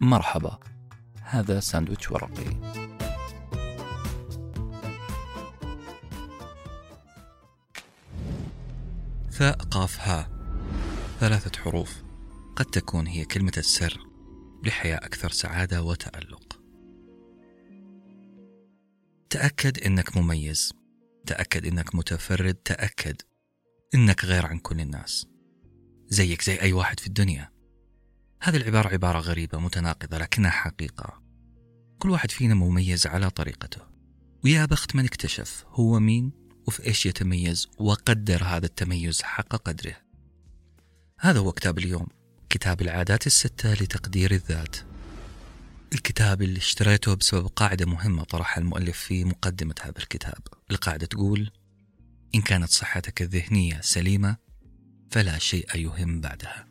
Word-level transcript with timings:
مرحبا. 0.00 0.58
هذا 1.22 1.60
ساندويتش 1.60 2.10
ورقي. 2.10 2.78
ثاء 9.30 9.56
قاف 9.56 10.00
ها. 10.00 10.28
ثلاثة 11.20 11.60
حروف. 11.62 12.02
قد 12.56 12.64
تكون 12.64 13.06
هي 13.06 13.24
كلمة 13.24 13.52
السر 13.56 13.98
لحياة 14.64 14.96
أكثر 14.96 15.30
سعادة 15.30 15.82
وتألق. 15.82 16.60
تأكد 19.30 19.78
إنك 19.78 20.16
مميز. 20.16 20.72
تأكد 21.26 21.66
إنك 21.66 21.94
متفرد. 21.94 22.54
تأكد 22.54 23.16
إنك 23.94 24.24
غير 24.24 24.46
عن 24.46 24.58
كل 24.58 24.80
الناس. 24.80 25.26
زيك 26.08 26.42
زي 26.42 26.60
أي 26.60 26.72
واحد 26.72 27.00
في 27.00 27.06
الدنيا. 27.06 27.57
هذه 28.42 28.56
العبارة 28.56 28.88
عبارة 28.88 29.18
غريبة 29.18 29.58
متناقضة 29.58 30.18
لكنها 30.18 30.50
حقيقة. 30.50 31.22
كل 31.98 32.10
واحد 32.10 32.30
فينا 32.30 32.54
مميز 32.54 33.06
على 33.06 33.30
طريقته. 33.30 33.80
ويا 34.44 34.64
بخت 34.64 34.96
من 34.96 35.04
اكتشف 35.04 35.64
هو 35.68 36.00
مين 36.00 36.32
وفي 36.66 36.86
إيش 36.86 37.06
يتميز 37.06 37.68
وقدر 37.78 38.44
هذا 38.44 38.66
التميز 38.66 39.22
حق 39.22 39.56
قدره. 39.56 39.96
هذا 41.20 41.38
هو 41.38 41.52
كتاب 41.52 41.78
اليوم. 41.78 42.06
كتاب 42.50 42.80
العادات 42.80 43.26
الستة 43.26 43.72
لتقدير 43.72 44.30
الذات. 44.30 44.76
الكتاب 45.92 46.42
اللي 46.42 46.58
اشتريته 46.58 47.14
بسبب 47.14 47.46
قاعدة 47.46 47.86
مهمة 47.86 48.24
طرحها 48.24 48.60
المؤلف 48.60 48.98
في 48.98 49.24
مقدمة 49.24 49.74
هذا 49.80 49.98
الكتاب. 49.98 50.42
القاعدة 50.70 51.06
تقول 51.06 51.50
إن 52.34 52.40
كانت 52.42 52.70
صحتك 52.70 53.22
الذهنية 53.22 53.80
سليمة 53.80 54.36
فلا 55.10 55.38
شيء 55.38 55.76
يهم 55.76 56.20
بعدها. 56.20 56.67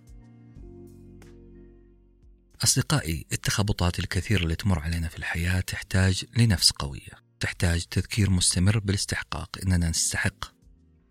أصدقائي 2.64 3.26
التخبطات 3.32 4.00
الكثيرة 4.00 4.44
اللي 4.44 4.56
تمر 4.56 4.80
علينا 4.80 5.08
في 5.08 5.18
الحياة 5.18 5.60
تحتاج 5.60 6.26
لنفس 6.38 6.72
قوية. 6.72 7.28
تحتاج 7.40 7.86
تذكير 7.86 8.30
مستمر 8.30 8.80
بالاستحقاق 8.80 9.58
إننا 9.64 9.90
نستحق 9.90 10.46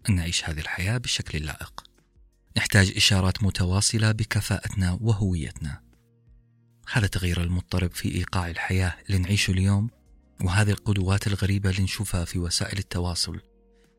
أن 0.09 0.15
نعيش 0.15 0.45
هذه 0.45 0.61
الحياة 0.61 0.99
بالشكل 0.99 1.39
اللائق 1.39 1.85
نحتاج 2.57 2.93
إشارات 2.97 3.43
متواصلة 3.43 4.13
بكفاءتنا 4.13 4.99
وهويتنا. 5.01 5.81
هذا 6.93 7.05
التغيير 7.05 7.43
المضطرب 7.43 7.91
في 7.91 8.15
إيقاع 8.15 8.51
الحياة 8.51 8.95
اللي 9.07 9.19
نعيشه 9.19 9.51
اليوم 9.51 9.91
وهذه 10.41 10.71
القدوات 10.71 11.27
الغريبة 11.27 11.71
اللي 11.71 11.83
نشوفها 11.83 12.25
في 12.25 12.39
وسائل 12.39 12.79
التواصل. 12.79 13.41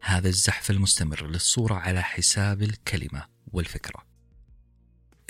هذا 0.01 0.29
الزحف 0.29 0.71
المستمر 0.71 1.27
للصورة 1.27 1.73
على 1.73 2.03
حساب 2.03 2.61
الكلمة 2.61 3.25
والفكرة. 3.53 4.06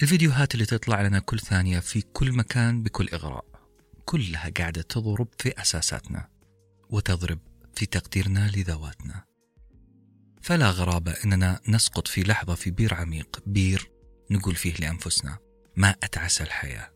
الفيديوهات 0.02 0.53
اللي 0.53 0.66
تطلع 0.66 1.02
لنا 1.02 1.20
كل 1.20 1.40
ثانية 1.40 1.80
في 1.80 2.02
كل 2.02 2.31
مكان 2.31 2.84
بكل 2.84 3.09
إغراء 3.14 3.45
كلها 4.06 4.50
قاعدة 4.50 4.81
تضرب 4.81 5.28
في 5.39 5.62
أساساتنا 5.62 6.30
وتضرب 6.89 7.39
في 7.76 7.86
تقديرنا 7.86 8.52
لذواتنا. 8.56 9.23
فلا 10.42 10.70
غرابة 10.70 11.12
أننا 11.12 11.62
نسقط 11.67 12.08
في 12.08 12.23
لحظة 12.23 12.56
في 12.56 12.72
بير 12.72 12.94
عميق 12.94 13.44
بير 13.45 13.92
نقول 14.31 14.56
فيه 14.56 14.73
لأنفسنا 14.73 15.38
ما 15.76 15.89
أتعس 16.04 16.42
الحياة. 16.42 16.92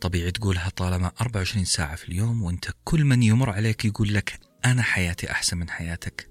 طبيعي 0.00 0.30
تقولها 0.30 0.68
طالما 0.68 1.12
24 1.20 1.64
ساعة 1.64 1.96
في 1.96 2.08
اليوم 2.08 2.42
وإنت 2.42 2.70
كل 2.84 3.04
من 3.04 3.22
يمر 3.22 3.50
عليك 3.50 3.84
يقول 3.84 4.14
لك 4.14 4.40
أنا 4.64 4.82
حياتي 4.82 5.30
أحسن 5.30 5.56
من 5.56 5.70
حياتك 5.70 6.30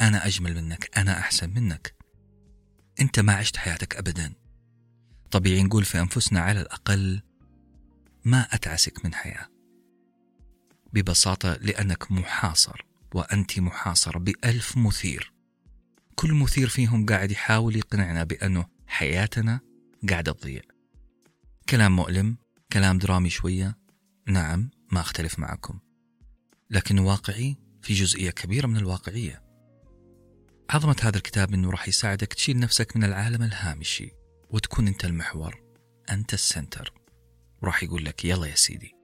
أنا 0.00 0.26
أجمل 0.26 0.54
منك 0.54 0.98
أنا 0.98 1.18
أحسن 1.18 1.50
منك. 1.50 1.94
أنت 3.00 3.20
ما 3.20 3.32
عشت 3.34 3.56
حياتك 3.56 3.96
أبدا. 3.96 4.43
طبيعي 5.30 5.62
نقول 5.62 5.84
في 5.84 6.00
أنفسنا 6.00 6.40
على 6.40 6.60
الأقل 6.60 7.22
ما 8.24 8.48
أتعسك 8.50 9.04
من 9.04 9.14
حياة. 9.14 9.48
ببساطة 10.92 11.52
لأنك 11.52 12.12
محاصر 12.12 12.84
وأنت 13.14 13.58
محاصرة 13.58 14.18
بألف 14.18 14.76
مثير. 14.76 15.32
كل 16.14 16.34
مثير 16.34 16.68
فيهم 16.68 17.06
قاعد 17.06 17.30
يحاول 17.30 17.76
يقنعنا 17.76 18.24
بأنه 18.24 18.66
حياتنا 18.86 19.60
قاعدة 20.10 20.32
تضيع. 20.32 20.62
كلام 21.68 21.96
مؤلم 21.96 22.36
كلام 22.72 22.98
درامي 22.98 23.30
شوية. 23.30 23.78
نعم 24.26 24.70
ما 24.92 25.00
أختلف 25.00 25.38
معكم. 25.38 25.78
لكن 26.70 26.98
واقعي 26.98 27.56
في 27.82 27.94
جزئية 27.94 28.30
كبيرة 28.30 28.66
من 28.66 28.76
الواقعية. 28.76 29.42
عظمة 30.70 30.96
هذا 31.02 31.16
الكتاب 31.16 31.54
أنه 31.54 31.70
راح 31.70 31.88
يساعدك 31.88 32.32
تشيل 32.34 32.58
نفسك 32.58 32.96
من 32.96 33.04
العالم 33.04 33.42
الهامشي. 33.42 34.10
وتكون 34.54 34.88
أنت 34.88 35.04
المحور 35.04 35.62
أنت 36.10 36.34
ال 36.34 36.41
center. 36.41 36.92
وراح 37.62 37.82
يقول 37.82 38.04
لك 38.04 38.24
يلا 38.24 38.46
يا 38.46 38.54
سيدي. 38.54 38.94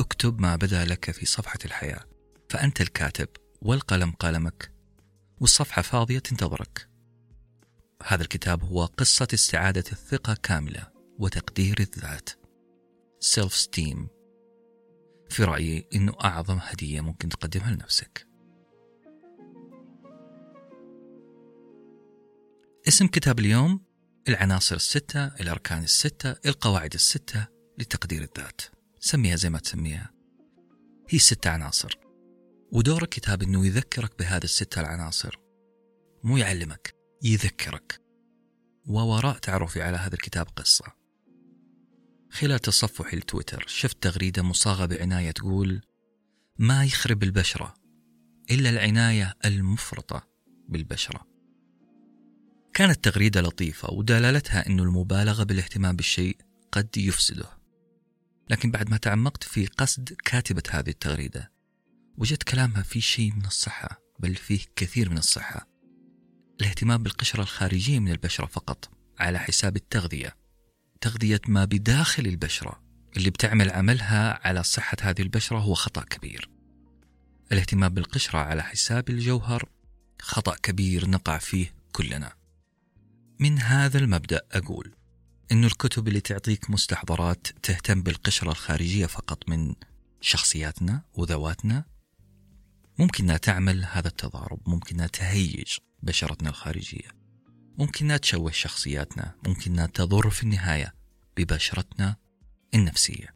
اكتب 0.00 0.40
ما 0.40 0.56
بدا 0.56 0.84
لك 0.84 1.10
في 1.10 1.26
صفحة 1.26 1.58
الحياة. 1.64 2.04
فأنت 2.50 2.80
الكاتب 2.80 3.28
والقلم 3.62 4.10
قلمك 4.10 4.72
والصفحة 5.40 5.82
فاضية 5.82 6.18
تنتظرك. 6.18 6.88
هذا 8.06 8.22
الكتاب 8.22 8.64
هو 8.64 8.84
قصة 8.84 9.28
استعادة 9.34 9.84
الثقة 9.92 10.36
كاملة 10.42 10.92
وتقدير 11.18 11.80
الذات. 11.80 12.30
Self-esteem 13.20 14.08
في 15.28 15.44
رأيي 15.44 15.88
أنه 15.94 16.12
أعظم 16.24 16.58
هدية 16.62 17.00
ممكن 17.00 17.28
تقدمها 17.28 17.70
لنفسك. 17.70 18.26
اسم 22.88 23.06
كتاب 23.06 23.38
اليوم 23.38 23.83
العناصر 24.28 24.76
الستة 24.76 25.26
الأركان 25.26 25.82
الستة 25.82 26.36
القواعد 26.46 26.94
الستة 26.94 27.46
لتقدير 27.78 28.22
الذات. 28.22 28.60
سميها 29.00 29.36
زي 29.36 29.50
ما 29.50 29.58
تسميها. 29.58 30.10
هي 31.08 31.18
ستة 31.18 31.50
عناصر. 31.50 31.98
ودور 32.72 33.02
الكتاب 33.02 33.42
أنه 33.42 33.66
يذكرك 33.66 34.18
بهذه 34.18 34.44
الستة 34.44 34.80
العناصر. 34.80 35.36
مو 36.22 36.36
يعلمك 36.36 36.94
يذكرك. 37.22 38.00
ووراء 38.86 39.38
تعرفي 39.38 39.82
على 39.82 39.96
هذا 39.96 40.14
الكتاب 40.14 40.46
قصة. 40.56 40.84
خلال 42.30 42.58
تصفحي 42.58 43.16
لتويتر 43.16 43.64
شفت 43.66 44.02
تغريدة 44.02 44.42
مصاغة 44.42 44.86
بعناية 44.86 45.30
تقول 45.30 45.80
ما 46.58 46.84
يخرب 46.84 47.22
البشرة 47.22 47.74
إلا 48.50 48.70
العناية 48.70 49.34
المفرطة 49.44 50.28
بالبشرة. 50.68 51.33
كانت 52.74 53.04
تغريدة 53.04 53.40
لطيفة 53.40 53.92
ودلالتها 53.92 54.66
أن 54.66 54.80
المبالغة 54.80 55.42
بالاهتمام 55.42 55.96
بالشيء 55.96 56.36
قد 56.72 56.96
يفسده. 56.96 57.48
لكن 58.50 58.70
بعد 58.70 58.90
ما 58.90 58.96
تعمقت 58.96 59.44
في 59.44 59.66
قصد 59.66 60.16
كاتبة 60.24 60.62
هذه 60.70 60.90
التغريدة 60.90 61.52
وجدت 62.18 62.42
كلامها 62.42 62.82
في 62.82 63.00
شيء 63.00 63.32
من 63.32 63.46
الصحة 63.46 64.00
بل 64.18 64.34
فيه 64.34 64.60
كثير 64.76 65.10
من 65.10 65.18
الصحة. 65.18 65.68
الاهتمام 66.60 67.02
بالقشرة 67.02 67.42
الخارجية 67.42 67.98
من 67.98 68.10
البشرة 68.10 68.46
فقط 68.46 68.90
على 69.18 69.38
حساب 69.38 69.76
التغذية. 69.76 70.36
تغذية 71.00 71.40
ما 71.48 71.64
بداخل 71.64 72.26
البشرة 72.26 72.82
اللي 73.16 73.30
بتعمل 73.30 73.70
عملها 73.70 74.46
على 74.48 74.62
صحة 74.62 74.96
هذه 75.02 75.22
البشرة 75.22 75.58
هو 75.58 75.74
خطأ 75.74 76.04
كبير. 76.04 76.50
الاهتمام 77.52 77.94
بالقشرة 77.94 78.38
على 78.38 78.62
حساب 78.62 79.10
الجوهر 79.10 79.68
خطأ 80.22 80.56
كبير 80.62 81.10
نقع 81.10 81.38
فيه 81.38 81.74
كلنا. 81.92 82.43
من 83.38 83.58
هذا 83.58 83.98
المبدأ 83.98 84.40
أقول 84.52 84.94
إنه 85.52 85.66
الكتب 85.66 86.08
اللي 86.08 86.20
تعطيك 86.20 86.70
مستحضرات 86.70 87.46
تهتم 87.62 88.02
بالقشرة 88.02 88.50
الخارجية 88.50 89.06
فقط 89.06 89.48
من 89.48 89.74
شخصياتنا 90.20 91.02
وذواتنا. 91.14 91.84
ممكن 92.98 93.40
تعمل 93.40 93.84
هذا 93.84 94.08
التضارب 94.08 94.60
ممكن 94.66 95.10
تهيج 95.10 95.78
بشرتنا 96.02 96.50
الخارجية 96.50 97.08
ممكن 97.78 98.20
تشوه 98.20 98.50
شخصياتنا 98.50 99.34
ممكن 99.46 99.88
تضر 99.94 100.30
في 100.30 100.42
النهاية 100.42 100.94
ببشرتنا 101.36 102.16
النفسية. 102.74 103.34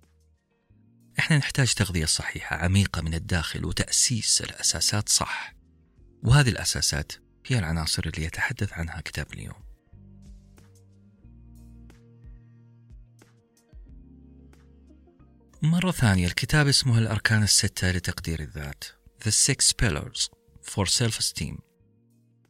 إحنا 1.19 1.38
نحتاج 1.38 1.75
تغذية 1.75 2.05
صحيحة 2.05 2.56
عميقة 2.56 3.02
من 3.02 3.14
الداخل 3.14 3.64
وتأسيس 3.64 4.40
الأساسات 4.40 5.08
صح. 5.08 5.55
وهذه 6.22 6.49
الأساسات 6.49 7.12
هي 7.46 7.58
العناصر 7.58 8.02
اللي 8.06 8.25
يتحدث 8.26 8.72
عنها 8.72 9.00
كتاب 9.00 9.32
اليوم. 9.32 9.68
مرة 15.62 15.90
ثانية 15.90 16.26
الكتاب 16.26 16.69
اسمه 16.69 16.99
الأركان 16.99 17.43
الستة 17.43 17.90
لتقدير 17.90 18.40
الذات 18.40 18.84
The 19.25 19.31
Six 19.31 19.72
Pillars 19.82 20.28
for 20.62 20.87
Self-Esteem. 20.87 21.60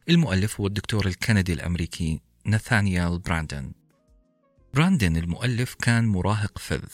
المؤلف 0.09 0.61
هو 0.61 0.67
الدكتور 0.67 1.07
الكندي 1.07 1.53
الأمريكي 1.53 2.21
ناثانيال 2.45 3.19
براندن. 3.19 3.73
براندن 4.75 5.17
المؤلف 5.17 5.75
كان 5.75 6.07
مراهق 6.07 6.59
فذ. 6.59 6.85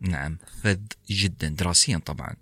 نعم 0.00 0.38
فذ 0.62 0.80
جدا 1.10 1.48
دراسيا 1.48 1.98
طبعا. 1.98 2.36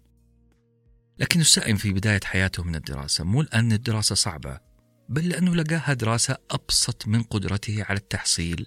لكنه 1.19 1.43
سئم 1.43 1.77
في 1.77 1.93
بداية 1.93 2.21
حياته 2.25 2.63
من 2.63 2.75
الدراسة 2.75 3.25
مو 3.25 3.43
لأن 3.43 3.73
الدراسة 3.73 4.15
صعبة 4.15 4.61
بل 5.09 5.29
لأنه 5.29 5.55
لقاها 5.55 5.93
دراسة 5.93 6.37
أبسط 6.51 7.09
من 7.09 7.23
قدرته 7.23 7.85
على 7.85 7.99
التحصيل. 7.99 8.67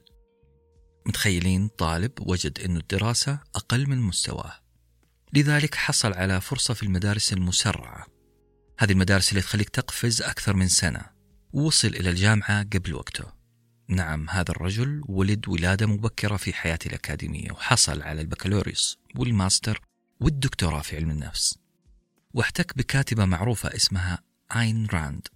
متخيلين 1.05 1.67
طالب 1.67 2.11
وجد 2.21 2.59
أن 2.59 2.77
الدراسة 2.77 3.39
أقل 3.55 3.89
من 3.89 3.97
مستواه. 3.97 4.53
لذلك 5.33 5.75
حصل 5.75 6.13
على 6.13 6.41
فرصة 6.41 6.73
في 6.73 6.83
المدارس 6.83 7.33
المسرعة. 7.33 8.07
هذه 8.79 8.91
المدارس 8.91 9.29
اللي 9.29 9.41
تخليك 9.41 9.69
تقفز 9.69 10.21
أكثر 10.21 10.55
من 10.55 10.67
سنة. 10.67 11.01
ووصل 11.53 11.87
إلى 11.87 12.09
الجامعة 12.09 12.63
قبل 12.63 12.93
وقته. 12.93 13.25
نعم 13.87 14.29
هذا 14.29 14.51
الرجل 14.51 15.01
ولد 15.07 15.47
ولادة 15.47 15.87
مبكرة 15.87 16.37
في 16.37 16.53
حياته 16.53 16.87
الأكاديمية 16.87 17.51
وحصل 17.51 18.01
على 18.01 18.21
البكالوريوس 18.21 18.97
والماستر 19.15 19.81
والدكتوراه 20.19 20.81
في 20.81 20.95
علم 20.95 21.11
النفس. 21.11 21.57
واحتك 22.33 22.77
بكاتبة 22.77 23.25
معروفة 23.25 23.75
اسمها 23.75 24.19
آين 24.55 24.85
راند. 24.85 25.27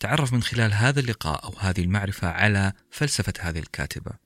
تعرف 0.00 0.32
من 0.32 0.42
خلال 0.42 0.72
هذا 0.72 1.00
اللقاء 1.00 1.44
أو 1.44 1.58
هذه 1.58 1.80
المعرفة 1.80 2.28
على 2.28 2.72
فلسفة 2.90 3.32
هذه 3.40 3.58
الكاتبة. 3.58 4.21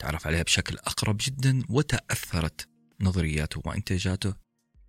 تعرف 0.00 0.26
عليها 0.26 0.42
بشكل 0.42 0.76
أقرب 0.78 1.16
جدا 1.20 1.62
وتأثرت 1.68 2.68
نظرياته 3.00 3.62
وإنتاجاته 3.64 4.34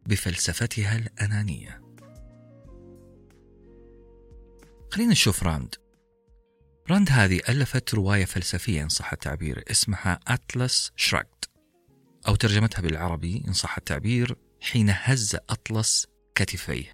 بفلسفتها 0.05 0.97
الأنانية. 0.97 1.81
خلينا 4.91 5.11
نشوف 5.11 5.43
راند. 5.43 5.75
راند 6.89 7.09
هذه 7.11 7.41
ألفت 7.49 7.93
رواية 7.93 8.25
فلسفية 8.25 8.83
إن 8.83 8.89
صح 8.89 9.13
التعبير 9.13 9.63
اسمها 9.71 10.19
Atlas 10.27 10.91
Shrugged 10.95 11.49
أو 12.27 12.35
ترجمتها 12.35 12.81
بالعربي 12.81 13.43
إن 13.47 13.53
صح 13.53 13.77
التعبير 13.77 14.35
حين 14.61 14.89
هز 14.89 15.35
أطلس 15.49 16.07
كتفيه. 16.35 16.93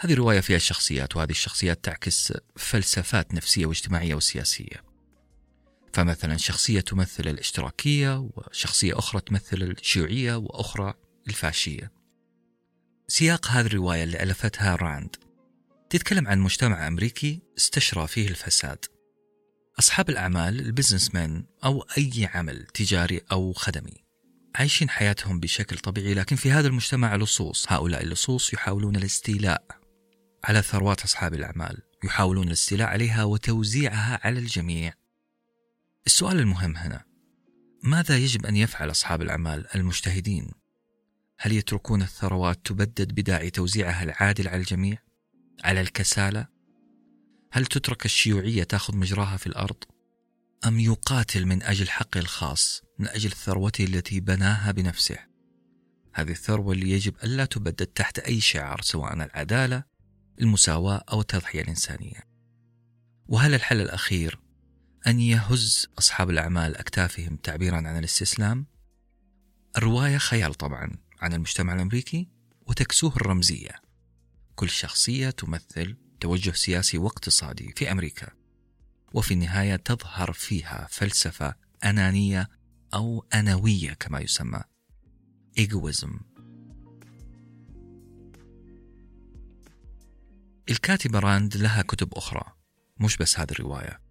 هذه 0.00 0.14
رواية 0.14 0.40
فيها 0.40 0.58
شخصيات 0.58 1.16
وهذه 1.16 1.30
الشخصيات 1.30 1.84
تعكس 1.84 2.32
فلسفات 2.56 3.34
نفسية 3.34 3.66
واجتماعية 3.66 4.14
وسياسية. 4.14 4.85
فمثلا 5.96 6.36
شخصية 6.36 6.80
تمثل 6.80 7.28
الاشتراكية 7.28 8.28
وشخصية 8.34 8.98
أخرى 8.98 9.20
تمثل 9.20 9.62
الشيوعية 9.62 10.36
وأخرى 10.36 10.94
الفاشية. 11.28 11.92
سياق 13.08 13.46
هذه 13.46 13.66
الرواية 13.66 14.04
اللي 14.04 14.22
ألفتها 14.22 14.76
راند. 14.76 15.16
تتكلم 15.90 16.28
عن 16.28 16.38
مجتمع 16.38 16.88
أمريكي 16.88 17.40
استشرى 17.58 18.06
فيه 18.06 18.28
الفساد. 18.28 18.84
أصحاب 19.78 20.08
الأعمال 20.10 20.60
البزنس 20.60 21.14
مان 21.14 21.44
أو 21.64 21.86
أي 21.98 22.30
عمل 22.34 22.66
تجاري 22.66 23.20
أو 23.32 23.52
خدمي 23.52 24.04
عايشين 24.54 24.90
حياتهم 24.90 25.40
بشكل 25.40 25.78
طبيعي 25.78 26.14
لكن 26.14 26.36
في 26.36 26.52
هذا 26.52 26.68
المجتمع 26.68 27.16
لصوص. 27.16 27.72
هؤلاء 27.72 28.02
اللصوص 28.02 28.54
يحاولون 28.54 28.96
الاستيلاء 28.96 29.66
على 30.44 30.62
ثروات 30.62 31.02
أصحاب 31.02 31.34
الأعمال 31.34 31.82
يحاولون 32.04 32.46
الاستيلاء 32.46 32.88
عليها 32.88 33.24
وتوزيعها 33.24 34.20
على 34.24 34.38
الجميع. 34.38 35.05
السؤال 36.06 36.40
المهم 36.40 36.76
هنا 36.76 37.04
ماذا 37.82 38.16
يجب 38.16 38.46
أن 38.46 38.56
يفعل 38.56 38.90
أصحاب 38.90 39.22
الأعمال 39.22 39.66
المجتهدين؟ 39.74 40.50
هل 41.38 41.52
يتركون 41.52 42.02
الثروات 42.02 42.66
تبدد 42.66 43.12
بداعي 43.12 43.50
توزيعها 43.50 44.02
العادل 44.02 44.48
على 44.48 44.56
الجميع؟ 44.56 44.98
على 45.64 45.80
الكسالى؟ 45.80 46.46
هل 47.52 47.66
تترك 47.66 48.04
الشيوعية 48.04 48.62
تأخذ 48.62 48.96
مجراها 48.96 49.36
في 49.36 49.46
الأرض؟ 49.46 49.76
أم 50.66 50.80
يقاتل 50.80 51.46
من 51.46 51.62
أجل 51.62 51.88
حقه 51.88 52.20
الخاص 52.20 52.82
من 52.98 53.08
أجل 53.08 53.30
ثروته 53.30 53.84
التي 53.84 54.20
بناها 54.20 54.72
بنفسه 54.72 55.18
هذه 56.14 56.30
الثروة 56.30 56.72
اللي 56.72 56.90
يجب 56.90 57.14
ألا 57.24 57.44
تبدد 57.44 57.86
تحت 57.86 58.18
أي 58.18 58.40
شعار 58.40 58.80
سواء 58.80 59.14
العدالة 59.14 59.84
المساواة 60.40 61.04
أو 61.12 61.20
التضحية 61.20 61.62
الإنسانية 61.62 62.28
وهل 63.28 63.54
الحل 63.54 63.80
الأخير 63.80 64.45
أن 65.06 65.20
يهز 65.20 65.86
أصحاب 65.98 66.30
الأعمال 66.30 66.76
أكتافهم 66.76 67.36
تعبيرا 67.36 67.76
عن 67.76 67.98
الاستسلام؟ 67.98 68.66
الرواية 69.76 70.18
خيال 70.18 70.54
طبعا 70.54 70.90
عن 71.20 71.32
المجتمع 71.32 71.74
الأمريكي 71.74 72.28
وتكسوه 72.66 73.16
الرمزية. 73.16 73.70
كل 74.54 74.68
شخصية 74.68 75.30
تمثل 75.30 75.96
توجه 76.20 76.50
سياسي 76.50 76.98
واقتصادي 76.98 77.72
في 77.76 77.92
أمريكا 77.92 78.28
وفي 79.14 79.34
النهاية 79.34 79.76
تظهر 79.76 80.32
فيها 80.32 80.86
فلسفة 80.90 81.54
أنانية 81.84 82.48
أو 82.94 83.26
أنوية 83.34 83.92
كما 83.92 84.20
يسمى. 84.20 84.60
إيجويزم 85.58 86.20
الكاتبة 90.70 91.18
راند 91.18 91.56
لها 91.56 91.82
كتب 91.82 92.14
أخرى 92.14 92.52
مش 93.00 93.16
بس 93.16 93.38
هذه 93.38 93.50
الرواية. 93.50 94.05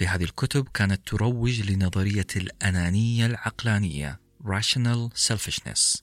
في 0.00 0.06
هذه 0.06 0.24
الكتب 0.24 0.68
كانت 0.74 1.08
تروج 1.08 1.70
لنظرية 1.70 2.26
الأنانية 2.36 3.26
العقلانية 3.26 4.20
Rational 4.44 5.10
Selfishness. 5.28 6.02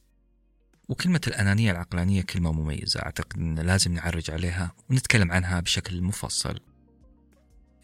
وكلمة 0.89 1.21
الأنانية 1.27 1.71
العقلانية 1.71 2.21
كلمة 2.21 2.51
مميزة 2.51 2.99
أعتقد 2.99 3.37
أن 3.37 3.59
لازم 3.59 3.93
نعرج 3.93 4.31
عليها 4.31 4.71
ونتكلم 4.89 5.31
عنها 5.31 5.59
بشكل 5.59 6.01
مفصل. 6.01 6.59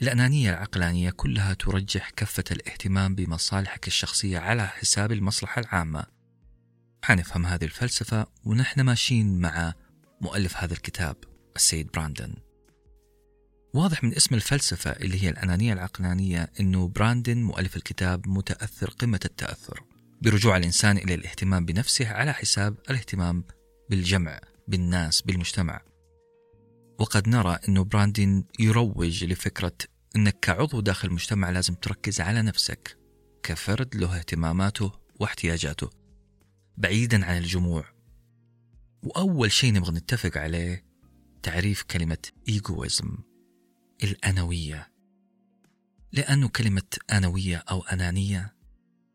الأنانية 0.01 0.49
العقلانية 0.49 1.09
كلها 1.09 1.53
ترجح 1.53 2.09
كفة 2.09 2.43
الاهتمام 2.51 3.15
بمصالحك 3.15 3.87
الشخصية 3.87 4.39
على 4.39 4.67
حساب 4.67 5.11
المصلحة 5.11 5.61
العامة. 5.61 6.05
حنفهم 7.03 7.45
هذه 7.45 7.65
الفلسفة 7.65 8.27
ونحن 8.43 8.81
ماشيين 8.81 9.39
مع 9.39 9.73
مؤلف 10.21 10.57
هذا 10.57 10.73
الكتاب 10.73 11.15
السيد 11.55 11.91
براندن. 11.91 12.33
واضح 13.73 14.03
من 14.03 14.15
اسم 14.15 14.35
الفلسفة 14.35 14.91
اللي 14.91 15.23
هي 15.23 15.29
الأنانية 15.29 15.73
العقلانية 15.73 16.49
أنه 16.59 16.87
براندن 16.87 17.37
مؤلف 17.37 17.75
الكتاب 17.75 18.27
متأثر 18.27 18.89
قمة 18.89 19.19
التأثر 19.25 19.83
برجوع 20.21 20.57
الإنسان 20.57 20.97
إلى 20.97 21.13
الاهتمام 21.13 21.65
بنفسه 21.65 22.07
على 22.07 22.33
حساب 22.33 22.77
الاهتمام 22.89 23.43
بالجمع 23.89 24.39
بالناس 24.67 25.21
بالمجتمع. 25.21 25.81
وقد 26.99 27.27
نرى 27.27 27.59
أنه 27.69 27.83
براندين 27.83 28.45
يروج 28.59 29.23
لفكرة 29.23 29.77
أنك 30.15 30.39
كعضو 30.41 30.79
داخل 30.79 31.07
المجتمع 31.07 31.49
لازم 31.49 31.73
تركز 31.73 32.21
على 32.21 32.41
نفسك 32.41 32.97
كفرد 33.43 33.95
له 33.95 34.17
اهتماماته 34.17 34.91
واحتياجاته 35.19 35.89
بعيدا 36.77 37.25
عن 37.25 37.37
الجموع. 37.37 37.85
وأول 39.03 39.51
شيء 39.51 39.73
نبغى 39.73 39.91
نتفق 39.91 40.37
عليه 40.37 40.85
تعريف 41.43 41.83
كلمة 41.83 42.17
إيجويزم 42.49 43.17
الأنوية. 44.03 44.91
لأنه 46.11 46.47
كلمة 46.47 46.97
أنوية 47.11 47.57
أو 47.57 47.81
أنانية 47.81 48.55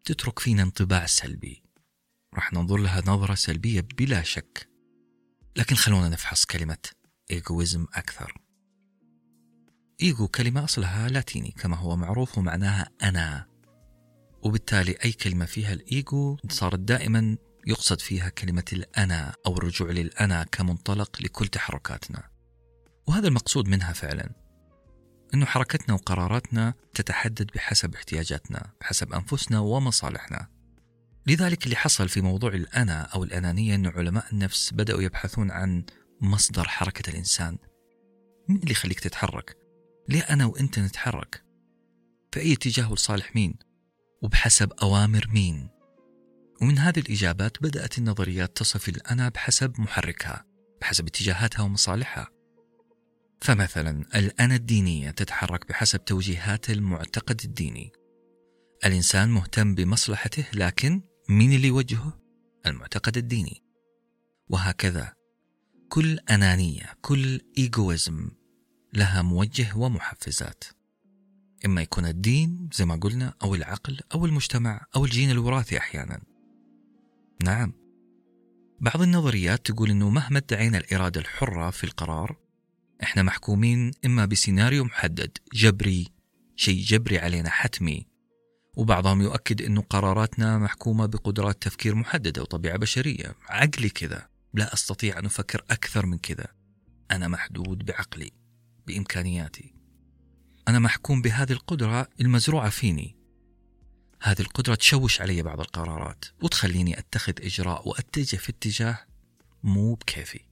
تترك 0.05 0.39
فينا 0.39 0.63
انطباع 0.63 1.07
سلبي. 1.07 1.63
راح 2.35 2.53
ننظر 2.53 2.77
لها 2.77 3.03
نظرة 3.06 3.35
سلبية 3.35 3.81
بلا 3.81 4.23
شك. 4.23 4.69
لكن 5.56 5.77
خلونا 5.77 6.08
نفحص 6.08 6.44
كلمة 6.44 6.79
إيجويزم 7.31 7.87
أكثر. 7.94 8.35
إيجو 10.03 10.29
كلمة 10.29 10.65
أصلها 10.65 11.08
لاتيني 11.08 11.51
كما 11.51 11.77
هو 11.77 11.97
معروف 11.97 12.39
ومعناها 12.39 12.91
أنا. 13.03 13.47
وبالتالي 14.43 14.93
أي 15.05 15.13
كلمة 15.13 15.44
فيها 15.44 15.73
الإيجو 15.73 16.37
صارت 16.51 16.79
دائما 16.79 17.37
يقصد 17.67 18.01
فيها 18.01 18.29
كلمة 18.29 18.65
الأنا 18.73 19.35
أو 19.47 19.58
الرجوع 19.58 19.91
للأنا 19.91 20.44
كمنطلق 20.44 21.23
لكل 21.23 21.49
تحركاتنا. 21.49 22.31
وهذا 23.06 23.29
المقصود 23.29 23.69
منها 23.69 23.93
فعلا. 23.93 24.47
أنه 25.35 25.47
حركتنا 25.47 25.94
وقراراتنا 25.94 26.75
تتحدد 26.94 27.51
بحسب 27.55 27.94
احتياجاتنا 27.94 28.73
بحسب 28.81 29.13
أنفسنا 29.13 29.61
ومصالحنا. 29.61 30.49
لذلك 31.27 31.65
اللي 31.65 31.77
حصل 31.77 32.08
في 32.08 32.20
موضوع 32.20 32.55
الأنا 32.55 33.03
أو 33.03 33.25
الأنانية 33.25 33.75
أن 33.75 33.87
علماء 33.87 34.25
النفس 34.32 34.75
بدأوا 34.75 35.03
يبحثون 35.03 35.51
عن 35.51 35.85
مصدر 36.20 36.69
حركة 36.69 37.11
الإنسان. 37.11 37.58
من 38.49 38.56
اللي 38.56 38.70
يخليك 38.70 39.01
تتحرك؟ 39.01 39.56
ليه 40.08 40.20
أنا 40.20 40.47
وإنت 40.47 40.79
نتحرك؟ 40.79 41.44
في 42.32 42.41
أي 42.41 42.53
اتجاه 42.53 42.93
لصالح 42.93 43.37
مين؟ 43.37 43.55
وبحسب 44.23 44.73
أوامر 44.73 45.29
مين؟ 45.32 45.69
ومن 46.63 46.79
هذه 46.79 46.99
الإجابات 46.99 47.63
بدأت 47.63 47.99
النظريات 47.99 48.56
تصف 48.56 48.89
الأنا 48.89 49.29
بحسب 49.29 49.81
محركها 49.81 50.44
بحسب 50.81 51.06
اتجاهاتها 51.06 51.63
ومصالحها. 51.63 52.38
فمثلا 53.41 54.05
الأنا 54.15 54.55
الدينية 54.55 55.11
تتحرك 55.11 55.69
بحسب 55.69 56.05
توجيهات 56.05 56.71
المعتقد 56.71 57.41
الديني. 57.45 57.93
الإنسان 58.85 59.29
مهتم 59.29 59.75
بمصلحته 59.75 60.45
لكن 60.55 61.03
مين 61.29 61.53
اللي 61.53 61.69
يوجهه؟ 61.69 62.21
المعتقد 62.67 63.17
الديني. 63.17 63.63
وهكذا 64.49 65.13
كل 65.89 66.19
أنانية 66.19 66.95
كل 67.01 67.41
إيجويزم 67.59 68.31
لها 68.95 69.23
موجه 69.23 69.77
ومحفزات. 69.77 70.65
إما 71.67 71.83
يكون 71.83 72.07
الدين 72.07 72.69
زي 72.73 72.85
ما 72.85 72.97
قلنا 72.97 73.35
أو 73.43 73.55
العقل 73.55 74.01
أو 74.15 74.27
المجتمع 74.27 74.87
أو 74.97 75.05
الجين 75.05 75.31
الوراثي 75.31 75.79
أحيانا. 75.79 76.21
نعم. 77.45 77.73
بعض 78.81 79.03
النظريات 79.03 79.67
تقول 79.67 79.91
أنه 79.91 80.11
مهما 80.11 80.39
ادعينا 80.39 80.79
الإرادة 80.79 81.21
الحرة 81.21 81.71
في 81.71 81.85
القرار 81.85 82.47
إحنا 83.02 83.22
محكومين 83.22 83.90
إما 84.05 84.26
بسيناريو 84.26 84.84
محدد 84.84 85.38
جبري 85.55 86.08
شيء 86.56 86.82
جبري 86.82 87.19
علينا 87.19 87.50
حتمي. 87.50 88.06
وبعضهم 88.76 89.22
يؤكد 89.22 89.62
أن 89.62 89.81
قراراتنا 89.81 90.58
محكومة 90.58 91.06
بقدرات 91.06 91.62
تفكير 91.62 91.94
محددة 91.94 92.43
وطبيعة 92.43 92.78
بشرية. 92.78 93.34
عقلي 93.48 93.88
كذا. 93.88 94.28
لا 94.55 94.74
أستطيع 94.74 95.19
أن 95.19 95.26
أفكر 95.26 95.64
أكثر 95.70 96.06
من 96.06 96.19
كذا. 96.19 96.46
أنا 97.10 97.28
محدود 97.28 97.84
بعقلي 97.84 98.31
بإمكانياتي. 98.86 99.74
أنا 100.69 100.78
محكوم 100.78 101.22
بهذه 101.22 101.52
القدرة 101.52 102.08
المزروعة 102.20 102.70
فيني. 102.70 103.17
هذه 104.22 104.40
القدرة 104.40 104.74
تشوش 104.74 105.20
علي 105.20 105.43
بعض 105.43 105.60
القرارات 105.60 106.24
وتخليني 106.43 106.98
أتخذ 106.98 107.32
إجراء 107.40 107.88
وأتجه 107.88 108.36
في 108.36 108.48
اتجاه 108.48 108.98
مو 109.62 109.94
بكيفي. 109.94 110.47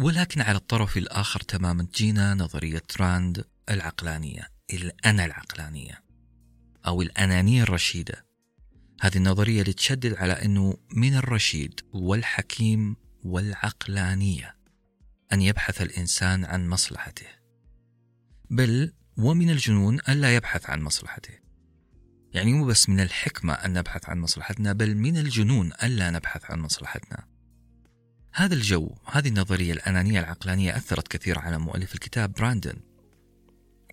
ولكن 0.00 0.40
على 0.40 0.56
الطرف 0.56 0.96
الآخر 0.96 1.40
تماما 1.40 1.82
تجينا 1.82 2.34
نظرية 2.34 2.82
راند 3.00 3.44
العقلانية 3.70 4.48
الأنا 4.72 5.24
العقلانية 5.24 6.04
أو 6.86 7.02
الأنانية 7.02 7.62
الرشيدة. 7.62 8.26
هذه 9.00 9.16
النظرية 9.16 9.60
اللي 9.60 9.72
تشدد 9.72 10.14
على 10.14 10.32
أنه 10.32 10.76
من 10.92 11.14
الرشيد 11.14 11.80
والحكيم 11.92 12.96
والعقلانية 13.24 14.56
أن 15.32 15.42
يبحث 15.42 15.82
الإنسان 15.82 16.44
عن 16.44 16.68
مصلحته. 16.68 17.26
بل 18.50 18.92
ومن 19.18 19.50
الجنون 19.50 19.98
ألا 20.08 20.36
يبحث 20.36 20.70
عن 20.70 20.82
مصلحته. 20.82 21.34
يعني 22.32 22.52
مو 22.52 22.64
بس 22.64 22.88
من 22.88 23.00
الحكمة 23.00 23.52
أن 23.52 23.72
نبحث 23.72 24.08
عن 24.08 24.18
مصلحتنا 24.18 24.72
بل 24.72 24.96
من 24.96 25.16
الجنون 25.16 25.72
ألا 25.82 26.10
نبحث 26.10 26.50
عن 26.50 26.60
مصلحتنا. 26.60 27.29
هذا 28.32 28.54
الجو 28.54 28.94
هذه 29.06 29.28
النظرية 29.28 29.72
الأنانية 29.72 30.20
العقلانية 30.20 30.76
أثرت 30.76 31.08
كثير 31.08 31.38
على 31.38 31.58
مؤلف 31.58 31.94
الكتاب 31.94 32.32
براندن. 32.32 32.76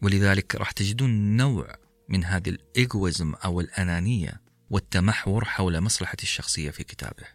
ولذلك 0.02 0.56
راح 0.56 0.72
تجدون 0.72 1.38
نوع 1.38 1.76
من 2.10 2.24
هذه 2.24 2.50
الإيغويزم 2.50 3.34
أو 3.34 3.62
الأنانية 3.62 4.42
والتمحور 4.70 5.46
حول 5.46 5.82
مصلحة 5.82 6.18
الشخصية 6.24 6.72
في 6.72 6.84
كتابه. 6.84 7.28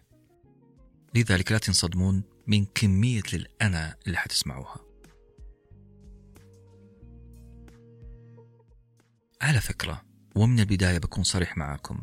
لذلك 1.15 1.51
لا 1.51 1.57
تنصدمون 1.57 2.23
من 2.47 2.65
كمية 2.65 3.23
الأنا 3.33 3.95
اللي 4.07 4.17
حتسمعوها. 4.17 4.77
على 9.41 9.61
فكرة 9.61 10.05
ومن 10.35 10.59
البداية 10.59 10.97
بكون 10.97 11.23
صريح 11.23 11.57
معاكم. 11.57 12.01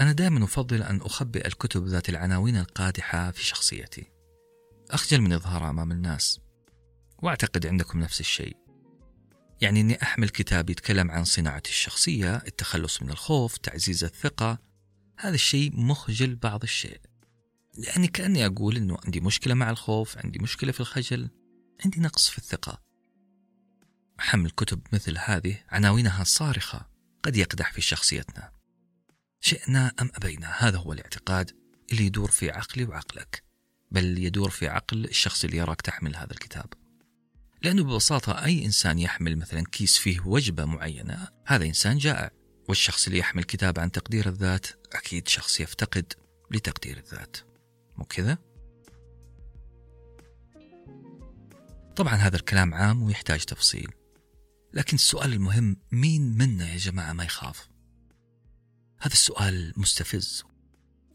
أنا 0.00 0.12
دائما 0.12 0.44
أفضل 0.44 0.82
أن 0.82 1.00
أخبئ 1.00 1.46
الكتب 1.46 1.86
ذات 1.86 2.08
العناوين 2.08 2.56
القادحة 2.56 3.30
في 3.30 3.44
شخصيتي. 3.44 4.12
أخجل 4.90 5.20
من 5.20 5.32
إظهارها 5.32 5.70
أمام 5.70 5.92
الناس 5.92 6.40
وأعتقد 7.18 7.66
عندكم 7.66 8.00
نفس 8.00 8.20
الشيء. 8.20 8.56
يعني 9.60 9.80
أني 9.80 10.02
أحمل 10.02 10.28
كتاب 10.28 10.70
يتكلم 10.70 11.10
عن 11.10 11.24
صناعة 11.24 11.62
الشخصية 11.66 12.36
التخلص 12.36 13.02
من 13.02 13.10
الخوف 13.10 13.56
تعزيز 13.56 14.04
الثقة. 14.04 14.58
هذا 15.18 15.34
الشيء 15.34 15.80
مخجل 15.80 16.36
بعض 16.36 16.62
الشيء. 16.62 17.00
لأني 17.78 18.08
كأني 18.08 18.46
أقول 18.46 18.76
أنه 18.76 18.96
عندي 19.04 19.20
مشكلة 19.20 19.54
مع 19.54 19.70
الخوف 19.70 20.18
عندي 20.18 20.38
مشكلة 20.38 20.72
في 20.72 20.80
الخجل 20.80 21.30
عندي 21.84 22.00
نقص 22.00 22.28
في 22.28 22.38
الثقة. 22.38 22.82
حمل 24.18 24.50
كتب 24.50 24.80
مثل 24.92 25.18
هذه 25.18 25.62
عناوينها 25.68 26.24
صارخة 26.24 26.86
قد 27.22 27.36
يقدح 27.36 27.72
في 27.72 27.80
شخصيتنا. 27.80 28.55
شئنا 29.40 29.92
أم 30.00 30.10
أبينا؟ 30.14 30.52
هذا 30.58 30.78
هو 30.78 30.92
الاعتقاد 30.92 31.50
اللي 31.92 32.06
يدور 32.06 32.30
في 32.30 32.50
عقلي 32.50 32.84
وعقلك 32.84 33.42
بل 33.90 34.18
يدور 34.18 34.50
في 34.50 34.68
عقل 34.68 35.04
الشخص 35.04 35.44
اللي 35.44 35.56
يراك 35.56 35.80
تحمل 35.80 36.16
هذا 36.16 36.32
الكتاب. 36.32 36.72
لأنه 37.62 37.84
ببساطة 37.84 38.44
أي 38.44 38.64
إنسان 38.64 38.98
يحمل 38.98 39.36
مثلا 39.36 39.64
كيس 39.72 39.98
فيه 39.98 40.20
وجبة 40.20 40.64
معينة 40.64 41.28
هذا 41.46 41.64
إنسان 41.64 41.98
جائع. 41.98 42.30
والشخص 42.68 43.06
اللي 43.06 43.18
يحمل 43.18 43.44
كتاب 43.44 43.78
عن 43.78 43.92
تقدير 43.92 44.28
الذات 44.28 44.66
أكيد 44.92 45.28
شخص 45.28 45.60
يفتقد 45.60 46.12
لتقدير 46.50 46.98
الذات. 46.98 47.36
مو 47.96 48.04
كذا؟ 48.04 48.38
طبعا 51.96 52.14
هذا 52.14 52.36
الكلام 52.36 52.74
عام 52.74 53.02
ويحتاج 53.02 53.44
تفصيل 53.44 53.90
لكن 54.74 54.94
السؤال 54.94 55.32
المهم 55.32 55.76
مين 55.92 56.38
منا 56.38 56.72
يا 56.72 56.76
جماعة 56.76 57.12
ما 57.12 57.24
يخاف؟ 57.24 57.68
هذا 59.06 59.12
السؤال 59.12 59.72
مستفز 59.76 60.44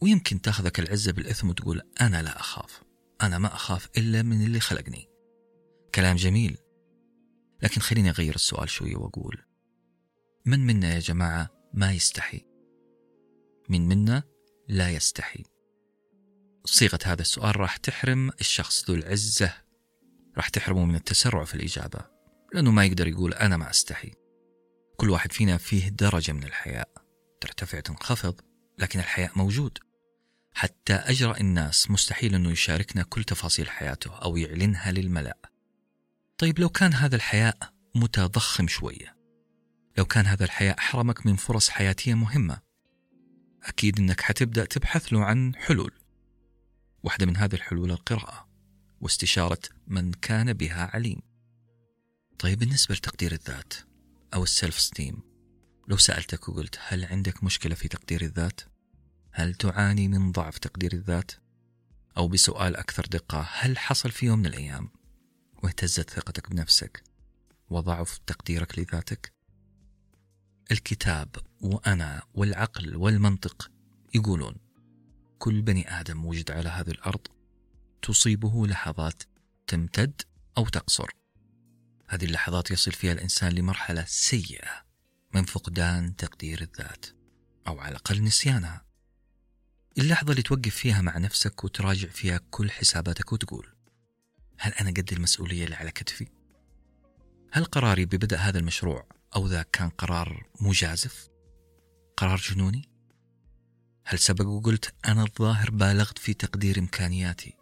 ويمكن 0.02 0.42
تاخذك 0.42 0.80
العزة 0.80 1.12
بالإثم 1.12 1.50
وتقول 1.50 1.82
أنا 2.02 2.22
لا 2.22 2.40
أخاف 2.40 2.84
أنا 3.22 3.38
ما 3.38 3.56
أخاف 3.56 3.90
إلا 3.98 4.22
من 4.22 4.46
اللي 4.46 4.60
خلقني. 4.60 5.10
كلام 5.96 6.16
جميل 6.16 6.58
لكن 7.64 7.82
خليني 7.82 8.10
أغير 8.10 8.36
السؤال 8.36 8.70
شوية 8.70 8.96
وأقول 8.96 9.44
من 10.46 10.60
منا 10.60 10.94
يا 10.94 11.00
جماعة 11.00 11.50
ما 11.74 11.92
يستحي؟ 11.94 12.46
من 13.70 13.88
منا 13.88 14.24
لا 14.68 14.90
يستحي؟ 14.90 15.44
صيغة 16.66 17.00
هذا 17.06 17.22
السؤال 17.22 17.60
راح 17.60 17.78
تحرم 17.78 18.30
الشخص 18.30 18.90
ذو 18.90 18.96
العزة 18.96 19.54
راح 20.38 20.50
تحرمه 20.50 20.86
من 20.86 20.96
التسرع 20.96 21.44
في 21.44 21.56
الإجابة 21.56 22.00
لأنه 22.54 22.72
ما 22.72 22.86
يقدر 22.86 23.08
يقول 23.08 23.34
أنا 23.34 23.58
ما 23.58 23.70
أستحي. 23.70 24.12
كل 24.98 25.10
واحد 25.10 25.32
فينا 25.32 25.58
فيه 25.58 25.90
درجة 25.90 26.32
من 26.32 26.44
الحياء. 26.44 27.01
ترتفع 27.42 27.80
تنخفض 27.80 28.42
لكن 28.80 29.00
الحياء 29.00 29.32
موجود. 29.36 29.78
حتى 30.54 30.94
أجرأ 30.94 31.38
الناس 31.38 31.92
مستحيل 31.92 32.36
أنه 32.36 32.52
يشاركنا 32.52 33.04
كل 33.04 33.24
تفاصيل 33.24 33.70
حياته 33.70 34.16
أو 34.16 34.38
يعلنها 34.38 34.92
للملأ. 34.92 35.38
طيب 36.38 36.60
لو 36.60 36.70
كان 36.70 36.94
هذا 36.94 37.16
الحياء 37.16 37.58
متضخم 37.96 38.68
شوية 38.68 39.18
لو 39.98 40.06
كان 40.06 40.26
هذا 40.26 40.44
الحياء 40.44 40.80
حرمك 40.80 41.26
من 41.26 41.36
فرص 41.36 41.70
حياتية 41.70 42.14
مهمة 42.14 42.62
أكيد 43.64 44.00
أنك 44.00 44.22
حتبدأ 44.22 44.66
تبحث 44.66 45.14
له 45.14 45.26
عن 45.26 45.56
حلول. 45.56 45.92
واحدة 47.04 47.26
من 47.26 47.38
هذه 47.38 47.56
الحلول 47.56 47.92
القراءة 47.92 48.50
واستشارة 49.02 49.62
من 49.88 50.12
كان 50.12 50.54
بها 50.54 50.90
عليم. 50.94 51.22
طيب 52.40 52.60
بالنسبة 52.60 52.96
لتقدير 52.96 53.32
الذات 53.32 53.74
أو 54.34 54.44
السلف 54.44 54.80
ستيم 54.80 55.31
لو 55.92 55.98
سألتك 55.98 56.50
وقلت 56.50 56.80
هل 56.88 57.06
عندك 57.06 57.44
مشكلة 57.44 57.76
في 57.76 57.88
تقدير 57.88 58.22
الذات؟ 58.22 58.62
هل 59.32 59.56
تعاني 59.56 60.08
من 60.08 60.32
ضعف 60.32 60.58
تقدير 60.58 60.94
الذات؟ 60.94 61.32
أو 62.18 62.28
بسؤال 62.28 62.76
أكثر 62.76 63.06
دقة 63.06 63.48
هل 63.52 63.78
حصل 63.78 64.12
في 64.12 64.26
يوم 64.26 64.40
من 64.40 64.46
الأيام 64.46 64.90
واهتزت 65.64 66.10
ثقتك 66.10 66.50
بنفسك 66.50 67.04
وضعف 67.70 68.18
تقديرك 68.28 68.80
لذاتك؟ 68.80 69.34
الكتاب 70.72 71.36
وأنا 71.62 72.24
والعقل 72.34 72.96
والمنطق 72.96 73.72
يقولون 74.16 74.56
كل 75.40 75.62
بني 75.62 76.00
آدم 76.00 76.26
وجد 76.26 76.52
على 76.52 76.70
هذه 76.70 76.92
الأرض 76.92 77.28
تصيبه 78.02 78.68
لحظات 78.68 79.24
تمتد 79.68 80.22
أو 80.58 80.68
تقصر 80.68 81.10
هذه 82.08 82.26
اللحظات 82.26 82.72
يصل 82.72 82.92
فيها 82.92 83.14
الإنسان 83.14 83.52
لمرحلة 83.52 84.06
سيئة 84.08 84.91
من 85.34 85.44
فقدان 85.44 86.16
تقدير 86.16 86.62
الذات 86.62 87.06
أو 87.68 87.80
على 87.80 87.92
الأقل 87.92 88.24
نسيانها 88.24 88.86
اللحظة 89.98 90.32
اللي 90.32 90.42
توقف 90.42 90.76
فيها 90.76 91.02
مع 91.02 91.18
نفسك 91.18 91.64
وتراجع 91.64 92.08
فيها 92.08 92.40
كل 92.52 92.72
حساباتك 92.72 93.34
وتقول 93.34 93.68
هل 94.58 94.74
أنا 94.74 94.90
قد 94.90 95.10
المسؤولية 95.12 95.66
اللي 95.66 95.76
على 95.76 95.92
كتفي؟ 95.92 96.28
هل 97.52 97.66
قراري 97.66 98.06
ببدء 98.06 98.38
هذا 98.38 98.60
المشروع 98.60 99.08
أو 99.36 99.48
ذاك 99.48 99.70
كان 99.72 99.90
قرار 99.90 100.46
مجازف؟ 100.62 101.30
قرار 102.18 102.38
جنوني؟ 102.38 102.90
هل 104.06 104.20
سبق 104.20 104.46
وقلت 104.46 104.94
أنا 105.06 105.24
الظاهر 105.24 105.72
بالغت 105.72 106.18
في 106.18 106.34
تقدير 106.34 106.80
إمكانياتي 106.80 107.54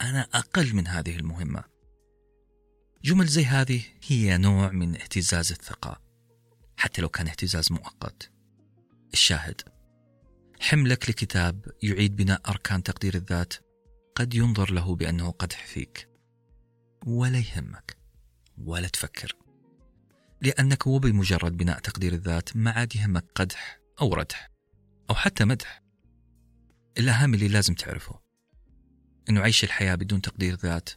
أنا 0.00 0.28
أقل 0.34 0.74
من 0.74 0.86
هذه 0.86 1.16
المهمة 1.16 1.64
جمل 3.04 3.26
زي 3.26 3.44
هذه 3.44 3.82
هي 4.06 4.38
نوع 4.38 4.70
من 4.70 4.96
اهتزاز 4.96 5.52
الثقة 5.52 6.05
حتى 6.76 7.02
لو 7.02 7.08
كان 7.08 7.28
اهتزاز 7.28 7.72
مؤقت. 7.72 8.30
الشاهد. 9.12 9.60
حملك 10.60 11.10
لكتاب 11.10 11.66
يعيد 11.82 12.16
بناء 12.16 12.40
أركان 12.48 12.82
تقدير 12.82 13.14
الذات 13.14 13.54
قد 14.14 14.34
ينظر 14.34 14.72
له 14.72 14.96
بأنه 14.96 15.30
قدح 15.30 15.66
فيك 15.66 16.08
ولا 17.06 17.38
يهمك. 17.38 17.96
ولا 18.58 18.88
تفكر. 18.88 19.36
لأنك 20.42 20.86
وبمجرد 20.86 21.56
بناء 21.56 21.78
تقدير 21.78 22.12
الذات 22.12 22.56
ما 22.56 22.70
عاد 22.70 22.96
يهمك 22.96 23.24
قدح 23.34 23.80
أو 24.00 24.14
ردح 24.14 24.50
أو 25.10 25.14
حتى 25.14 25.44
مدح. 25.44 25.82
الأهم 26.98 27.34
اللي 27.34 27.48
لازم 27.48 27.74
تعرفه. 27.74 28.20
أنه 29.28 29.40
عيش 29.40 29.64
الحياة 29.64 29.94
بدون 29.94 30.20
تقدير 30.20 30.54
ذات 30.54 30.90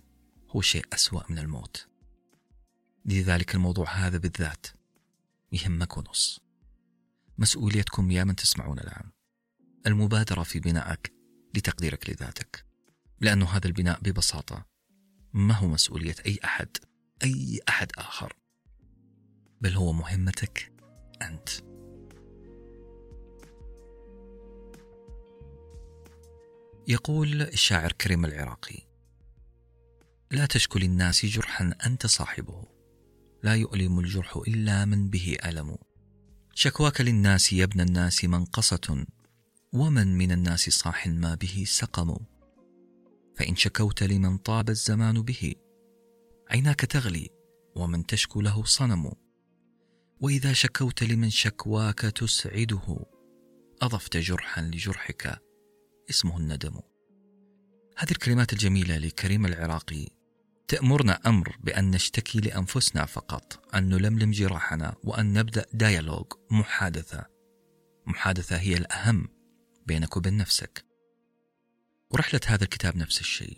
هو 0.50 0.62
شيء 0.62 0.86
أسوأ 0.94 1.22
من 1.30 1.40
الموت. 1.40 1.88
لذلك 3.06 3.56
الموضوع 3.56 3.90
هذا 3.92 4.18
بالذات. 4.18 4.68
يهمك 5.52 5.98
ونص. 5.98 6.40
مسؤوليتكم 7.38 8.12
يا 8.12 8.24
من 8.24 8.36
تسمعون 8.36 8.80
الآن. 8.80 9.12
المبادرة 9.88 10.44
في 10.44 10.60
بنائك 10.60 11.14
لتقديرك 11.56 12.10
لذاتك. 12.10 12.66
لأن 13.22 13.44
هذا 13.44 13.68
البناء 13.68 14.00
ببساطة 14.00 14.66
ما 15.34 15.54
هو 15.54 15.68
مسؤولية 15.68 16.16
أي 16.26 16.40
أحد 16.46 16.78
أي 17.24 17.60
أحد 17.70 17.92
آخر. 17.98 18.34
بل 19.62 19.74
هو 19.74 19.94
مهمتك 19.94 20.72
أنت. 21.22 21.50
يقول 26.88 27.42
الشاعر 27.42 27.92
كريم 27.92 28.26
العراقي 28.26 28.90
لا 30.32 30.46
تشكل 30.46 30.84
الناس 30.84 31.26
جرحا 31.26 31.74
أنت 31.86 32.06
صاحبه. 32.06 32.79
لا 33.44 33.56
يؤلم 33.56 34.00
الجرح 34.00 34.38
إلا 34.48 34.86
من 34.86 35.10
به 35.10 35.38
ألم. 35.46 35.78
شكواك 36.54 37.02
للناس 37.02 37.54
يا 37.54 37.64
ابن 37.64 37.82
الناس 37.82 38.26
منقصة 38.26 39.06
ومن 39.74 40.18
من 40.18 40.32
الناس 40.32 40.70
صاح 40.70 41.08
ما 41.08 41.36
به 41.36 41.64
سقم. 41.68 42.18
فإن 43.36 43.56
شكوت 43.56 44.04
لمن 44.04 44.38
طاب 44.38 44.70
الزمان 44.70 45.22
به 45.22 45.56
عيناك 46.50 46.80
تغلي 46.80 47.30
ومن 47.76 48.06
تشكو 48.06 48.42
له 48.42 48.64
صنم. 48.64 49.12
وإذا 50.20 50.54
شكوت 50.54 51.04
لمن 51.04 51.30
شكواك 51.30 52.00
تسعده 52.00 53.06
أضفت 53.82 54.18
جرحا 54.18 54.62
لجرحك 54.62 55.42
اسمه 56.10 56.38
الندم. 56.38 56.80
هذه 57.98 58.12
الكلمات 58.12 58.54
الجميلة 58.54 58.98
لكريم 58.98 59.46
العراقي 59.46 60.19
تأمرنا 60.70 61.20
أمر 61.26 61.58
بأن 61.64 61.92
نشتكي 61.92 62.40
لأنفسنا 62.40 63.06
فقط 63.06 63.76
أن 63.76 63.90
نلملم 63.90 64.32
جراحنا 64.32 64.96
وأن 65.04 65.34
نبدأ 65.34 65.66
ديالوج 65.74 66.26
محادثة. 66.52 67.26
محادثة 68.06 68.58
هي 68.58 68.78
الأهم 68.78 69.28
بينك 69.86 70.18
وبين 70.18 70.38
نفسك. 70.38 70.86
ورحلة 72.12 72.40
هذا 72.46 72.64
الكتاب 72.64 72.98
نفس 72.98 73.20
الشيء. 73.20 73.58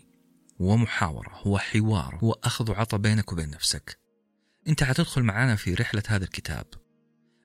هو 0.60 0.76
محاورة 0.76 1.30
هو 1.32 1.58
حوار 1.58 2.18
هو 2.22 2.32
أخذ 2.32 2.70
وعطى 2.70 2.98
بينك 2.98 3.32
وبين 3.32 3.50
نفسك. 3.50 3.98
أنت 4.68 4.84
حتدخل 4.84 5.22
معنا 5.22 5.56
في 5.56 5.74
رحلة 5.74 6.02
هذا 6.08 6.24
الكتاب. 6.24 6.66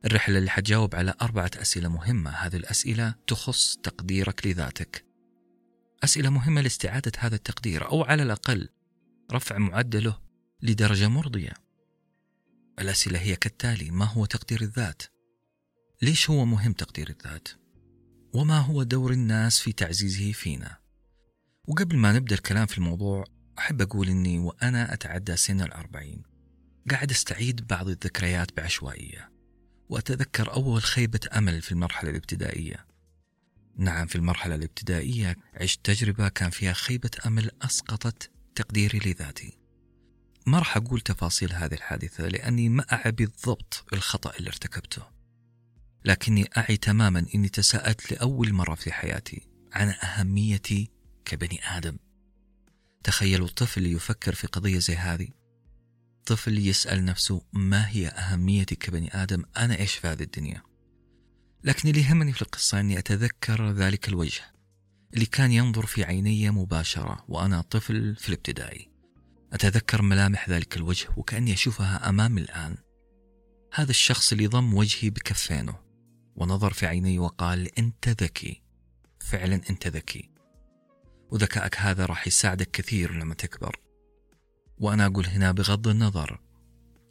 الرحلة 0.05 0.37
اللي 0.37 0.49
حتجاوب 0.49 0.95
على 0.95 1.13
أربعة 1.21 1.51
أسئلة 1.55 1.89
مهمة. 1.89 2.31
هذه 2.31 2.55
الأسئلة 2.55 3.15
تخص 3.27 3.77
تقديرك 3.83 4.47
لذاتك. 4.47 5.05
أسئلة 6.03 6.29
مهمة 6.29 6.61
لاستعادة 6.61 7.11
هذا 7.17 7.35
التقدير 7.35 7.89
أو 7.89 8.03
على 8.03 8.23
الأقل 8.23 8.69
رفع 9.31 9.57
معدله 9.57 10.19
لدرجة 10.61 11.07
مرضية 11.07 11.53
الأسئلة 12.79 13.19
هي 13.19 13.35
كالتالي 13.35 13.91
ما 13.91 14.05
هو 14.05 14.25
تقدير 14.25 14.61
الذات؟ 14.61 15.03
ليش 16.01 16.29
هو 16.29 16.45
مهم 16.45 16.73
تقدير 16.73 17.09
الذات؟ 17.09 17.47
وما 18.33 18.59
هو 18.59 18.83
دور 18.83 19.11
الناس 19.11 19.59
في 19.59 19.71
تعزيزه 19.71 20.31
فينا؟ 20.31 20.77
وقبل 21.67 21.97
ما 21.97 22.13
نبدأ 22.13 22.35
الكلام 22.35 22.65
في 22.65 22.77
الموضوع 22.77 23.25
أحب 23.59 23.81
أقول 23.81 24.09
أني 24.09 24.39
وأنا 24.39 24.93
أتعدى 24.93 25.35
سن 25.35 25.61
الأربعين 25.61 26.23
قاعد 26.91 27.11
أستعيد 27.11 27.67
بعض 27.67 27.87
الذكريات 27.87 28.57
بعشوائية 28.57 29.31
وأتذكر 29.89 30.53
أول 30.53 30.81
خيبة 30.81 31.19
أمل 31.37 31.61
في 31.61 31.71
المرحلة 31.71 32.09
الابتدائية 32.09 32.85
نعم 33.77 34.07
في 34.07 34.15
المرحلة 34.15 34.55
الابتدائية 34.55 35.35
عشت 35.53 35.85
تجربة 35.85 36.27
كان 36.27 36.49
فيها 36.49 36.73
خيبة 36.73 37.11
أمل 37.25 37.51
أسقطت 37.61 38.31
تقديري 38.57 38.99
لذاتي. 38.99 39.57
ما 40.45 40.59
راح 40.59 40.77
أقول 40.77 41.01
تفاصيل 41.01 41.53
هذه 41.53 41.73
الحادثة 41.73 42.27
لأني 42.27 42.69
ما 42.69 42.85
أعي 42.91 43.11
بالضبط 43.11 43.85
الخطأ 43.93 44.35
اللي 44.35 44.49
ارتكبته. 44.49 45.03
لكني 46.05 46.49
أعي 46.57 46.77
تماما 46.77 47.25
أني 47.35 47.49
تساءلت 47.49 48.11
لأول 48.11 48.53
مرة 48.53 48.75
في 48.75 48.91
حياتي 48.91 49.47
عن 49.73 49.89
أهميتي 49.89 50.91
كبني 51.25 51.59
آدم. 51.77 51.97
تخيلوا 53.03 53.47
طفل 53.47 53.85
يفكر 53.85 54.35
في 54.35 54.47
قضية 54.47 54.79
زي 54.79 54.95
هذه. 54.95 55.27
طفل 56.25 56.67
يسأل 56.67 57.05
نفسه 57.05 57.41
ما 57.53 57.89
هي 57.89 58.07
أهميتي 58.07 58.75
كبني 58.75 59.23
آدم؟ 59.23 59.43
أنا 59.57 59.79
إيش 59.79 59.95
في 59.95 60.07
هذه 60.07 60.23
الدنيا؟ 60.23 60.63
لكن 61.63 61.89
اللي 61.89 62.01
يهمني 62.01 62.33
في 62.33 62.41
القصة 62.41 62.79
أني 62.79 62.99
أتذكر 62.99 63.71
ذلك 63.71 64.07
الوجه. 64.07 64.56
اللي 65.13 65.25
كان 65.25 65.51
ينظر 65.51 65.85
في 65.85 66.03
عيني 66.03 66.49
مباشرة 66.49 67.25
وأنا 67.27 67.61
طفل 67.61 68.15
في 68.15 68.29
الابتدائي. 68.29 68.91
أتذكر 69.53 70.01
ملامح 70.01 70.49
ذلك 70.49 70.77
الوجه 70.77 71.07
وكأني 71.17 71.53
أشوفها 71.53 72.09
أمامي 72.09 72.41
الآن. 72.41 72.77
هذا 73.73 73.89
الشخص 73.91 74.31
اللي 74.31 74.47
ضم 74.47 74.73
وجهي 74.73 75.09
بكفينه 75.09 75.75
ونظر 76.35 76.73
في 76.73 76.85
عيني 76.85 77.19
وقال 77.19 77.79
أنت 77.79 78.09
ذكي. 78.09 78.63
فعلا 79.19 79.61
أنت 79.69 79.87
ذكي. 79.87 80.29
وذكائك 81.31 81.77
هذا 81.77 82.05
راح 82.05 82.27
يساعدك 82.27 82.71
كثير 82.71 83.13
لما 83.13 83.33
تكبر. 83.33 83.79
وأنا 84.77 85.05
أقول 85.05 85.25
هنا 85.25 85.51
بغض 85.51 85.87
النظر 85.87 86.41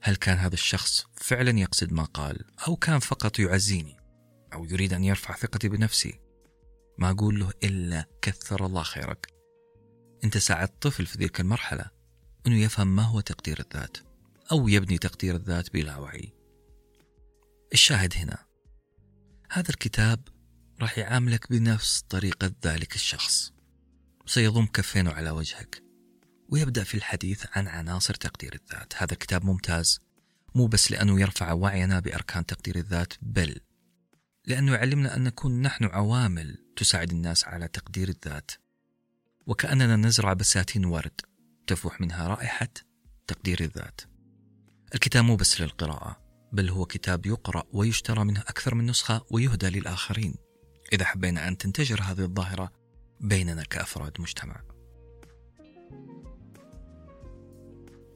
هل 0.03 0.17
كان 0.17 0.39
هذا 0.39 0.55
الشخص 0.55 1.07
فعلا 1.15 1.59
يقصد 1.59 1.93
ما 1.93 2.05
قال 2.05 2.45
أو 2.69 2.77
كان 2.77 2.99
فقط 2.99 3.39
يعزيني 3.39 3.97
أو 4.53 4.65
يريد 4.65 4.93
أن 4.93 5.05
يرفع 5.05 5.37
ثقتي 5.37 5.69
بنفسي؟ 5.69 6.26
ما 6.99 7.11
أقول 7.11 7.41
له 7.41 7.51
إلا 7.65 8.07
كثر 8.23 8.67
الله 8.67 8.83
خيرك. 8.83 9.35
أنت 10.25 10.39
ساعدت 10.39 10.83
طفل 10.83 11.07
في 11.07 11.19
ذيك 11.19 11.41
المرحلة 11.41 11.91
أنه 12.47 12.57
يفهم 12.57 12.97
ما 12.97 13.03
هو 13.03 13.21
تقدير 13.21 13.61
الذات 13.61 13.97
أو 14.53 14.69
يبني 14.69 14.99
تقدير 14.99 15.35
الذات 15.37 15.73
بلا 15.73 15.97
وعي. 15.97 16.33
الشاهد 17.73 18.15
هنا 18.17 18.45
هذا 19.51 19.71
الكتاب 19.71 20.29
راح 20.81 20.99
يعاملك 20.99 21.51
بنفس 21.51 22.01
طريقة 22.09 22.53
ذلك 22.65 22.95
الشخص. 22.95 23.53
سيضم 24.27 24.67
كفينه 24.67 25.11
على 25.13 25.31
وجهك 25.31 25.83
ويبدأ 26.49 26.85
في 26.85 26.95
الحديث 26.95 27.47
عن 27.53 27.69
عناصر 27.69 28.15
تقدير 28.15 28.55
الذات. 28.55 28.95
هذا 28.97 29.13
الكتاب 29.13 29.45
ممتاز 29.45 30.01
مو 30.55 30.67
بس 30.67 30.91
لأنه 30.91 31.21
يرفع 31.21 31.53
وعينا 31.53 32.01
بأركان 32.01 32.47
تقدير 32.47 32.77
الذات 32.77 33.13
بل 33.23 33.61
لأنه 34.47 34.75
يعلمنا 34.75 35.17
أن 35.17 35.25
نكون 35.25 35.63
نحن 35.63 35.85
عوامل 35.85 36.66
تساعد 36.77 37.11
الناس 37.11 37.45
على 37.45 37.69
تقدير 37.69 38.09
الذات. 38.09 38.51
وكأننا 39.47 39.97
نزرع 39.97 40.33
بساتين 40.33 40.85
ورد 40.85 41.21
تفوح 41.67 42.01
منها 42.01 42.29
رائحة 42.29 42.69
تقدير 43.27 43.61
الذات. 43.61 44.01
الكتاب 44.95 45.25
مو 45.25 45.37
بس 45.37 45.61
للقراءة 45.61 46.17
بل 46.53 46.71
هو 46.71 46.87
كتاب 46.87 47.27
يقرأ 47.27 47.63
ويشترى 47.73 48.25
منه 48.25 48.41
أكثر 48.41 48.75
من 48.75 48.87
نسخة 48.87 49.27
ويهدى 49.31 49.67
للآخرين. 49.69 50.35
إذا 50.93 51.05
حبينا 51.05 51.49
أن 51.49 51.59
تنتشر 51.59 52.03
هذه 52.03 52.21
الظاهرة 52.21 52.73
بيننا 53.21 53.63
كأفراد 53.63 54.21
مجتمع. 54.21 54.63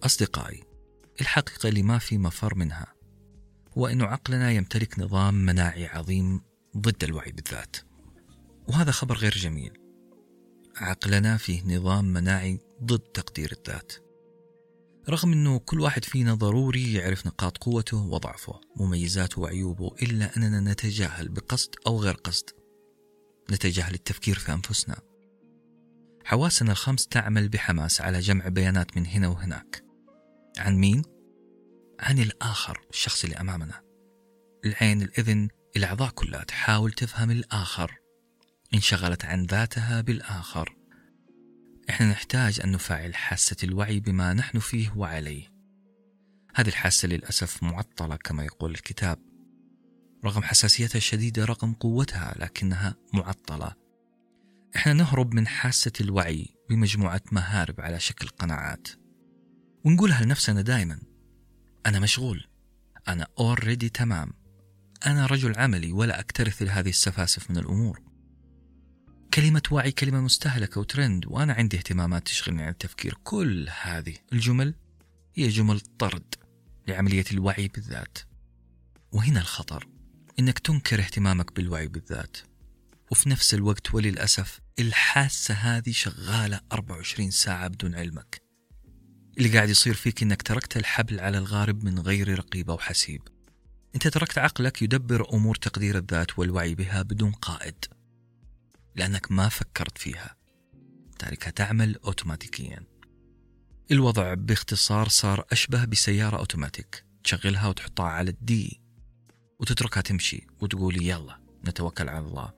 أصدقائي 0.03 0.65
الحقيقة 1.21 1.69
اللي 1.69 1.83
ما 1.83 1.99
في 1.99 2.19
مفر 2.19 2.55
منها 2.55 2.87
هو 3.79 3.87
أن 3.87 4.03
عقلنا 4.03 4.51
يمتلك 4.51 4.99
نظام 4.99 5.35
مناعي 5.35 5.87
عظيم 5.87 6.41
ضد 6.77 7.05
الوعي 7.05 7.33
بالذات. 7.33 7.77
وهذا 8.71 8.91
خبر 8.91 9.17
غير 9.17 9.33
جميل. 9.33 9.79
عقلنا 10.77 11.37
فيه 11.37 11.77
نظام 11.77 12.05
مناعي 12.05 12.61
ضد 12.83 12.99
تقدير 12.99 13.53
الذات. 13.53 13.93
رغم 15.09 15.33
أنه 15.33 15.59
كل 15.59 15.81
واحد 15.81 16.05
فينا 16.05 16.35
ضروري 16.35 16.93
يعرف 16.93 17.27
نقاط 17.27 17.59
قوته 17.59 17.97
وضعفه 17.97 18.61
مميزاته 18.77 19.41
وعيوبه 19.41 19.95
إلا 20.03 20.37
أننا 20.37 20.73
نتجاهل 20.73 21.29
بقصد 21.29 21.75
أو 21.87 22.01
غير 22.01 22.15
قصد. 22.15 22.51
نتجاهل 23.51 23.95
التفكير 23.95 24.39
في 24.39 24.53
أنفسنا. 24.53 24.97
حواسنا 26.25 26.73
الخمس 26.73 27.07
تعمل 27.07 27.49
بحماس 27.49 28.01
على 28.01 28.21
جمع 28.21 28.49
بيانات 28.49 28.97
من 28.97 29.07
هنا 29.07 29.29
وهناك. 29.29 29.85
عن 30.59 30.77
مين؟ 30.77 31.03
عن 32.01 32.19
الآخر 32.19 32.81
الشخص 32.91 33.25
اللي 33.25 33.37
أمامنا. 33.37 33.83
العين 34.65 35.03
الإذن 35.03 35.49
الأعضاء 35.77 36.11
كلها 36.11 36.45
تحاول 36.45 36.93
تفهم 36.93 37.31
الآخر. 37.31 38.00
انشغلت 38.75 39.25
عن 39.25 39.45
ذاتها 39.45 40.01
بالآخر. 40.01 40.77
إحنا 41.91 42.11
نحتاج 42.11 42.61
أن 42.61 42.73
نفعل 42.73 43.15
حاسة 43.15 43.57
الوعي 43.65 44.01
بما 44.01 44.35
نحن 44.35 44.59
فيه 44.59 44.93
وعليه. 44.97 45.53
هذه 46.55 46.69
الحاسة 46.69 47.09
للأسف 47.09 47.63
معطلة 47.63 48.17
كما 48.17 48.45
يقول 48.45 48.71
الكتاب. 48.71 49.19
رغم 50.25 50.43
حساسيتها 50.43 50.97
الشديدة 50.97 51.45
رغم 51.45 51.73
قوتها 51.73 52.35
لكنها 52.39 52.95
معطلة. 53.15 53.75
إحنا 54.77 54.93
نهرب 54.93 55.35
من 55.35 55.47
حاسة 55.47 55.93
الوعي 56.01 56.49
بمجموعة 56.71 57.23
مهارب 57.33 57.81
على 57.81 58.01
شكل 58.01 58.29
قناعات. 58.29 58.89
ونقولها 59.85 60.25
لنفسنا 60.25 60.63
دائما 60.63 60.99
أنا 61.87 62.01
مشغول. 62.01 62.47
أنا 63.09 63.27
أوريدي 63.39 63.89
تمام. 63.89 64.33
أنا 65.07 65.27
رجل 65.27 65.59
عملي 65.59 65.93
ولا 65.93 66.21
أكترث 66.21 66.63
لهذه 66.63 66.89
السفاسف 66.89 67.51
من 67.51 67.59
الأمور. 67.59 68.10
كلمة 69.35 69.63
وعي 69.71 69.93
كلمة 69.93 70.21
مستهلكة 70.21 70.81
وترند 70.81 71.27
وأنا 71.27 71.53
عندي 71.53 71.77
اهتمامات 71.77 72.27
تشغلني 72.27 72.63
عن 72.63 72.69
التفكير 72.69 73.19
كل 73.25 73.69
هذه 73.83 74.15
الجمل 74.33 74.75
هي 75.35 75.49
جمل 75.49 75.81
طرد 75.81 76.35
لعملية 76.89 77.25
الوعي 77.33 77.69
بالذات 77.69 78.19
وهنا 79.13 79.41
الخطر 79.41 79.89
إنك 80.39 80.59
تنكر 80.59 80.99
اهتمامك 81.01 81.57
بالوعي 81.57 81.89
بالذات 81.89 82.37
وفي 83.11 83.29
نفس 83.29 83.55
الوقت 83.55 83.95
وللأسف 83.95 84.61
الحاسة 84.79 85.55
هذه 85.55 85.91
شغالة 85.93 86.61
24 86.73 87.31
ساعة 87.31 87.69
بدون 87.69 87.95
علمك 87.95 88.51
اللي 89.39 89.49
قاعد 89.49 89.69
يصير 89.69 89.95
فيك 89.95 90.23
إنك 90.23 90.43
تركت 90.43 90.77
الحبل 90.77 91.21
على 91.21 91.39
الغارب 91.39 91.85
من 91.85 91.99
غير 91.99 92.39
رقيب 92.39 92.71
أو 92.71 92.79
حسيب. 92.79 93.23
أنت 93.95 94.09
تركت 94.09 94.39
عقلك 94.39 94.83
يدبر 94.83 95.35
أمور 95.35 95.55
تقدير 95.55 95.99
الذات 95.99 96.39
والوعي 96.39 96.75
بها 96.75 97.03
بدون 97.03 97.33
قائد. 97.33 97.85
لأنك 98.97 99.33
ما 99.33 99.49
فكرت 99.49 99.99
فيها. 99.99 100.37
تاركها 101.19 101.51
تعمل 101.51 101.97
أوتوماتيكيا. 101.97 102.87
الوضع 103.91 104.35
باختصار 104.35 105.09
صار 105.09 105.47
أشبه 105.53 105.85
بسيارة 105.85 106.37
أوتوماتيك. 106.37 107.05
تشغلها 107.25 107.69
وتحطها 107.69 108.07
على 108.07 108.31
الدي. 108.31 108.81
وتتركها 109.61 110.01
تمشي 110.01 110.47
وتقول 110.61 111.03
يلا 111.03 111.41
نتوكل 111.69 112.09
على 112.09 112.27
الله. 112.27 112.53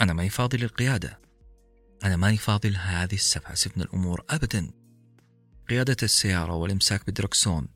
أنا 0.00 0.12
ماني 0.12 0.30
فاضي 0.30 0.56
للقيادة. 0.56 1.20
أنا 2.04 2.16
ماني 2.16 2.36
فاضي 2.36 2.68
لهذه 2.68 3.14
السفاسف 3.14 3.76
من 3.76 3.82
الأمور 3.82 4.24
أبدا. 4.30 4.70
قيادة 5.68 5.96
السيارة 6.02 6.54
والإمساك 6.54 7.06
بالدركسون 7.06 7.68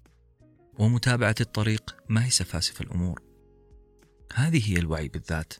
ومتابعة 0.78 1.34
الطريق 1.40 1.96
ما 2.08 2.24
هي 2.24 2.30
سفاسف 2.30 2.80
الأمور. 2.80 3.22
هذه 4.34 4.70
هي 4.70 4.78
الوعي 4.78 5.08
بالذات. 5.08 5.52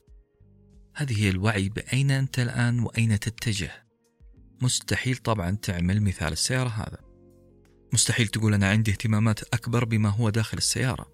هذه 1.00 1.22
هي 1.24 1.28
الوعي 1.28 1.68
بأين 1.68 2.10
أنت 2.10 2.38
الآن 2.38 2.80
وأين 2.80 3.20
تتجه؟ 3.20 3.86
مستحيل 4.62 5.16
طبعا 5.16 5.50
تعمل 5.50 6.02
مثال 6.02 6.32
السيارة 6.32 6.68
هذا. 6.68 6.98
مستحيل 7.92 8.28
تقول 8.28 8.54
أنا 8.54 8.68
عندي 8.68 8.90
اهتمامات 8.90 9.42
أكبر 9.54 9.84
بما 9.84 10.08
هو 10.08 10.30
داخل 10.30 10.58
السيارة. 10.58 11.10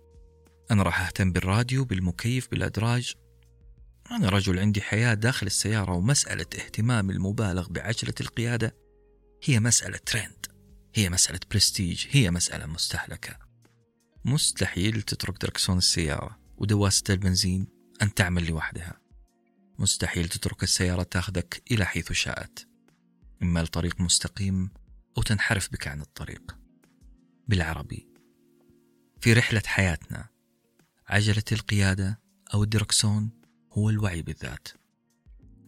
أنا 0.70 0.82
راح 0.82 1.06
أهتم 1.06 1.32
بالراديو 1.32 1.84
بالمكيف 1.84 2.50
بالأدراج. 2.50 3.12
أنا 4.10 4.28
رجل 4.28 4.58
عندي 4.58 4.80
حياة 4.80 5.14
داخل 5.14 5.46
السيارة 5.46 5.92
ومسألة 5.92 6.46
اهتمام 6.54 7.10
المبالغ 7.10 7.68
بعجلة 7.68 8.14
القيادة 8.20 8.76
هي 9.44 9.60
مسألة 9.60 9.98
ترند 10.06 10.46
هي 10.94 11.10
مسألة 11.10 11.40
برستيج 11.50 12.06
هي 12.10 12.30
مسألة 12.30 12.66
مستهلكة. 12.66 13.38
مستحيل 14.24 15.02
تترك 15.02 15.42
دركسون 15.42 15.78
السيارة 15.78 16.38
ودواسة 16.56 17.04
البنزين 17.10 17.66
أن 18.02 18.14
تعمل 18.14 18.46
لوحدها. 18.46 19.05
مستحيل 19.78 20.28
تترك 20.28 20.62
السيارة 20.62 21.02
تاخذك 21.02 21.62
إلى 21.70 21.84
حيث 21.84 22.12
شاءت. 22.12 22.66
إما 23.42 23.62
لطريق 23.62 24.00
مستقيم 24.00 24.70
أو 25.18 25.22
تنحرف 25.22 25.72
بك 25.72 25.88
عن 25.88 26.00
الطريق. 26.00 26.56
بالعربي 27.48 28.08
في 29.20 29.32
رحلة 29.32 29.62
حياتنا 29.66 30.28
عجلة 31.06 31.44
القيادة 31.52 32.20
أو 32.54 32.62
الدركسون 32.62 33.30
هو 33.72 33.90
الوعي 33.90 34.22
بالذات. 34.22 34.68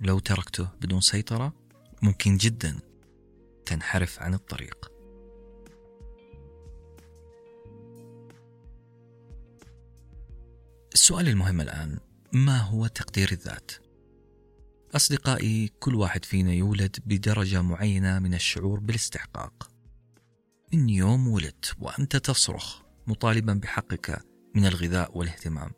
لو 0.01 0.19
تركته 0.19 0.69
بدون 0.81 1.01
سيطرة 1.01 1.55
ممكن 2.03 2.37
جدا 2.37 2.79
تنحرف 3.67 4.23
عن 4.23 4.35
الطريق. 4.35 4.93
السؤال 10.95 11.29
المهم 11.29 11.61
الآن 11.61 11.99
ما 12.33 12.59
هو 12.59 12.87
تقدير 12.87 13.33
الذات؟ 13.33 13.88
أصدقائي 14.97 15.71
كل 15.81 15.95
واحد 15.95 16.25
فينا 16.25 16.53
يولد 16.53 16.97
بدرجة 17.07 17.63
معينة 17.63 18.19
من 18.19 18.35
الشعور 18.35 18.81
بالاستحقاق. 18.81 19.71
من 20.73 20.89
يوم 20.89 21.29
ولدت 21.29 21.75
وأنت 21.79 22.17
تصرخ 22.17 22.83
مطالبا 23.07 23.55
بحقك 23.55 24.23
من 24.55 24.67
الغذاء 24.67 25.19
والاهتمام. 25.19 25.71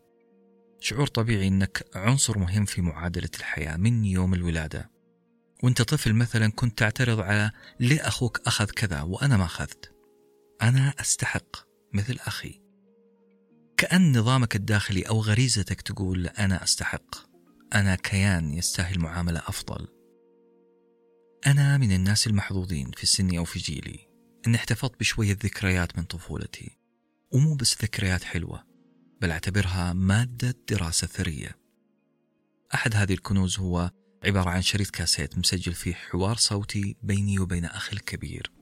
شعور 0.81 1.07
طبيعي 1.07 1.49
أنك 1.49 1.87
عنصر 1.95 2.39
مهم 2.39 2.65
في 2.65 2.83
معادلة 2.83 3.31
الحياة 3.39 3.77
من 3.77 4.05
يوم 4.05 4.35
الولادة. 4.35 4.91
وأنت 5.63 5.83
طفل 5.83 6.13
مثلا 6.13 6.51
كنت 6.51 6.79
تعترض 6.79 7.21
على 7.21 7.51
ليه 7.81 8.09
أخوك 8.09 8.41
أخذ 8.47 8.67
كذا 8.67 9.03
وأنا 9.03 9.37
ما 9.37 9.45
أخذت؟ 9.45 9.93
أنا 10.63 10.95
أستحق 11.01 11.57
مثل 11.93 12.19
أخي. 12.27 12.61
كأن 13.77 14.19
نظامك 14.19 14.57
الداخلي 14.57 15.03
أو 15.03 15.21
غريزتك 15.21 15.81
تقول 15.81 16.27
أنا 16.27 16.65
أستحق. 16.65 17.30
أنا 17.75 17.95
كيان 17.95 18.55
يستاهل 18.55 19.01
معاملة 19.01 19.39
أفضل. 19.39 19.89
أنا 21.47 21.79
من 21.79 21.93
الناس 21.93 22.27
المحظوظين 22.27 22.91
في 22.91 23.07
سني 23.07 23.39
أو 23.39 23.45
في 23.45 23.59
جيلي 23.59 24.09
أني 24.47 24.57
احتفظت 24.57 25.01
بشوية 25.01 25.33
ذكريات 25.33 25.99
من 25.99 26.05
طفولتي 26.05 26.79
ومو 27.33 27.55
بس 27.55 27.83
ذكريات 27.83 28.25
حلوة 28.25 28.65
بل 29.21 29.31
أعتبرها 29.31 29.93
مادة 29.93 30.55
دراسة 30.69 31.07
ثرية. 31.07 31.59
أحد 32.75 32.97
هذه 32.97 33.13
الكنوز 33.13 33.59
هو 33.59 33.91
عبارة 34.25 34.51
عن 34.51 34.63
شريط 34.63 34.91
كاسيت 34.91 35.39
مسجل 35.39 35.73
فيه 35.73 35.95
حوار 35.95 36.37
صوتي 36.37 36.97
بيني 37.03 37.39
وبين 37.39 37.65
أخي 37.65 37.93
الكبير. 37.93 38.53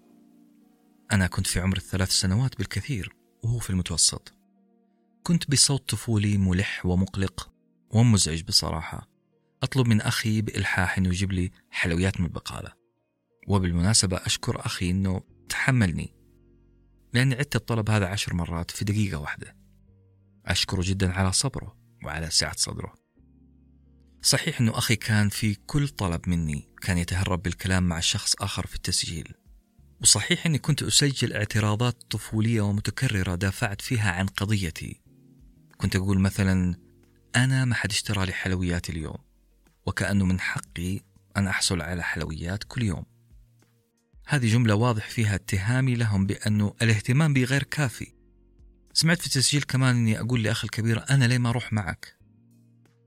أنا 1.12 1.26
كنت 1.26 1.46
في 1.46 1.60
عمر 1.60 1.76
الثلاث 1.76 2.10
سنوات 2.10 2.58
بالكثير 2.58 3.16
وهو 3.42 3.58
في 3.58 3.70
المتوسط. 3.70 4.34
كنت 5.22 5.50
بصوت 5.50 5.88
طفولي 5.88 6.38
ملح 6.38 6.86
ومقلق 6.86 7.57
ومزعج 7.90 8.42
بصراحة. 8.42 9.08
أطلب 9.62 9.86
من 9.86 10.00
أخي 10.00 10.42
بإلحاح 10.42 10.98
أنه 10.98 11.08
يجيب 11.08 11.32
لي 11.32 11.50
حلويات 11.70 12.20
من 12.20 12.26
البقالة. 12.26 12.72
وبالمناسبة 13.48 14.16
أشكر 14.16 14.66
أخي 14.66 14.90
أنه 14.90 15.22
تحملني. 15.48 16.14
لأني 17.14 17.34
عدت 17.34 17.56
الطلب 17.56 17.90
هذا 17.90 18.06
عشر 18.06 18.34
مرات 18.34 18.70
في 18.70 18.84
دقيقة 18.84 19.18
واحدة. 19.18 19.56
أشكره 20.46 20.82
جدا 20.84 21.12
على 21.12 21.32
صبره 21.32 21.76
وعلى 22.04 22.30
سعة 22.30 22.54
صدره. 22.56 22.94
صحيح 24.22 24.60
أنه 24.60 24.78
أخي 24.78 24.96
كان 24.96 25.28
في 25.28 25.54
كل 25.54 25.88
طلب 25.88 26.28
مني 26.28 26.68
كان 26.82 26.98
يتهرب 26.98 27.42
بالكلام 27.42 27.88
مع 27.88 28.00
شخص 28.00 28.34
آخر 28.40 28.66
في 28.66 28.74
التسجيل. 28.74 29.34
وصحيح 30.02 30.46
أني 30.46 30.58
كنت 30.58 30.82
أسجل 30.82 31.32
اعتراضات 31.32 32.02
طفولية 32.10 32.60
ومتكررة 32.60 33.34
دافعت 33.34 33.80
فيها 33.80 34.12
عن 34.12 34.26
قضيتي. 34.26 35.00
كنت 35.76 35.96
أقول 35.96 36.20
مثلا 36.20 36.87
أنا 37.36 37.64
ما 37.64 37.74
حد 37.74 37.90
اشترى 37.90 38.26
لي 38.26 38.32
حلويات 38.32 38.90
اليوم 38.90 39.18
وكأنه 39.86 40.24
من 40.24 40.40
حقي 40.40 41.00
أن 41.36 41.46
أحصل 41.46 41.80
على 41.80 42.02
حلويات 42.02 42.64
كل 42.64 42.82
يوم. 42.82 43.04
هذه 44.26 44.52
جملة 44.52 44.74
واضح 44.74 45.10
فيها 45.10 45.34
اتهامي 45.34 45.94
لهم 45.94 46.26
بأنه 46.26 46.74
الاهتمام 46.82 47.32
بي 47.32 47.44
غير 47.44 47.62
كافي. 47.62 48.12
سمعت 48.92 49.20
في 49.20 49.26
التسجيل 49.26 49.62
كمان 49.62 49.96
أني 49.96 50.20
أقول 50.20 50.42
لأخي 50.42 50.64
الكبير 50.64 51.04
أنا 51.10 51.24
ليه 51.24 51.38
ما 51.38 51.50
أروح 51.50 51.72
معك؟ 51.72 52.18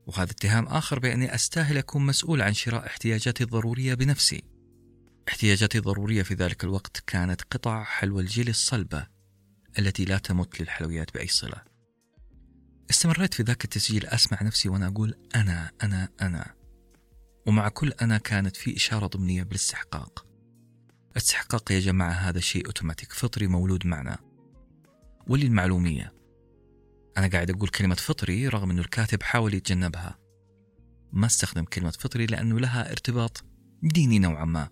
وهذا 0.06 0.30
اتهام 0.30 0.66
آخر 0.66 0.98
بأني 0.98 1.34
أستاهل 1.34 1.78
أكون 1.78 2.06
مسؤول 2.06 2.42
عن 2.42 2.54
شراء 2.54 2.86
احتياجاتي 2.86 3.44
الضرورية 3.44 3.94
بنفسي. 3.94 4.42
احتياجاتي 5.28 5.78
الضرورية 5.78 6.22
في 6.22 6.34
ذلك 6.34 6.64
الوقت 6.64 7.02
كانت 7.06 7.42
قطع 7.42 7.84
حلوى 7.84 8.22
الجيل 8.22 8.48
الصلبة 8.48 9.06
التي 9.78 10.04
لا 10.04 10.18
تمت 10.18 10.60
للحلويات 10.60 11.14
بأي 11.14 11.26
صلة. 11.26 11.71
استمريت 12.90 13.34
في 13.34 13.42
ذاك 13.42 13.64
التسجيل 13.64 14.06
أسمع 14.06 14.42
نفسي 14.42 14.68
وأنا 14.68 14.86
أقول 14.86 15.14
أنا 15.34 15.70
أنا 15.82 16.08
أنا. 16.22 16.54
ومع 17.46 17.68
كل 17.68 17.92
أنا 18.02 18.18
كانت 18.18 18.56
في 18.56 18.76
إشارة 18.76 19.06
ضمنية 19.06 19.42
بالاستحقاق. 19.42 20.26
الاستحقاق 21.10 21.72
يا 21.72 21.80
جماعة 21.80 22.10
هذا 22.10 22.40
شيء 22.40 22.66
أوتوماتيك. 22.66 23.12
فطري 23.12 23.46
مولود 23.46 23.86
معنا. 23.86 24.18
واللي 25.26 25.46
المعلومية. 25.46 26.12
أنا 27.18 27.26
قاعد 27.26 27.50
أقول 27.50 27.68
كلمة 27.68 27.94
فطري 27.94 28.48
رغم 28.48 28.70
أنه 28.70 28.80
الكاتب 28.80 29.22
حاول 29.22 29.54
يتجنبها. 29.54 30.18
ما 31.12 31.26
استخدم 31.26 31.64
كلمة 31.64 31.90
فطري 31.90 32.26
لأنه 32.26 32.60
لها 32.60 32.90
ارتباط 32.90 33.44
ديني 33.82 34.18
نوعا 34.18 34.44
ما. 34.44 34.68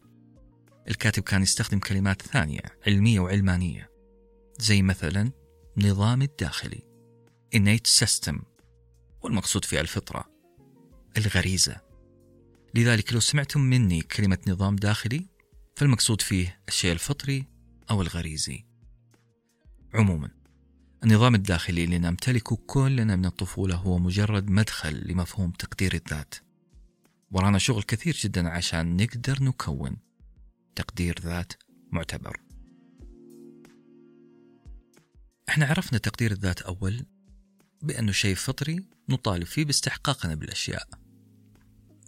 الكاتب 0.88 1.22
كان 1.22 1.42
يستخدم 1.42 1.78
كلمات 1.78 2.22
ثانية 2.22 2.60
علمية 2.86 3.20
وعلمانية. 3.20 3.90
زي 4.58 4.82
مثلا 4.82 5.32
نظام 5.76 6.22
الداخلي. 6.22 6.89
Innate 7.56 8.04
system 8.04 8.42
والمقصود 9.22 9.64
في 9.64 9.80
الفطرة 9.80 10.30
الغريزة. 11.16 11.80
لذلك 12.74 13.12
لو 13.12 13.20
سمعتم 13.20 13.60
مني 13.60 14.00
كلمة 14.02 14.38
نظام 14.48 14.76
داخلي 14.76 15.26
فالمقصود 15.76 16.22
فيه 16.22 16.60
الشيء 16.68 16.92
الفطري 16.92 17.46
أو 17.90 18.02
الغريزي. 18.02 18.64
عموما 19.94 20.30
النظام 21.04 21.34
الداخلي 21.34 21.84
اللي 21.84 21.98
نمتلكه 21.98 22.56
كلنا 22.56 23.16
من 23.16 23.26
الطفولة 23.26 23.74
هو 23.74 23.98
مجرد 23.98 24.50
مدخل 24.50 25.08
لمفهوم 25.08 25.50
تقدير 25.50 25.94
الذات. 25.94 26.34
ورانا 27.30 27.58
شغل 27.58 27.82
كثير 27.82 28.14
جدا 28.14 28.48
عشان 28.48 28.96
نقدر 28.96 29.42
نكون 29.42 29.96
تقدير 30.76 31.20
ذات 31.20 31.52
معتبر. 31.92 32.40
إحنا 35.48 35.66
عرفنا 35.66 35.98
تقدير 35.98 36.30
الذات 36.30 36.62
أول 36.62 37.06
بأنه 37.82 38.12
شيء 38.12 38.34
فطري 38.34 38.84
نطالب 39.08 39.44
فيه 39.44 39.64
باستحقاقنا 39.64 40.34
بالأشياء. 40.34 40.88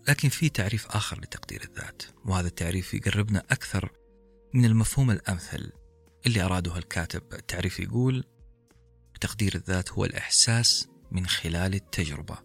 لكن 0.08 0.28
في 0.28 0.48
تعريف 0.48 0.86
آخر 0.86 1.20
لتقدير 1.20 1.62
الذات 1.62 2.02
وهذا 2.24 2.48
التعريف 2.48 2.94
يقربنا 2.94 3.38
أكثر 3.38 3.92
من 4.54 4.64
المفهوم 4.64 5.10
الأمثل 5.10 5.72
اللي 6.26 6.42
أراده 6.42 6.78
الكاتب. 6.78 7.22
التعريف 7.32 7.80
يقول 7.80 8.24
تقدير 9.20 9.54
الذات 9.54 9.92
هو 9.92 10.04
الإحساس 10.04 10.88
من 11.10 11.26
خلال 11.26 11.74
التجربة 11.74 12.38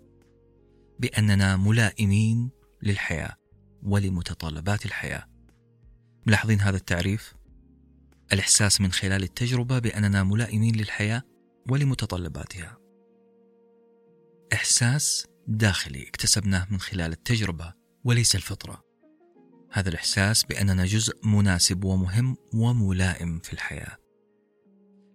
بأننا 0.99 1.57
ملائمين 1.57 2.49
للحياة 2.83 3.35
ولمتطلبات 3.83 4.85
الحياة. 4.85 5.27
ملاحظين 6.25 6.61
هذا 6.61 6.77
التعريف؟ 6.77 7.33
الإحساس 8.33 8.81
من 8.81 8.91
خلال 8.91 9.23
التجربة 9.23 9.79
بأننا 9.79 10.23
ملائمين 10.23 10.75
للحياة 10.75 11.23
ولمتطلباتها. 11.69 12.77
إحساس 14.53 15.27
داخلي 15.47 16.07
اكتسبناه 16.07 16.67
من 16.71 16.79
خلال 16.79 17.11
التجربة 17.11 17.73
وليس 18.03 18.35
الفطرة. 18.35 18.83
هذا 19.71 19.89
الإحساس 19.89 20.43
بأننا 20.43 20.85
جزء 20.85 21.27
مناسب 21.27 21.83
ومهم 21.83 22.37
وملائم 22.53 23.39
في 23.39 23.53
الحياة. 23.53 23.97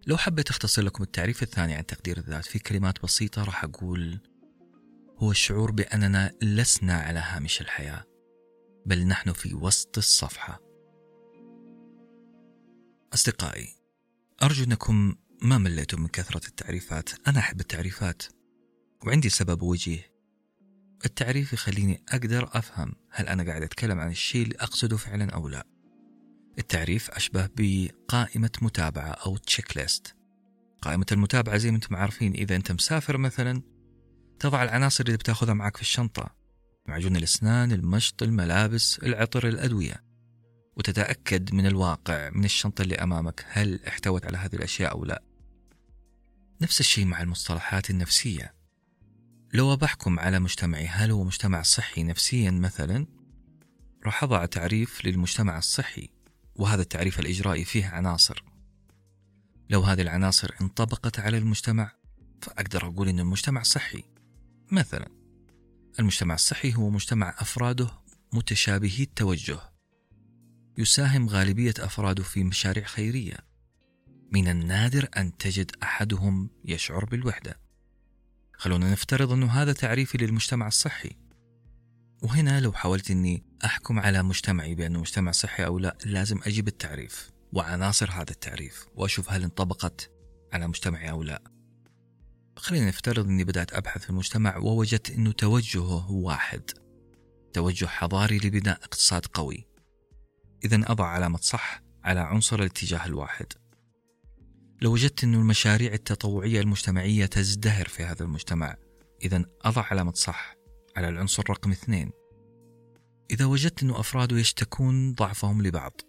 لو 0.06 0.16
حبيت 0.16 0.50
أختصر 0.50 0.82
لكم 0.82 1.02
التعريف 1.02 1.42
الثاني 1.42 1.74
عن 1.74 1.86
تقدير 1.86 2.18
الذات 2.18 2.44
في 2.44 2.58
كلمات 2.58 3.02
بسيطة 3.02 3.44
راح 3.44 3.64
أقول 3.64 4.18
هو 5.18 5.30
الشعور 5.30 5.70
بأننا 5.70 6.32
لسنا 6.42 6.94
على 6.94 7.18
هامش 7.18 7.60
الحياة 7.60 8.04
بل 8.86 9.06
نحن 9.06 9.32
في 9.32 9.54
وسط 9.54 9.98
الصفحة. 9.98 10.60
أصدقائي 13.14 13.76
أرجو 14.42 14.64
أنكم 14.64 15.14
ما 15.42 15.58
مليتم 15.58 16.00
من 16.00 16.08
كثرة 16.08 16.46
التعريفات. 16.48 17.10
أنا 17.28 17.38
أحب 17.38 17.60
التعريفات. 17.60 18.22
وعندي 19.06 19.28
سبب 19.28 19.62
وجيه. 19.62 20.12
التعريف 21.04 21.52
يخليني 21.52 22.02
أقدر 22.08 22.48
أفهم 22.52 22.94
هل 23.10 23.28
أنا 23.28 23.42
قاعد 23.42 23.62
أتكلم 23.62 24.00
عن 24.00 24.10
الشيء 24.10 24.42
اللي 24.42 24.56
أقصده 24.60 24.96
فعلا 24.96 25.30
أو 25.30 25.48
لا. 25.48 25.66
التعريف 26.58 27.10
أشبه 27.10 27.48
بقائمة 27.56 28.50
متابعة 28.62 29.10
أو 29.10 29.36
تشيك 29.36 29.76
ليست 29.76 30.16
قائمة 30.82 31.06
المتابعة 31.12 31.56
زي 31.56 31.70
ما 31.70 31.76
أنتم 31.76 31.96
عارفين 31.96 32.32
إذا 32.32 32.56
أنت 32.56 32.72
مسافر 32.72 33.16
مثلا 33.16 33.62
تضع 34.38 34.62
العناصر 34.62 35.04
اللي 35.04 35.16
بتاخذها 35.16 35.54
معك 35.54 35.76
في 35.76 35.82
الشنطة. 35.82 36.34
معجون 36.86 37.16
الأسنان 37.16 37.72
المشط 37.72 38.22
الملابس 38.22 38.98
العطر 38.98 39.48
الأدوية. 39.48 40.04
وتتأكد 40.76 41.54
من 41.54 41.66
الواقع 41.66 42.30
من 42.30 42.44
الشنطة 42.44 42.82
اللي 42.82 42.94
أمامك 42.94 43.46
هل 43.48 43.80
احتوت 43.88 44.26
على 44.26 44.38
هذه 44.38 44.54
الأشياء 44.54 44.92
أو 44.92 45.04
لا. 45.04 45.22
نفس 46.60 46.80
الشيء 46.80 47.04
مع 47.04 47.22
المصطلحات 47.22 47.90
النفسية. 47.90 48.61
لو 49.54 49.76
بحكم 49.76 50.18
على 50.20 50.38
مجتمعي 50.38 50.86
هل 50.86 51.10
هو 51.10 51.24
مجتمع 51.24 51.62
صحي 51.62 52.02
نفسيا 52.02 52.50
مثلا؟ 52.50 53.06
راح 54.06 54.22
أضع 54.22 54.46
تعريف 54.46 55.06
للمجتمع 55.06 55.58
الصحي 55.58 56.10
وهذا 56.56 56.82
التعريف 56.82 57.20
الإجرائي 57.20 57.64
فيه 57.64 57.86
عناصر. 57.86 58.44
لو 59.70 59.80
هذه 59.80 60.00
العناصر 60.00 60.54
انطبقت 60.60 61.18
على 61.18 61.38
المجتمع 61.38 61.92
فأقدر 62.42 62.86
أقول 62.86 63.08
أن 63.08 63.20
المجتمع 63.20 63.62
صحي. 63.62 64.04
مثلا 64.70 65.08
المجتمع 65.98 66.34
الصحي 66.34 66.74
هو 66.74 66.90
مجتمع 66.90 67.34
أفراده 67.38 67.90
متشابهي 68.32 69.02
التوجه. 69.02 69.58
يساهم 70.78 71.28
غالبية 71.28 71.74
أفراده 71.78 72.22
في 72.22 72.44
مشاريع 72.44 72.84
خيرية. 72.84 73.36
من 74.32 74.48
النادر 74.48 75.08
أن 75.16 75.36
تجد 75.36 75.70
أحدهم 75.82 76.50
يشعر 76.64 77.04
بالوحدة. 77.04 77.61
خلونا 78.62 78.92
نفترض 78.92 79.32
أنه 79.32 79.46
هذا 79.46 79.72
تعريفي 79.72 80.18
للمجتمع 80.18 80.66
الصحي. 80.66 81.16
وهنا 82.22 82.60
لو 82.60 82.72
حاولت 82.72 83.10
أني 83.10 83.44
أحكم 83.64 83.98
على 83.98 84.22
مجتمعي 84.22 84.74
بأنه 84.74 85.00
مجتمع 85.00 85.32
صحي 85.32 85.64
أو 85.64 85.78
لا 85.78 85.96
لازم 86.04 86.40
أجيب 86.46 86.68
التعريف 86.68 87.30
وعناصر 87.52 88.10
هذا 88.10 88.30
التعريف 88.30 88.86
وأشوف 88.94 89.30
هل 89.30 89.42
انطبقت 89.42 90.10
على 90.52 90.68
مجتمعي 90.68 91.10
أو 91.10 91.22
لا. 91.22 91.42
خلينا 92.56 92.88
نفترض 92.88 93.26
أني 93.26 93.44
بدأت 93.44 93.74
أبحث 93.74 94.02
في 94.02 94.10
المجتمع 94.10 94.56
ووجدت 94.56 95.10
أنه 95.10 95.32
توجهه 95.32 96.10
واحد 96.10 96.70
توجه 97.52 97.86
حضاري 97.86 98.38
لبناء 98.38 98.78
اقتصاد 98.82 99.26
قوي. 99.26 99.66
إذا 100.64 100.82
أضع 100.86 101.06
علامة 101.06 101.38
صح 101.38 101.82
على 102.04 102.20
عنصر 102.20 102.58
الاتجاه 102.58 103.06
الواحد. 103.06 103.46
لو 104.82 104.92
وجدت 104.92 105.24
أن 105.24 105.34
المشاريع 105.34 105.92
التطوعية 105.92 106.60
المجتمعية 106.60 107.26
تزدهر 107.26 107.88
في 107.88 108.04
هذا 108.04 108.24
المجتمع 108.24 108.76
إذا 109.22 109.44
أضع 109.60 109.82
علامة 109.82 110.12
صح 110.12 110.54
على 110.96 111.08
العنصر 111.08 111.42
رقم 111.50 111.70
اثنين. 111.70 112.10
إذا 113.30 113.44
وجدت 113.44 113.82
أن 113.82 113.90
أفراده 113.90 114.38
يشتكون 114.38 115.12
ضعفهم 115.12 115.62
لبعض 115.62 116.00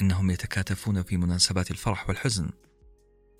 أنهم 0.00 0.30
يتكاتفون 0.30 1.02
في 1.02 1.16
مناسبات 1.16 1.70
الفرح 1.70 2.08
والحزن. 2.08 2.50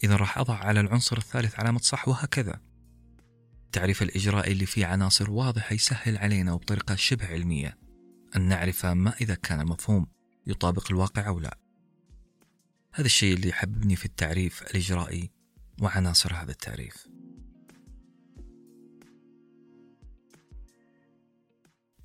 إذا 0.05 0.17
راح 0.17 0.39
أضع 0.39 0.55
على 0.55 0.81
العنصر 0.81 1.17
الثالث 1.17 1.61
علامة 1.61 1.79
صح 1.79 2.09
وهكذا. 2.09 2.61
التعريف 3.67 4.03
الإجرائي 4.03 4.53
اللي 4.53 4.67
فيه 4.67 4.87
عناصر 4.87 5.31
واضحة 5.31 5.75
يسهل 5.75 6.19
علينا 6.19 6.53
وبطريقة 6.53 6.95
شبه 6.95 7.27
علمية 7.27 7.79
أن 8.37 8.49
نعرف 8.49 8.87
ما 8.87 9.15
إذا 9.21 9.35
كان 9.35 9.61
المفهوم 9.61 10.07
يطابق 10.47 10.91
الواقع 10.91 11.27
أو 11.27 11.41
لا. 11.41 11.60
هذا 12.93 13.07
الشيء 13.07 13.35
اللي 13.35 13.49
يحببني 13.49 13.97
في 13.97 14.05
التعريف 14.05 14.63
الإجرائي 14.63 15.31
وعناصر 15.81 16.35
هذا 16.35 16.51
التعريف 16.51 17.09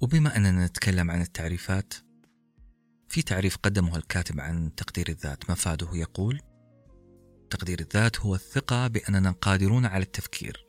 وبما 0.02 0.36
أننا 0.38 0.66
نتكلم 0.66 1.12
عن 1.12 1.22
التعريفات 1.22 1.94
في 3.10 3.22
تعريف 3.22 3.58
قدمه 3.58 3.98
الكاتب 3.98 4.40
عن 4.40 4.76
تقدير 4.76 5.10
الذات 5.10 5.50
مفاده 5.50 5.90
يقول 5.94 6.42
تقدير 7.50 7.80
الذات 7.80 8.20
هو 8.20 8.36
الثقة 8.36 8.88
بأننا 8.88 9.32
قادرون 9.32 9.86
على 9.86 10.04
التفكير 10.04 10.66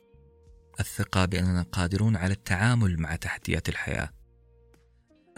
الثقة 0.79 1.25
بأننا 1.25 1.61
قادرون 1.61 2.15
على 2.15 2.33
التعامل 2.33 2.99
مع 2.99 3.15
تحديات 3.15 3.69
الحياة 3.69 4.09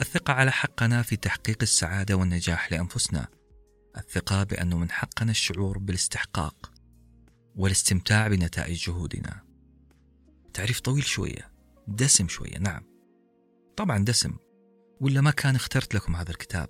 الثقة 0.01 0.33
على 0.33 0.51
حقنا 0.51 1.01
في 1.01 1.15
تحقيق 1.15 1.57
السعادة 1.61 2.15
والنجاح 2.15 2.71
لأنفسنا 2.71 3.27
الثقة 3.97 4.43
بأنه 4.43 4.77
من 4.77 4.91
حقنا 4.91 5.31
الشعور 5.31 5.77
بالاستحقاق 5.77 6.71
والاستمتاع 7.55 8.27
بنتائج 8.27 8.85
جهودنا. 8.85 9.43
تعريف 10.53 10.79
طويل 10.79 11.03
شوية 11.03 11.51
دسم 11.87 12.27
شوية 12.27 12.57
نعم. 12.57 12.83
طبعا 13.77 14.05
دسم. 14.05 14.37
ولا 15.01 15.21
ما 15.21 15.31
كان 15.31 15.55
اخترت 15.55 15.95
لكم 15.95 16.15
هذا 16.15 16.31
الكتاب؟ 16.31 16.69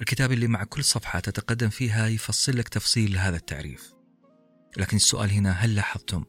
الكتاب 0.00 0.32
اللي 0.32 0.46
مع 0.46 0.64
كل 0.64 0.84
صفحة 0.84 1.20
تتقدم 1.20 1.68
فيها 1.68 2.08
يفصل 2.08 2.56
لك 2.56 2.68
تفصيل 2.68 3.12
لهذا 3.14 3.36
التعريف. 3.36 3.94
لكن 4.76 4.96
السؤال 4.96 5.30
هنا 5.30 5.50
هل 5.50 5.74
لاحظتم 5.74 6.24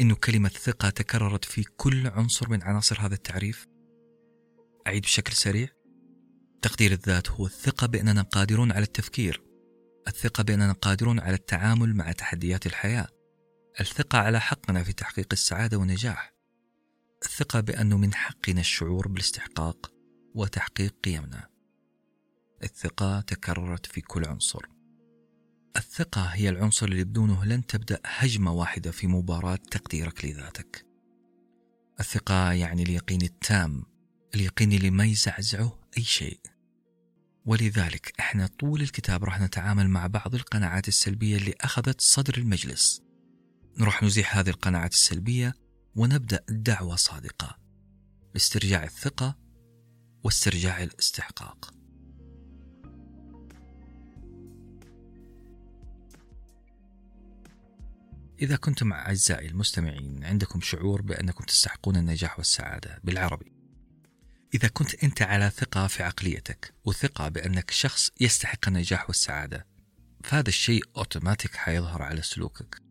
أنه 0.00 0.14
كلمة 0.14 0.48
ثقة 0.48 0.90
تكررت 0.90 1.44
في 1.44 1.62
كل 1.62 2.06
عنصر 2.06 2.50
من 2.50 2.62
عناصر 2.62 3.00
هذا 3.00 3.14
التعريف؟ 3.14 3.66
أعيد 4.86 5.02
بشكل 5.02 5.32
سريع. 5.32 5.68
تقدير 6.62 6.92
الذات 6.92 7.30
هو 7.30 7.46
الثقة 7.46 7.86
بأننا 7.86 8.22
قادرون 8.22 8.72
على 8.72 8.82
التفكير 8.82 9.42
الثقة 10.08 10.42
بأننا 10.42 10.72
قادرون 10.72 11.20
على 11.20 11.34
التعامل 11.34 11.94
مع 11.94 12.12
تحديات 12.12 12.66
الحياة 12.66 13.08
الثقة 13.80 14.18
على 14.18 14.40
حقنا 14.40 14.82
في 14.82 14.92
تحقيق 14.92 15.28
السعادة 15.32 15.76
والنجاح 15.76 16.40
الثقة 17.24 17.60
بأنه 17.60 17.96
من 17.96 18.14
حقنا 18.14 18.60
الشعور 18.60 19.08
بالاستحقاق 19.08 19.92
وتحقيق 20.34 20.94
قيمنا. 21.04 21.48
الثقة 22.62 23.20
تكررت 23.20 23.86
في 23.86 24.00
كل 24.00 24.24
عنصر. 24.24 24.66
الثقة 25.76 26.22
هي 26.22 26.48
العنصر 26.48 26.86
اللي 26.86 27.04
بدونه 27.04 27.44
لن 27.44 27.66
تبدأ 27.66 28.00
هجمة 28.04 28.52
واحدة 28.52 28.90
في 28.90 29.06
مباراة 29.06 29.58
تقديرك 29.70 30.24
لذاتك. 30.24 30.86
الثقة 32.00 32.52
يعني 32.52 32.82
اليقين 32.82 33.22
التام 33.22 33.84
اليقين 34.34 34.72
اللي 34.72 34.90
ما 34.90 35.04
يزعزعه 35.04 35.78
أي 35.98 36.02
شيء. 36.02 36.40
ولذلك 37.46 38.12
إحنا 38.20 38.46
طول 38.46 38.82
الكتاب 38.82 39.24
راح 39.24 39.40
نتعامل 39.40 39.88
مع 39.88 40.06
بعض 40.06 40.34
القناعات 40.34 40.88
السلبية 40.88 41.36
اللي 41.36 41.54
أخذت 41.60 42.00
صدر 42.00 42.38
المجلس. 42.38 43.02
نروح 43.78 44.02
نزيح 44.02 44.36
هذه 44.36 44.50
القناعات 44.50 44.92
السلبية 44.92 45.54
ونبدأ 45.96 46.44
دعوة 46.48 46.96
صادقة. 46.96 47.58
لاسترجاع 48.34 48.84
الثقة 48.84 49.38
واسترجاع 50.24 50.82
الاستحقاق. 50.82 51.74
إذا 58.42 58.56
كنتم 58.56 58.92
أعزائي 58.92 59.48
المستمعين 59.48 60.24
عندكم 60.24 60.60
شعور 60.60 61.02
بأنكم 61.02 61.44
تستحقون 61.44 61.96
النجاح 61.96 62.38
والسعادة 62.38 63.00
بالعربي. 63.04 63.59
إذا 64.54 64.68
كنت 64.68 65.04
أنت 65.04 65.22
على 65.22 65.50
ثقة 65.50 65.86
في 65.86 66.02
عقليتك 66.02 66.74
وثقة 66.84 67.28
بأنك 67.28 67.70
شخص 67.70 68.10
يستحق 68.20 68.68
النجاح 68.68 69.08
والسعادة 69.08 69.66
فهذا 70.24 70.48
الشيء 70.48 70.84
أوتوماتيك 70.96 71.56
حيظهر 71.56 72.02
على 72.02 72.22
سلوكك. 72.22 72.82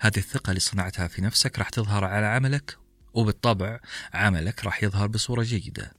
هذه 0.00 0.16
الثقة 0.16 0.50
اللي 0.50 0.60
صنعتها 0.60 1.08
في 1.08 1.22
نفسك 1.22 1.58
راح 1.58 1.68
تظهر 1.68 2.04
على 2.04 2.26
عملك 2.26 2.78
وبالطبع 3.14 3.80
عملك 4.14 4.64
راح 4.64 4.82
يظهر 4.82 5.06
بصورة 5.06 5.42
جيدة. 5.42 5.92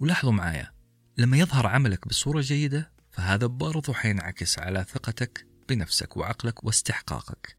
ولاحظوا 0.00 0.32
معايا 0.32 0.72
لما 1.18 1.36
يظهر 1.36 1.66
عملك 1.66 2.08
بصورة 2.08 2.40
جيدة 2.40 2.92
فهذا 3.10 3.46
برضو 3.46 3.92
حينعكس 3.92 4.58
على 4.58 4.84
ثقتك 4.88 5.46
بنفسك 5.68 6.16
وعقلك 6.16 6.64
واستحقاقك. 6.64 7.56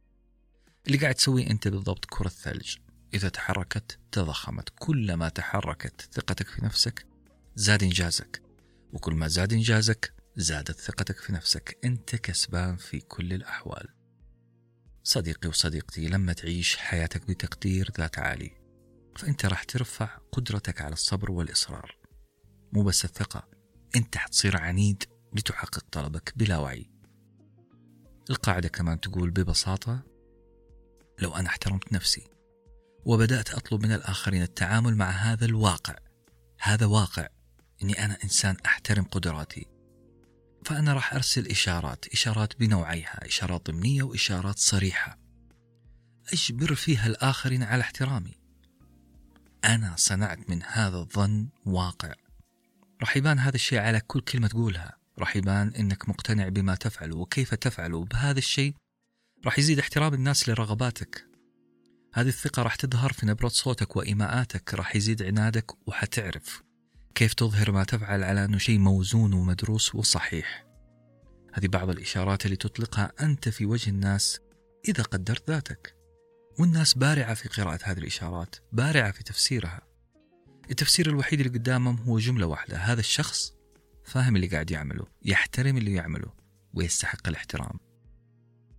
اللي 0.87 0.97
قاعد 0.97 1.15
تسويه 1.15 1.49
أنت 1.49 1.67
بالضبط 1.67 2.05
كرة 2.05 2.29
ثلج 2.29 2.75
إذا 3.13 3.29
تحركت 3.29 3.99
تضخمت. 4.11 4.69
كلما 4.79 5.29
تحركت 5.29 6.09
ثقتك 6.13 6.47
في 6.47 6.65
نفسك 6.65 7.05
زاد 7.55 7.83
إنجازك. 7.83 8.41
وكل 8.93 9.13
ما 9.13 9.27
زاد 9.27 9.53
إنجازك 9.53 10.13
زادت 10.35 10.79
ثقتك 10.79 11.19
في 11.19 11.33
نفسك. 11.33 11.77
أنت 11.83 12.15
كسبان 12.15 12.75
في 12.75 12.99
كل 12.99 13.33
الأحوال. 13.33 13.87
صديقي 15.03 15.49
وصديقتي 15.49 16.07
لما 16.07 16.33
تعيش 16.33 16.77
حياتك 16.77 17.27
بتقدير 17.27 17.91
ذات 17.97 18.19
عالي 18.19 18.51
فأنت 19.17 19.45
راح 19.45 19.63
ترفع 19.63 20.17
قدرتك 20.31 20.81
على 20.81 20.93
الصبر 20.93 21.31
والإصرار. 21.31 21.97
مو 22.73 22.83
بس 22.83 23.05
الثقة 23.05 23.47
أنت 23.95 24.17
حتصير 24.17 24.57
عنيد 24.57 25.03
لتحقق 25.33 25.85
طلبك 25.91 26.33
بلا 26.35 26.57
وعي. 26.57 26.89
القاعدة 28.29 28.67
كمان 28.69 28.99
تقول 28.99 29.29
ببساطة 29.29 30.03
لو 31.19 31.35
أنا 31.35 31.47
احترمت 31.47 31.93
نفسي 31.93 32.27
وبدأت 33.07 33.49
أطلب 33.51 33.85
من 33.85 33.91
الآخرين 33.91 34.41
التعامل 34.41 34.95
مع 34.95 35.09
هذا 35.09 35.45
الواقع. 35.45 35.95
هذا 36.61 36.85
واقع. 36.85 37.27
أني 37.83 38.05
أنا 38.05 38.17
إنسان 38.23 38.57
أحترم 38.65 39.03
قدراتي. 39.03 39.65
فأنا 40.65 40.93
راح 40.93 41.13
أرسل 41.13 41.47
إشارات 41.47 42.07
إشارات 42.07 42.59
بنوعيها 42.59 43.27
إشارات 43.27 43.71
ضمنية 43.71 44.03
وإشارات 44.03 44.59
صريحة. 44.59 45.19
أجبر 46.33 46.75
فيها 46.75 47.07
الآخرين 47.07 47.63
على 47.63 47.81
احترامي. 47.81 48.37
أنا 49.65 49.93
صنعت 49.97 50.49
من 50.49 50.63
هذا 50.63 50.97
الظن 50.97 51.49
واقع. 51.65 52.13
راح 53.01 53.17
يبان 53.17 53.39
هذا 53.39 53.55
الشيء 53.55 53.79
على 53.79 53.99
كل 53.99 54.21
كلمة 54.21 54.47
تقولها. 54.47 54.97
راح 55.19 55.35
يبان 55.35 55.75
أنك 55.75 56.09
مقتنع 56.09 56.49
بما 56.49 56.75
تفعله 56.75 57.17
وكيف 57.17 57.55
تفعله 57.55 58.05
بهذا 58.05 58.39
الشيء 58.39 58.73
راح 59.45 59.59
يزيد 59.59 59.79
احترام 59.79 60.13
الناس 60.13 60.49
لرغباتك. 60.49 61.26
هذه 62.17 62.27
الثقة 62.27 62.61
راح 62.61 62.75
تظهر 62.75 63.13
في 63.13 63.25
نبرة 63.25 63.47
صوتك 63.47 63.95
وإيماءاتك 63.95 64.73
راح 64.73 64.95
يزيد 64.95 65.23
عنادك 65.23 65.87
وحتعرف 65.87 66.63
كيف 67.15 67.33
تظهر 67.33 67.71
ما 67.71 67.83
تفعل 67.83 68.23
على 68.23 68.45
أنه 68.45 68.57
شيء 68.57 68.79
موزون 68.79 69.33
ومدروس 69.33 69.95
وصحيح. 69.95 70.65
هذه 71.53 71.67
بعض 71.67 71.89
الإشارات 71.89 72.45
اللي 72.45 72.55
تطلقها 72.55 73.11
أنت 73.21 73.49
في 73.49 73.65
وجه 73.65 73.89
الناس 73.89 74.39
إذا 74.87 75.03
قدرت 75.03 75.49
ذاتك. 75.49 75.95
والناس 76.59 76.93
بارعة 76.93 77.33
في 77.33 77.49
قراءة 77.49 77.79
هذه 77.83 77.97
الإشارات 77.97 78.55
بارعة 78.71 79.11
في 79.11 79.23
تفسيرها. 79.23 79.81
التفسير 80.71 81.09
الوحيد 81.09 81.39
اللي 81.39 81.59
قدامهم 81.59 81.97
هو 81.97 82.19
جملة 82.19 82.45
واحدة 82.45 82.77
هذا 82.77 82.99
الشخص 82.99 83.53
فاهم 84.03 84.35
اللي 84.35 84.47
قاعد 84.47 84.71
يعمله 84.71 85.05
يحترم 85.25 85.77
اللي 85.77 85.93
يعمله 85.93 86.33
ويستحق 86.73 87.27
الاحترام. 87.27 87.79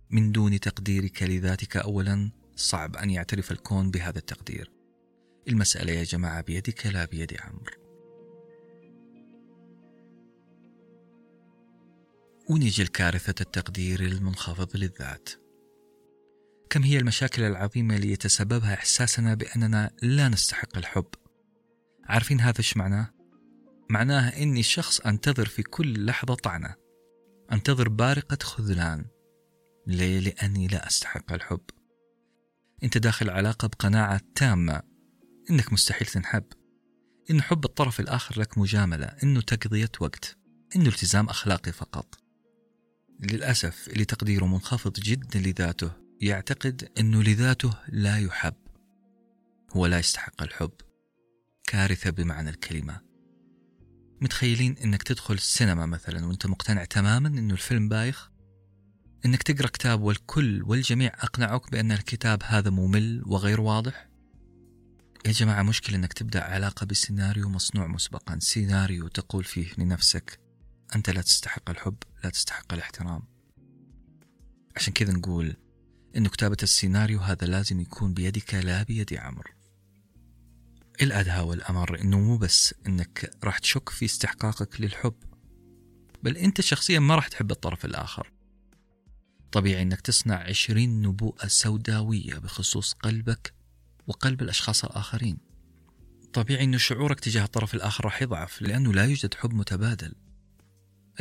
من 0.09 0.31
دون 0.31 0.59
تقديرك 0.59 1.23
لذاتك 1.23 1.77
أولا 1.77 2.38
صعب 2.59 2.95
أن 2.95 3.09
يعترف 3.09 3.51
الكون 3.51 3.91
بهذا 3.91 4.17
التقدير. 4.17 4.71
المسألة 5.47 5.93
يا 5.93 6.03
جماعة 6.03 6.41
بيدك 6.41 6.85
لا 6.85 7.05
بيد 7.05 7.37
عمرو 7.41 7.73
ونيجي 12.49 12.83
لكارثة 12.83 13.35
التقدير 13.41 13.99
المنخفض 13.99 14.77
للذات. 14.77 15.29
كم 16.69 16.83
هي 16.83 16.97
المشاكل 16.97 17.43
العظيمة 17.43 17.95
اللي 17.95 18.11
يتسببها 18.11 18.73
إحساسنا 18.73 19.33
بأننا 19.33 19.91
لا 20.01 20.29
نستحق 20.29 20.77
الحب؟ 20.77 21.07
عارفين 22.03 22.41
هذا 22.41 22.57
إيش 22.59 22.77
معناه؟ 22.77 23.13
معناها 23.89 24.43
إني 24.43 24.63
شخص 24.63 24.99
أنتظر 24.99 25.45
في 25.45 25.63
كل 25.63 26.05
لحظة 26.05 26.35
طعنة. 26.35 26.75
أنتظر 27.51 27.89
بارقة 27.89 28.37
خذلان. 28.43 29.05
ليه؟ 29.87 30.19
لأني 30.19 30.67
لا 30.67 30.87
أستحق 30.87 31.33
الحب. 31.33 31.61
أنت 32.83 32.97
داخل 32.97 33.29
علاقة 33.29 33.67
بقناعة 33.67 34.21
تامة. 34.35 34.81
إنك 35.49 35.73
مستحيل 35.73 36.07
تنحب. 36.07 36.43
إن 37.31 37.41
حب 37.41 37.65
الطرف 37.65 37.99
الآخر 37.99 38.41
لك 38.41 38.57
مجاملة. 38.57 39.05
إنه 39.05 39.41
تقضية 39.41 39.91
وقت. 39.99 40.37
إنه 40.75 40.87
التزام 40.87 41.29
أخلاقي 41.29 41.71
فقط. 41.71 42.19
للأسف 43.19 43.87
اللي 43.87 44.05
تقديره 44.05 44.45
منخفض 44.45 44.93
جدا 44.93 45.39
لذاته. 45.39 45.91
يعتقد 46.21 46.89
أنه 46.99 47.23
لذاته 47.23 47.73
لا 47.87 48.17
يحب. 48.17 48.55
هو 49.71 49.85
لا 49.85 49.99
يستحق 49.99 50.41
الحب. 50.41 50.71
كارثة 51.67 52.09
بمعنى 52.09 52.49
الكلمة. 52.49 53.01
متخيلين 54.21 54.77
إنك 54.77 55.03
تدخل 55.03 55.33
السينما 55.33 55.85
مثلا 55.85 56.25
وأنت 56.25 56.45
مقتنع 56.45 56.85
تماما 56.85 57.27
إنه 57.27 57.53
الفيلم 57.53 57.89
بايخ؟ 57.89 58.28
إنك 59.25 59.43
تقرأ 59.43 59.67
كتاب 59.67 60.01
والكل 60.01 60.63
والجميع 60.63 61.11
أقنعوك 61.13 61.71
بأن 61.71 61.91
الكتاب 61.91 62.43
هذا 62.43 62.69
ممل 62.69 63.23
وغير 63.25 63.61
واضح؟ 63.61 64.09
يا 65.25 65.31
جماعة 65.31 65.63
مشكلة 65.63 65.95
إنك 65.95 66.13
تبدأ 66.13 66.43
علاقة 66.43 66.85
بسيناريو 66.85 67.49
مصنوع 67.49 67.87
مسبقا. 67.87 68.39
سيناريو 68.39 69.07
تقول 69.07 69.43
فيه 69.43 69.67
لنفسك 69.77 70.39
أنت 70.95 71.09
لا 71.09 71.21
تستحق 71.21 71.69
الحب 71.69 71.95
لا 72.23 72.29
تستحق 72.29 72.73
الاحترام. 72.73 73.21
عشان 74.75 74.93
كذا 74.93 75.13
نقول 75.13 75.55
أن 76.17 76.27
كتابة 76.27 76.57
السيناريو 76.63 77.19
هذا 77.19 77.47
لازم 77.47 77.79
يكون 77.79 78.13
بيدك 78.13 78.53
لا 78.53 78.83
بيد 78.83 79.13
عمرو. 79.13 79.51
الأدهى 81.01 81.41
والأمر 81.41 82.01
أنه 82.01 82.19
مو 82.19 82.37
بس 82.37 82.75
أنك 82.87 83.31
راح 83.43 83.57
تشك 83.57 83.89
في 83.89 84.05
استحقاقك 84.05 84.81
للحب 84.81 85.15
بل 86.23 86.37
أنت 86.37 86.61
شخصيا 86.61 86.99
ما 86.99 87.15
راح 87.15 87.27
تحب 87.27 87.51
الطرف 87.51 87.85
الآخر. 87.85 88.38
طبيعي 89.51 89.81
أنك 89.81 90.01
تصنع 90.01 90.35
عشرين 90.35 91.01
نبوءة 91.01 91.47
سوداوية 91.47 92.33
بخصوص 92.33 92.93
قلبك 92.93 93.53
وقلب 94.07 94.41
الأشخاص 94.41 94.85
الآخرين. 94.85 95.37
طبيعي 96.33 96.63
أن 96.63 96.77
شعورك 96.77 97.19
تجاه 97.19 97.43
الطرف 97.43 97.75
الآخر 97.75 98.05
راح 98.05 98.21
يضعف 98.21 98.61
لأنه 98.61 98.93
لا 98.93 99.05
يوجد 99.05 99.33
حب 99.33 99.53
متبادل. 99.53 100.15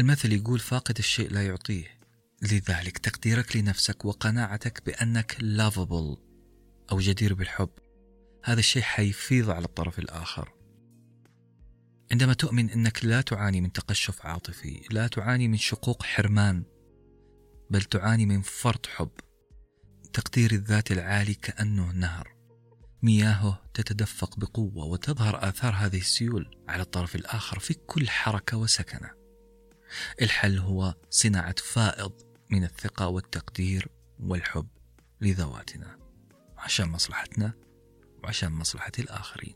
المثل 0.00 0.32
يقول 0.32 0.58
فاقد 0.58 0.98
الشيء 0.98 1.30
لا 1.30 1.46
يعطيه. 1.46 1.98
لذلك 2.42 2.98
تقديرك 2.98 3.56
لنفسك 3.56 4.04
وقناعتك 4.04 4.86
بأنك 4.86 5.36
لافبل 5.40 6.16
أو 6.92 6.98
جدير 6.98 7.34
بالحب. 7.34 7.70
هذا 8.44 8.60
الشيء 8.60 8.82
حيفيض 8.82 9.50
على 9.50 9.64
الطرف 9.64 9.98
الآخر. 9.98 10.52
عندما 12.12 12.32
تؤمن 12.32 12.70
أنك 12.70 13.04
لا 13.04 13.20
تعاني 13.20 13.60
من 13.60 13.72
تقشف 13.72 14.26
عاطفي 14.26 14.80
لا 14.90 15.06
تعاني 15.06 15.48
من 15.48 15.56
شقوق 15.56 16.02
حرمان 16.02 16.62
بل 17.70 17.82
تعاني 17.82 18.26
من 18.26 18.42
فرط 18.42 18.86
حب. 18.86 19.10
تقدير 20.12 20.52
الذات 20.52 20.92
العالي 20.92 21.34
كأنه 21.34 21.92
نهر. 21.92 22.34
مياهه 23.02 23.62
تتدفق 23.74 24.38
بقوة 24.38 24.84
وتظهر 24.84 25.48
آثار 25.48 25.74
هذه 25.74 25.98
السيول 25.98 26.56
على 26.68 26.82
الطرف 26.82 27.14
الآخر 27.14 27.58
في 27.58 27.74
كل 27.74 28.08
حركة 28.08 28.56
وسكنة. 28.56 29.10
الحل 30.22 30.58
هو 30.58 30.94
صناعة 31.10 31.54
فائض 31.58 32.12
من 32.50 32.64
الثقة 32.64 33.08
والتقدير 33.08 33.88
والحب 34.20 34.68
لذواتنا. 35.20 35.98
عشان 36.56 36.88
مصلحتنا 36.88 37.52
وعشان 38.24 38.52
مصلحة 38.52 38.92
الآخرين. 38.98 39.54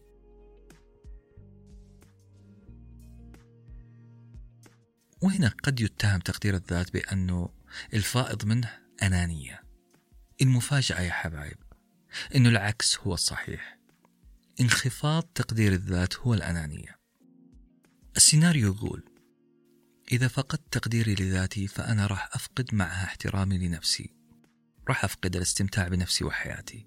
وهنا 5.22 5.48
قد 5.62 5.80
يتهم 5.80 6.20
تقدير 6.20 6.54
الذات 6.54 6.92
بأنه 6.92 7.48
الفائض 7.94 8.44
منه 8.44 8.78
أنانية. 9.02 9.62
المفاجأة 10.42 11.00
يا 11.00 11.12
حبايب 11.12 11.58
أنه 12.34 12.48
العكس 12.48 12.98
هو 12.98 13.14
الصحيح. 13.14 13.78
انخفاض 14.60 15.22
تقدير 15.22 15.72
الذات 15.72 16.16
هو 16.16 16.34
الأنانية. 16.34 16.98
السيناريو 18.16 18.74
يقول 18.74 19.04
إذا 20.12 20.28
فقدت 20.28 20.62
تقديري 20.70 21.14
لذاتي 21.14 21.66
فأنا 21.66 22.06
راح 22.06 22.30
أفقد 22.34 22.74
معها 22.74 23.04
احترامي 23.04 23.58
لنفسي. 23.58 24.14
راح 24.88 25.04
أفقد 25.04 25.36
الاستمتاع 25.36 25.88
بنفسي 25.88 26.24
وحياتي. 26.24 26.86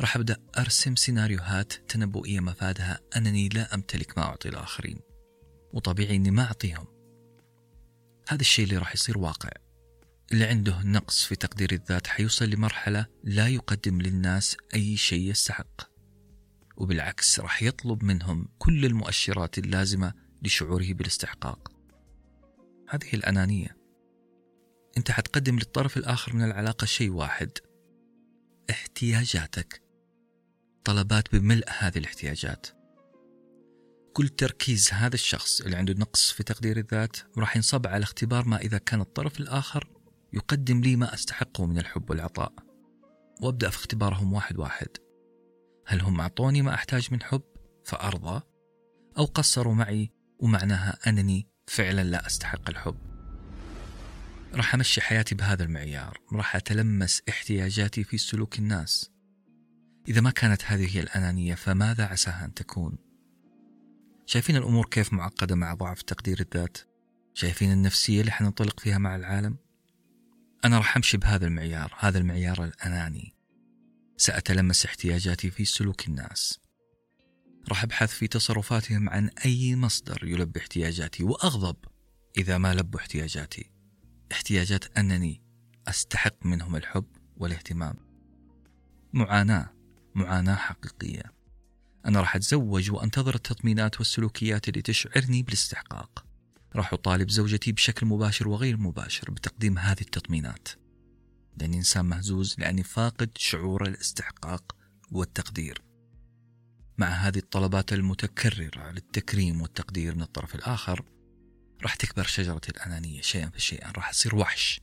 راح 0.00 0.16
أبدأ 0.16 0.36
أرسم 0.58 0.96
سيناريوهات 0.96 1.72
تنبؤية 1.72 2.40
مفادها 2.40 3.00
أنني 3.16 3.48
لا 3.48 3.74
أمتلك 3.74 4.18
ما 4.18 4.24
أعطي 4.24 4.48
الآخرين. 4.48 5.00
وطبيعي 5.72 6.16
أني 6.16 6.30
ما 6.30 6.42
أعطيهم. 6.42 6.86
هذا 8.28 8.40
الشيء 8.40 8.64
اللي 8.64 8.76
راح 8.76 8.94
يصير 8.94 9.18
واقع. 9.18 9.50
اللي 10.32 10.44
عنده 10.44 10.82
نقص 10.82 11.24
في 11.24 11.36
تقدير 11.36 11.72
الذات 11.72 12.06
حيوصل 12.06 12.50
لمرحلة 12.50 13.06
لا 13.24 13.48
يقدم 13.48 14.00
للناس 14.00 14.56
أي 14.74 14.96
شيء 14.96 15.30
يستحق. 15.30 15.92
وبالعكس 16.76 17.40
راح 17.40 17.62
يطلب 17.62 18.04
منهم 18.04 18.48
كل 18.58 18.84
المؤشرات 18.84 19.58
اللازمة 19.58 20.12
لشعوره 20.42 20.92
بالاستحقاق. 20.92 21.72
هذه 22.88 23.14
الأنانية. 23.14 23.76
أنت 24.96 25.10
حتقدم 25.10 25.58
للطرف 25.58 25.96
الآخر 25.96 26.36
من 26.36 26.44
العلاقة 26.44 26.84
شيء 26.84 27.10
واحد. 27.10 27.50
احتياجاتك. 28.70 29.82
طلبات 30.84 31.36
بملء 31.36 31.64
هذه 31.78 31.98
الاحتياجات. 31.98 32.66
كل 34.12 34.28
تركيز 34.28 34.90
هذا 34.92 35.14
الشخص 35.14 35.60
اللي 35.60 35.76
عنده 35.76 35.94
نقص 35.94 36.30
في 36.30 36.42
تقدير 36.42 36.76
الذات 36.76 37.16
راح 37.38 37.56
ينصب 37.56 37.86
على 37.86 38.02
اختبار 38.02 38.48
ما 38.48 38.56
إذا 38.56 38.78
كان 38.78 39.00
الطرف 39.00 39.40
الآخر 39.40 40.01
يقدم 40.32 40.80
لي 40.80 40.96
ما 40.96 41.14
أستحقه 41.14 41.66
من 41.66 41.78
الحب 41.78 42.10
والعطاء 42.10 42.52
وأبدأ 43.42 43.70
في 43.70 43.76
اختبارهم 43.76 44.32
واحد 44.32 44.58
واحد. 44.58 44.88
هل 45.86 46.00
هم 46.00 46.20
أعطوني 46.20 46.62
ما 46.62 46.74
أحتاج 46.74 47.08
من 47.12 47.22
حب 47.22 47.42
فأرضى 47.84 48.42
أو 49.18 49.24
قصروا 49.24 49.74
معي 49.74 50.10
ومعناها 50.38 50.98
أنني 51.06 51.48
فعلا 51.66 52.04
لا 52.04 52.26
أستحق 52.26 52.70
الحب؟ 52.70 52.96
راح 54.54 54.74
أمشي 54.74 55.00
حياتي 55.00 55.34
بهذا 55.34 55.64
المعيار 55.64 56.20
راح 56.32 56.56
أتلمس 56.56 57.22
احتياجاتي 57.28 58.04
في 58.04 58.18
سلوك 58.18 58.58
الناس. 58.58 59.10
إذا 60.08 60.20
ما 60.20 60.30
كانت 60.30 60.64
هذه 60.64 60.96
هي 60.96 61.00
الأنانية 61.00 61.54
فماذا 61.54 62.04
عساها 62.04 62.44
أن 62.44 62.54
تكون؟ 62.54 62.98
شايفين 64.26 64.56
الأمور 64.56 64.86
كيف 64.86 65.12
معقدة 65.12 65.54
مع 65.54 65.74
ضعف 65.74 66.02
تقدير 66.02 66.40
الذات؟ 66.40 66.78
شايفين 67.34 67.72
النفسية 67.72 68.20
اللي 68.20 68.32
حننطلق 68.32 68.80
فيها 68.80 68.98
مع 68.98 69.16
العالم؟ 69.16 69.56
أنا 70.64 70.78
راح 70.78 70.96
أمشي 70.96 71.16
بهذا 71.16 71.46
المعيار 71.46 71.94
هذا 71.98 72.18
المعيار 72.18 72.64
الأناني. 72.64 73.34
سأتلمس 74.16 74.84
احتياجاتي 74.84 75.50
في 75.50 75.64
سلوك 75.64 76.08
الناس. 76.08 76.60
راح 77.68 77.82
أبحث 77.82 78.10
في 78.10 78.26
تصرفاتهم 78.28 79.08
عن 79.08 79.30
أي 79.44 79.76
مصدر 79.76 80.24
يلبي 80.24 80.60
احتياجاتي 80.60 81.24
وأغضب 81.24 81.76
إذا 82.38 82.58
ما 82.58 82.74
لبوا 82.74 83.00
احتياجاتي. 83.00 83.70
احتياجات 84.32 84.98
أنني 84.98 85.42
أستحق 85.88 86.46
منهم 86.46 86.76
الحب 86.76 87.06
والاهتمام. 87.36 87.96
معاناة 89.12 89.72
معاناة 90.14 90.54
حقيقية. 90.54 91.32
أنا 92.06 92.20
راح 92.20 92.36
أتزوج 92.36 92.90
وأنتظر 92.90 93.34
التطمينات 93.34 93.98
والسلوكيات 93.98 94.68
اللي 94.68 94.82
تشعرني 94.82 95.42
بالاستحقاق. 95.42 96.21
راح 96.76 96.92
أطالب 96.92 97.30
زوجتي 97.30 97.72
بشكل 97.72 98.06
مباشر 98.06 98.48
وغير 98.48 98.76
مباشر 98.76 99.30
بتقديم 99.30 99.78
هذه 99.78 100.00
التطمينات. 100.00 100.68
لأني 101.56 101.76
إنسان 101.76 102.04
مهزوز 102.04 102.54
لأني 102.58 102.82
فاقد 102.82 103.30
شعور 103.36 103.86
الاستحقاق 103.86 104.76
والتقدير. 105.10 105.82
مع 106.98 107.06
هذه 107.06 107.38
الطلبات 107.38 107.92
المتكررة 107.92 108.90
للتكريم 108.90 109.62
والتقدير 109.62 110.14
من 110.14 110.22
الطرف 110.22 110.54
الآخر 110.54 111.04
راح 111.82 111.94
تكبر 111.94 112.24
شجرة 112.24 112.60
الأنانية 112.68 113.20
شيئا 113.20 113.50
فشيئا. 113.50 113.90
راح 113.90 114.08
أصير 114.08 114.36
وحش 114.36 114.80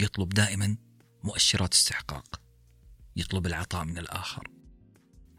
يطلب 0.00 0.28
دائما 0.28 0.76
مؤشرات 1.24 1.74
استحقاق 1.74 2.40
يطلب 3.16 3.46
العطاء 3.46 3.84
من 3.84 3.98
الآخر. 3.98 4.50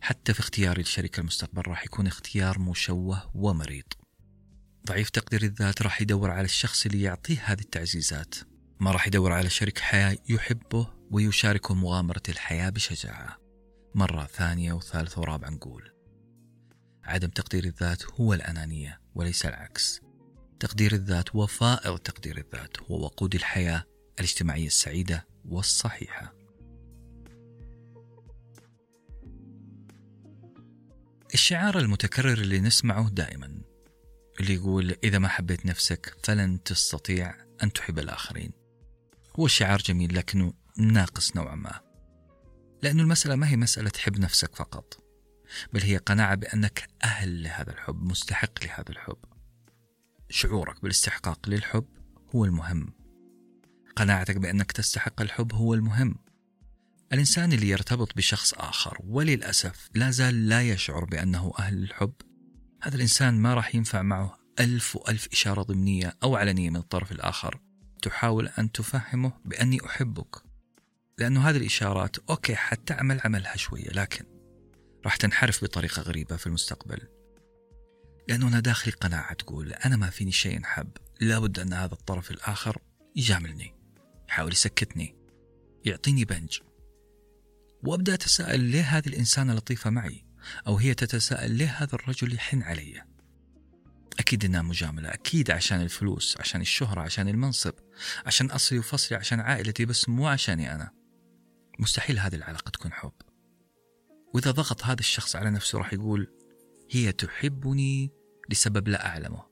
حتى 0.02 0.34
في 0.34 0.40
اختياري 0.40 0.82
لشريك 0.82 1.20
المستقبل 1.20 1.62
راح 1.68 1.86
يكون 1.86 2.08
اختيار 2.08 2.60
مشوه 2.60 3.32
ومريض. 3.36 3.94
ضعيف 4.90 5.10
تقدير 5.10 5.44
الذات 5.44 5.82
راح 5.82 6.02
يدور 6.02 6.32
على 6.32 6.46
الشخص 6.46 6.86
اللي 6.86 7.02
يعطيه 7.02 7.40
هذه 7.44 7.62
التعزيزات. 7.62 8.36
ما 8.80 8.92
راح 8.92 9.08
يدور 9.08 9.32
على 9.32 9.50
شريك 9.50 9.80
حياة 9.80 10.18
يحبه 10.30 10.88
ويشاركه 11.12 11.74
مغامرة 11.74 12.22
الحياة 12.30 12.70
بشجاعة. 12.70 13.38
مرة 13.96 14.26
ثانية 14.26 14.74
وثالثة 14.74 15.22
ورابعة 15.22 15.50
نقول. 15.50 15.92
عدم 17.04 17.28
تقدير 17.28 17.64
الذات 17.64 18.04
هو 18.06 18.34
الأنانية 18.34 19.02
وليس 19.16 19.46
العكس. 19.46 20.02
تقدير 20.60 20.94
الذات 20.94 21.36
وفائض 21.36 21.98
تقدير 21.98 22.38
الذات 22.38 22.82
هو 22.82 23.04
وقود 23.04 23.36
الحياة 23.36 23.84
الاجتماعية 24.20 24.68
السعيدة 24.68 25.28
والصحيحة. 25.46 26.34
الشعار 31.34 31.80
المتكرر 31.80 32.34
اللي 32.34 32.60
نسمعه 32.60 33.10
دائما. 33.10 33.69
اللي 34.40 34.54
يقول 34.54 34.96
إذا 35.04 35.20
ما 35.20 35.28
حبيت 35.28 35.66
نفسك 35.66 36.16
فلن 36.24 36.64
تستطيع 36.64 37.36
أن 37.64 37.74
تحب 37.74 38.00
الآخرين. 38.00 38.52
هو 39.40 39.48
شعار 39.48 39.80
جميل 39.80 40.16
لكنه 40.16 40.54
ناقص 40.78 41.36
نوعا 41.36 41.56
ما. 41.56 41.80
لأن 42.84 43.00
المسألة 43.00 43.36
ما 43.36 43.50
هي 43.50 43.58
مسألة 43.58 43.92
حب 43.98 44.20
نفسك 44.20 44.56
فقط 44.56 45.04
بل 45.74 45.82
هي 45.82 45.98
قناعة 45.98 46.36
بأنك 46.36 46.88
أهل 47.04 47.44
لهذا 47.44 47.72
الحب 47.72 48.04
مستحق 48.04 48.64
لهذا 48.64 48.90
الحب. 48.90 49.18
شعورك 50.30 50.82
بالاستحقاق 50.82 51.50
للحب 51.50 51.86
هو 52.36 52.46
المهم. 52.46 52.94
قناعتك 53.96 54.38
بأنك 54.38 54.72
تستحق 54.72 55.22
الحب 55.22 55.54
هو 55.54 55.74
المهم. 55.74 56.16
الإنسان 57.14 57.54
اللي 57.54 57.70
يرتبط 57.70 58.18
بشخص 58.18 58.54
آخر 58.54 58.98
وللأسف 59.04 59.90
لا 59.96 60.12
زال 60.12 60.50
لا 60.50 60.62
يشعر 60.62 61.06
بأنه 61.06 61.54
أهل 61.60 61.82
للحب 61.82 62.14
هذا 62.82 62.96
الإنسان 62.96 63.34
ما 63.34 63.54
راح 63.54 63.76
ينفع 63.76 64.02
معه 64.02 64.40
ألف 64.60 64.96
وألف 64.96 65.28
إشارة 65.32 65.62
ضمنية 65.62 66.18
أو 66.24 66.36
علنية 66.36 66.70
من 66.70 66.76
الطرف 66.76 67.12
الآخر. 67.12 67.60
تحاول 68.02 68.48
أن 68.48 68.72
تفهمه 68.72 69.34
بأني 69.46 69.86
أحبك. 69.86 70.36
لأنه 71.18 71.50
هذه 71.50 71.58
الإشارات 71.58 72.18
أوكي 72.30 72.56
حتعمل 72.56 73.22
عملها 73.26 73.58
شوية 73.58 73.90
لكن 73.90 74.26
راح 75.06 75.16
تنحرف 75.16 75.64
بطريقة 75.64 76.02
غريبة 76.02 76.36
في 76.36 76.48
المستقبل. 76.48 77.08
لأنه 78.28 78.48
أنا 78.48 78.60
داخلي 78.60 78.94
قناعة 78.94 79.34
تقول 79.34 79.74
أنا 79.74 79.96
ما 79.96 80.10
فيني 80.10 80.32
شيء 80.32 80.58
أنحب. 80.58 80.90
لابد 81.22 81.60
أن 81.60 81.74
هذا 81.74 81.94
الطرف 81.94 82.32
الآخر 82.32 82.78
يجاملني 83.16 83.76
يحاول 84.30 84.52
يسكتني 84.52 85.16
يعطيني 85.86 86.26
بنج. 86.26 86.60
وأبدأ 87.84 88.14
أتساءل 88.14 88.60
ليه 88.60 88.82
هذه 88.82 89.08
الإنسانة 89.08 89.54
لطيفة 89.54 89.90
معي؟ 89.90 90.29
أو 90.68 90.78
هي 90.78 90.94
تتساءل 90.94 91.52
ليه 91.52 91.68
هذا 91.68 91.96
الرجل 91.96 92.34
يحن 92.34 92.62
علي؟ 92.62 93.04
أكيد 94.20 94.46
إنها 94.46 94.62
مجاملة 94.62 95.14
أكيد 95.14 95.52
عشان 95.52 95.82
الفلوس 95.82 96.38
عشان 96.40 96.62
الشهرة 96.62 97.02
عشان 97.02 97.28
المنصب 97.28 97.74
عشان 98.26 98.52
أصلي 98.52 98.80
وفصلي 98.80 99.18
عشان 99.18 99.40
عائلتي 99.40 99.86
بس 99.86 100.10
مو 100.10 100.28
عشاني 100.28 100.76
أنا. 100.76 100.92
مستحيل 101.80 102.20
هذه 102.20 102.36
العلاقة 102.36 102.70
تكون 102.70 102.94
حب. 102.94 103.12
وإذا 104.34 104.52
ضغط 104.52 104.84
هذا 104.84 105.00
الشخص 105.00 105.36
على 105.36 105.50
نفسه 105.50 105.78
راح 105.78 105.94
يقول 105.94 106.28
هي 106.92 107.12
تحبني 107.12 108.12
لسبب 108.50 108.88
لا 108.88 109.06
أعلمه. 109.06 109.44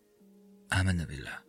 آمنا 0.73 1.05
بالله. 1.05 1.39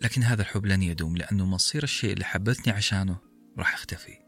لكن 0.00 0.22
هذا 0.22 0.42
الحب 0.42 0.66
لن 0.66 0.82
يدوم 0.82 1.16
لأنه 1.16 1.46
مصير 1.46 1.82
الشيء 1.82 2.12
اللي 2.12 2.24
حبتني 2.24 2.72
عشانه 2.72 3.18
راح 3.58 3.74
يختفي 3.74 4.18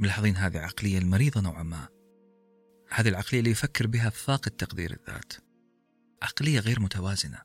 ملاحظين 0.00 0.36
هذه 0.36 0.58
عقلية 0.58 0.98
المريضة 0.98 1.40
نوعا 1.40 1.62
ما. 1.62 1.93
هذه 2.94 3.08
العقلية 3.08 3.38
اللي 3.38 3.50
يفكر 3.50 3.86
بها 3.86 4.10
فاقد 4.10 4.50
تقدير 4.50 4.92
الذات. 4.92 5.32
عقلية 6.22 6.60
غير 6.60 6.80
متوازنة. 6.80 7.38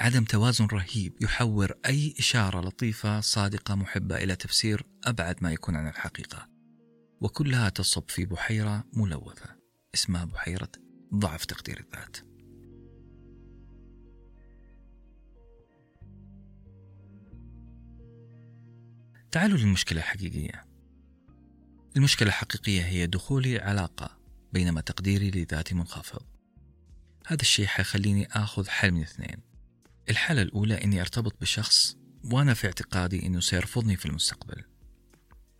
عدم 0.00 0.24
توازن 0.24 0.66
رهيب 0.66 1.12
يحور 1.20 1.72
أي 1.86 2.14
إشارة 2.18 2.60
لطيفة 2.60 3.20
صادقة 3.20 3.74
محبة 3.74 4.16
إلى 4.16 4.36
تفسير 4.36 4.86
أبعد 5.04 5.36
ما 5.42 5.52
يكون 5.52 5.76
عن 5.76 5.88
الحقيقة. 5.88 6.48
وكلها 7.20 7.68
تصب 7.68 8.04
في 8.08 8.24
بحيرة 8.24 8.84
ملوثة 8.92 9.56
اسمها 9.94 10.24
بحيرة 10.24 10.72
ضعف 11.14 11.44
تقدير 11.44 11.80
الذات. 11.80 12.16
تعالوا 19.30 19.58
للمشكلة 19.58 19.98
الحقيقية. 20.00 20.64
المشكلة 21.96 22.28
الحقيقية 22.28 22.82
هي 22.82 23.06
دخولي 23.06 23.58
علاقة 23.58 24.21
بينما 24.52 24.80
تقديري 24.80 25.30
لذاتي 25.30 25.74
منخفض. 25.74 26.22
هذا 27.26 27.40
الشيء 27.42 27.66
حيخليني 27.66 28.26
آخذ 28.26 28.68
حل 28.68 28.90
من 28.90 29.02
اثنين. 29.02 29.36
الحالة 30.10 30.42
الأولى 30.42 30.84
إني 30.84 31.00
أرتبط 31.00 31.40
بشخص 31.40 31.96
وأنا 32.24 32.54
في 32.54 32.66
اعتقادي 32.66 33.26
إنه 33.26 33.40
سيرفضني 33.40 33.96
في 33.96 34.06
المستقبل. 34.06 34.64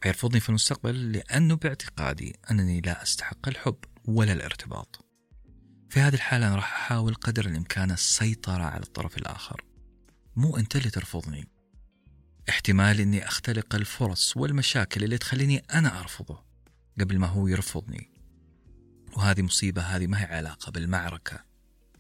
يرفضني 0.07 0.41
في 0.41 0.49
المستقبل 0.49 1.13
لأنه 1.13 1.55
باعتقادي 1.55 2.37
أنني 2.51 2.81
لا 2.81 3.03
أستحق 3.03 3.49
الحب 3.49 3.77
ولا 4.05 4.33
الارتباط. 4.33 5.05
في 5.91 6.01
هذه 6.01 6.15
الحالة 6.15 6.47
أنا 6.47 6.57
راح 6.57 6.73
أحاول 6.73 7.15
قدر 7.15 7.47
الإمكان 7.47 7.91
السيطرة 7.91 8.63
على 8.63 8.83
الطرف 8.83 9.19
الآخر. 9.19 9.65
مو 10.37 10.57
أنت 10.57 10.77
اللي 10.77 10.91
ترفضني. 10.91 11.49
احتمال 12.49 13.01
أني 13.01 13.27
أختلق 13.27 13.75
الفرص 13.75 14.37
والمشاكل 14.37 15.05
اللي 15.05 15.19
تخليني 15.19 15.59
أنا 15.59 16.01
أرفضه 16.01 16.45
قبل 17.01 17.19
ما 17.19 17.27
هو 17.27 17.49
يرفضني. 17.49 18.12
وهذه 19.17 19.43
مصيبة 19.43 19.83
هذه 19.83 20.07
ما 20.07 20.21
هي 20.21 20.25
علاقة 20.25 20.71
بالمعركة 20.73 21.45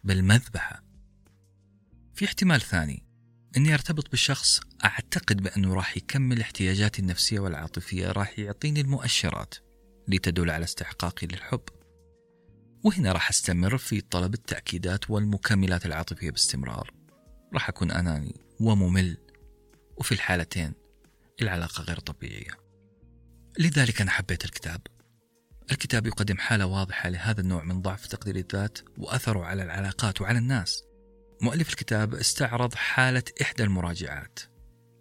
بالمذبحة. 0.04 0.82
في 2.14 2.24
احتمال 2.24 2.60
ثاني 2.60 3.06
إني 3.56 3.74
أرتبط 3.74 4.12
بشخص 4.12 4.60
أعتقد 4.84 5.42
بأنه 5.42 5.74
راح 5.74 5.96
يكمل 5.96 6.40
احتياجاتي 6.40 7.02
النفسية 7.02 7.40
والعاطفية 7.40 8.12
راح 8.12 8.38
يعطيني 8.38 8.80
المؤشرات 8.80 9.54
لتدل 10.08 10.50
على 10.50 10.64
استحقاقي 10.64 11.26
للحب. 11.26 11.62
وهنا 12.84 13.12
راح 13.12 13.30
أستمر 13.30 13.78
في 13.78 14.00
طلب 14.00 14.34
التأكيدات 14.34 15.10
والمكملات 15.10 15.86
العاطفية 15.86 16.30
باستمرار. 16.30 16.90
راح 17.54 17.68
أكون 17.68 17.90
أناني 17.90 18.40
وممل 18.60 19.16
وفي 19.96 20.12
الحالتين 20.12 20.72
العلاقة 21.42 21.82
غير 21.82 21.98
طبيعية. 21.98 22.58
لذلك 23.58 24.00
أنا 24.00 24.10
حبيت 24.10 24.44
الكتاب. 24.44 24.80
الكتاب 25.70 26.06
يقدم 26.06 26.38
حالة 26.38 26.66
واضحة 26.66 27.08
لهذا 27.08 27.40
النوع 27.40 27.62
من 27.62 27.82
ضعف 27.82 28.06
تقدير 28.06 28.36
الذات 28.36 28.78
وأثره 28.98 29.44
على 29.44 29.62
العلاقات 29.62 30.20
وعلى 30.20 30.38
الناس. 30.38 30.82
مؤلف 31.40 31.70
الكتاب 31.70 32.14
استعرض 32.14 32.74
حالة 32.74 33.22
إحدى 33.42 33.62
المراجعات. 33.62 34.40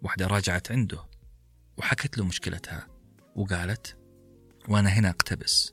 واحدة 0.02 0.26
راجعت 0.26 0.72
عنده 0.72 1.04
وحكت 1.76 2.18
له 2.18 2.24
مشكلتها 2.24 2.86
وقالت 3.36 3.96
وأنا 4.68 4.88
هنا 4.88 5.10
أقتبس. 5.10 5.72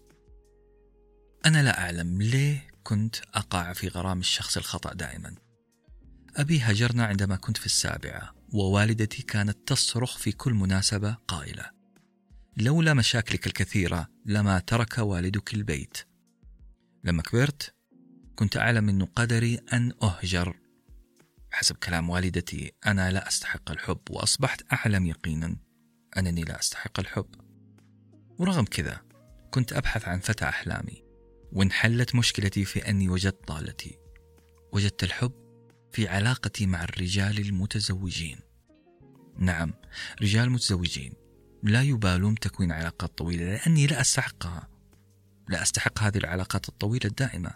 أنا 1.45 1.63
لا 1.63 1.79
أعلم 1.79 2.21
ليه 2.21 2.67
كنت 2.83 3.15
أقع 3.33 3.73
في 3.73 3.87
غرام 3.87 4.19
الشخص 4.19 4.57
الخطأ 4.57 4.93
دائما. 4.93 5.35
أبي 6.37 6.59
هجرنا 6.59 7.05
عندما 7.05 7.35
كنت 7.35 7.57
في 7.57 7.65
السابعة 7.65 8.35
ووالدتي 8.53 9.21
كانت 9.21 9.57
تصرخ 9.67 10.17
في 10.17 10.31
كل 10.31 10.53
مناسبة 10.53 11.17
قائلة. 11.27 11.78
لولا 12.59 12.93
مشاكلك 12.93 13.47
الكثيرة 13.47 14.07
لما 14.25 14.59
ترك 14.59 14.97
والدك 14.97 15.53
البيت. 15.53 15.97
لما 17.03 17.21
كبرت 17.21 17.75
كنت 18.35 18.57
أعلم 18.57 18.89
أنه 18.89 19.05
قدري 19.05 19.59
أن 19.73 19.93
أهجر. 20.03 20.59
حسب 21.51 21.75
كلام 21.75 22.09
والدتي 22.09 22.71
أنا 22.87 23.11
لا 23.11 23.27
أستحق 23.27 23.71
الحب 23.71 23.99
وأصبحت 24.09 24.73
أعلم 24.73 25.05
يقينا 25.05 25.55
أنني 26.17 26.41
لا 26.41 26.59
أستحق 26.59 26.99
الحب. 26.99 27.35
ورغم 28.39 28.65
كذا 28.65 29.01
كنت 29.51 29.73
أبحث 29.73 30.07
عن 30.07 30.19
فتى 30.19 30.45
أحلامي 30.45 31.03
وانحلت 31.51 32.15
مشكلتي 32.15 32.65
في 32.65 32.89
أني 32.89 33.09
وجدت 33.09 33.47
ضالتي 33.47 33.97
وجدت 34.71 35.03
الحب 35.03 35.33
في 35.91 36.07
علاقتي 36.07 36.65
مع 36.65 36.83
الرجال 36.83 37.39
المتزوجين. 37.39 38.39
نعم 39.37 39.73
رجال 40.21 40.49
متزوجين. 40.49 41.28
لا 41.63 41.81
يبالون 41.81 42.35
تكوين 42.35 42.71
علاقات 42.71 43.17
طويلة 43.17 43.45
لأني 43.45 43.87
لا 43.87 44.01
أستحقها. 44.01 44.69
لا 45.49 45.61
أستحق 45.61 45.99
هذه 45.99 46.17
العلاقات 46.17 46.69
الطويلة 46.69 47.05
الدائمة. 47.05 47.51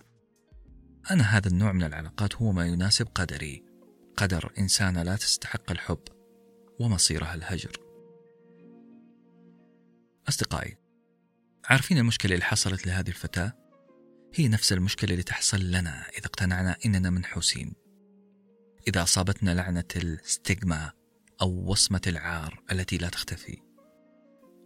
أنا 1.11 1.23
هذا 1.23 1.47
النوع 1.47 1.71
من 1.71 1.83
العلاقات 1.83 2.35
هو 2.35 2.51
ما 2.51 2.65
يناسب 2.65 3.07
قدري. 3.15 3.63
قدر 4.17 4.53
إنسانة 4.59 5.03
لا 5.03 5.15
تستحق 5.15 5.71
الحب 5.71 6.03
ومصيرها 6.79 7.33
الهجر. 7.33 7.77
أصدقائي 10.29 10.77
عارفين 11.65 11.97
المشكلة 11.97 12.33
اللي 12.33 12.45
حصلت 12.45 12.87
لهذه 12.87 13.07
الفتاة؟ 13.07 13.53
هي 14.35 14.47
نفس 14.47 14.73
المشكلة 14.73 15.11
اللي 15.11 15.23
تحصل 15.23 15.71
لنا 15.71 16.07
إذا 16.09 16.25
اقتنعنا 16.25 16.75
إننا 16.85 17.09
منحوسين. 17.09 17.73
إذا 18.87 19.03
أصابتنا 19.03 19.51
لعنة 19.51 19.83
الستيغما 19.95 20.91
أو 21.41 21.71
وصمة 21.71 22.01
العار 22.07 22.63
التي 22.71 22.97
لا 22.97 23.09
تختفي. 23.09 23.72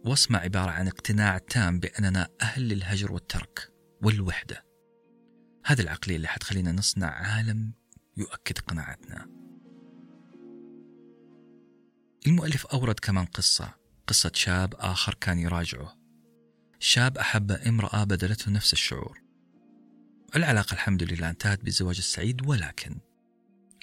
وصمة 0.04 0.38
عبارة 0.38 0.70
عن 0.70 0.86
اقتناع 0.86 1.38
تام 1.38 1.80
بأننا 1.80 2.28
أهل 2.42 2.68
للهجر 2.68 3.12
والترك 3.12 3.72
والوحدة. 4.02 4.64
هذه 5.64 5.80
العقلية 5.80 6.16
اللي 6.16 6.28
حتخلينا 6.28 6.72
نصنع 6.72 7.08
عالم 7.08 7.72
يؤكد 8.16 8.58
قناعتنا. 8.58 9.26
المؤلف 12.26 12.66
أورد 12.66 13.00
كمان 13.00 13.24
قصة 13.24 13.74
قصة 14.06 14.30
شاب 14.34 14.74
آخر 14.74 15.14
كان 15.14 15.38
يراجعه. 15.38 15.98
شاب 16.78 17.18
أحب 17.18 17.50
امرأة 17.50 18.04
بدلته 18.04 18.50
نفس 18.50 18.72
الشعور. 18.72 19.22
العلاقة 20.36 20.74
الحمد 20.74 21.02
لله 21.02 21.30
انتهت 21.30 21.64
بالزواج 21.64 21.96
السعيد 21.98 22.46
ولكن 22.46 22.98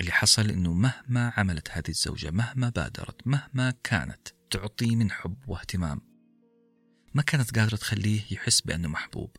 اللي 0.01 0.11
حصل 0.11 0.49
إنه 0.49 0.73
مهما 0.73 1.33
عملت 1.37 1.71
هذه 1.71 1.89
الزوجة 1.89 2.31
مهما 2.31 2.69
بادرت 2.69 3.27
مهما 3.27 3.73
كانت 3.83 4.27
تعطيه 4.55 4.95
من 4.95 5.11
حب 5.11 5.37
واهتمام. 5.47 6.01
ما 7.13 7.21
كانت 7.21 7.59
قادرة 7.59 7.75
تخليه 7.75 8.21
يحس 8.31 8.61
بأنه 8.61 8.87
محبوب. 8.87 9.35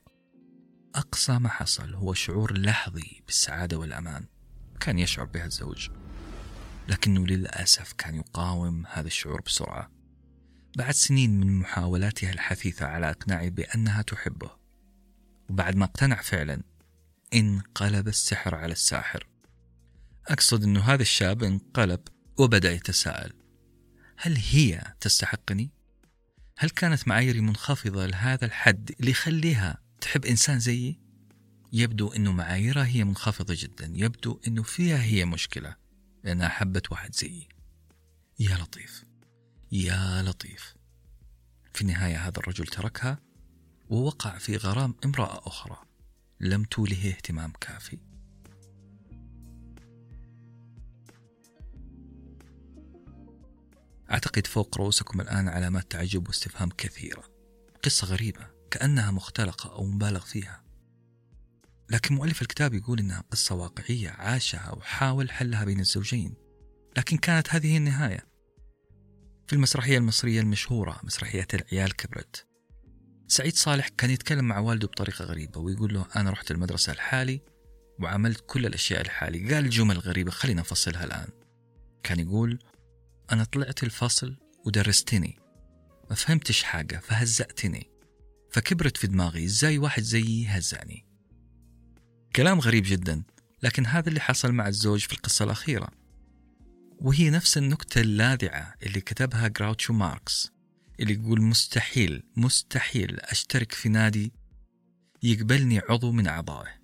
أقصى 0.95 1.39
ما 1.39 1.49
حصل 1.49 1.95
هو 1.95 2.15
شعور 2.15 2.59
لحظي 2.59 3.23
بالسعادة 3.27 3.79
والأمان. 3.79 4.27
كان 4.81 4.99
يشعر 4.99 5.25
بها 5.25 5.45
الزوج. 5.45 5.91
لكنه 6.89 7.27
للأسف 7.27 7.93
كان 7.93 8.15
يقاوم 8.15 8.87
هذا 8.87 9.07
الشعور 9.07 9.41
بسرعة. 9.41 9.91
بعد 10.77 10.95
سنين 10.95 11.41
من 11.41 11.59
محاولاتها 11.59 12.33
الحثيثة 12.33 12.87
على 12.87 13.11
إقناعه 13.11 13.49
بأنها 13.49 14.03
تحبه 14.03 14.51
وبعد 15.51 15.77
ما 15.77 15.85
اقتنع 15.85 16.23
فعلا 16.23 16.63
انقلب 17.35 18.09
السحر 18.09 18.55
على 18.55 18.73
الساحر. 18.73 19.27
أقصد 20.29 20.63
أنه 20.63 20.81
هذا 20.81 21.03
الشاب 21.03 21.43
انقلب 21.43 22.01
وبدأ 22.39 22.73
يتساءل. 22.73 23.33
هل 24.19 24.37
هي 24.37 24.95
تستحقني؟ 25.01 25.71
هل 26.59 26.71
كانت 26.71 27.09
معاييري 27.09 27.41
منخفضة 27.41 28.07
لهذا 28.07 28.47
الحد 28.47 28.95
اللي 29.01 29.11
يخليها 29.11 29.79
تحب 30.01 30.25
إنسان 30.25 30.59
زيي؟ 30.59 31.01
يبدو 31.73 32.09
أنه 32.09 32.33
معاييرها 32.33 32.87
هي 32.87 33.05
منخفضة 33.05 33.57
جدا. 33.59 33.93
يبدو 33.95 34.41
أنه 34.47 34.63
فيها 34.63 35.03
هي 35.03 35.25
مشكلة. 35.25 35.77
لأنها 36.25 36.49
حبت 36.49 36.93
واحد 36.93 37.15
زيي. 37.15 37.49
يا 38.39 38.57
لطيف. 38.57 39.05
يا 39.73 40.23
لطيف. 40.23 40.75
في 41.75 41.83
النهاية 41.83 42.29
هذا 42.29 42.39
الرجل 42.39 42.67
تركها 42.67 43.19
ووقع 43.89 44.39
في 44.39 44.57
غرام 44.57 44.95
امرأة 45.05 45.47
أخرى. 45.47 45.79
لم 46.41 46.65
توله 46.65 47.09
اهتمام 47.09 47.53
كافي. 47.61 47.99
أعتقد 54.11 54.47
فوق 54.47 54.79
رؤوسكم 54.79 55.21
الآن 55.21 55.49
علامات 55.49 55.91
تعجب 55.91 56.29
واستفهام 56.29 56.69
كثيرة. 56.69 57.25
قصة 57.85 58.07
غريبة 58.07 58.47
كأنها 58.71 59.11
مختلقة 59.11 59.73
أو 59.73 59.85
مبالغ 59.85 60.21
فيها. 60.21 60.65
لكن 61.91 62.15
مؤلف 62.15 62.43
الكتاب 62.43 62.75
يقول 62.75 62.99
إنها 62.99 63.25
قصة 63.31 63.55
واقعية 63.55 64.11
عاشها 64.11 64.71
وحاول 64.73 65.31
حلها 65.31 65.65
بين 65.65 65.81
الزوجين. 65.81 66.35
لكن 66.97 67.17
كانت 67.17 67.55
هذه 67.55 67.77
النهاية. 67.77 68.27
في 69.47 69.53
المسرحية 69.53 69.99
المصرية 69.99 70.41
المشهورة 70.41 71.01
مسرحية 71.05 71.47
العيال 71.55 71.97
كبرت. 71.97 72.47
سعيد 73.29 73.55
صالح 73.55 73.89
كان 73.89 74.11
يتكلم 74.11 74.45
مع 74.45 74.59
والده 74.59 74.87
بطريقة 74.87 75.25
غريبة 75.25 75.61
ويقول 75.61 75.95
له 75.95 76.07
أنا 76.17 76.31
رحت 76.31 76.51
المدرسة 76.51 76.93
لحالي 76.93 77.41
وعملت 78.01 78.45
كل 78.47 78.67
الأشياء 78.67 79.03
لحالي 79.03 79.55
قال 79.55 79.71
جمل 79.71 79.99
غريبة 79.99 80.31
خلينا 80.31 80.61
نفصلها 80.61 81.05
الآن. 81.05 81.29
كان 82.03 82.21
يقول 82.21 82.59
أنا 83.33 83.45
طلعت 83.45 83.83
الفصل 83.83 84.37
ودرستني 84.65 85.39
ما 86.11 86.17
فهمتش 86.17 86.63
حاجة 86.63 86.97
فهزأتني 86.97 87.91
فكبرت 88.51 88.97
في 88.97 89.07
دماغي 89.07 89.45
إزاي 89.45 89.79
واحد 89.79 90.03
زيي 90.03 90.47
هزأني. 90.47 91.07
كلام 92.37 92.61
غريب 92.61 92.85
جدا 92.87 93.23
لكن 93.63 93.87
هذا 93.87 94.09
اللي 94.09 94.21
حصل 94.21 94.53
مع 94.53 94.69
الزوج 94.69 95.01
في 95.01 95.13
القصة 95.13 95.45
الأخيرة. 95.45 95.89
وهي 97.01 97.31
نفس 97.31 97.59
النكتة 97.59 98.01
اللاذعة 98.01 98.75
اللي 98.83 99.01
كتبها 99.01 99.49
جراوتشو 99.49 99.93
ماركس 99.93 100.51
اللي 101.01 101.13
يقول 101.13 101.43
مستحيل 101.43 102.23
مستحيل 102.37 103.21
أشترك 103.21 103.73
في 103.73 103.89
نادي 103.89 104.33
يقبلني 105.23 105.79
عضو 105.79 106.13
من 106.13 106.27
أعضائه. 106.27 106.77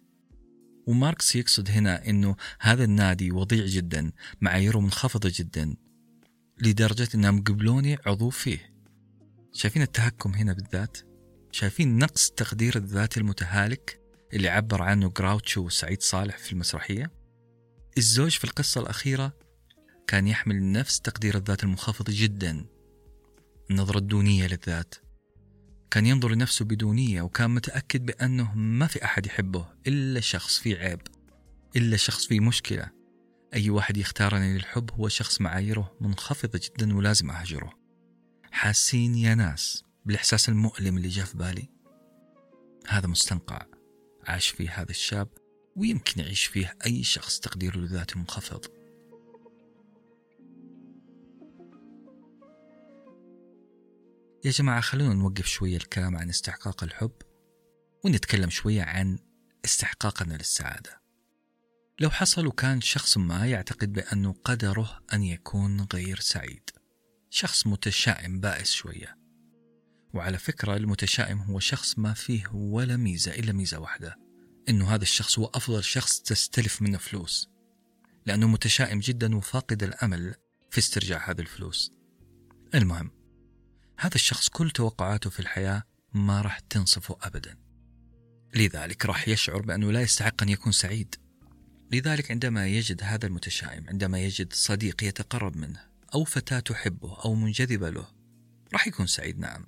وماركس 0.86 1.36
يقصد 1.36 1.70
هنا 1.70 2.09
أنه 2.09 2.36
هذا 2.61 2.84
النادي 2.84 3.32
وضيع 3.32 3.66
جدا 3.66 4.12
معاييره 4.40 4.80
منخفضة 4.80 5.32
جدا. 5.34 5.76
لدرجة 6.62 7.08
أنهم 7.14 7.44
قبلوني 7.44 7.98
عضو 8.06 8.30
فيه. 8.30 8.72
شايفين 9.52 9.82
التهكم 9.82 10.34
هنا 10.34 10.52
بالذات؟ 10.52 10.98
شايفين 11.52 11.98
نقص 11.98 12.30
تقدير 12.30 12.76
الذات 12.76 13.18
المتهالك 13.18 14.00
اللي 14.32 14.48
عبر 14.48 14.82
عنه 14.82 15.08
جراوتشو 15.08 15.60
وسعيد 15.60 16.02
صالح 16.02 16.38
في 16.38 16.52
المسرحية؟ 16.52 17.10
الزوج 17.98 18.30
في 18.30 18.44
القصة 18.44 18.80
الأخيرة 18.80 19.32
كان 20.06 20.26
يحمل 20.26 20.72
نفس 20.72 21.00
تقدير 21.00 21.36
الذات 21.36 21.64
المنخفض 21.64 22.10
جدا. 22.10 22.66
النظرة 23.70 23.98
الدونية 23.98 24.46
للذات. 24.46 24.94
كان 25.90 26.06
ينظر 26.06 26.30
لنفسه 26.30 26.64
بدونية 26.64 27.22
وكان 27.22 27.50
متأكد 27.50 28.06
بأنه 28.06 28.54
ما 28.54 28.86
في 28.86 29.04
أحد 29.04 29.26
يحبه 29.26 29.66
إلا 29.86 30.20
شخص 30.20 30.58
فيه 30.58 30.76
عيب 30.76 31.00
إلا 31.76 31.96
شخص 31.96 32.26
فيه 32.26 32.40
مشكلة. 32.40 33.01
أي 33.55 33.70
واحد 33.70 33.96
يختارني 33.96 34.55
للحب 34.55 34.90
هو 34.90 35.09
شخص 35.09 35.40
معاييره 35.40 35.96
منخفضة 36.00 36.61
جدا 36.64 36.96
ولازم 36.96 37.30
أهجره 37.30 37.72
حاسين 38.53 39.14
يا 39.14 39.34
ناس 39.34 39.84
بالإحساس 40.05 40.48
المؤلم 40.48 40.96
اللي 40.96 41.09
جاء 41.09 41.24
في 41.24 41.36
بالي؟ 41.38 41.68
هذا 42.88 43.07
مستنقع 43.07 43.66
عاش 44.26 44.48
فيه 44.48 44.70
هذا 44.70 44.90
الشاب 44.90 45.28
ويمكن 45.76 46.20
يعيش 46.20 46.44
فيه 46.44 46.76
أي 46.86 47.03
شخص 47.03 47.40
تقديره 47.40 47.76
لذاته 47.76 48.18
منخفض. 48.18 48.64
يا 54.44 54.50
جماعة 54.50 54.80
خلونا 54.80 55.14
نوقف 55.14 55.46
شوية 55.46 55.76
الكلام 55.76 56.16
عن 56.16 56.28
استحقاق 56.28 56.84
الحب 56.84 57.12
ونتكلم 58.05 58.50
شوية 58.50 58.82
عن 58.82 59.18
استحقاقنا 59.64 60.34
للسعادة. 60.34 61.01
لو 62.03 62.11
حصل 62.11 62.46
وكان 62.46 62.80
شخص 62.80 63.18
ما 63.18 63.46
يعتقد 63.46 63.92
بأنه 63.92 64.32
قدره 64.44 65.00
أن 65.12 65.22
يكون 65.22 65.86
غير 65.94 66.20
سعيد. 66.20 66.70
شخص 67.30 67.66
متشائم 67.66 68.40
بائس 68.40 68.72
شوية. 68.72 69.18
وعلى 70.14 70.38
فكرة 70.38 70.76
المتشائم 70.76 71.38
هو 71.38 71.61
شخص 71.61 71.98
ما 71.98 72.14
فيه 72.14 72.44
ولا 72.53 72.96
ميزة 72.96 73.34
إلا 73.34 73.53
ميزة 73.53 73.78
واحدة 73.78 74.18
إنه 74.68 74.94
هذا 74.94 75.03
الشخص 75.03 75.38
هو 75.38 75.46
أفضل 75.46 75.84
شخص 75.84 76.20
تستلف 76.20 76.82
منه 76.82 76.98
فلوس. 76.98 77.50
لأنه 78.26 78.48
متشائم 78.48 79.00
جدا 79.00 79.36
وفاقد 79.36 79.82
الأمل 79.82 80.34
في 80.70 80.78
استرجاع 80.78 81.30
هذه 81.30 81.40
الفلوس. 81.40 81.92
المهم 82.74 83.11
هذا 83.98 84.14
الشخص 84.14 84.48
كل 84.48 84.70
توقعاته 84.70 85.30
في 85.30 85.40
الحياة 85.40 85.82
ما 86.14 86.40
راح 86.40 86.59
تنصفه 86.59 87.16
أبدا. 87.22 87.59
لذلك 88.55 89.07
راح 89.07 89.28
يشعر 89.28 89.62
بأنه 89.62 89.92
لا 89.92 90.00
يستحق 90.00 90.42
أن 90.42 90.48
يكون 90.48 90.72
سعيد. 90.72 91.21
لذلك 91.93 92.30
عندما 92.30 92.66
يجد 92.66 93.03
هذا 93.03 93.26
المتشائم 93.26 93.88
عندما 93.88 94.18
يجد 94.18 94.53
صديق 94.53 95.05
يتقرب 95.05 95.57
منه 95.57 95.80
أو 96.14 96.24
فتاة 96.24 96.61
تحبه 96.61 97.20
أو 97.24 97.34
منجذبة 97.34 97.90
له 97.90 98.07
راح 98.72 98.86
يكون 98.86 99.07
سعيد 99.07 99.38
نعم. 99.38 99.66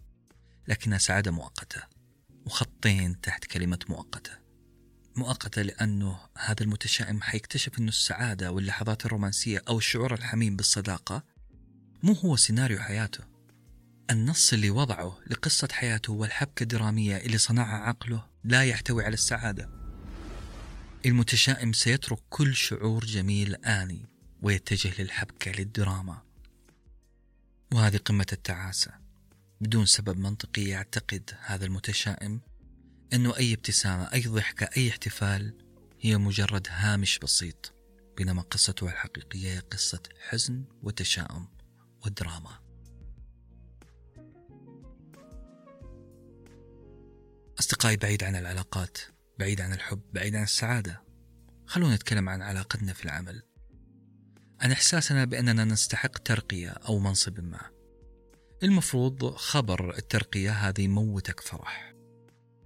لكنها 0.69 0.99
سعادة 0.99 1.31
مؤقتة 1.31 1.83
وخطين 2.47 3.21
تحت 3.21 3.45
كلمة 3.45 3.79
مؤقتة. 3.89 4.31
مؤقتة 5.17 5.63
لأنه 5.63 6.19
هذا 6.39 6.61
المتشائم 6.61 7.23
حيكتشف 7.23 7.79
أنه 7.79 7.89
السعادة 7.89 8.53
واللحظات 8.53 9.07
الرومانسية 9.07 9.63
أو 9.69 9.79
الشعور 9.79 10.15
الحميم 10.15 10.57
بالصداقة 10.57 11.23
مو 12.03 12.13
هو 12.13 12.37
سيناريو 12.37 12.79
حياته. 12.79 13.25
النص 14.11 14.53
اللي 14.53 14.71
وضعه 14.71 15.19
لقصة 15.31 15.69
حياته 15.73 16.13
والحبكة 16.13 16.63
الدرامية 16.63 17.17
اللي 17.17 17.39
صنعها 17.39 17.77
عقله 17.77 18.27
لا 18.45 18.65
يحتوي 18.65 19.05
على 19.05 19.15
السعادة. 19.15 19.84
المتشائم 21.07 21.73
سيترك 21.73 22.19
كل 22.31 22.55
شعور 22.55 23.05
جميل 23.05 23.55
آني 23.55 24.07
ويتجه 24.43 25.03
للحبكة 25.03 25.51
للدراما. 25.51 26.23
وهذه 27.73 27.97
قمة 27.97 28.27
التعاسة. 28.33 28.93
بدون 29.61 29.87
سبب 29.87 30.19
منطقي 30.19 30.63
يعتقد 30.63 31.31
هذا 31.41 31.65
المتشائم 31.65 32.41
أنه 33.13 33.37
أي 33.37 33.55
ابتسامة 33.55 34.13
أي 34.13 34.21
ضحكة 34.21 34.69
أي 34.77 34.89
احتفال 34.89 35.55
هي 36.01 36.19
مجرد 36.19 36.67
هامش 36.71 37.19
بسيط 37.19 37.73
بينما 38.17 38.43
قصته 38.43 38.87
الحقيقية 38.87 39.55
هي 39.55 39.59
قصة 39.59 40.03
حزن 40.29 40.65
وتشاؤم 40.83 41.49
ودراما. 42.07 42.59
أصدقائي 47.59 47.97
بعيد 47.97 48.25
عن 48.25 48.37
العلاقات 48.37 48.99
بعيد 49.39 49.61
عن 49.61 49.73
الحب 49.73 50.03
بعيد 50.13 50.37
عن 50.37 50.43
السعادة. 50.43 51.03
خلونا 51.67 51.95
نتكلم 51.95 52.29
عن 52.29 52.43
علاقتنا 52.43 52.93
في 52.93 53.05
العمل. 53.05 53.43
عن 54.61 54.73
إحساسنا 54.73 55.25
بأننا 55.25 55.65
نستحق 55.65 56.19
ترقية 56.19 56.69
أو 56.69 56.99
منصب 56.99 57.41
ما. 57.41 57.61
المفروض 58.63 59.35
خبر 59.35 59.99
الترقية 59.99 60.51
هذا 60.51 60.81
يموتك 60.81 61.41
فرح. 61.41 61.95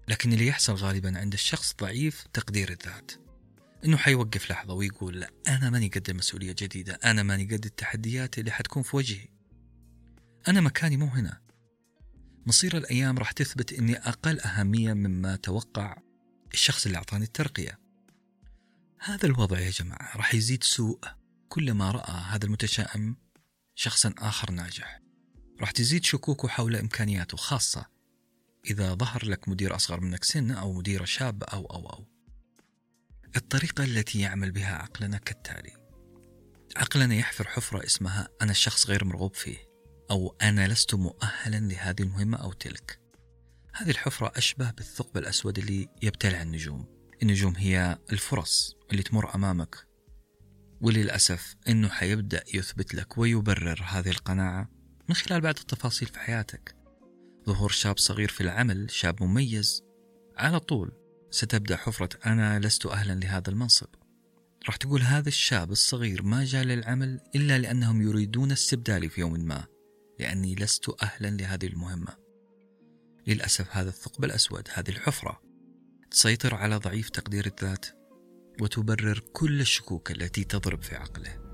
لكن 0.08 0.32
اللي 0.32 0.46
يحصل 0.46 0.74
غالبا 0.74 1.18
عند 1.18 1.32
الشخص 1.32 1.74
ضعيف 1.74 2.26
تقدير 2.32 2.70
الذات. 2.70 3.12
إنه 3.84 3.96
حيوقف 3.96 4.50
لحظة 4.50 4.74
ويقول 4.74 5.20
لا 5.20 5.30
أنا 5.48 5.70
ماني 5.70 5.88
قد 5.88 6.10
المسؤوليه 6.10 6.54
جديدة 6.58 6.94
أنا 7.04 7.22
ماني 7.22 7.44
قد 7.44 7.64
التحديات 7.64 8.38
اللي 8.38 8.50
حتكون 8.50 8.82
في 8.82 8.96
وجهي. 8.96 9.28
أنا 10.48 10.60
مكاني 10.60 10.96
مو 10.96 11.06
هنا. 11.06 11.40
مصير 12.46 12.76
الأيام 12.76 13.18
راح 13.18 13.32
تثبت 13.32 13.72
إني 13.72 13.96
أقل 13.96 14.40
أهمية 14.40 14.92
مما 14.92 15.36
توقع 15.36 15.96
الشخص 16.54 16.86
اللي 16.86 16.98
أعطاني 16.98 17.24
الترقية. 17.24 17.78
هذا 18.98 19.26
الوضع 19.26 19.58
يا 19.58 19.70
جماعة 19.70 20.16
راح 20.16 20.34
يزيد 20.34 20.64
سوء 20.64 21.00
كلما 21.48 21.90
رأى 21.90 22.12
هذا 22.12 22.44
المتشائم 22.46 23.16
شخصا 23.74 24.14
آخر 24.18 24.50
ناجح. 24.50 25.00
راح 25.60 25.70
تزيد 25.70 26.04
شكوكه 26.04 26.48
حول 26.48 26.76
إمكانياته 26.76 27.36
خاصة 27.36 27.86
إذا 28.70 28.94
ظهر 28.94 29.26
لك 29.26 29.48
مدير 29.48 29.76
أصغر 29.76 30.00
منك 30.00 30.24
سن 30.24 30.50
أو 30.50 30.72
مديره 30.72 31.04
شابه 31.04 31.46
أو 31.46 31.66
أو 31.66 31.90
أو. 31.90 32.04
الطريقة 33.36 33.84
التي 33.84 34.20
يعمل 34.20 34.50
بها 34.50 34.74
عقلنا 34.74 35.18
كالتالي. 35.18 35.72
عقلنا 36.76 37.14
يحفر 37.14 37.48
حفرة 37.48 37.86
اسمها 37.86 38.28
أنا 38.42 38.50
الشخص 38.50 38.86
غير 38.86 39.04
مرغوب 39.04 39.34
فيه 39.34 39.68
أو 40.10 40.36
أنا 40.42 40.68
لست 40.68 40.94
مؤهلا 40.94 41.56
لهذه 41.56 42.02
المهمة 42.02 42.36
أو 42.38 42.52
تلك. 42.52 42.97
هذه 43.78 43.90
الحفرة 43.90 44.32
أشبه 44.36 44.70
بالثقب 44.70 45.16
الأسود 45.16 45.58
اللي 45.58 45.88
يبتلع 46.02 46.42
النجوم. 46.42 46.86
النجوم 47.22 47.56
هي 47.56 47.98
الفرص 48.12 48.76
اللي 48.90 49.02
تمر 49.02 49.34
أمامك. 49.34 49.86
وللأسف 50.80 51.56
إنه 51.68 51.88
حيبدأ 51.88 52.44
يثبت 52.54 52.94
لك 52.94 53.18
ويبرر 53.18 53.82
هذه 53.86 54.08
القناعة 54.08 54.70
من 55.08 55.14
خلال 55.14 55.40
بعض 55.40 55.58
التفاصيل 55.58 56.08
في 56.08 56.18
حياتك. 56.18 56.76
ظهور 57.46 57.68
شاب 57.68 57.98
صغير 57.98 58.28
في 58.28 58.40
العمل 58.40 58.90
شاب 58.90 59.22
مميز. 59.22 59.82
على 60.36 60.60
طول 60.60 60.92
ستبدأ 61.30 61.76
حفرة 61.76 62.18
أنا 62.26 62.58
لست 62.58 62.86
أهلا 62.86 63.12
لهذا 63.12 63.50
المنصب. 63.50 63.88
راح 64.66 64.76
تقول 64.76 65.02
هذا 65.02 65.28
الشاب 65.28 65.70
الصغير 65.70 66.22
ما 66.22 66.44
جاء 66.44 66.64
للعمل 66.64 67.20
إلا 67.34 67.58
لأنهم 67.58 68.02
يريدون 68.02 68.52
استبدالي 68.52 69.08
في 69.08 69.20
يوم 69.20 69.40
ما 69.40 69.66
لأني 70.20 70.54
لست 70.54 71.02
أهلا 71.02 71.28
لهذه 71.30 71.66
المهمة. 71.66 72.27
للأسف 73.28 73.76
هذا 73.76 73.88
الثقب 73.88 74.24
الأسود 74.24 74.68
هذه 74.72 74.88
الحفرة 74.88 75.42
تسيطر 76.10 76.54
على 76.54 76.76
ضعيف 76.76 77.08
تقدير 77.10 77.46
الذات 77.46 77.86
وتبرر 78.60 79.18
كل 79.32 79.60
الشكوك 79.60 80.10
التي 80.10 80.44
تضرب 80.44 80.82
في 80.82 80.96
عقله. 80.96 81.48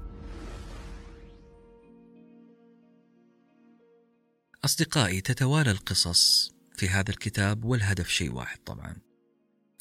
أصدقائي 4.65 5.21
تتوالى 5.21 5.71
القصص 5.71 6.55
في 6.77 6.89
هذا 6.89 7.11
الكتاب 7.11 7.65
والهدف 7.65 8.09
شيء 8.09 8.33
واحد 8.33 8.59
طبعا. 8.59 8.97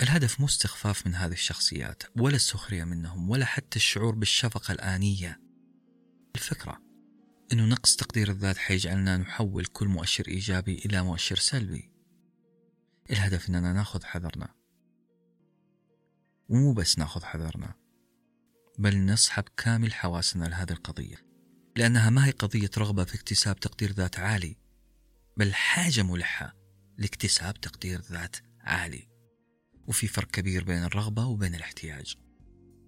الهدف 0.01 0.39
مو 0.39 0.45
استخفاف 0.45 1.07
من 1.07 1.15
هذه 1.15 1.31
الشخصيات 1.31 2.03
ولا 2.17 2.35
السخرية 2.35 2.83
منهم 2.83 3.29
ولا 3.29 3.45
حتى 3.45 3.75
الشعور 3.75 4.15
بالشفقة 4.15 4.71
الآنية. 4.71 5.41
الفكرة 6.35 6.82
أنه 7.53 7.65
نقص 7.65 7.95
تقدير 7.95 8.29
الذات 8.29 8.57
حيجعلنا 8.57 9.17
نحول 9.17 9.65
كل 9.65 9.87
مؤشر 9.87 10.27
إيجابي 10.27 10.75
إلى 10.75 11.03
مؤشر 11.03 11.35
سلبي. 11.35 11.91
الهدف 13.11 13.49
أننا 13.49 13.73
نأخذ 13.73 14.03
حذرنا. 14.03 14.53
ومو 16.49 16.73
بس 16.73 16.99
نأخذ 16.99 17.23
حذرنا 17.23 17.73
بل 18.79 19.05
نصحب 19.05 19.43
كامل 19.57 19.93
حواسنا 19.93 20.45
لهذه 20.45 20.71
القضية. 20.71 21.15
لأنها 21.75 22.09
ما 22.09 22.25
هي 22.25 22.31
قضية 22.31 22.69
رغبة 22.77 23.03
في 23.03 23.15
اكتساب 23.15 23.59
تقدير 23.59 23.91
ذات 23.91 24.19
عالي 24.19 24.57
بل 25.37 25.53
حاجة 25.53 26.03
ملحة 26.03 26.55
لاكتساب 26.97 27.61
تقدير 27.61 28.01
ذات 28.01 28.35
عالي. 28.59 29.07
وفي 29.87 30.07
فرق 30.07 30.31
كبير 30.31 30.63
بين 30.63 30.83
الرغبة 30.83 31.25
وبين 31.25 31.55
الاحتياج. 31.55 32.15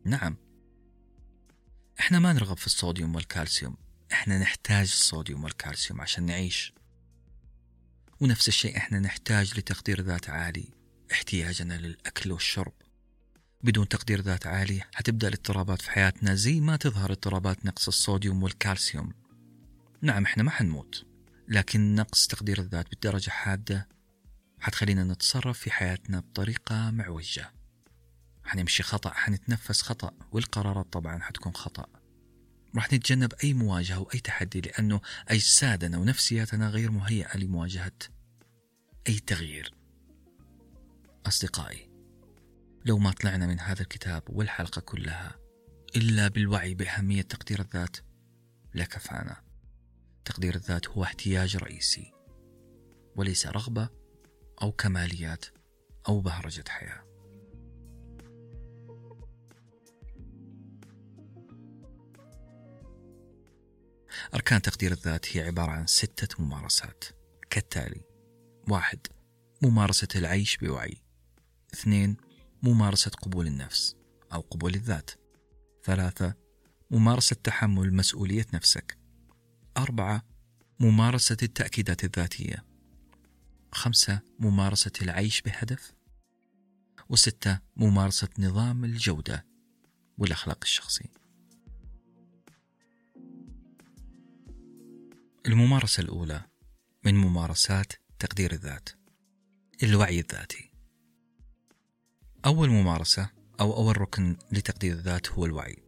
نعم 0.05 0.37
إحنا 1.99 2.19
ما 2.19 2.33
نرغب 2.33 2.57
في 2.57 2.65
الصوديوم 2.65 3.15
والكالسيوم. 3.15 3.84
إحنا 4.11 4.39
نحتاج 4.39 4.91
الصوديوم 4.93 5.43
والكالسيوم 5.43 6.01
عشان 6.01 6.25
نعيش. 6.25 6.73
ونفس 8.19 8.47
الشيء 8.47 8.77
إحنا 8.77 8.99
نحتاج 8.99 9.59
لتقدير 9.59 10.01
ذات 10.01 10.29
عالي 10.29 10.69
احتياجنا 11.11 11.73
للأكل 11.73 12.31
والشرب. 12.31 12.73
بدون 13.63 13.87
تقدير 13.87 14.21
ذات 14.21 14.47
عالي 14.47 14.81
حتبدأ 14.95 15.27
الاضطرابات 15.27 15.81
في 15.81 15.91
حياتنا 15.91 16.35
زي 16.35 16.59
ما 16.59 16.75
تظهر 16.75 17.11
اضطرابات 17.11 17.65
نقص 17.65 17.87
الصوديوم 17.87 18.43
والكالسيوم. 18.43 19.13
نعم 20.01 20.25
إحنا 20.25 20.43
ما 20.43 20.51
حنموت 20.51 21.05
لكن 21.47 21.95
نقص 21.95 22.27
تقدير 22.27 22.59
الذات 22.59 22.89
بالدرجة 22.89 23.29
حادة 23.29 23.87
حتخلينا 24.59 25.03
نتصرف 25.03 25.59
في 25.59 25.71
حياتنا 25.71 26.19
بطريقة 26.19 26.91
معوجة. 26.91 27.51
حنمشي 28.43 28.83
خطأ 28.83 29.13
حنتنفس 29.13 29.81
خطأ 29.81 30.11
والقرارات 30.31 30.93
طبعا 30.93 31.19
حتكون 31.19 31.53
خطأ. 31.53 31.94
راح 32.75 32.93
نتجنب 32.93 33.33
أي 33.43 33.53
مواجهة 33.53 33.99
وأي 33.99 34.19
تحدي 34.19 34.61
لأنه 34.61 35.01
أجسادنا 35.27 35.97
ونفسياتنا 35.97 36.69
غير 36.69 36.91
مهيئة 36.91 37.37
لمواجهة 37.37 37.91
أي 39.07 39.19
تغيير. 39.19 39.73
أصدقائي 41.25 41.89
لو 42.85 42.97
ما 42.97 43.11
طلعنا 43.11 43.47
من 43.47 43.59
هذا 43.59 43.81
الكتاب 43.81 44.23
والحلقة 44.29 44.81
كلها 44.81 45.35
إلا 45.95 46.27
بالوعي 46.27 46.73
بأهمية 46.73 47.21
تقدير 47.21 47.59
الذات 47.59 47.97
لكفانا. 48.73 49.41
تقدير 50.25 50.55
الذات 50.55 50.87
هو 50.87 51.03
احتياج 51.03 51.57
رئيسي 51.57 52.13
وليس 53.15 53.47
رغبة 53.47 53.89
أو 54.61 54.71
كماليات 54.71 55.45
أو 56.07 56.21
بهرجة 56.21 56.63
حياة. 56.67 57.14
أركان 64.35 64.61
تقدير 64.61 64.91
الذات 64.91 65.37
هي 65.37 65.41
عبارة 65.41 65.71
عن 65.71 65.87
ستة 65.87 66.43
ممارسات. 66.43 67.03
كالتالي 67.49 68.01
واحد 68.69 69.07
ممارسة 69.61 70.07
العيش 70.15 70.57
بوعي. 70.57 70.97
اثنين 71.73 72.17
ممارسة 72.63 73.11
قبول 73.11 73.47
النفس 73.47 73.95
أو 74.33 74.39
قبول 74.39 74.75
الذات. 74.75 75.11
ثلاثة 75.83 76.33
ممارسة 76.91 77.35
تحمل 77.43 77.93
مسؤولية 77.93 78.45
نفسك. 78.53 78.97
أربعة 79.77 80.25
ممارسة 80.79 81.37
التأكيدات 81.43 82.03
الذاتية. 82.03 82.65
خمسة 83.71 84.21
ممارسة 84.39 84.91
العيش 85.01 85.41
بهدف. 85.41 85.93
وستة 87.09 87.59
ممارسة 87.75 88.29
نظام 88.39 88.85
الجودة 88.85 89.45
والأخلاق 90.17 90.59
الشخصي. 90.63 91.09
الممارسة 95.47 96.01
الأولى 96.01 96.41
من 97.03 97.15
ممارسات 97.15 97.93
تقدير 98.19 98.51
الذات 98.51 98.89
الوعي 99.83 100.19
الذاتي. 100.19 100.71
أول 102.45 102.69
ممارسة 102.69 103.29
أو 103.59 103.77
أول 103.77 104.01
ركن 104.01 104.37
لتقدير 104.51 104.93
الذات 104.93 105.29
هو 105.29 105.45
الوعي 105.45 105.83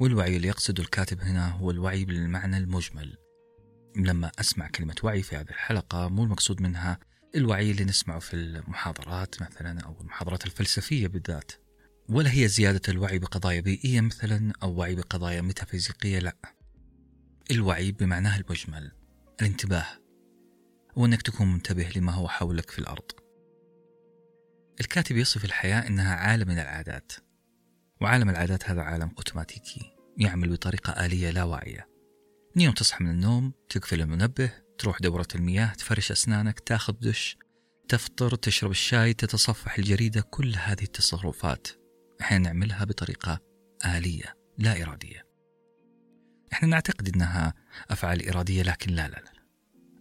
والوعي 0.00 0.36
اللي 0.36 0.48
يقصده 0.48 0.82
الكاتب 0.82 1.20
هنا 1.20 1.50
هو 1.50 1.70
الوعي 1.70 2.04
بالمعنى 2.04 2.56
المجمل. 2.56 3.16
لما 3.96 4.32
أسمع 4.40 4.68
كلمة 4.68 4.96
وعي 5.02 5.22
في 5.22 5.36
هذه 5.36 5.50
الحلقة 5.50 6.08
مو 6.08 6.24
المقصود 6.24 6.62
منها 6.62 6.98
الوعي 7.34 7.70
اللي 7.70 7.84
نسمعه 7.84 8.18
في 8.18 8.34
المحاضرات 8.34 9.42
مثلا 9.42 9.80
أو 9.80 10.00
المحاضرات 10.00 10.46
الفلسفية 10.46 11.06
بالذات 11.06 11.52
ولا 12.08 12.32
هي 12.32 12.48
زيادة 12.48 12.82
الوعي 12.88 13.18
بقضايا 13.18 13.60
بيئية 13.60 14.00
مثلا 14.00 14.52
أو 14.62 14.74
وعي 14.74 14.94
بقضايا 14.94 15.40
ميتافيزيقية 15.40 16.18
لا. 16.18 16.36
الوعي 17.50 17.92
بمعناه 17.92 18.40
المجمل 18.40 18.92
الانتباه 19.40 19.86
وأنك 20.96 21.22
تكون 21.22 21.52
منتبه 21.52 21.90
لما 21.96 22.12
هو 22.12 22.28
حولك 22.28 22.70
في 22.70 22.78
الأرض. 22.78 23.10
الكاتب 24.80 25.16
يصف 25.16 25.44
الحياة 25.44 25.86
أنها 25.86 26.14
عالم 26.14 26.48
من 26.48 26.58
العادات 26.58 27.12
وعالم 28.00 28.30
العادات 28.30 28.70
هذا 28.70 28.82
عالم 28.82 29.10
أوتوماتيكي 29.18 29.96
يعمل 30.18 30.52
بطريقة 30.52 31.06
آلية 31.06 31.30
لا 31.30 31.44
واعية. 31.44 31.88
يوم 32.56 32.74
تصحى 32.74 33.04
من 33.04 33.10
النوم 33.10 33.52
تقفل 33.68 34.00
المنبه 34.00 34.50
تروح 34.78 34.98
دورة 35.00 35.28
المياه 35.34 35.72
تفرش 35.72 36.12
أسنانك 36.12 36.60
تاخذ 36.60 36.92
دش 36.92 37.36
تفطر 37.88 38.34
تشرب 38.34 38.70
الشاي 38.70 39.14
تتصفح 39.14 39.78
الجريدة 39.78 40.20
كل 40.20 40.54
هذه 40.56 40.82
التصرفات 40.82 41.68
إحنا 42.20 42.38
نعملها 42.38 42.84
بطريقة 42.84 43.40
آلية 43.86 44.36
لا 44.58 44.82
إرادية. 44.82 45.33
إحنا 46.52 46.68
نعتقد 46.68 47.14
إنها 47.14 47.54
أفعال 47.90 48.28
إرادية 48.28 48.62
لكن 48.62 48.94
لا 48.94 49.08
لا 49.08 49.16
لا 49.16 49.32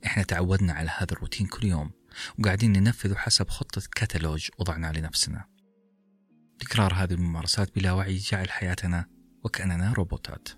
إحنا 0.06 0.24
تعودنا 0.24 0.74
على 0.74 0.90
هذا 0.98 1.12
الروتين 1.12 1.48
كل 1.48 1.66
يوم 1.66 1.92
وقاعدين 2.40 2.72
ننفذه 2.72 3.16
حسب 3.16 3.50
خطة 3.50 3.82
كتالوج 3.96 4.50
وضعناه 4.60 4.92
لنفسنا. 4.92 5.46
تكرار 6.60 6.94
هذه 6.94 7.14
الممارسات 7.14 7.76
بلا 7.76 7.92
وعي 7.92 8.18
جعل 8.18 8.52
حياتنا 8.52 9.06
وكأننا 9.44 9.94
روبوتات. 9.94 10.50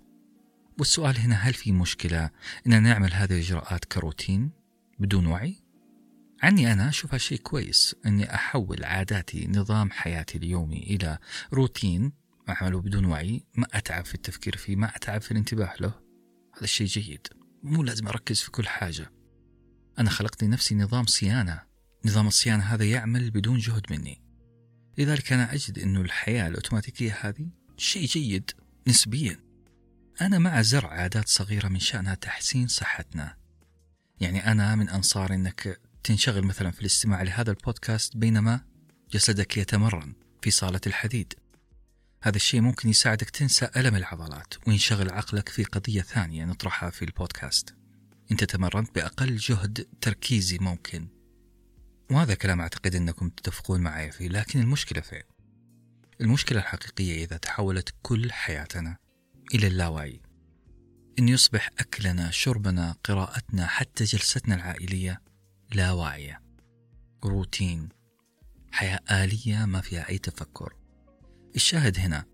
والسؤال 0.80 1.18
هنا 1.18 1.36
هل 1.36 1.54
في 1.54 1.72
مشكلة 1.72 2.30
إن 2.68 2.84
نعمل 2.84 3.14
هذه 3.14 3.34
الإجراءات 3.34 3.86
كروتين 3.86 4.52
بدون 5.00 5.26
وعي؟ 5.26 5.64
عني 6.44 6.74
أنا 6.74 6.90
أشوفها 6.90 7.18
شيء 7.18 7.38
كويس 7.38 7.96
أني 8.06 8.36
أحول 8.36 8.84
عاداتي 8.84 9.48
نظام 9.48 9.92
حياتي 9.92 10.38
اليومي 10.38 10.78
إلى 10.84 11.18
روتين 11.54 12.12
أعمله 12.50 12.82
بدون 12.82 13.06
وعي 13.06 13.44
ما 13.56 13.68
أتعب 13.74 14.06
في 14.06 14.16
التفكير 14.16 14.58
فيه 14.58 14.76
ما 14.76 14.96
أتعب 14.96 15.22
في 15.22 15.32
الانتباه 15.32 15.74
له. 15.80 15.94
هذا 16.56 16.64
الشيء 16.64 16.88
جيد. 16.88 17.28
مو 17.64 17.84
لازم 17.84 18.08
أركز 18.08 18.42
في 18.42 18.52
كل 18.52 18.68
حاجة. 18.68 19.12
أنا 20.00 20.10
خلقت 20.10 20.44
لنفسي 20.44 20.76
نظام 20.76 21.06
صيانة. 21.06 21.62
نظام 22.06 22.28
الصيانة 22.28 22.64
هذا 22.64 22.86
يعمل 22.86 23.32
بدون 23.32 23.58
جهد 23.58 23.84
مني. 23.90 24.22
لذلك 24.98 25.34
أنا 25.34 25.54
أجد 25.54 25.80
أنه 25.80 26.02
الحياة 26.02 26.48
الأوتوماتيكية 26.48 27.18
هذه 27.22 27.50
شيء 27.78 28.06
جيد 28.06 28.52
نسبيا. 28.88 29.40
أنا 30.22 30.40
مع 30.40 30.62
زرع 30.62 30.90
عادات 30.90 31.28
صغيرة 31.28 31.68
من 31.68 31.80
شأنها 31.80 32.16
تحسين 32.16 32.68
صحتنا. 32.68 33.38
يعني 34.20 34.52
أنا 34.52 34.76
من 34.76 34.90
أنصار 34.90 35.34
أنك 35.34 35.82
تنشغل 36.04 36.44
مثلا 36.46 36.72
في 36.72 36.82
الاستماع 36.82 37.22
لهذا 37.22 37.52
البودكاست 37.52 38.18
بينما 38.18 38.62
جسدك 39.12 39.58
يتمرن 39.58 40.14
في 40.42 40.52
صالة 40.52 40.82
الحديد. 40.88 41.34
هذا 42.26 42.36
الشيء 42.36 42.62
ممكن 42.62 42.90
يساعدك 42.90 43.30
تنسى 43.30 43.70
ألم 43.76 43.96
العضلات 43.96 44.54
وينشغل 44.68 45.12
عقلك 45.12 45.50
في 45.50 45.64
قضية 45.64 46.02
ثانية 46.02 46.46
نطرحها 46.46 46.90
في 46.90 47.06
البودكاست. 47.06 47.76
أنت 48.32 48.44
تمرنت 48.44 48.96
بأقل 48.96 49.36
جهد 49.36 49.88
تركيزي 50.02 50.58
ممكن. 50.58 51.08
وهذا 52.12 52.34
كلام 52.34 52.62
أعتقد 52.62 52.96
أنكم 52.96 53.30
تتفقون 53.30 53.82
معي 53.82 54.12
فيه 54.12 54.28
لكن 54.28 54.60
المشكلة 54.60 55.02
فين؟ 55.02 55.24
المشكلة 56.22 56.60
الحقيقية 56.60 57.24
إذا 57.24 57.38
تحولت 57.38 57.94
كل 58.02 58.32
حياتنا 58.32 58.98
إلى 59.54 59.68
اللاوعي. 59.68 60.22
أن 61.20 61.30
يصبح 61.30 61.70
أكلنا 61.80 62.32
شربنا 62.32 62.96
قراءتنا 63.04 63.68
حتى 63.68 64.04
جلستنا 64.04 64.56
العائلية 64.56 65.22
لا 65.74 65.92
واعية 65.92 66.42
روتين. 67.24 67.90
حياة 68.72 69.00
آلية 69.12 69.66
ما 69.66 69.82
فيها 69.82 70.10
أي 70.10 70.18
تفكر. 70.18 70.85
الشاهد 71.56 72.00
هنا 72.00 72.26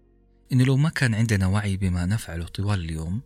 إنه 0.52 0.64
لو 0.64 0.78
ما 0.78 0.90
كان 0.90 1.16
عندنا 1.16 1.48
وعي 1.48 1.78
بما 1.78 2.06
نفعله 2.06 2.46
طوال 2.46 2.80
اليوم 2.80 3.22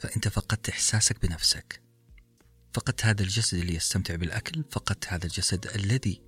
فأنت 0.00 0.28
فقدت 0.28 0.68
إحساسك 0.68 1.22
بنفسك. 1.22 1.82
فقدت 2.74 3.04
هذا 3.04 3.22
الجسد 3.22 3.58
اللي 3.58 3.74
يستمتع 3.74 4.16
بالأكل 4.16 4.64
فقدت 4.70 5.06
هذا 5.08 5.24
الجسد 5.24 5.66
الذي 5.66 6.22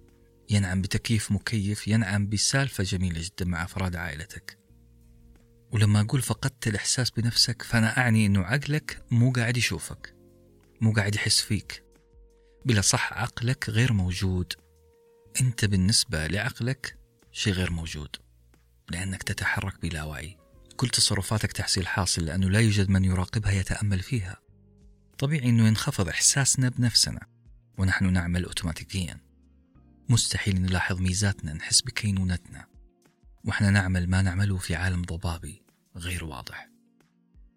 ينعم 0.50 0.82
بتكييف 0.82 1.32
مكيف 1.32 1.88
ينعم 1.88 2.28
بسالفة 2.28 2.84
جميلة 2.84 3.20
جدا 3.22 3.44
مع 3.44 3.64
أفراد 3.64 3.96
عائلتك. 3.96 4.58
ولما 5.72 6.00
أقول 6.00 6.22
فقدت 6.22 6.68
الإحساس 6.68 7.10
بنفسك 7.10 7.62
فأنا 7.62 7.98
أعني 7.98 8.26
أنه 8.26 8.40
عقلك 8.40 9.04
مو 9.10 9.32
قاعد 9.32 9.56
يشوفك 9.56 10.14
مو 10.80 10.92
قاعد 10.92 11.14
يحس 11.14 11.40
فيك. 11.40 11.84
بلا 12.64 12.80
صح 12.80 13.12
عقلك 13.12 13.70
غير 13.70 13.92
موجود. 13.92 14.52
أنت 15.40 15.64
بالنسبة 15.64 16.26
لعقلك 16.26 16.98
شيء 17.32 17.52
غير 17.52 17.70
موجود. 17.70 18.21
لأنك 18.90 19.22
تتحرك 19.22 19.80
بلا 19.82 20.02
وعي. 20.02 20.36
كل 20.76 20.88
تصرفاتك 20.88 21.52
تحصيل 21.52 21.86
حاصل 21.86 22.24
لأنه 22.24 22.50
لا 22.50 22.60
يوجد 22.60 22.90
من 22.90 23.04
يراقبها 23.04 23.52
يتأمل 23.52 24.00
فيها. 24.00 24.36
طبيعي 25.18 25.48
أنه 25.48 25.66
ينخفض 25.66 26.08
إحساسنا 26.08 26.68
بنفسنا 26.68 27.20
ونحن 27.78 28.12
نعمل 28.12 28.44
أوتوماتيكيا. 28.44 29.20
مستحيل 30.08 30.62
نلاحظ 30.62 31.00
ميزاتنا 31.00 31.52
نحس 31.52 31.80
بكينونتنا. 31.82 32.66
وإحنا 33.44 33.70
نعمل 33.70 34.10
ما 34.10 34.22
نعمله 34.22 34.56
في 34.56 34.74
عالم 34.74 35.02
ضبابي 35.02 35.62
غير 35.96 36.24
واضح. 36.24 36.68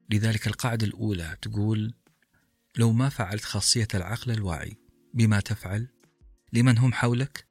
لذلك 0.10 0.48
القاعدة 0.48 0.88
الأولى 0.88 1.38
تقول 1.42 1.94
لو 2.78 2.92
ما 2.92 3.10
فعلت 3.10 3.44
خاصية 3.44 3.88
العقل 3.94 4.32
الواعي 4.32 4.78
بما 5.14 5.40
تفعل 5.40 5.88
لمن 6.54 6.78
هم 6.78 6.94
حولك؟ 6.94 7.48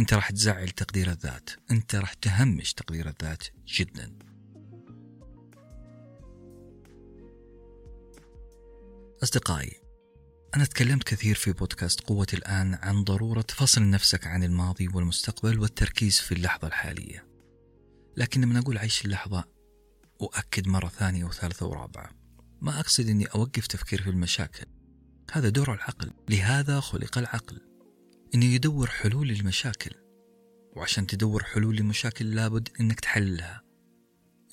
انت 0.00 0.14
راح 0.14 0.30
تزعل 0.30 0.68
تقدير 0.68 1.10
الذات. 1.10 1.50
انت 1.70 1.94
راح 1.94 2.12
تهمش 2.12 2.72
تقدير 2.72 3.08
الذات 3.08 3.42
جدا. 3.66 4.18
أصدقائي 9.22 9.80
أنا 10.56 10.64
تكلمت 10.64 11.02
كثير 11.02 11.34
في 11.34 11.52
بودكاست 11.52 12.00
قوة 12.00 12.26
الآن 12.34 12.74
عن 12.74 13.04
ضرورة 13.04 13.46
فصل 13.48 13.90
نفسك 13.90 14.26
عن 14.26 14.42
الماضي 14.42 14.88
والمستقبل 14.88 15.58
والتركيز 15.58 16.20
في 16.20 16.32
اللحظة 16.32 16.68
الحالية. 16.68 17.26
لكن 18.16 18.40
لما 18.40 18.58
أقول 18.58 18.78
عيش 18.78 19.04
اللحظة 19.04 19.44
أؤكد 20.22 20.68
مرة 20.68 20.88
ثانية 20.88 21.24
وثالثة 21.24 21.66
ورابعة. 21.66 22.10
ما 22.60 22.80
أقصد 22.80 23.08
أني 23.08 23.26
أوقف 23.26 23.66
تفكير 23.66 24.02
في 24.02 24.10
المشاكل. 24.10 24.66
هذا 25.32 25.48
دور 25.48 25.74
العقل. 25.74 26.10
لهذا 26.28 26.80
خلق 26.80 27.18
العقل. 27.18 27.73
إنه 28.34 28.44
يدور 28.44 28.86
حلول 28.86 29.28
للمشاكل. 29.28 29.90
وعشان 30.76 31.06
تدور 31.06 31.44
حلول 31.44 31.76
للمشاكل 31.76 32.34
لابد 32.34 32.68
إنك 32.80 33.00
تحللها. 33.00 33.62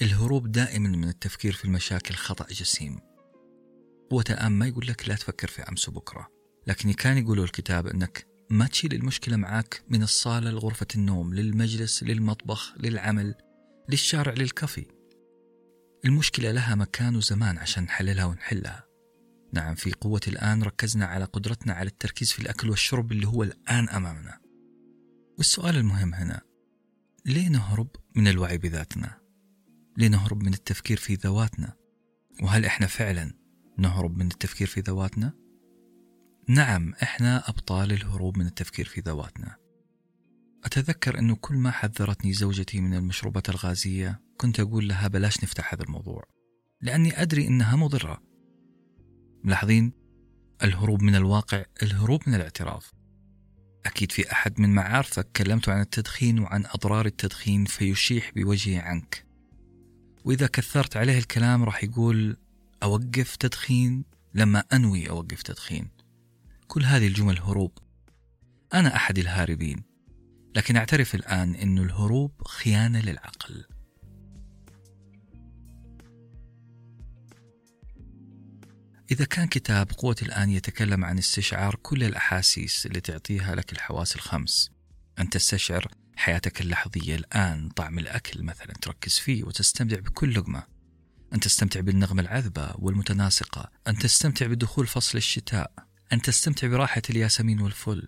الهروب 0.02 0.52
دائما 0.52 0.90
من 0.90 1.10
التفكير 1.10 1.54
في 1.54 1.66
المشاكل 1.66 2.16
خطأ 2.16 2.46
جسيم. 2.46 3.00
الآن 4.30 4.52
ما 4.52 4.68
يقول 4.68 4.88
لك 4.88 5.10
لا 5.10 5.16
تفكر 5.16 5.48
في 5.48 5.62
أمس 5.62 5.90
وبكرة. 5.90 6.28
لكن 6.68 6.94
كان 6.94 7.18
يقولوا 7.18 7.44
الكتاب 7.44 7.88
أنك 7.88 8.28
ما 8.50 8.68
تشيل 8.68 8.94
المشكلة 8.94 9.38
معك 9.38 9.84
من 9.90 10.04
الصالة 10.04 10.52
لغرفة 10.52 10.88
النوم 10.96 11.34
للمجلس 11.34 12.04
للمطبخ 12.04 12.74
للعمل 12.78 13.36
للشارع 13.90 14.34
للكافي. 14.34 14.86
المشكلة 16.06 16.52
لها 16.52 16.76
مكان 16.76 17.16
وزمان 17.16 17.58
عشان 17.58 17.84
نحللها 17.84 18.26
ونحلها. 18.26 18.91
نعم 19.54 19.76
في 19.76 19.92
قوة 19.92 20.22
الآن 20.28 20.64
ركزنا 20.64 21.06
على 21.06 21.26
قدرتنا 21.26 21.74
على 21.74 21.88
التركيز 21.88 22.32
في 22.32 22.40
الأكل 22.40 22.70
والشرب 22.70 23.12
اللي 23.12 23.28
هو 23.28 23.44
الآن 23.44 23.90
أمامنا 23.90 24.40
والسؤال 25.38 25.78
المهم 25.78 26.14
هنا 26.14 26.42
ليه 27.26 27.48
نهرب 27.48 27.90
من 28.16 28.28
الوعي 28.28 28.58
بذاتنا؟ 28.58 29.18
ليه 29.98 30.08
نهرب 30.08 30.44
من 30.44 30.54
التفكير 30.54 30.98
في 30.98 31.16
ذواتنا؟ 31.16 31.74
وهل 32.42 32.66
إحنا 32.66 32.88
فعلا 32.88 33.34
نهرب 33.78 34.18
من 34.18 34.28
التفكير 34.28 34.68
في 34.68 34.82
ذواتنا؟ 34.82 35.34
نعم 36.48 36.94
إحنا 37.04 37.50
أبطال 37.50 37.92
الهروب 37.92 38.38
من 38.38 38.46
التفكير 38.46 38.86
في 38.86 39.02
ذواتنا 39.02 39.56
أتذكر 40.64 41.20
أنه 41.20 41.36
كل 41.36 41.56
ما 41.56 41.72
حذرتني 41.72 42.34
زوجتي 42.34 42.82
من 42.82 42.94
المشروبات 42.94 43.50
الغازية 43.50 44.22
كنت 44.38 44.60
أقول 44.60 44.88
لها 44.88 45.08
بلاش 45.08 45.44
نفتح 45.44 45.74
هذا 45.74 45.84
الموضوع 45.84 46.24
لأني 46.82 47.22
أدري 47.22 47.48
أنها 47.48 47.76
مضرة 47.76 48.31
ملاحظين؟ 49.44 49.92
الهروب 50.64 51.02
من 51.02 51.16
الواقع 51.16 51.64
الهروب 51.84 52.22
من 52.28 52.36
الاعتراف 52.36 52.92
أكيد 53.86 54.12
في 54.12 54.32
أحد 54.32 54.60
من 54.60 54.70
معارفك 54.70 55.28
كلمته 55.36 55.74
عن 55.74 55.82
التدخين 55.82 56.40
وعن 56.40 56.66
أضرار 56.66 57.06
التدخين 57.06 57.66
فيشيح 57.66 58.32
بوجهه 58.36 58.82
عنك. 58.82 59.26
وإذا 60.26 60.48
كثرت 60.48 60.98
عليه 60.98 61.18
الكلام 61.18 61.64
راح 61.64 61.84
يقول 61.84 62.38
أوقف 62.84 63.36
تدخين 63.36 64.04
لما 64.34 64.64
أنوي 64.74 65.10
أوقف 65.10 65.42
تدخين. 65.42 65.88
كل 66.68 66.84
هذه 66.84 67.08
الجمل 67.08 67.40
هروب. 67.40 67.78
أنا 68.74 68.96
أحد 68.96 69.20
الهاربين. 69.20 69.84
لكن 70.56 70.76
أعترف 70.76 71.16
الآن 71.16 71.56
أن 71.56 71.78
الهروب 71.78 72.32
خيانة 72.48 73.02
للعقل. 73.02 73.66
إذا 79.12 79.26
كان 79.26 79.48
كتاب 79.48 79.92
قوة 79.92 80.16
الآن 80.22 80.50
يتكلم 80.50 81.06
عن 81.06 81.18
استشعار 81.18 81.76
كل 81.76 82.04
الأحاسيس 82.04 82.86
اللي 82.86 83.02
تعطيها 83.02 83.56
لك 83.56 83.74
الحواس 83.74 84.16
الخمس. 84.16 84.72
أن 85.20 85.30
تستشعر 85.30 85.88
حياتك 86.16 86.62
اللحظية 86.62 87.16
الآن 87.16 87.70
طعم 87.70 88.00
الأكل 88.00 88.44
مثلا 88.44 88.74
تركز 88.82 89.20
فيه 89.20 89.44
وتستمتع 89.44 90.00
بكل 90.00 90.34
لقمة. 90.34 90.64
أن 91.34 91.40
تستمتع 91.40 91.80
بالنغمة 91.80 92.22
العذبة 92.22 92.74
والمتناسقة. 92.76 93.72
أن 93.88 93.98
تستمتع 93.98 94.48
بدخول 94.48 94.88
فصل 94.88 95.18
الشتاء. 95.18 95.72
أن 96.14 96.22
تستمتع 96.22 96.68
براحة 96.68 97.02
الياسمين 97.10 97.62
والفل. 97.62 98.08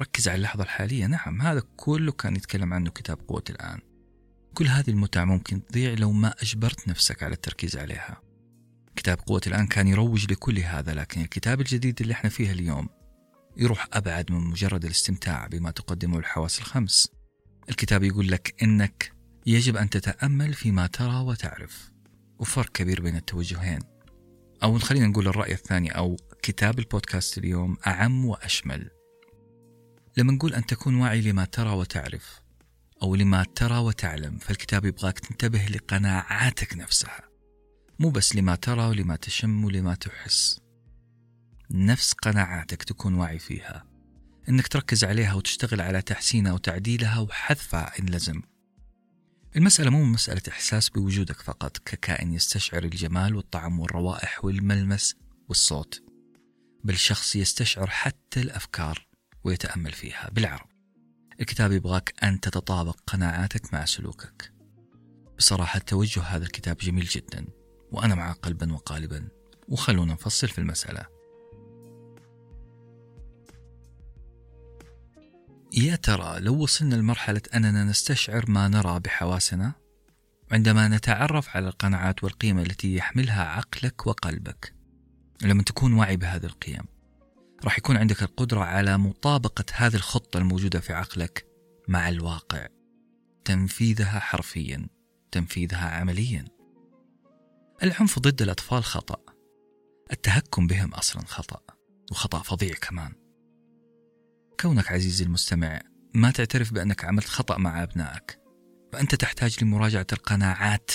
ركز 0.00 0.28
على 0.28 0.36
اللحظة 0.36 0.62
الحالية. 0.62 1.06
نعم 1.06 1.42
هذا 1.42 1.62
كله 1.76 2.12
كان 2.12 2.36
يتكلم 2.36 2.74
عنه 2.74 2.90
كتاب 2.90 3.18
قوة 3.28 3.44
الآن. 3.50 3.80
كل 4.54 4.66
هذه 4.66 4.90
المتعة 4.90 5.24
ممكن 5.24 5.66
تضيع 5.66 5.94
لو 5.94 6.12
ما 6.12 6.34
أجبرت 6.42 6.88
نفسك 6.88 7.22
على 7.22 7.34
التركيز 7.34 7.76
عليها. 7.76 8.23
كتاب 9.04 9.20
قوة 9.26 9.40
الآن 9.46 9.66
كان 9.66 9.88
يروج 9.88 10.32
لكل 10.32 10.58
هذا 10.58 10.94
لكن 10.94 11.20
الكتاب 11.20 11.60
الجديد 11.60 12.00
اللي 12.00 12.12
إحنا 12.12 12.30
فيه 12.30 12.52
اليوم 12.52 12.88
يروح 13.56 13.88
أبعد 13.92 14.32
من 14.32 14.40
مجرد 14.40 14.84
الاستمتاع 14.84 15.46
بما 15.46 15.70
تقدمه 15.70 16.18
الحواس 16.18 16.58
الخمس. 16.58 17.08
الكتاب 17.68 18.02
يقول 18.02 18.30
لك 18.30 18.62
إنك 18.62 19.12
يجب 19.46 19.76
أن 19.76 19.90
تتأمل 19.90 20.54
فيما 20.54 20.86
ترى 20.86 21.16
وتعرف 21.16 21.90
وفرق 22.38 22.72
كبير 22.72 23.00
بين 23.00 23.16
التوجهين. 23.16 23.78
أو 24.62 24.78
خلينا 24.78 25.06
نقول 25.06 25.28
الرأي 25.28 25.52
الثاني 25.52 25.90
أو 25.90 26.16
كتاب 26.42 26.78
البودكاست 26.78 27.38
اليوم 27.38 27.76
أعم 27.86 28.24
وأشمل. 28.24 28.90
لما 30.16 30.32
نقول 30.32 30.54
أن 30.54 30.66
تكون 30.66 30.94
واعي 30.94 31.20
لما 31.20 31.44
ترى 31.44 31.70
وتعرف 31.70 32.40
أو 33.02 33.14
لما 33.14 33.44
ترى 33.54 33.78
وتعلم 33.78 34.38
فالكتاب 34.38 34.84
يبغاك 34.84 35.18
تنتبه 35.18 35.66
لقناعاتك 35.66 36.76
نفسها. 36.76 37.23
مو 37.98 38.10
بس 38.10 38.36
لما 38.36 38.54
ترى 38.54 38.86
ولما 38.86 39.16
تشم 39.16 39.64
ولما 39.64 39.94
تحس. 39.94 40.60
نفس 41.70 42.12
قناعاتك 42.12 42.82
تكون 42.82 43.14
واعي 43.14 43.38
فيها. 43.38 43.84
إنك 44.48 44.68
تركز 44.68 45.04
عليها 45.04 45.34
وتشتغل 45.34 45.80
على 45.80 46.02
تحسينها 46.02 46.52
وتعديلها 46.52 47.18
وحذفها 47.18 47.98
إن 47.98 48.06
لزم. 48.06 48.42
المسألة 49.56 49.90
مو 49.90 50.04
مسألة 50.04 50.42
إحساس 50.48 50.88
بوجودك 50.88 51.40
فقط 51.40 51.78
ككائن 51.78 52.32
يستشعر 52.32 52.84
الجمال 52.84 53.36
والطعم 53.36 53.80
والروائح 53.80 54.44
والملمس 54.44 55.16
والصوت. 55.48 56.02
بل 56.84 56.96
شخص 56.96 57.36
يستشعر 57.36 57.90
حتى 57.90 58.40
الأفكار 58.40 59.06
ويتأمل 59.44 59.92
فيها. 59.92 60.30
بالعرب 60.32 60.66
الكتاب 61.40 61.72
يبغاك 61.72 62.14
أن 62.24 62.40
تتطابق 62.40 63.00
قناعاتك 63.06 63.74
مع 63.74 63.84
سلوكك. 63.84 64.52
بصراحة 65.38 65.78
توجه 65.78 66.22
هذا 66.22 66.44
الكتاب 66.44 66.76
جميل 66.76 67.04
جدا. 67.04 67.46
وأنا 67.94 68.14
معه 68.14 68.32
قلبا 68.32 68.72
وقالبا 68.72 69.28
وخلونا 69.68 70.12
نفصل 70.12 70.48
في 70.48 70.58
المسألة. 70.58 71.06
يا 75.72 75.96
ترى 75.96 76.40
لو 76.40 76.62
وصلنا 76.62 76.94
لمرحلة 76.94 77.42
أننا 77.54 77.84
نستشعر 77.84 78.50
ما 78.50 78.68
نرى 78.68 79.00
بحواسنا؟ 79.00 79.72
عندما 80.52 80.88
نتعرف 80.88 81.56
على 81.56 81.68
القناعات 81.68 82.24
والقيم 82.24 82.58
التي 82.58 82.94
يحملها 82.96 83.44
عقلك 83.44 84.06
وقلبك. 84.06 84.74
لما 85.42 85.62
تكون 85.62 85.92
واعي 85.92 86.16
بهذه 86.16 86.46
القيم 86.46 86.84
راح 87.64 87.78
يكون 87.78 87.96
عندك 87.96 88.22
القدرة 88.22 88.60
على 88.60 88.98
مطابقة 88.98 89.64
هذه 89.72 89.94
الخطة 89.94 90.38
الموجودة 90.38 90.80
في 90.80 90.92
عقلك 90.92 91.46
مع 91.88 92.08
الواقع. 92.08 92.66
تنفيذها 93.44 94.18
حرفيا 94.18 94.86
تنفيذها 95.32 95.88
عمليا. 95.90 96.53
العنف 97.84 98.18
ضد 98.18 98.42
الأطفال 98.42 98.84
خطأ. 98.84 99.16
التهكم 100.12 100.66
بهم 100.66 100.94
أصلا 100.94 101.24
خطأ 101.26 101.60
وخطأ 102.10 102.42
فظيع 102.42 102.74
كمان. 102.74 103.12
كونك 104.60 104.92
عزيزي 104.92 105.24
المستمع 105.24 105.80
ما 106.14 106.30
تعترف 106.30 106.72
بأنك 106.72 107.04
عملت 107.04 107.26
خطأ 107.26 107.58
مع 107.58 107.82
أبنائك. 107.82 108.40
فأنت 108.92 109.14
تحتاج 109.14 109.64
لمراجعة 109.64 110.06
القناعات 110.12 110.90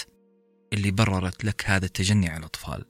اللي 0.74 0.92
بررت 0.92 1.46
لك 1.46 1.64
هذا 1.66 1.86
التجني 1.86 2.30
على 2.30 2.40
الأطفال. 2.40 2.86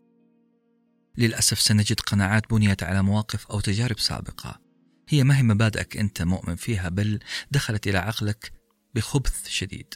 للأسف 1.18 1.60
سنجد 1.60 2.00
قناعات 2.00 2.50
بنيت 2.50 2.84
على 2.84 3.04
مواقف 3.04 3.47
أو 3.47 3.60
تجارب 3.60 4.00
سابقة. 4.00 4.62
هي 5.10 5.24
ما 5.24 5.38
هي 5.38 5.43
مبادئك 5.43 5.97
أنت 5.97 6.22
مؤمن 6.22 6.56
فيها 6.56 6.89
بل 6.89 7.20
دخلت 7.52 7.88
إلى 7.88 7.97
عقلك 7.97 8.52
بخبث 8.95 9.47
شديد. 9.47 9.93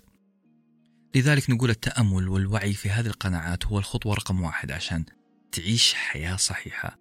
لذلك 1.15 1.49
نقول 1.49 1.69
التأمل 1.69 2.29
والوعي 2.29 2.73
في 2.73 2.89
هذه 2.89 3.07
القناعات 3.07 3.65
هو 3.65 3.79
الخطوة 3.79 4.15
رقم 4.15 4.41
واحد 4.41 4.71
عشان 4.71 5.05
تعيش 5.51 5.93
حياة 5.93 6.35
صحيحة. 6.35 6.99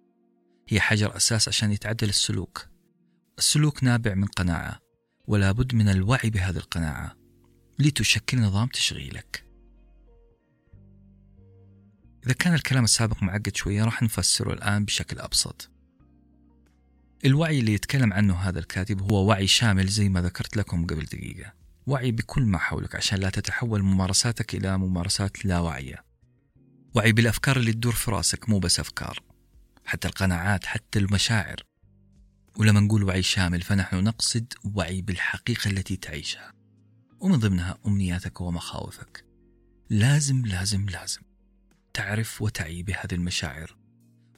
هي 0.67 0.79
حجر 0.79 1.15
أساس 1.17 1.47
عشان 1.47 1.71
يتعدل 1.71 2.09
السلوك. 2.09 2.67
السلوك 3.37 3.83
نابع 3.83 4.13
من 4.13 4.25
قناعة 4.25 4.79
ولا 5.27 5.51
بد 5.51 5.75
من 5.75 5.89
الوعي 5.89 6.29
بهذه 6.29 6.57
القناعة 6.57 7.15
لتشكل 7.79 8.41
نظام 8.41 8.67
تشغيلك. 8.67 9.45
إذا 12.25 12.33
كان 12.33 12.53
الكلام 12.53 12.83
السابق 12.83 13.23
معقد 13.23 13.55
شوية 13.55 13.83
راح 13.83 14.03
نفسره 14.03 14.53
الآن 14.53 14.85
بشكل 14.85 15.19
أبسط. 15.19 15.69
الوعي 17.25 17.59
اللي 17.59 17.73
يتكلم 17.73 18.13
عنه 18.13 18.35
هذا 18.35 18.59
الكاتب 18.59 19.11
هو 19.11 19.25
وعي 19.25 19.47
شامل 19.47 19.87
زي 19.87 20.09
ما 20.09 20.21
ذكرت 20.21 20.57
لكم 20.57 20.85
قبل 20.85 21.05
دقيقة. 21.05 21.62
وعي 21.87 22.11
بكل 22.11 22.43
ما 22.43 22.57
حولك 22.57 22.95
عشان 22.95 23.19
لا 23.19 23.29
تتحول 23.29 23.81
ممارساتك 23.81 24.55
إلى 24.55 24.77
ممارسات 24.77 25.45
لا 25.45 25.59
واعية 25.59 26.13
وعي 26.95 27.11
بالأفكار 27.11 27.57
اللي 27.57 27.73
تدور 27.73 27.93
في 27.93 28.11
رأسك 28.11 28.49
مو 28.49 28.59
بس 28.59 28.79
أفكار. 28.79 29.19
حتى 29.85 30.07
القناعات 30.07 30.65
حتى 30.65 30.99
المشاعر. 30.99 31.63
ولما 32.57 32.79
نقول 32.79 33.03
وعي 33.03 33.23
شامل 33.23 33.61
فنحن 33.61 33.95
نقصد 34.03 34.53
وعي 34.63 35.01
بالحقيقة 35.01 35.69
التي 35.69 35.95
تعيشها. 35.95 36.53
ومن 37.19 37.35
ضمنها 37.35 37.77
أمنياتك 37.87 38.41
ومخاوفك. 38.41 39.25
لازم 39.89 40.45
لازم 40.45 40.89
لازم 40.89 41.21
تعرف 41.93 42.41
وتعي 42.41 42.83
بهذه 42.83 43.13
المشاعر. 43.13 43.77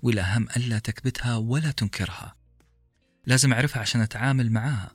والأهم 0.02 0.48
ألا 0.58 0.80
تكبتها 0.80 1.38
ولا 1.38 1.72
تنكرها. 1.72 2.36
لازم 3.26 3.54
أعرفها 3.54 3.82
عشان 3.82 4.02
أتعامل 4.02 4.52
معها 4.52 4.92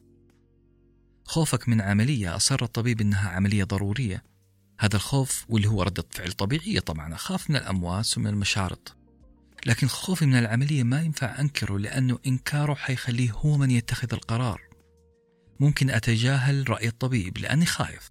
خوفك 1.30 1.68
من 1.68 1.80
عملية 1.80 2.36
أصر 2.36 2.62
الطبيب 2.62 3.00
إنها 3.00 3.30
عملية 3.30 3.64
ضرورية. 3.64 4.22
هذا 4.80 4.96
الخوف 4.96 5.44
واللي 5.48 5.68
هو 5.68 5.82
ردة 5.82 6.04
فعل 6.10 6.32
طبيعية 6.32 6.80
طبعا 6.80 7.14
أخاف 7.14 7.50
من 7.50 7.56
الأمواس 7.56 8.18
ومن 8.18 8.26
المشارط. 8.26 8.96
لكن 9.66 9.86
خوفي 9.86 10.26
من 10.26 10.34
العملية 10.34 10.82
ما 10.82 11.02
ينفع 11.02 11.40
أنكره 11.40 11.78
لأنه 11.78 12.18
إنكاره 12.26 12.74
حيخليه 12.74 13.32
هو 13.32 13.56
من 13.56 13.70
يتخذ 13.70 14.08
القرار. 14.12 14.62
ممكن 15.60 15.90
أتجاهل 15.90 16.70
رأي 16.70 16.88
الطبيب 16.88 17.38
لأني 17.38 17.66
خايف 17.66 18.10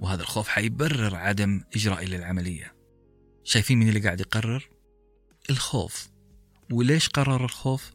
وهذا 0.00 0.22
الخوف 0.22 0.48
حيبرر 0.48 1.16
عدم 1.16 1.60
إجرائي 1.76 2.06
للعملية. 2.06 2.74
شايفين 3.44 3.78
مين 3.78 3.88
اللي 3.88 4.00
قاعد 4.00 4.20
يقرر؟ 4.20 4.70
الخوف. 5.50 6.08
وليش 6.72 7.08
قرر 7.08 7.44
الخوف؟ 7.44 7.92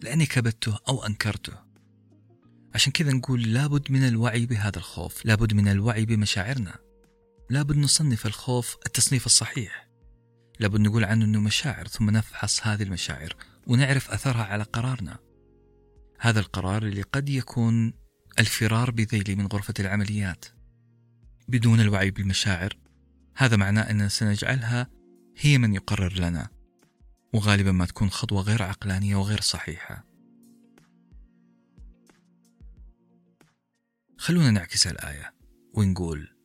لأني 0.00 0.26
كبته 0.26 0.78
أو 0.88 1.06
أنكرته. 1.06 1.65
عشان 2.76 2.92
كذا 2.92 3.12
نقول 3.12 3.42
لابد 3.42 3.92
من 3.92 4.08
الوعي 4.08 4.46
بهذا 4.46 4.76
الخوف 4.78 5.26
لابد 5.26 5.54
من 5.54 5.68
الوعي 5.68 6.04
بمشاعرنا 6.04 6.74
لابد 7.50 7.76
نصنف 7.76 8.26
الخوف 8.26 8.76
التصنيف 8.86 9.26
الصحيح 9.26 9.88
لابد 10.60 10.80
نقول 10.80 11.04
عنه 11.04 11.24
أنه 11.24 11.40
مشاعر 11.40 11.88
ثم 11.88 12.10
نفحص 12.10 12.66
هذه 12.66 12.82
المشاعر 12.82 13.36
ونعرف 13.66 14.10
أثرها 14.10 14.44
على 14.44 14.62
قرارنا. 14.62 15.18
هذا 16.20 16.40
القرار 16.40 16.82
اللي 16.82 17.02
قد 17.02 17.28
يكون 17.28 17.92
الفرار 18.38 18.90
بذيلي 18.90 19.34
من 19.34 19.46
غرفة 19.46 19.74
العمليات 19.80 20.44
بدون 21.48 21.80
الوعي 21.80 22.10
بالمشاعر 22.10 22.76
هذا 23.36 23.56
معناه 23.56 23.90
أننا 23.90 24.08
سنجعلها 24.08 24.90
هي 25.38 25.58
من 25.58 25.74
يقرر 25.74 26.12
لنا 26.12 26.48
وغالبا 27.34 27.72
ما 27.72 27.86
تكون 27.86 28.10
خطوة 28.10 28.42
غير 28.42 28.62
عقلانية 28.62 29.16
وغير 29.16 29.40
صحيحة. 29.40 30.15
خلونا 34.18 34.50
نعكس 34.50 34.86
الآية 34.86 35.34
ونقول 35.74 36.36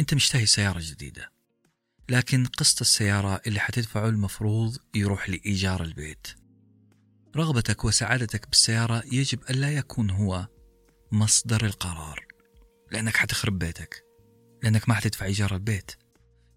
أنت 0.00 0.14
مشتهي 0.14 0.46
سيارة 0.46 0.80
جديدة 0.82 1.32
لكن 2.08 2.46
قسط 2.46 2.80
السيارة 2.80 3.40
اللي 3.46 3.60
حتدفعه 3.60 4.08
المفروض 4.08 4.76
يروح 4.94 5.28
لإيجار 5.28 5.82
البيت. 5.82 6.26
رغبتك 7.36 7.84
وسعادتك 7.84 8.48
بالسيارة 8.48 9.02
يجب 9.12 9.42
ألا 9.50 9.70
يكون 9.70 10.10
هو 10.10 10.48
مصدر 11.12 11.66
القرار 11.66 12.26
لأنك 12.90 13.16
حتخرب 13.16 13.58
بيتك 13.58 14.04
لأنك 14.62 14.88
ما 14.88 14.94
حتدفع 14.94 15.26
إيجار 15.26 15.54
البيت 15.54 15.92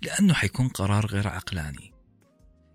لأنه 0.02 0.34
حيكون 0.34 0.68
قرار 0.68 1.06
غير 1.06 1.28
عقلاني. 1.28 1.94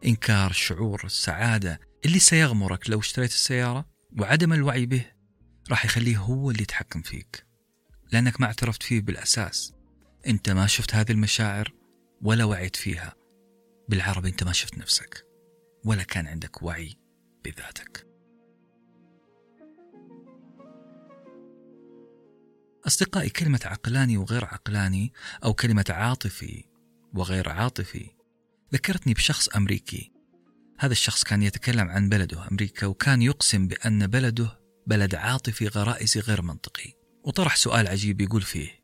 إنكار 0.07 0.53
شعور 0.53 1.03
السعادة 1.05 1.81
اللي 2.05 2.19
سيغمرك 2.19 2.91
لو 2.91 2.99
اشتريت 3.01 3.31
السيارة 3.31 3.87
وعدم 4.19 4.53
الوعي 4.53 4.87
به 4.87 5.07
راح 5.71 5.85
يخليه 5.85 6.19
هو 6.19 6.51
اللي 6.51 6.63
يتحكم 6.63 7.03
فيك. 7.03 7.50
لأنك 8.13 8.41
ما 8.41 8.47
اعترفت 8.47 8.83
فيه 8.83 9.01
بالأساس. 9.01 9.75
أنت 10.27 10.51
ما 10.51 10.67
شفت 10.67 10.95
هذه 10.95 11.13
المشاعر 11.13 11.73
ولا 12.23 12.45
وعيت 12.45 12.77
فيها. 12.77 13.15
بالعربي 13.89 14.29
أنت 14.29 14.45
ما 14.45 14.53
شفت 14.53 14.79
نفسك 14.79 15.27
ولا 15.85 16.03
كان 16.03 16.27
عندك 16.27 16.63
وعي 16.63 16.97
بذاتك. 17.45 18.07
أصدقائي 22.87 23.31
كلمة 23.31 23.61
عقلاني 23.65 24.17
وغير 24.17 24.45
عقلاني 24.45 25.13
أو 25.45 25.55
كلمة 25.55 25.85
عاطفي 25.89 26.65
وغير 27.15 27.49
عاطفي. 27.49 28.11
ذكرتني 28.75 29.15
بشخص 29.15 29.49
أمريكي. 29.49 30.13
هذا 30.79 30.93
الشخص 30.93 31.25
كان 31.25 31.43
يتكلم 31.43 31.89
عن 31.89 32.09
بلده 32.09 32.49
أمريكا 32.49 32.87
وكان 32.87 33.23
يقسم 33.23 33.69
بأن 33.69 34.07
بلده 34.07 34.61
بلد 34.87 35.15
عاطفي 35.15 35.69
غرائزي 35.69 36.21
غير 36.21 36.43
منطقي. 36.43 37.00
وطرح 37.25 37.57
سؤال 37.57 37.89
عجيب 37.89 38.21
يقول 38.21 38.43
فيه 38.43 38.81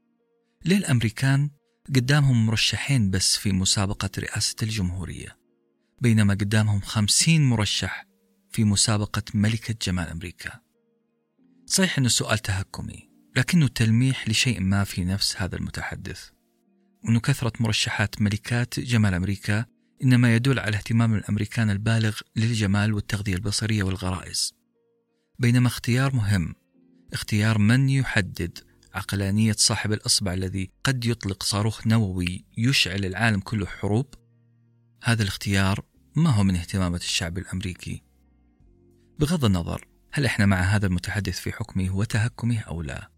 ليه 0.64 0.76
الأمريكان 0.76 1.50
قدامهم 1.94 2.46
مرشحين 2.46 3.10
بس 3.10 3.36
في 3.36 3.52
مسابقة 3.52 4.10
رئاسة 4.18 4.56
الجمهورية 4.62 5.38
بينما 6.00 6.34
قدامهم 6.34 6.80
خمسين 6.80 7.44
مرشح 7.44 8.06
في 8.50 8.64
مسابقة 8.64 9.22
ملكة 9.34 9.74
جمال 9.82 10.08
أمريكا؟ 10.08 10.60
صحيح 11.66 11.98
أنه 11.98 12.06
السؤال 12.06 12.38
تهكمي 12.38 13.08
لكنه 13.36 13.68
تلميح 13.68 14.28
لشيء 14.28 14.60
ما 14.60 14.84
في 14.84 15.04
نفس 15.04 15.36
هذا 15.36 15.56
المتحدث. 15.56 16.28
وأن 17.04 17.18
كثرة 17.18 17.52
مرشحات 17.60 18.22
ملكات 18.22 18.80
جمال 18.80 19.14
أمريكا 19.14 19.64
إنما 20.04 20.34
يدل 20.34 20.58
على 20.58 20.76
اهتمام 20.76 21.14
الأمريكان 21.14 21.70
البالغ 21.70 22.20
للجمال 22.36 22.92
والتغذية 22.92 23.34
البصرية 23.34 23.82
والغرائز. 23.82 24.54
بينما 25.38 25.66
اختيار 25.66 26.14
مهم 26.14 26.54
اختيار 27.12 27.58
من 27.58 27.88
يحدد 27.88 28.58
عقلانية 28.94 29.54
صاحب 29.58 29.92
الإصبع 29.92 30.34
الذي 30.34 30.70
قد 30.84 31.04
يطلق 31.04 31.42
صاروخ 31.42 31.86
نووي 31.86 32.44
يشعل 32.58 33.04
العالم 33.04 33.40
كله 33.40 33.66
حروب؟ 33.66 34.14
هذا 35.02 35.22
الاختيار 35.22 35.84
ما 36.16 36.30
هو 36.30 36.42
من 36.42 36.56
اهتمامات 36.56 37.02
الشعب 37.02 37.38
الأمريكي. 37.38 38.02
بغض 39.18 39.44
النظر 39.44 39.88
هل 40.12 40.24
إحنا 40.24 40.46
مع 40.46 40.60
هذا 40.60 40.86
المتحدث 40.86 41.40
في 41.40 41.52
حكمه 41.52 41.96
وتهكمه 41.96 42.60
أو 42.60 42.82
لا 42.82 43.10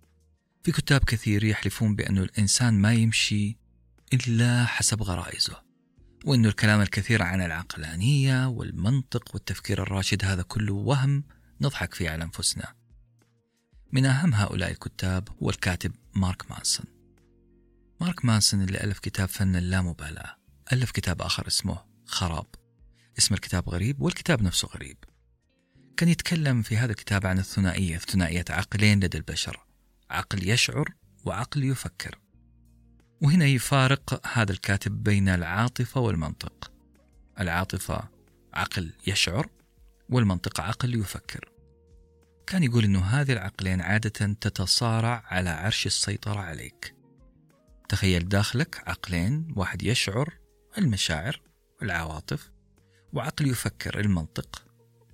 في 0.62 0.72
كتاب 0.72 1.04
كثير 1.04 1.44
يحلفون 1.44 1.96
بأن 1.96 2.18
الإنسان 2.18 2.74
ما 2.74 2.92
يمشي 2.92 3.56
إلا 4.12 4.64
حسب 4.64 5.02
غرائزه 5.02 5.62
وأن 6.24 6.46
الكلام 6.46 6.80
الكثير 6.80 7.22
عن 7.22 7.40
العقلانية 7.40 8.48
والمنطق 8.48 9.34
والتفكير 9.34 9.82
الراشد 9.82 10.24
هذا 10.24 10.42
كله 10.42 10.74
وهم 10.74 11.24
نضحك 11.60 11.94
فيه 11.94 12.10
على 12.10 12.24
أنفسنا. 12.24 12.77
من 13.92 14.06
أهم 14.06 14.34
هؤلاء 14.34 14.70
الكتاب 14.70 15.28
هو 15.42 15.50
الكاتب 15.50 15.92
مارك 16.14 16.50
مانسون. 16.50 16.86
مارك 18.00 18.24
مانسون 18.24 18.62
اللي 18.62 18.84
ألف 18.84 18.98
كتاب 18.98 19.28
فن 19.28 19.56
اللامبالاة 19.56 20.36
ألف 20.72 20.90
كتاب 20.90 21.22
آخر 21.22 21.46
اسمه 21.46 21.84
خراب. 22.06 22.46
اسم 23.18 23.34
الكتاب 23.34 23.68
غريب 23.68 24.00
والكتاب 24.00 24.42
نفسه 24.42 24.68
غريب. 24.74 24.96
كان 25.96 26.08
يتكلم 26.08 26.62
في 26.62 26.76
هذا 26.76 26.90
الكتاب 26.90 27.26
عن 27.26 27.38
الثنائية 27.38 27.98
ثنائية 27.98 28.44
عقلين 28.50 29.04
لدى 29.04 29.18
البشر 29.18 29.64
عقل 30.10 30.48
يشعر 30.48 30.94
وعقل 31.24 31.64
يفكر. 31.64 32.18
وهنا 33.20 33.46
يفارق 33.46 34.26
هذا 34.38 34.52
الكاتب 34.52 35.02
بين 35.02 35.28
العاطفة 35.28 36.00
والمنطق. 36.00 36.72
العاطفة 37.40 38.08
عقل 38.54 38.92
يشعر 39.06 39.48
والمنطق 40.08 40.60
عقل 40.60 40.94
يفكر. 40.94 41.57
كان 42.48 42.62
يقول 42.62 42.84
أنه 42.84 43.00
هذه 43.00 43.32
العقلين 43.32 43.80
عادة 43.80 44.32
تتصارع 44.40 45.22
على 45.26 45.50
عرش 45.50 45.86
السيطرة 45.86 46.40
عليك. 46.40 46.94
تخيل 47.88 48.28
داخلك 48.28 48.88
عقلين 48.88 49.52
واحد 49.56 49.82
يشعر 49.82 50.34
المشاعر 50.78 51.40
والعواطف 51.80 52.50
وعقل 53.12 53.48
يفكر 53.48 54.00
المنطق 54.00 54.64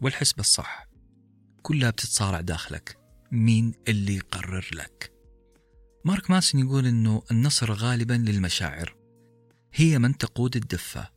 والحس 0.01 0.33
بالصح 0.33 0.87
كلها 1.63 1.91
بتتصارع 1.91 2.41
داخلك. 2.41 2.99
مين 3.33 3.75
اللي 3.89 4.17
يقرر 4.17 4.69
لك؟ 4.73 5.13
مارك 6.05 6.31
ماسن 6.31 6.59
يقول 6.59 6.87
إنه 6.87 7.23
النصر 7.31 7.73
غالبا 7.73 8.15
للمشاعر. 8.15 8.97
هي 9.73 9.99
من 9.99 10.19
تقود 10.19 10.57
الدفة. 10.57 11.11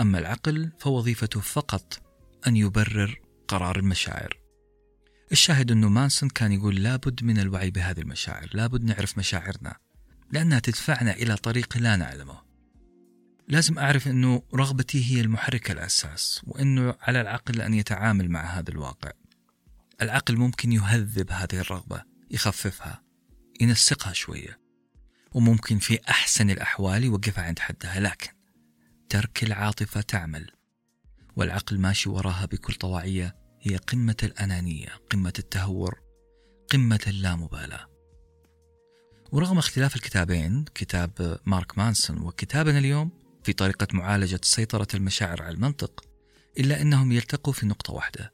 أما 0.00 0.18
العقل 0.18 0.72
فوظيفته 0.78 1.40
فقط 1.40 2.02
أن 2.46 2.56
يبرر 2.56 3.20
قرار 3.48 3.78
المشاعر. 3.78 4.39
الشاهد 5.32 5.70
أنه 5.70 5.88
مانسون 5.88 6.28
كان 6.28 6.52
يقول 6.52 6.82
لابد 6.82 7.24
من 7.24 7.38
الوعي 7.38 7.70
بهذه 7.70 8.00
المشاعر 8.00 8.48
لابد 8.52 8.84
نعرف 8.84 9.18
مشاعرنا 9.18 9.76
لأنها 10.30 10.58
تدفعنا 10.58 11.12
إلى 11.12 11.36
طريق 11.36 11.76
لا 11.76 11.96
نعلمه. 11.96 12.38
لازم 13.48 13.78
أعرف 13.78 14.08
أنه 14.08 14.42
رغبتي 14.54 15.04
هي 15.04 15.20
المحرك 15.20 15.70
الأساس 15.70 16.40
وأنه 16.44 16.94
على 17.00 17.20
العقل 17.20 17.60
أن 17.60 17.74
يتعامل 17.74 18.30
مع 18.30 18.44
هذا 18.58 18.70
الواقع. 18.70 19.10
العقل 20.02 20.36
ممكن 20.36 20.72
يهذب 20.72 21.30
هذه 21.30 21.60
الرغبة 21.60 22.02
يخففها 22.30 23.02
ينسقها 23.60 24.12
شوية 24.12 24.60
وممكن 25.32 25.78
في 25.78 25.98
أحسن 26.08 26.50
الأحوال 26.50 27.04
يوقفها 27.04 27.44
عند 27.44 27.58
حدها 27.58 28.00
لكن 28.00 28.30
ترك 29.08 29.44
العاطفة 29.44 30.00
تعمل 30.00 30.50
والعقل 31.36 31.78
ماشي 31.78 32.08
وراها 32.08 32.46
بكل 32.46 32.74
طواعية 32.74 33.36
هي 33.60 33.76
قمة 33.76 34.16
الأنانية 34.22 34.88
قمة 35.10 35.32
التهور 35.38 36.00
قمة 36.72 37.00
اللامبالاة 37.06 37.86
ورغم 39.32 39.58
اختلاف 39.58 39.96
الكتابين 39.96 40.64
كتاب 40.74 41.40
مارك 41.46 41.78
مانسون 41.78 42.22
وكتابنا 42.22 42.78
اليوم 42.78 43.10
في 43.42 43.52
طريقة 43.52 43.86
معالجة 43.92 44.40
سيطرة 44.42 44.88
المشاعر 44.94 45.42
على 45.42 45.54
المنطق 45.54 46.04
إلا 46.58 46.82
أنهم 46.82 47.12
يلتقوا 47.12 47.52
في 47.52 47.66
نقطة 47.66 47.92
واحدة 47.92 48.32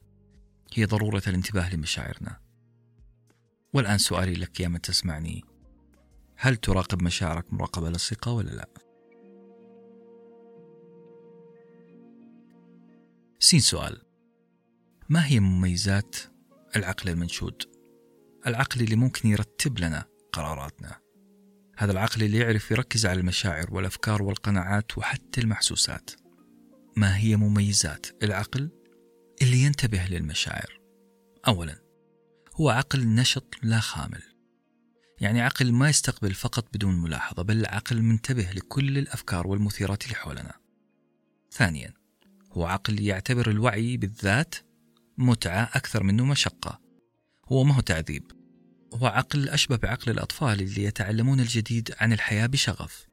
هي 0.73 0.85
ضرورة 0.85 1.21
الانتباه 1.27 1.75
لمشاعرنا. 1.75 2.39
والآن 3.73 3.97
سؤالي 3.97 4.33
لك 4.33 4.59
يا 4.59 4.67
من 4.67 4.81
تسمعني 4.81 5.43
هل 6.35 6.55
تراقب 6.55 7.03
مشاعرك 7.03 7.53
مراقبة 7.53 7.89
لصيقة 7.89 8.31
ولا 8.31 8.49
لا؟ 8.49 8.69
سين 13.39 13.59
سؤال 13.59 14.06
ما 15.09 15.27
هي 15.27 15.39
مميزات 15.39 16.15
العقل 16.75 17.09
المنشود؟ 17.09 17.63
العقل 18.47 18.81
اللي 18.81 18.95
ممكن 18.95 19.29
يرتب 19.29 19.79
لنا 19.79 20.05
قراراتنا. 20.31 20.99
هذا 21.77 21.91
العقل 21.91 22.23
اللي 22.23 22.37
يعرف 22.37 22.71
يركز 22.71 23.05
على 23.05 23.19
المشاعر 23.19 23.73
والأفكار 23.73 24.23
والقناعات 24.23 24.97
وحتى 24.97 25.41
المحسوسات. 25.41 26.11
ما 26.95 27.17
هي 27.17 27.35
مميزات 27.35 28.07
العقل 28.23 28.69
اللي 29.41 29.57
ينتبه 29.57 30.05
للمشاعر؟ 30.05 30.79
أولا 31.47 31.79
هو 32.55 32.69
عقل 32.69 33.07
نشط 33.07 33.55
لا 33.63 33.79
خامل. 33.79 34.23
يعني 35.21 35.41
عقل 35.41 35.71
ما 35.71 35.89
يستقبل 35.89 36.33
فقط 36.33 36.67
بدون 36.73 37.01
ملاحظة 37.01 37.43
بل 37.43 37.65
عقل 37.65 38.01
منتبه 38.01 38.51
لكل 38.51 38.97
الأفكار 38.97 39.47
والمثيرات 39.47 40.03
اللي 40.03 40.15
حولنا. 40.15 40.53
ثانيا 41.51 41.93
هو 42.51 42.65
عقل 42.65 43.01
يعتبر 43.01 43.49
الوعي 43.49 43.97
بالذات 43.97 44.55
متعة 45.17 45.69
أكثر 45.73 46.03
منه 46.03 46.25
مشقة. 46.25 46.79
هو 47.51 47.63
ما 47.63 47.75
هو 47.75 47.79
تعذيب. 47.79 48.31
هو 48.93 49.07
عقل 49.07 49.49
أشبه 49.49 49.75
بعقل 49.75 50.11
الأطفال 50.11 50.61
اللي 50.61 50.83
يتعلمون 50.83 51.39
الجديد 51.39 51.95
عن 51.99 52.13
الحياة 52.13 52.45
بشغف. 52.45 53.07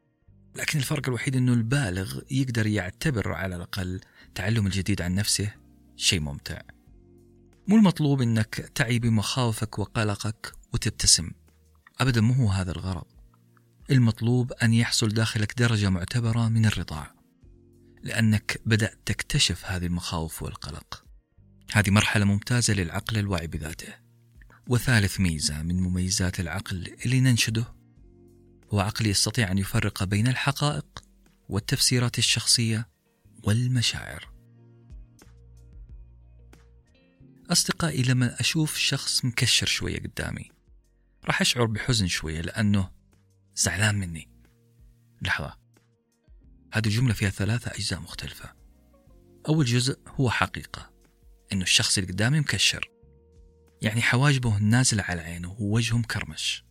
لكن 0.56 0.78
الفرق 0.78 1.08
الوحيد 1.08 1.36
أنه 1.36 1.52
البالغ 1.52 2.20
يقدر 2.30 2.66
يعتبر 2.66 3.32
على 3.32 3.56
الأقل 3.56 4.00
تعلم 4.34 4.66
الجديد 4.66 5.02
عن 5.02 5.14
نفسه 5.14 5.54
شيء 5.96 6.20
ممتع. 6.20 6.60
مو 7.68 7.76
المطلوب 7.76 8.22
إنك 8.22 8.54
تعي 8.74 8.98
بمخاوفك 8.98 9.78
وقلقك 9.78 10.52
وتبتسم. 10.72 11.30
ابدا 12.00 12.20
مو 12.20 12.34
هو 12.34 12.48
هذا 12.48 12.72
الغرض. 12.72 13.04
المطلوب 13.90 14.52
أن 14.52 14.74
يحصل 14.74 15.08
داخلك 15.08 15.58
درجة 15.58 15.90
معتبرة 15.90 16.48
من 16.48 16.66
الرضا 16.66 17.06
لأنك 18.02 18.60
بدأت 18.66 18.98
تكتشف 19.06 19.64
هذه 19.66 19.86
المخاوف 19.86 20.42
والقلق. 20.42 21.03
هذه 21.72 21.90
مرحلة 21.90 22.24
ممتازة 22.24 22.74
للعقل 22.74 23.18
الواعي 23.18 23.46
بذاته. 23.46 23.94
وثالث 24.68 25.20
ميزة 25.20 25.62
من 25.62 25.80
مميزات 25.80 26.40
العقل 26.40 26.96
اللي 27.04 27.20
ننشده 27.20 27.74
هو 28.72 28.80
عقل 28.80 29.06
يستطيع 29.06 29.50
أن 29.50 29.58
يفرق 29.58 30.04
بين 30.04 30.28
الحقائق 30.28 31.04
والتفسيرات 31.48 32.18
الشخصية 32.18 32.88
والمشاعر. 33.42 34.34
أصدقائي 37.50 38.02
لما 38.02 38.40
أشوف 38.40 38.76
شخص 38.76 39.24
مكشر 39.24 39.66
شوية 39.66 39.98
قدامي 39.98 40.50
راح 41.24 41.40
أشعر 41.40 41.64
بحزن 41.64 42.06
شوية 42.06 42.40
لأنه 42.40 42.90
زعلان 43.54 43.94
مني. 43.94 44.28
لحظة. 45.22 45.58
هذه 46.72 46.86
الجملة 46.86 47.14
فيها 47.14 47.30
ثلاثة 47.30 47.70
أجزاء 47.70 48.00
مختلفة. 48.00 48.52
أول 49.48 49.64
جزء 49.64 49.98
هو 50.08 50.30
حقيقة. 50.30 50.93
إنه 51.52 51.62
الشخص 51.62 51.98
اللي 51.98 52.12
قدامي 52.12 52.40
مكشر. 52.40 52.90
يعني 53.82 54.02
حواجبه 54.02 54.58
نازلة 54.58 55.02
على 55.02 55.20
عينه 55.20 55.56
ووجهه 55.60 55.98
مكرمش 55.98 56.64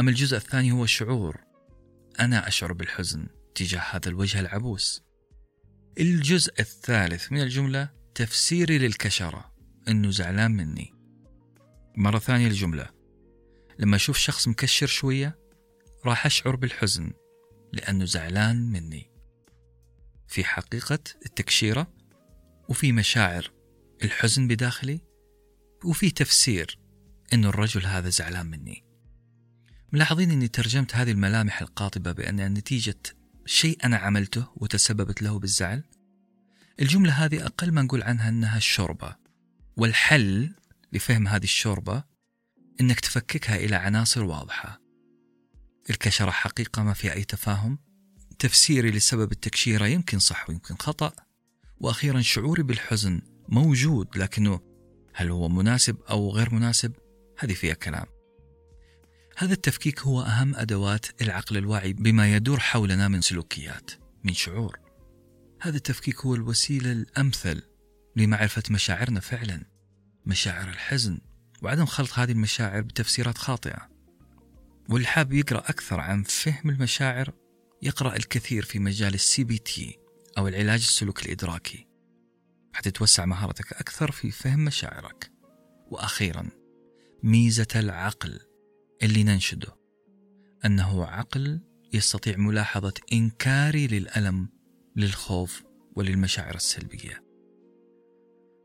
أما 0.00 0.10
الجزء 0.10 0.36
الثاني 0.36 0.72
هو 0.72 0.86
شعور. 0.86 1.40
أنا 2.20 2.48
أشعر 2.48 2.72
بالحزن 2.72 3.26
تجاه 3.54 3.80
هذا 3.80 4.08
الوجه 4.08 4.40
العبوس. 4.40 5.02
الجزء 5.98 6.60
الثالث 6.60 7.32
من 7.32 7.42
الجملة 7.42 7.90
تفسيري 8.14 8.78
للكشرة. 8.78 9.52
إنه 9.88 10.10
زعلان 10.10 10.50
مني. 10.50 10.94
مرة 11.96 12.18
ثانية 12.18 12.46
الجملة. 12.46 12.90
لما 13.78 13.96
أشوف 13.96 14.18
شخص 14.18 14.48
مكشر 14.48 14.86
شوية 14.86 15.38
راح 16.04 16.26
أشعر 16.26 16.56
بالحزن 16.56 17.12
لأنه 17.72 18.04
زعلان 18.04 18.72
مني. 18.72 19.10
في 20.28 20.44
حقيقة 20.44 20.98
التكشيرة 21.26 21.92
وفي 22.70 22.92
مشاعر 22.92 23.50
الحزن 24.04 24.48
بداخلي 24.48 25.00
وفي 25.84 26.10
تفسير 26.10 26.78
انه 27.32 27.48
الرجل 27.48 27.86
هذا 27.86 28.08
زعلان 28.08 28.46
مني. 28.46 28.84
ملاحظين 29.92 30.30
إني 30.30 30.48
ترجمت 30.48 30.94
هذه 30.94 31.10
الملامح 31.10 31.60
القاطبة 31.60 32.12
بانها 32.12 32.48
نتيجة 32.48 33.00
شيء 33.46 33.78
أنا 33.84 33.96
عملته 33.96 34.48
وتسببت 34.56 35.22
له 35.22 35.38
بالزعل. 35.38 35.84
الجملة 36.80 37.12
هذه 37.12 37.46
أقل 37.46 37.72
ما 37.72 37.82
نقول 37.82 38.02
عنها 38.02 38.28
إنها 38.28 38.56
الشوربة. 38.56 39.16
والحل 39.76 40.54
لفهم 40.92 41.28
هذه 41.28 41.44
الشوربة 41.44 42.04
إنك 42.80 43.00
تفككها 43.00 43.56
إلى 43.56 43.76
عناصر 43.76 44.24
واضحة. 44.24 44.80
الكشرة 45.90 46.30
حقيقة 46.30 46.82
ما 46.82 46.94
في 46.94 47.12
أي 47.12 47.24
تفاهم. 47.24 47.78
تفسيري 48.38 48.90
لسبب 48.90 49.32
التكشيرة 49.32 49.86
يمكن 49.86 50.18
صح 50.18 50.50
ويمكن 50.50 50.74
خطأ. 50.74 51.29
وأخيرا 51.80 52.20
شعوري 52.20 52.62
بالحزن 52.62 53.20
موجود 53.48 54.18
لكنه 54.18 54.60
هل 55.14 55.30
هو 55.30 55.48
مناسب 55.48 55.96
أو 56.10 56.30
غير 56.30 56.54
مناسب؟ 56.54 56.92
هذه 57.38 57.52
فيها 57.52 57.74
كلام. 57.74 58.06
هذا 59.36 59.52
التفكيك 59.52 60.00
هو 60.00 60.22
أهم 60.22 60.54
أدوات 60.54 61.22
العقل 61.22 61.56
الواعي 61.56 61.92
بما 61.92 62.34
يدور 62.36 62.60
حولنا 62.60 63.08
من 63.08 63.20
سلوكيات، 63.20 63.90
من 64.24 64.32
شعور. 64.32 64.78
هذا 65.60 65.76
التفكيك 65.76 66.20
هو 66.20 66.34
الوسيلة 66.34 66.92
الأمثل 66.92 67.62
لمعرفة 68.16 68.62
مشاعرنا 68.70 69.20
فعلا. 69.20 69.62
مشاعر 70.26 70.68
الحزن 70.68 71.18
وعدم 71.62 71.86
خلط 71.86 72.18
هذه 72.18 72.32
المشاعر 72.32 72.80
بتفسيرات 72.80 73.38
خاطئة. 73.38 73.88
واللي 74.88 75.06
حاب 75.06 75.32
يقرأ 75.32 75.58
أكثر 75.58 76.00
عن 76.00 76.22
فهم 76.22 76.70
المشاعر 76.70 77.32
يقرأ 77.82 78.16
الكثير 78.16 78.64
في 78.64 78.78
مجال 78.78 79.14
ال 79.14 79.44
CBT 79.44 79.99
أو 80.38 80.48
العلاج 80.48 80.80
السلوك 80.80 81.26
الإدراكي. 81.26 81.86
حتتوسع 82.72 83.24
مهارتك 83.26 83.72
أكثر 83.72 84.10
في 84.10 84.30
فهم 84.30 84.64
مشاعرك. 84.64 85.32
وأخيرا 85.90 86.48
ميزة 87.22 87.66
العقل 87.76 88.40
اللي 89.02 89.24
ننشده 89.24 89.76
أنه 90.64 91.04
عقل 91.04 91.60
يستطيع 91.92 92.36
ملاحظة 92.36 92.94
إنكاري 93.12 93.86
للألم 93.86 94.48
للخوف 94.96 95.64
وللمشاعر 95.96 96.54
السلبية 96.54 97.24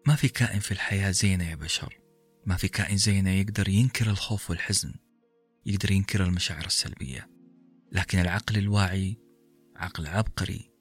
ما 0.07 0.15
في 0.15 0.27
كائن 0.27 0.59
في 0.59 0.71
الحياة 0.71 1.11
زينا 1.11 1.49
يا 1.49 1.55
بشر 1.55 1.99
ما 2.45 2.55
في 2.55 2.67
كائن 2.67 2.97
زينا 2.97 3.33
يقدر 3.33 3.69
ينكر 3.69 4.09
الخوف 4.09 4.49
والحزن 4.49 4.93
يقدر 5.65 5.91
ينكر 5.91 6.23
المشاعر 6.23 6.65
السلبية 6.65 7.29
لكن 7.91 8.19
العقل 8.19 8.57
الواعي 8.57 9.17
عقل 9.75 10.07
عبقري 10.07 10.71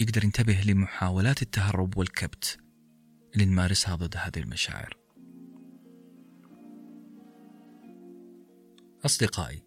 يقدر 0.00 0.24
ينتبه 0.24 0.60
لمحاولات 0.66 1.42
التهرب 1.42 1.96
والكبت 1.96 2.58
اللي 3.34 3.44
نمارسها 3.44 3.94
ضد 3.94 4.16
هذه 4.16 4.38
المشاعر. 4.38 4.96
أصدقائي 9.04 9.62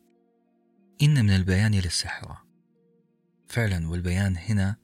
إن 1.02 1.26
من 1.26 1.30
البيان 1.30 1.76
للسحرة 1.76 2.44
فعلا 3.48 3.90
والبيان 3.90 4.38
هنا 4.38 4.76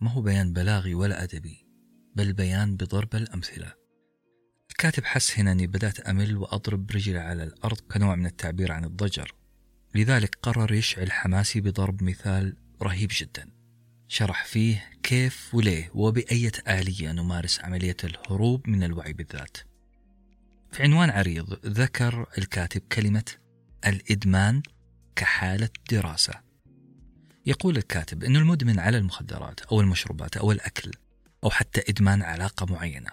ما 0.00 0.10
هو 0.10 0.22
بيان 0.22 0.52
بلاغي 0.52 0.94
ولا 0.94 1.22
أدبي 1.22 1.66
بل 2.14 2.32
بيان 2.32 2.76
بضرب 2.76 3.14
الأمثلة. 3.14 3.74
الكاتب 4.70 5.04
حس 5.04 5.38
هنا 5.38 5.52
أني 5.52 5.66
بدأت 5.66 6.00
أمل 6.00 6.36
وأضرب 6.36 6.90
رجلي 6.90 7.18
على 7.18 7.42
الأرض 7.42 7.80
كنوع 7.80 8.14
من 8.14 8.26
التعبير 8.26 8.72
عن 8.72 8.84
الضجر. 8.84 9.34
لذلك 9.94 10.38
قرر 10.42 10.72
يشعل 10.72 11.12
حماسي 11.12 11.60
بضرب 11.60 12.02
مثال 12.02 12.56
رهيب 12.82 13.10
جدا. 13.12 13.63
شرح 14.08 14.44
فيه 14.44 14.90
كيف 15.02 15.54
وليه 15.54 15.90
وبأية 15.94 16.52
آلية 16.68 17.12
نمارس 17.12 17.60
عملية 17.60 17.96
الهروب 18.04 18.68
من 18.68 18.82
الوعي 18.82 19.12
بالذات. 19.12 19.56
في 20.72 20.82
عنوان 20.82 21.10
عريض 21.10 21.66
ذكر 21.66 22.26
الكاتب 22.38 22.80
كلمة 22.92 23.32
الإدمان 23.86 24.62
كحالة 25.16 25.68
دراسة. 25.90 26.34
يقول 27.46 27.76
الكاتب 27.76 28.24
أن 28.24 28.36
المدمن 28.36 28.78
على 28.78 28.98
المخدرات 28.98 29.60
أو 29.60 29.80
المشروبات 29.80 30.36
أو 30.36 30.52
الأكل 30.52 30.90
أو 31.44 31.50
حتى 31.50 31.82
إدمان 31.88 32.22
علاقة 32.22 32.66
معينة. 32.66 33.10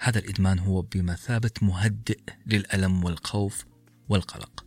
هذا 0.00 0.18
الإدمان 0.18 0.58
هو 0.58 0.82
بمثابة 0.82 1.50
مهدئ 1.62 2.20
للألم 2.46 3.04
والخوف 3.04 3.64
والقلق. 4.08 4.66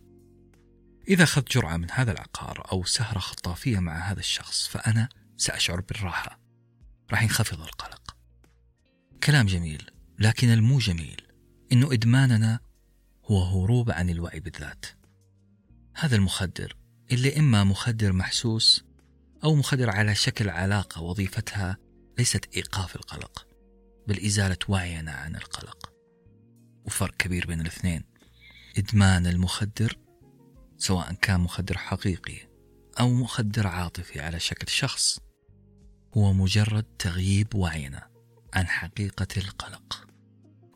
إذا 1.08 1.24
أخذت 1.24 1.52
جرعة 1.52 1.76
من 1.76 1.90
هذا 1.90 2.12
العقار 2.12 2.68
أو 2.72 2.84
سهرة 2.84 3.18
خطافية 3.18 3.78
مع 3.78 3.98
هذا 3.98 4.20
الشخص 4.20 4.68
فأنا 4.68 5.08
سأشعر 5.40 5.80
بالراحة. 5.80 6.40
راح 7.10 7.22
ينخفض 7.22 7.60
القلق. 7.60 8.16
كلام 9.22 9.46
جميل 9.46 9.90
لكن 10.18 10.48
المو 10.48 10.78
جميل. 10.78 11.26
إنه 11.72 11.92
إدماننا 11.92 12.60
هو 13.24 13.42
هروب 13.42 13.90
عن 13.90 14.10
الوعي 14.10 14.40
بالذات. 14.40 14.86
هذا 15.94 16.16
المخدر 16.16 16.76
اللي 17.12 17.38
إما 17.38 17.64
مخدر 17.64 18.12
محسوس 18.12 18.84
أو 19.44 19.54
مخدر 19.54 19.90
على 19.90 20.14
شكل 20.14 20.48
علاقة 20.48 21.02
وظيفتها 21.02 21.76
ليست 22.18 22.54
إيقاف 22.56 22.96
القلق 22.96 23.46
بل 24.06 24.24
إزالة 24.24 24.58
وعينا 24.68 25.12
عن 25.12 25.36
القلق. 25.36 25.92
وفرق 26.84 27.16
كبير 27.16 27.46
بين 27.46 27.60
الاثنين. 27.60 28.04
إدمان 28.78 29.26
المخدر 29.26 29.98
سواء 30.78 31.12
كان 31.12 31.40
مخدر 31.40 31.78
حقيقي 31.78 32.50
أو 33.00 33.12
مخدر 33.12 33.66
عاطفي 33.66 34.20
على 34.20 34.40
شكل 34.40 34.68
شخص. 34.68 35.29
هو 36.16 36.32
مجرد 36.32 36.84
تغييب 36.98 37.54
وعينا 37.54 38.08
عن 38.54 38.66
حقيقة 38.66 39.28
القلق. 39.36 40.06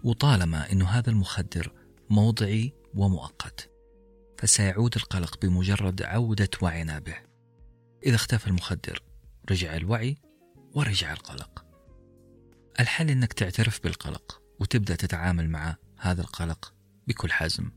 وطالما 0.05 0.73
أن 0.73 0.83
هذا 0.83 1.11
المخدر 1.11 1.73
موضعي 2.11 2.73
ومؤقت 2.95 3.71
فسيعود 4.39 4.97
القلق 4.97 5.41
بمجرد 5.43 6.03
عودة 6.03 6.51
وعينا 6.63 6.99
به. 6.99 7.17
إذا 8.07 8.15
اختفى 8.15 8.47
المخدر 8.47 9.03
رجع 9.51 9.77
الوعي 9.77 10.17
ورجع 10.75 11.13
القلق. 11.13 11.65
الحل 12.81 13.11
أنك 13.11 13.33
تعترف 13.33 13.83
بالقلق 13.83 14.43
وتبدأ 14.61 14.97
تتعامل 14.97 15.51
مع 15.51 15.77
هذا 15.99 16.21
القلق 16.21 16.75
بكل 17.07 17.33
حزم 17.33 17.71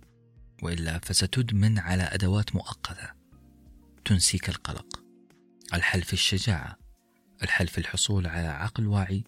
وإلا 0.64 1.00
فستدمن 1.00 1.80
على 1.80 2.04
أدوات 2.04 2.56
مؤقتة 2.56 3.12
تنسيك 4.06 4.50
القلق. 4.50 5.04
الحل 5.74 6.02
في 6.02 6.14
الشجاعة 6.14 6.87
الحل 7.44 7.68
في 7.68 7.78
الحصول 7.78 8.28
على 8.28 8.48
عقل 8.48 8.88
واعي 8.88 9.24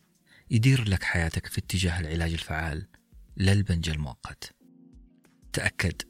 يدير 0.52 0.90
لك 0.90 1.04
حياتك 1.04 1.46
في 1.46 1.58
اتجاه 1.58 2.00
العلاج 2.00 2.34
الفعال 2.34 2.88
لا 3.36 3.52
البنج 3.52 3.90
المؤقت. 3.90 4.56
تأكد 5.54 6.02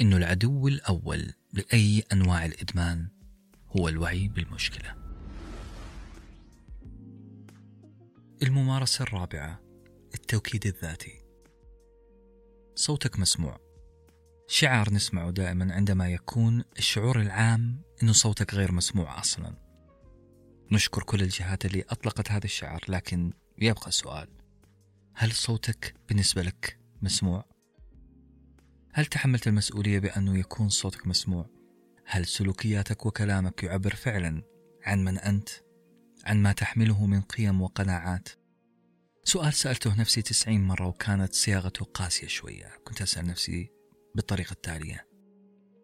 أنه 0.00 0.16
العدو 0.16 0.68
الأول 0.68 1.32
لأي 1.52 2.04
أنواع 2.12 2.44
الإدمان 2.44 3.08
هو 3.76 3.88
الوعي 3.88 4.28
بالمشكلة. 4.28 4.94
الممارسة 8.42 9.02
الرابعة 9.02 9.60
التوكيد 10.14 10.66
الذاتي. 10.66 11.22
صوتك 12.74 13.18
مسموع. 13.18 13.60
شعار 14.48 14.92
نسمعه 14.92 15.30
دائما 15.30 15.74
عندما 15.74 16.08
يكون 16.12 16.64
الشعور 16.78 17.20
العام 17.20 17.82
أنه 18.02 18.12
صوتك 18.12 18.54
غير 18.54 18.72
مسموع 18.72 19.20
أصلا. 19.20 19.69
نشكر 20.72 21.02
كل 21.02 21.22
الجهات 21.22 21.66
اللي 21.66 21.84
أطلقت 21.88 22.30
هذا 22.30 22.44
الشعار 22.44 22.84
لكن 22.88 23.32
يبقى 23.58 23.90
سؤال 23.90 24.28
هل 25.14 25.32
صوتك 25.32 25.94
بالنسبة 26.08 26.42
لك 26.42 26.78
مسموع؟ 27.02 27.44
هل 28.92 29.06
تحملت 29.06 29.46
المسؤولية 29.46 29.98
بأنه 29.98 30.38
يكون 30.38 30.68
صوتك 30.68 31.06
مسموع؟ 31.06 31.46
هل 32.06 32.26
سلوكياتك 32.26 33.06
وكلامك 33.06 33.62
يعبر 33.62 33.94
فعلا 33.94 34.42
عن 34.84 35.04
من 35.04 35.18
أنت؟ 35.18 35.48
عن 36.24 36.42
ما 36.42 36.52
تحمله 36.52 37.06
من 37.06 37.20
قيم 37.20 37.62
وقناعات؟ 37.62 38.28
سؤال 39.24 39.52
سألته 39.52 40.00
نفسي 40.00 40.22
تسعين 40.22 40.64
مرة 40.64 40.86
وكانت 40.86 41.34
صياغته 41.34 41.84
قاسية 41.84 42.26
شوية 42.26 42.76
كنت 42.84 43.02
أسأل 43.02 43.26
نفسي 43.26 43.70
بالطريقة 44.14 44.52
التالية 44.52 45.06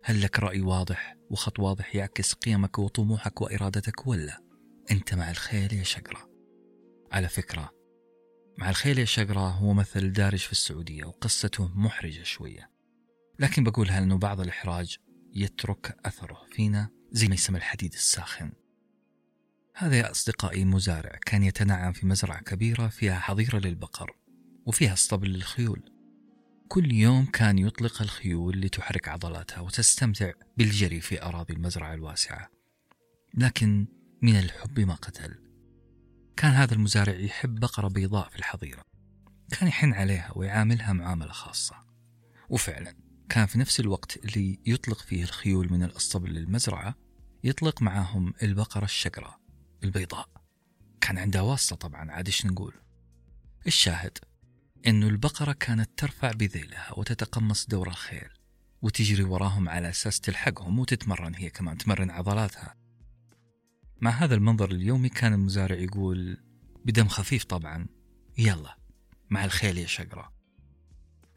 هل 0.04 0.22
لك 0.22 0.38
رأي 0.38 0.60
واضح 0.60 1.16
وخط 1.30 1.60
واضح 1.60 1.96
يعكس 1.96 2.32
قيمك 2.32 2.78
وطموحك 2.78 3.40
وإرادتك 3.40 4.06
ولا 4.06 4.45
أنت 4.90 5.14
مع 5.14 5.30
الخيل 5.30 5.72
يا 5.72 5.82
شقرة. 5.82 6.30
على 7.12 7.28
فكرة 7.28 7.70
مع 8.58 8.70
الخيل 8.70 8.98
يا 8.98 9.04
شقرة 9.04 9.40
هو 9.40 9.74
مثل 9.74 10.12
دارج 10.12 10.38
في 10.38 10.52
السعودية 10.52 11.04
وقصته 11.04 11.70
محرجة 11.74 12.22
شوية. 12.22 12.70
لكن 13.38 13.64
بقولها 13.64 14.00
لأنه 14.00 14.18
بعض 14.18 14.40
الإحراج 14.40 14.96
يترك 15.34 15.96
أثره 16.04 16.46
فينا 16.52 16.88
زي 17.12 17.28
ما 17.28 17.34
يسمى 17.34 17.58
الحديد 17.58 17.92
الساخن. 17.92 18.52
هذا 19.74 19.96
يا 19.96 20.10
أصدقائي 20.10 20.64
مزارع 20.64 21.18
كان 21.26 21.42
يتنعم 21.42 21.92
في 21.92 22.06
مزرعة 22.06 22.42
كبيرة 22.42 22.88
فيها 22.88 23.18
حظيرة 23.18 23.58
للبقر 23.58 24.16
وفيها 24.66 24.92
اسطبل 24.92 25.28
للخيول. 25.28 25.92
كل 26.68 26.92
يوم 26.92 27.26
كان 27.26 27.58
يطلق 27.58 28.02
الخيول 28.02 28.60
لتحرك 28.60 29.08
عضلاتها 29.08 29.60
وتستمتع 29.60 30.32
بالجري 30.56 31.00
في 31.00 31.22
أراضي 31.22 31.52
المزرعة 31.54 31.94
الواسعة. 31.94 32.50
لكن 33.34 33.86
من 34.22 34.36
الحب 34.38 34.80
ما 34.80 34.94
قتل. 34.94 35.34
كان 36.36 36.52
هذا 36.52 36.74
المزارع 36.74 37.14
يحب 37.14 37.60
بقرة 37.60 37.88
بيضاء 37.88 38.28
في 38.28 38.36
الحظيرة. 38.36 38.82
كان 39.50 39.68
يحن 39.68 39.92
عليها 39.92 40.32
ويعاملها 40.36 40.92
معاملة 40.92 41.32
خاصة. 41.32 41.76
وفعلا 42.48 42.96
كان 43.28 43.46
في 43.46 43.58
نفس 43.58 43.80
الوقت 43.80 44.16
اللي 44.16 44.60
يطلق 44.66 44.98
فيه 44.98 45.22
الخيول 45.24 45.72
من 45.72 45.82
الأسطبل 45.82 46.30
للمزرعة 46.30 46.94
يطلق 47.44 47.82
معاهم 47.82 48.32
البقرة 48.42 48.84
الشقراء 48.84 49.40
البيضاء. 49.84 50.28
كان 51.00 51.18
عندها 51.18 51.40
واسطة 51.40 51.76
طبعا 51.76 52.10
عاد 52.10 52.26
إيش 52.26 52.46
نقول؟ 52.46 52.74
الشاهد 53.66 54.18
إنه 54.86 55.08
البقرة 55.08 55.52
كانت 55.52 55.90
ترفع 55.96 56.32
بذيلها 56.32 56.98
وتتقمص 56.98 57.66
دور 57.66 57.88
الخيل 57.88 58.28
وتجري 58.82 59.22
وراهم 59.22 59.68
على 59.68 59.88
أساس 59.88 60.20
تلحقهم 60.20 60.78
وتتمرن 60.78 61.34
هي 61.34 61.50
كمان 61.50 61.78
تمرن 61.78 62.10
عضلاتها. 62.10 62.85
مع 64.00 64.10
هذا 64.10 64.34
المنظر 64.34 64.70
اليومي 64.70 65.08
كان 65.08 65.32
المزارع 65.32 65.76
يقول 65.76 66.38
بدم 66.84 67.08
خفيف 67.08 67.44
طبعا. 67.44 67.86
يلا 68.38 68.76
مع 69.30 69.44
الخيل 69.44 69.78
يا 69.78 69.86
شقرة. 69.86 70.32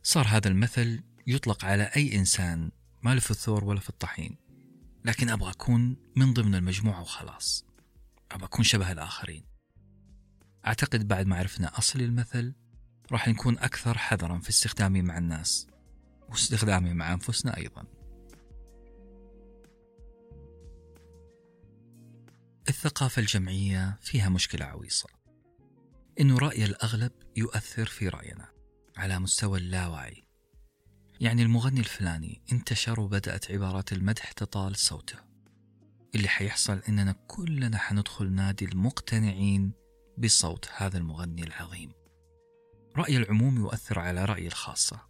صار 0.03 0.27
هذا 0.27 0.47
المثل 0.47 1.03
يطلق 1.27 1.65
على 1.65 1.83
أي 1.83 2.15
إنسان 2.15 2.71
ما 3.03 3.13
له 3.13 3.19
في 3.19 3.31
الثور 3.31 3.63
ولا 3.63 3.79
في 3.79 3.89
الطحين. 3.89 4.35
لكن 5.05 5.29
أبغى 5.29 5.51
أكون 5.51 5.97
من 6.15 6.33
ضمن 6.33 6.55
المجموعة 6.55 7.01
وخلاص. 7.01 7.65
أبغى 8.31 8.45
أكون 8.45 8.65
شبه 8.65 8.91
الآخرين. 8.91 9.43
أعتقد 10.67 11.07
بعد 11.07 11.27
ما 11.27 11.35
عرفنا 11.35 11.77
أصل 11.77 12.01
المثل 12.01 12.53
راح 13.11 13.27
نكون 13.27 13.57
أكثر 13.57 13.97
حذرا 13.97 14.39
في 14.39 14.49
استخدامه 14.49 15.01
مع 15.01 15.17
الناس 15.17 15.67
واستخدامه 16.29 16.93
مع 16.93 17.13
أنفسنا 17.13 17.57
أيضا. 17.57 17.98
الثقافة 22.69 23.19
الجمعية 23.19 23.97
فيها 24.01 24.29
مشكلة 24.29 24.65
عويصة. 24.65 25.09
إنه 26.19 26.37
رأي 26.37 26.65
الأغلب 26.65 27.11
يؤثر 27.35 27.85
في 27.85 28.07
رأينا 28.07 28.47
على 28.97 29.19
مستوى 29.19 29.59
اللاوعي. 29.59 30.23
يعني 31.19 31.43
المغني 31.43 31.79
الفلاني 31.79 32.41
انتشر 32.51 32.99
وبدأت 32.99 33.51
عبارات 33.51 33.93
المدح 33.93 34.31
تطال 34.31 34.75
صوته. 34.75 35.19
اللي 36.15 36.27
حيحصل 36.27 36.81
إننا 36.89 37.11
كلنا 37.11 37.77
حندخل 37.77 38.31
نادي 38.31 38.65
المقتنعين 38.65 39.73
بصوت 40.17 40.69
هذا 40.75 40.97
المغني 40.97 41.43
العظيم. 41.43 41.91
رأي 42.97 43.17
العموم 43.17 43.57
يؤثر 43.57 43.99
على 43.99 44.25
رأي 44.25 44.47
الخاصة. 44.47 45.01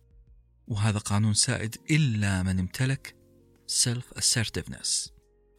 وهذا 0.67 0.97
قانون 0.97 1.33
سائد 1.33 1.75
إلا 1.91 2.43
من 2.43 2.59
امتلك 2.59 3.15
self 3.85 4.19
assertiveness 4.19 5.09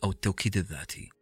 أو 0.05 0.11
التوكيد 0.11 0.57
الذاتي. 0.57 1.20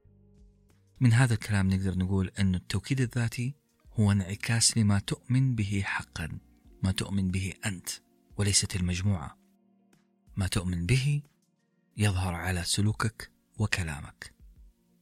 من 1.01 1.13
هذا 1.13 1.35
الكلام 1.35 1.69
نقدر 1.69 1.99
نقول 1.99 2.31
أن 2.39 2.55
التوكيد 2.55 3.01
الذاتي 3.01 3.55
هو 3.93 4.13
انعكاس 4.13 4.79
لما 4.79 4.99
تؤمن 4.99 5.55
به 5.55 5.83
حقا 5.85 6.39
ما 6.83 6.93
تؤمن 6.93 7.31
به 7.31 7.55
أنت 7.67 7.89
وليست 8.37 8.77
المجموعة. 8.77 9.39
ما 10.37 10.47
تؤمن 10.47 10.87
به 10.87 11.23
يظهر 11.97 12.35
على 12.35 12.65
سلوكك 12.65 13.31
وكلامك. 13.59 14.35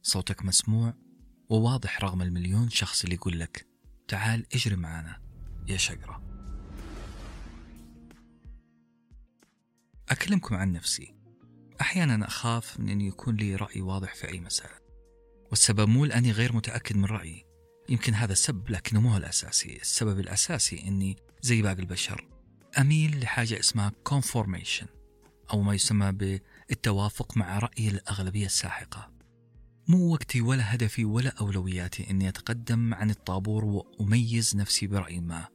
صوتك 0.03 0.45
مسموع 0.45 0.93
وواضح 1.49 2.03
رغم 2.03 2.21
المليون 2.21 2.69
شخص 2.69 3.03
اللي 3.03 3.15
يقول 3.15 3.39
لك 3.39 3.67
تعال 4.07 4.45
اجري 4.55 4.75
معنا 4.75 5.21
يا 5.67 5.77
شقرة 5.77 6.21
أكلمكم 10.09 10.55
عن 10.55 10.71
نفسي. 10.71 11.15
أحيانا 11.81 12.27
أخاف 12.27 12.79
من 12.79 12.89
أن 12.89 13.01
يكون 13.01 13.35
لي 13.35 13.55
رأي 13.55 13.81
واضح 13.81 14.15
في 14.15 14.27
أي 14.27 14.39
مسألة. 14.39 14.86
والسبب 15.49 15.89
مو 15.89 16.05
لأني 16.05 16.31
غير 16.31 16.55
متأكد 16.55 16.95
من 16.97 17.05
رأيي. 17.05 17.45
يمكن 17.89 18.13
هذا 18.13 18.33
السبب 18.33 18.69
لكنه 18.69 19.01
مو 19.01 19.17
الأساسي. 19.17 19.77
السبب 19.81 20.19
الأساسي 20.19 20.87
أني 20.87 21.17
زي 21.41 21.61
باقي 21.61 21.79
البشر 21.79 22.27
أميل 22.77 23.19
لحاجة 23.19 23.59
اسمها 23.59 23.91
conformation 24.09 24.85
أو 25.53 25.61
ما 25.61 25.73
يسمى 25.73 26.11
بالتوافق 26.11 27.37
مع 27.37 27.59
رأي 27.59 27.87
الأغلبية 27.87 28.45
الساحقة. 28.45 29.11
مو 29.87 30.13
وقتي 30.13 30.41
ولا 30.41 30.75
هدفي 30.75 31.05
ولا 31.05 31.29
أولوياتي 31.29 32.09
أني 32.09 32.29
أتقدم 32.29 32.93
عن 32.93 33.09
الطابور 33.09 33.65
وأميز 33.65 34.55
نفسي 34.55 34.87
برأي 34.87 35.19
ما. 35.19 35.47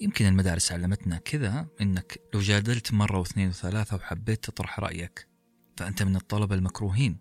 يمكن 0.00 0.26
المدارس 0.26 0.72
علمتنا 0.72 1.18
كذا 1.18 1.66
إنك 1.80 2.20
لو 2.34 2.40
جادلت 2.40 2.92
مرة 2.92 3.18
واثنين 3.18 3.48
وثلاثة 3.48 3.96
وحبيت 3.96 4.44
تطرح 4.44 4.80
رأيك 4.80 5.28
فأنت 5.76 6.02
من 6.02 6.16
الطلبة 6.16 6.54
المكروهين. 6.54 7.18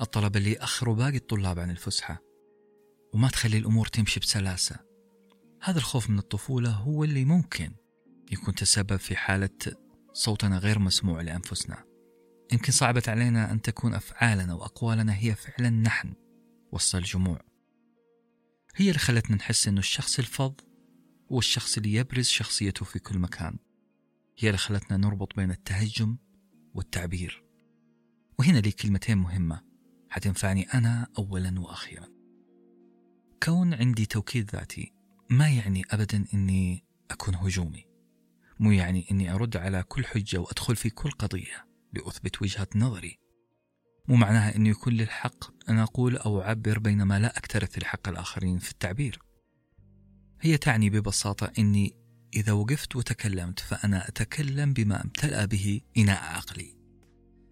الطلبة 0.00 0.38
اللي 0.38 0.52
يأخروا 0.52 0.94
باقي 0.94 1.16
الطلاب 1.16 1.58
عن 1.58 1.70
الفسحة. 1.70 2.22
وما 3.14 3.28
تخلي 3.28 3.58
الأمور 3.58 3.86
تمشي 3.86 4.20
بسلاسة. 4.20 4.76
هذا 5.62 5.78
الخوف 5.78 6.10
من 6.10 6.18
الطفولة 6.18 6.70
هو 6.70 7.04
اللي 7.04 7.24
ممكن 7.24 7.72
يكون 8.32 8.54
تسبب 8.54 8.96
في 8.96 9.16
حالة 9.16 9.50
صوتنا 10.12 10.58
غير 10.58 10.78
مسموع 10.78 11.20
لأنفسنا. 11.20 11.84
يمكن 12.52 12.72
صعبت 12.72 13.08
علينا 13.08 13.52
أن 13.52 13.62
تكون 13.62 13.94
أفعالنا 13.94 14.54
وأقوالنا 14.54 15.18
هي 15.18 15.34
فعلا 15.34 15.70
نحن 15.70 16.14
وسط 16.72 16.94
الجموع. 16.94 17.40
هي 18.76 18.88
اللي 18.88 18.98
خلتنا 18.98 19.36
نحس 19.36 19.68
أنه 19.68 19.78
الشخص 19.78 20.18
الفظ 20.18 20.54
هو 21.32 21.38
الشخص 21.38 21.76
اللي 21.76 21.94
يبرز 21.94 22.26
شخصيته 22.26 22.84
في 22.84 22.98
كل 22.98 23.18
مكان. 23.18 23.58
هي 24.38 24.48
اللي 24.48 24.58
خلتنا 24.58 24.96
نربط 24.96 25.36
بين 25.36 25.50
التهجم 25.50 26.16
والتعبير. 26.74 27.44
وهنا 28.38 28.58
لي 28.58 28.72
كلمتين 28.72 29.18
مهمة. 29.18 29.62
حتنفعني 30.10 30.62
أنا 30.62 31.06
أولا 31.18 31.60
وأخيرا. 31.60 32.08
كون 33.42 33.74
عندي 33.74 34.06
توكيد 34.06 34.50
ذاتي 34.50 34.92
ما 35.30 35.48
يعني 35.48 35.82
أبدا 35.90 36.24
أني 36.34 36.84
أكون 37.10 37.34
هجومي. 37.34 37.86
مو 38.60 38.70
يعني 38.70 39.06
أني 39.10 39.34
أرد 39.34 39.56
على 39.56 39.82
كل 39.82 40.04
حجة 40.04 40.38
وأدخل 40.38 40.76
في 40.76 40.90
كل 40.90 41.10
قضية 41.10 41.66
لأثبت 41.92 42.42
وجهة 42.42 42.68
نظري. 42.76 43.18
مو 44.08 44.16
معناها 44.16 44.56
أنه 44.56 44.68
يكون 44.68 44.92
لي 44.92 45.02
الحق 45.02 45.68
أن 45.70 45.78
أقول 45.78 46.16
أو 46.16 46.42
أعبر 46.42 46.78
بينما 46.78 47.18
لا 47.18 47.38
أكترث 47.38 47.78
لحق 47.78 48.08
الآخرين 48.08 48.58
في 48.58 48.70
التعبير. 48.70 49.18
هي 50.40 50.56
تعني 50.58 50.90
ببساطة 50.90 51.52
أني 51.58 51.96
إذا 52.34 52.52
وقفت 52.52 52.96
وتكلمت 52.96 53.60
فأنا 53.60 54.08
أتكلم 54.08 54.72
بما 54.72 55.04
امتلأ 55.04 55.44
به 55.44 55.80
إناء 55.98 56.22
عقلي. 56.22 56.76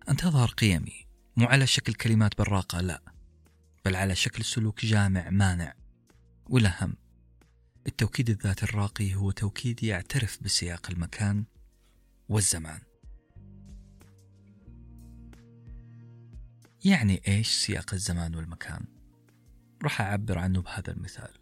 أن 0.09 0.17
تظهر 0.17 0.49
قيمي. 0.49 1.04
مو 1.37 1.47
على 1.47 1.67
شكل 1.67 1.95
كلمات 1.95 2.39
براقة 2.39 2.81
لا 2.81 3.03
بل 3.85 3.97
على 3.97 4.15
شكل 4.15 4.45
سلوك 4.45 4.85
جامع 4.85 5.31
مانع 5.31 5.75
والأهم 6.47 6.97
التوكيد 7.87 8.31
الذاتي 8.31 8.63
الراقي 8.63 9.15
هو 9.15 9.31
توكيد 9.31 9.83
يعترف 9.83 10.43
بسياق 10.43 10.91
المكان 10.91 11.45
والزمان. 12.29 12.81
يعني 16.85 17.23
إيش 17.29 17.49
سياق 17.49 17.95
الزمان 17.95 18.35
والمكان؟ 18.35 18.85
راح 19.83 20.01
أعبر 20.01 20.39
عنه 20.39 20.63
بهذا 20.63 20.93
المثال. 20.93 21.39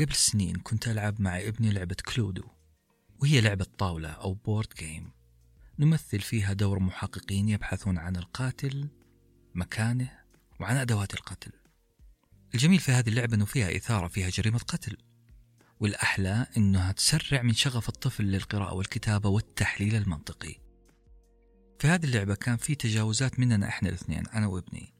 قبل 0.00 0.14
سنين 0.14 0.56
كنت 0.56 0.88
ألعب 0.88 1.20
مع 1.20 1.38
ابني 1.38 1.70
لعبة 1.70 1.96
Cluedo 2.14 2.44
وهي 3.18 3.40
لعبة 3.40 3.66
طاولة 3.78 4.08
أو 4.08 4.34
board 4.34 4.68
game 4.78 5.10
نمثل 5.78 6.20
فيها 6.20 6.52
دور 6.52 6.78
محققين 6.78 7.48
يبحثون 7.48 7.98
عن 7.98 8.16
القاتل 8.16 8.88
مكانه 9.54 10.10
وعن 10.60 10.76
أدوات 10.76 11.14
القتل. 11.14 11.52
الجميل 12.54 12.78
في 12.78 12.92
هذه 12.92 13.08
اللعبة 13.08 13.34
أنه 13.36 13.44
فيها 13.44 13.76
إثارة 13.76 14.08
فيها 14.08 14.28
جريمة 14.28 14.58
قتل. 14.58 14.96
والأحلى 15.80 16.46
أنها 16.56 16.92
تسرع 16.92 17.42
من 17.42 17.52
شغف 17.52 17.88
الطفل 17.88 18.24
للقراءة 18.24 18.74
والكتابة 18.74 19.28
والتحليل 19.28 19.96
المنطقي. 19.96 20.56
في 21.78 21.88
هذه 21.88 22.04
اللعبة 22.04 22.34
كان 22.34 22.56
في 22.56 22.74
تجاوزات 22.74 23.40
مننا 23.40 23.68
إحنا 23.68 23.88
الاثنين 23.88 24.26
أنا 24.26 24.46
وابني. 24.46 24.94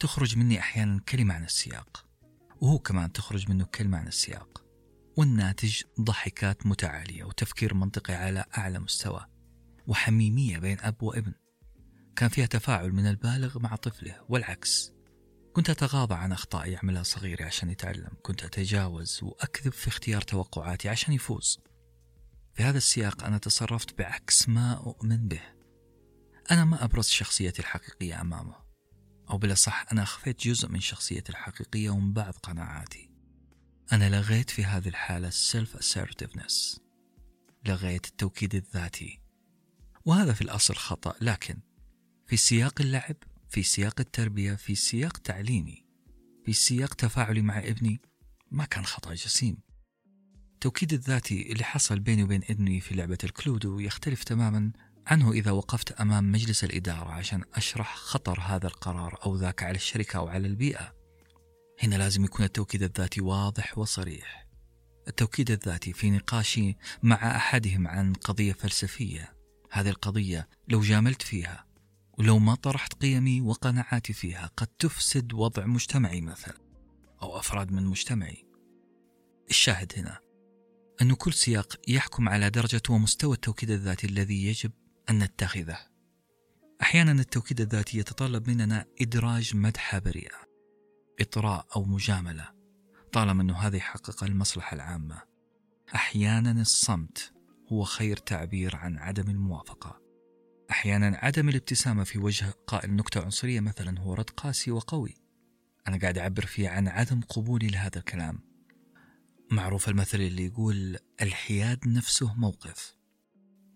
تخرج 0.00 0.38
مني 0.38 0.58
أحيانا 0.58 1.00
كلمة 1.08 1.34
عن 1.34 1.44
السياق. 1.44 2.06
وهو 2.60 2.78
كمان 2.78 3.12
تخرج 3.12 3.50
منه 3.50 3.64
كلمة 3.64 3.98
عن 3.98 4.08
السياق. 4.08 4.64
والناتج 5.16 5.82
ضحكات 6.00 6.66
متعالية 6.66 7.24
وتفكير 7.24 7.74
منطقي 7.74 8.14
على 8.14 8.44
أعلى 8.58 8.78
مستوى. 8.78 9.26
وحميمية 9.86 10.58
بين 10.58 10.80
أب 10.80 11.02
وابن. 11.02 11.32
كان 12.16 12.28
فيها 12.28 12.46
تفاعل 12.46 12.92
من 12.92 13.06
البالغ 13.06 13.58
مع 13.58 13.76
طفله 13.76 14.24
والعكس. 14.28 14.92
كنت 15.52 15.70
أتغاضى 15.70 16.14
عن 16.14 16.32
أخطاء 16.32 16.68
يعملها 16.68 17.02
صغيري 17.02 17.44
عشان 17.44 17.70
يتعلم. 17.70 18.10
كنت 18.22 18.44
أتجاوز 18.44 19.20
وأكذب 19.22 19.72
في 19.72 19.88
اختيار 19.88 20.20
توقعاتي 20.22 20.88
عشان 20.88 21.14
يفوز. 21.14 21.60
في 22.54 22.62
هذا 22.62 22.78
السياق 22.78 23.24
أنا 23.24 23.38
تصرفت 23.38 23.98
بعكس 23.98 24.48
ما 24.48 24.72
أؤمن 24.72 25.28
به. 25.28 25.42
أنا 26.50 26.64
ما 26.64 26.84
أبرز 26.84 27.08
شخصيتي 27.08 27.62
الحقيقية 27.62 28.20
أمامه. 28.20 28.54
أو 29.30 29.38
بالأصح 29.38 29.86
أنا 29.92 30.02
أخفيت 30.02 30.40
جزء 30.46 30.68
من 30.68 30.80
شخصيتي 30.80 31.32
الحقيقية 31.32 31.90
ومن 31.90 32.12
بعض 32.12 32.34
قناعاتي. 32.34 33.10
أنا 33.92 34.10
لغيت 34.10 34.50
في 34.50 34.64
هذه 34.64 34.88
الحالة 34.88 35.30
self 35.30 35.78
assertiveness 35.78 36.80
لغيت 37.66 38.06
التوكيد 38.06 38.54
الذاتي. 38.54 39.20
وهذا 40.04 40.32
في 40.32 40.42
الأصل 40.42 40.74
خطأ 40.74 41.14
لكن 41.20 41.60
في 42.30 42.36
سياق 42.36 42.80
اللعب 42.80 43.16
في 43.48 43.62
سياق 43.62 44.00
التربية 44.00 44.54
في 44.54 44.74
سياق 44.74 45.16
تعليمي 45.16 45.84
في 46.44 46.52
سياق 46.52 46.94
تفاعلي 46.94 47.42
مع 47.42 47.58
ابني 47.58 48.00
ما 48.50 48.64
كان 48.64 48.84
خطأ 48.84 49.14
جسيم. 49.14 49.58
التوكيد 50.54 50.92
الذاتي 50.92 51.52
اللي 51.52 51.64
حصل 51.64 51.98
بيني 51.98 52.22
وبين 52.22 52.42
ابني 52.50 52.80
في 52.80 52.94
لعبة 52.94 53.18
الكلودو 53.24 53.78
يختلف 53.78 54.24
تماما 54.24 54.72
عنه 55.06 55.32
إذا 55.32 55.50
وقفت 55.50 55.92
أمام 55.92 56.32
مجلس 56.32 56.64
الإدارة 56.64 57.10
عشان 57.10 57.42
أشرح 57.54 57.96
خطر 57.96 58.40
هذا 58.40 58.66
القرار 58.66 59.18
أو 59.26 59.36
ذاك 59.36 59.62
على 59.62 59.76
الشركة 59.76 60.16
أو 60.16 60.28
على 60.28 60.46
البيئة. 60.46 60.94
هنا 61.82 61.94
لازم 61.94 62.24
يكون 62.24 62.44
التوكيد 62.44 62.82
الذاتي 62.82 63.20
واضح 63.20 63.78
وصريح. 63.78 64.46
التوكيد 65.08 65.50
الذاتي 65.50 65.92
في 65.92 66.10
نقاشي 66.10 66.76
مع 67.02 67.36
أحدهم 67.36 67.88
عن 67.88 68.12
قضية 68.12 68.52
فلسفية. 68.52 69.32
هذه 69.70 69.88
القضية 69.88 70.48
لو 70.68 70.80
جاملت 70.80 71.22
فيها 71.22 71.69
ولو 72.20 72.38
ما 72.38 72.54
طرحت 72.54 72.94
قيمي 72.94 73.40
وقناعاتي 73.40 74.12
فيها 74.12 74.50
قد 74.56 74.66
تفسد 74.66 75.32
وضع 75.32 75.66
مجتمعي 75.66 76.20
مثلا 76.20 76.54
أو 77.22 77.38
أفراد 77.38 77.72
من 77.72 77.86
مجتمعي. 77.86 78.46
الشاهد 79.50 79.92
هنا 79.96 80.20
أن 81.02 81.14
كل 81.14 81.32
سياق 81.32 81.76
يحكم 81.88 82.28
على 82.28 82.50
درجة 82.50 82.82
ومستوى 82.90 83.34
التوكيد 83.34 83.70
الذاتي 83.70 84.06
الذي 84.06 84.46
يجب 84.46 84.72
أن 85.10 85.18
نتخذه. 85.18 85.78
أحيانا 86.82 87.12
التوكيد 87.12 87.60
الذاتي 87.60 87.98
يتطلب 87.98 88.50
مننا 88.50 88.86
إدراج 89.00 89.56
مدحة 89.56 89.98
بريئة 89.98 90.38
إطراء 91.20 91.66
أو 91.76 91.84
مجاملة 91.84 92.48
طالما 93.12 93.42
أنه 93.42 93.56
هذا 93.56 93.76
يحقق 93.76 94.24
المصلحة 94.24 94.74
العامة. 94.74 95.22
أحيانا 95.94 96.60
الصمت 96.60 97.32
هو 97.72 97.84
خير 97.84 98.16
تعبير 98.16 98.76
عن 98.76 98.98
عدم 98.98 99.30
الموافقة. 99.30 99.99
أحيانا 100.70 101.18
عدم 101.22 101.48
الابتسامة 101.48 102.04
في 102.04 102.18
وجه 102.18 102.50
قائل 102.66 102.96
نكتة 102.96 103.24
عنصرية 103.24 103.60
مثلا 103.60 104.00
هو 104.00 104.14
رد 104.14 104.30
قاسي 104.30 104.70
وقوي. 104.70 105.14
أنا 105.88 105.98
قاعد 105.98 106.18
أعبر 106.18 106.46
فيه 106.46 106.68
عن 106.68 106.88
عدم 106.88 107.20
قبولي 107.20 107.68
لهذا 107.68 107.98
الكلام. 107.98 108.40
معروف 109.50 109.88
المثل 109.88 110.20
اللي 110.20 110.44
يقول 110.46 110.98
الحياد 111.22 111.88
نفسه 111.88 112.34
موقف. 112.34 112.96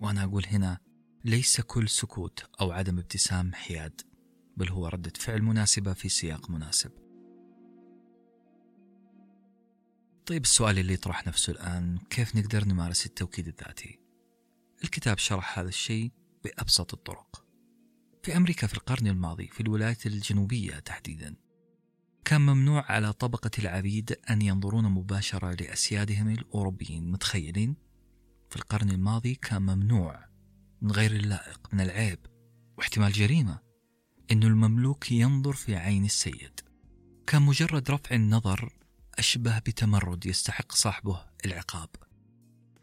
وأنا 0.00 0.24
أقول 0.24 0.46
هنا 0.46 0.78
ليس 1.24 1.60
كل 1.60 1.88
سكوت 1.88 2.44
أو 2.60 2.72
عدم 2.72 2.98
ابتسام 2.98 3.54
حياد 3.54 4.00
بل 4.56 4.68
هو 4.68 4.88
ردة 4.88 5.12
فعل 5.16 5.42
مناسبة 5.42 5.92
في 5.92 6.08
سياق 6.08 6.50
مناسب. 6.50 6.90
طيب 10.26 10.42
السؤال 10.42 10.78
اللي 10.78 10.92
يطرح 10.94 11.26
نفسه 11.26 11.50
الآن 11.50 11.98
كيف 12.10 12.36
نقدر 12.36 12.64
نمارس 12.64 13.06
التوكيد 13.06 13.48
الذاتي؟ 13.48 14.00
الكتاب 14.84 15.18
شرح 15.18 15.58
هذا 15.58 15.68
الشيء 15.68 16.12
بأبسط 16.44 16.94
الطرق. 16.94 17.44
في 18.22 18.36
أمريكا 18.36 18.66
في 18.66 18.74
القرن 18.74 19.06
الماضي 19.06 19.48
في 19.48 19.60
الولايات 19.60 20.06
الجنوبية 20.06 20.78
تحديدا 20.78 21.36
كان 22.24 22.40
ممنوع 22.40 22.92
على 22.92 23.12
طبقة 23.12 23.50
العبيد 23.58 24.18
أن 24.30 24.42
ينظرون 24.42 24.84
مباشرة 24.84 25.54
لأسيادهم 25.54 26.28
الأوروبيين 26.28 27.12
متخيلين؟ 27.12 27.76
في 28.50 28.56
القرن 28.56 28.90
الماضي 28.90 29.34
كان 29.34 29.62
ممنوع 29.62 30.28
من 30.82 30.90
غير 30.90 31.12
اللائق 31.12 31.68
من 31.72 31.80
العيب 31.80 32.18
واحتمال 32.78 33.12
جريمة 33.12 33.58
أن 34.32 34.42
المملوك 34.42 35.12
ينظر 35.12 35.52
في 35.52 35.76
عين 35.76 36.04
السيد. 36.04 36.60
كان 37.26 37.42
مجرد 37.42 37.90
رفع 37.90 38.14
النظر 38.14 38.72
أشبه 39.18 39.58
بتمرد 39.58 40.26
يستحق 40.26 40.72
صاحبه 40.72 41.24
العقاب. 41.44 41.88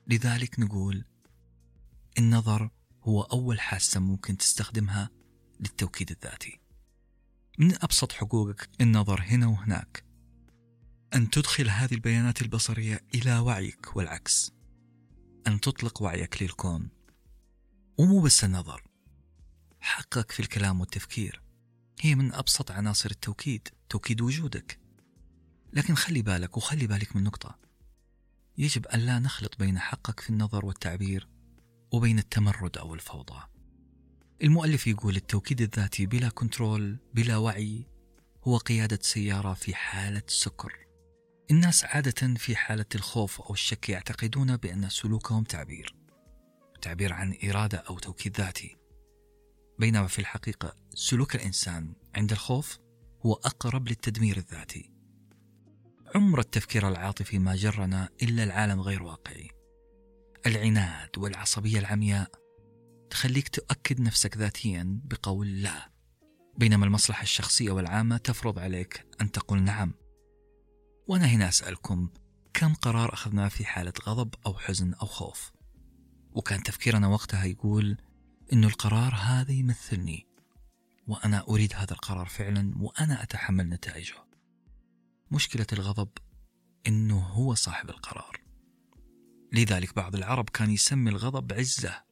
لذلك 0.08 0.60
نقول 0.60 1.06
النظر 2.18 2.70
هو 3.04 3.22
أول 3.22 3.62
حاسة 3.62 4.00
ممكن 4.00 4.38
تستخدمها 4.38 5.10
للتوكيد 5.60 6.12
الذاتي. 6.12 6.60
من 7.58 7.76
أبسط 7.84 8.12
حقوقك 8.12 8.70
النظر 8.82 9.22
هنا 9.22 9.48
وهناك. 9.48 10.06
أن 11.14 11.30
تدخل 11.30 11.70
هذه 11.70 11.94
البيانات 11.94 12.42
البصرية 12.42 13.06
إلى 13.16 13.40
وعيك 13.40 13.96
والعكس. 13.96 14.52
أن 15.48 15.60
تطلق 15.60 16.02
وعيك 16.02 16.44
للكون. 16.44 16.90
ومو 17.98 18.22
بس 18.22 18.44
النظر. 18.44 18.84
حقك 19.80 20.32
في 20.32 20.40
الكلام 20.40 20.80
والتفكير. 20.80 21.42
هي 22.02 22.16
من 22.16 22.34
أبسط 22.34 22.72
عناصر 22.72 23.12
التوكيد 23.12 23.68
توكيد 23.90 24.22
وجودك. 24.22 24.80
لكن 25.74 25.96
خلي 25.96 26.22
بالك 26.22 26.58
وخلي 26.58 26.88
بالك 26.88 27.16
من 27.16 27.24
نقطة. 27.24 27.60
يجب 28.58 28.88
أن 28.88 29.00
لا 29.00 29.20
نخلط 29.20 29.60
بين 29.60 29.80
حقك 29.80 30.20
في 30.20 30.30
النظر 30.30 30.66
والتعبير 30.66 31.31
وبين 31.92 32.20
التمرد 32.20 32.78
أو 32.78 32.94
الفوضى. 32.94 33.40
المؤلف 34.44 34.88
يقول 34.88 35.16
التوكيد 35.16 35.62
الذاتي 35.62 36.06
بلا 36.06 36.30
كنترول 36.30 36.98
بلا 37.14 37.38
وعي 37.38 37.88
هو 38.44 38.58
قيادة 38.58 39.00
سيارة 39.02 39.54
في 39.54 39.76
حالة 39.76 40.24
سكر. 40.28 40.74
الناس 41.52 41.86
عادة 41.86 42.34
في 42.38 42.56
حالة 42.56 42.86
الخوف 42.96 43.42
أو 43.42 43.54
الشك 43.54 43.90
يعتقدون 43.90 44.58
بأن 44.58 44.90
سلوكهم 44.90 45.44
تعبير 45.44 46.02
تعبير 46.82 47.14
عن 47.14 47.38
إرادة 47.44 47.78
أو 47.78 48.00
توكيد 48.00 48.38
ذاتي. 48.38 48.78
بينما 49.80 50.08
في 50.08 50.20
الحقيقة 50.20 50.76
سلوك 50.94 51.36
الإنسان 51.36 51.94
عند 52.16 52.32
الخوف 52.32 52.80
هو 53.26 53.34
أقرب 53.34 53.88
للتدمير 53.88 54.38
الذاتي. 54.38 54.92
عمر 56.16 56.40
التفكير 56.40 56.88
العاطفي 56.88 57.40
ما 57.40 57.56
جرنا 57.56 58.10
إلا 58.24 58.44
العالم 58.44 58.82
غير 58.82 59.04
واقعي. 59.04 59.50
العناد 60.46 61.18
والعصبية 61.18 61.80
العمياء 61.80 62.32
تخليك 63.10 63.48
تؤكد 63.50 64.02
نفسك 64.02 64.38
ذاتيا 64.38 65.00
بقول 65.04 65.62
لا 65.62 65.92
بينما 66.58 66.86
المصلحة 66.86 67.24
الشخصية 67.24 67.72
والعامة 67.72 68.18
تفرض 68.18 68.60
عليك 68.60 69.06
أن 69.22 69.32
تقول 69.32 69.62
نعم. 69.62 69.94
وأنا 71.08 71.26
هنا 71.26 71.50
أسألكم 71.50 72.10
كم 72.54 72.74
قرار 72.74 73.14
أخذناه 73.14 73.48
في 73.48 73.66
حالة 73.66 73.94
غضب 74.04 74.36
أو 74.46 74.54
حزن 74.54 74.94
أو 74.94 75.08
خوف؟ 75.08 75.52
وكان 76.32 76.64
تفكيرنا 76.64 77.08
وقتها 77.08 77.46
يقول 77.46 77.98
إنه 78.54 78.68
القرار 78.68 79.16
هذا 79.16 79.52
يمثلني 79.52 80.28
وأنا 81.08 81.46
أريد 81.50 81.74
هذا 81.76 81.92
القرار 81.92 82.26
فعلا 82.26 82.74
وأنا 82.80 83.24
أتحمل 83.24 83.70
نتائجه. 83.70 84.16
مشكلة 85.32 85.68
الغضب 85.74 86.10
إنه 86.88 87.20
هو 87.20 87.54
صاحب 87.54 87.90
القرار. 87.90 88.41
لذلك 89.52 89.96
بعض 89.96 90.16
العرب 90.16 90.50
كان 90.50 90.70
يسمي 90.70 91.10
الغضب 91.10 91.54
عزة 91.54 92.04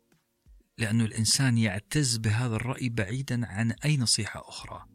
لأن 0.78 1.02
الإنسان 1.02 1.58
يعتز 1.58 2.18
بهذا 2.18 2.56
الرأي 2.56 2.90
بعيدا 2.90 3.48
عن 3.48 3.72
أي 3.72 3.98
نصيحة 3.98 4.50
أخرى. 4.50 4.86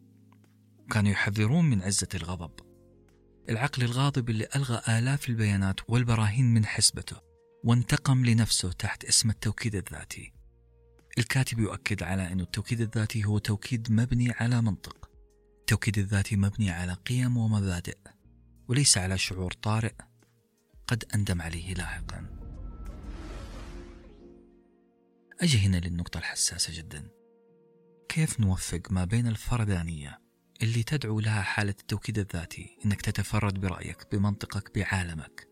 كانوا 0.91 1.11
يحذرون 1.11 1.65
من 1.65 1.83
عزة 1.83 2.09
الغضب. 2.15 2.51
العقل 3.49 3.83
الغاضب 3.83 4.31
اللي 4.31 4.49
ألغى 4.57 4.99
آلاف 4.99 5.29
البيانات 5.29 5.81
والبراهين 5.89 6.55
من 6.55 6.67
حسبته 6.67 7.17
وانتقم 7.65 8.25
لنفسه 8.25 8.73
تحت 8.73 9.05
اسم 9.05 9.31
التوكيد 9.31 9.75
الذاتي. 9.75 10.33
الكاتب 11.19 11.59
يؤكد 11.59 12.03
على 12.03 12.33
أن 12.33 12.41
التوكيد 12.41 12.81
الذاتي 12.81 13.25
هو 13.25 13.39
توكيد 13.39 13.93
مبني 13.93 14.33
على 14.33 14.63
منطق. 14.63 15.11
التوكيد 15.61 15.99
الذاتي 15.99 16.37
مبني 16.37 16.71
على 16.71 16.93
قيم 16.93 17.37
ومبادئ 17.37 17.99
وليس 18.69 18.99
على 18.99 19.19
شعور 19.19 19.53
طارئ. 19.53 19.95
قد 20.87 21.05
أندم 21.15 21.43
عليه 21.43 21.75
لاحقا. 21.75 22.27
أجي 25.41 25.59
هنا 25.59 25.77
للنقطة 25.77 26.19
الحساسة 26.19 26.77
جدا. 26.77 27.09
كيف 28.09 28.41
نوفق 28.41 28.81
ما 28.91 29.05
بين 29.05 29.27
الفردانية 29.27 30.21
اللي 30.63 30.83
تدعو 30.83 31.21
لها 31.21 31.43
حالة 31.43 31.75
التوكيد 31.81 32.19
الذاتي 32.19 32.79
إنك 32.85 33.01
تتفرد 33.01 33.61
برأيك 33.61 34.07
بمنطقك 34.13 34.75
بعالمك؟ 34.75 35.49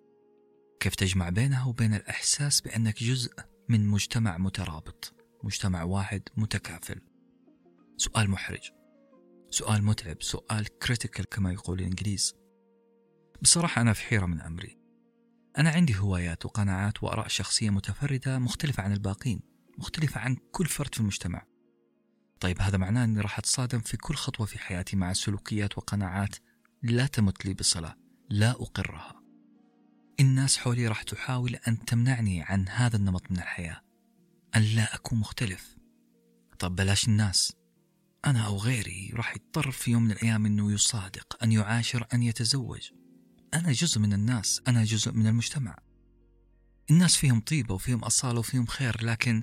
كيف 0.81 0.95
تجمع 0.95 1.29
بينها 1.29 1.65
وبين 1.65 1.95
الإحساس 1.95 2.61
بأنك 2.61 3.03
جزء 3.03 3.33
من 3.69 3.87
مجتمع 3.87 4.39
مترابط 4.39 5.15
مجتمع 5.45 5.83
واحد 5.83 6.23
متكافل؟ 6.37 7.01
سؤال 7.97 8.31
محرج. 8.31 8.71
سؤال 9.51 9.85
متعب 9.85 10.23
سؤال 10.23 10.79
كريتيكال 10.79 11.25
كما 11.25 11.53
يقول 11.53 11.81
الإنجليز. 11.81 12.35
بصراحة 13.43 13.83
أنا 13.83 13.93
في 13.93 14.03
حيرة 14.03 14.27
من 14.27 14.41
أمري. 14.41 14.82
أنا 15.59 15.71
عندي 15.71 15.99
هوايات 15.99 16.47
وقناعات 16.47 17.03
وآراء 17.03 17.29
شخصية 17.29 17.71
متفردة 17.71 18.39
مختلفة 18.39 18.83
عن 18.83 18.93
الباقين 18.93 19.41
مختلفة 19.79 20.21
عن 20.21 20.37
كل 20.53 20.67
فرد 20.67 20.95
في 20.95 21.01
المجتمع. 21.01 21.43
طيب 22.41 22.61
هذا 22.61 22.79
معناه 22.79 23.05
أني 23.05 23.21
راح 23.21 23.39
أتصادم 23.39 23.81
في 23.81 23.97
كل 23.97 24.15
خطوة 24.15 24.47
في 24.47 24.59
حياتي 24.59 24.97
مع 24.97 25.13
سلوكيات 25.13 25.79
وقناعات 25.79 26.37
لا 26.83 27.07
تمت 27.07 27.45
لي 27.47 27.55
بصلة 27.55 27.95
لا 28.31 28.51
أقرها. 28.51 29.23
الناس 30.21 30.59
حولي 30.59 30.89
راح 30.89 31.03
تحاول 31.03 31.55
أن 31.55 31.85
تمنعني 31.85 32.43
عن 32.43 32.69
هذا 32.69 32.97
النمط 32.97 33.31
من 33.31 33.37
الحياة 33.37 33.81
أن 34.57 34.63
لا 34.63 34.95
أكون 34.95 35.19
مختلف. 35.19 35.77
طب 36.59 36.77
بلاش 36.77 37.09
الناس. 37.09 37.53
أنا 38.25 38.47
أو 38.47 38.57
غيري 38.57 39.11
راح 39.15 39.37
يضطر 39.37 39.71
في 39.71 39.91
يوم 39.91 40.03
من 40.03 40.11
الأيام 40.11 40.47
أنه 40.47 40.73
يصادق 40.73 41.43
أن 41.43 41.53
يعاشر 41.53 42.07
أن 42.15 42.23
يتزوج. 42.23 42.91
أنا 43.55 43.73
جزء 43.73 44.01
من 44.01 44.13
الناس 44.13 44.63
أنا 44.69 44.85
جزء 44.85 45.13
من 45.13 45.27
المجتمع. 45.27 45.79
الناس 46.91 47.17
فيهم 47.17 47.41
طيبة 47.41 47.75
وفيهم 47.75 48.05
أصالة 48.05 48.39
وفيهم 48.39 48.67
خير 48.67 49.05
لكن 49.05 49.43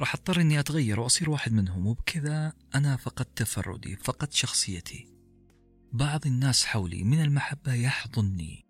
راح 0.00 0.14
أضطر 0.14 0.40
إني 0.40 0.60
أتغير 0.60 1.00
وأصير 1.00 1.30
واحد 1.30 1.52
منهم 1.52 1.86
وبكذا 1.86 2.52
أنا 2.74 2.96
فقدت 2.96 3.38
تفردي 3.38 3.96
فقدت 3.96 4.32
شخصيتي. 4.32 5.08
بعض 5.92 6.26
الناس 6.26 6.64
حولي 6.64 7.04
من 7.04 7.22
المحبة 7.22 7.74
يحضني 7.74 8.66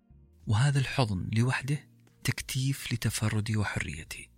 وهذا 0.46 0.78
الحضن 0.78 1.30
لوحده 1.32 1.88
تكتيف 2.24 2.92
لتفردي 2.92 3.56
وحريتي. 3.56 4.30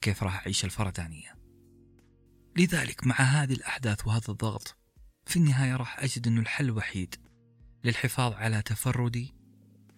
كيف 0.00 0.22
راح 0.22 0.36
أعيش 0.36 0.64
الفردانية 0.64 1.38
لذلك 2.56 3.06
مع 3.06 3.14
هذه 3.14 3.52
الأحداث 3.52 4.06
وهذا 4.06 4.28
الضغط 4.28 4.76
في 5.26 5.36
النهاية 5.36 5.76
راح 5.76 5.98
أجد 5.98 6.26
أنه 6.26 6.40
الحل 6.40 6.64
الوحيد 6.64 7.14
للحفاظ 7.84 8.32
على 8.32 8.62
تفردي 8.62 9.34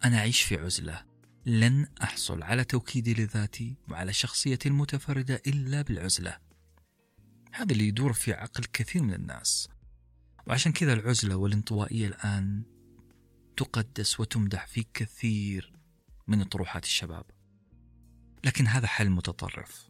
أنا 0.04 0.18
أعيش 0.18 0.42
في 0.42 0.56
عزلة. 0.56 1.04
لن 1.46 1.86
أحصل 2.02 2.42
على 2.42 2.64
توكيدي 2.64 3.14
لذاتي 3.14 3.76
وعلى 3.88 4.12
شخصيتي 4.12 4.68
المتفردة 4.68 5.42
إلا 5.46 5.82
بالعزلة. 5.82 6.38
هذا 7.52 7.72
اللي 7.72 7.88
يدور 7.88 8.12
في 8.12 8.32
عقل 8.32 8.64
كثير 8.64 9.02
من 9.02 9.14
الناس. 9.14 9.68
وعشان 10.46 10.72
كذا 10.72 10.92
العزلة 10.92 11.36
والانطوائية 11.36 12.06
الآن 12.06 12.62
تقدس 13.56 14.20
وتمدح 14.20 14.66
في 14.66 14.86
كثير 14.94 15.72
من 16.28 16.44
طروحات 16.44 16.84
الشباب. 16.84 17.24
لكن 18.44 18.66
هذا 18.66 18.86
حل 18.86 19.10
متطرف. 19.10 19.88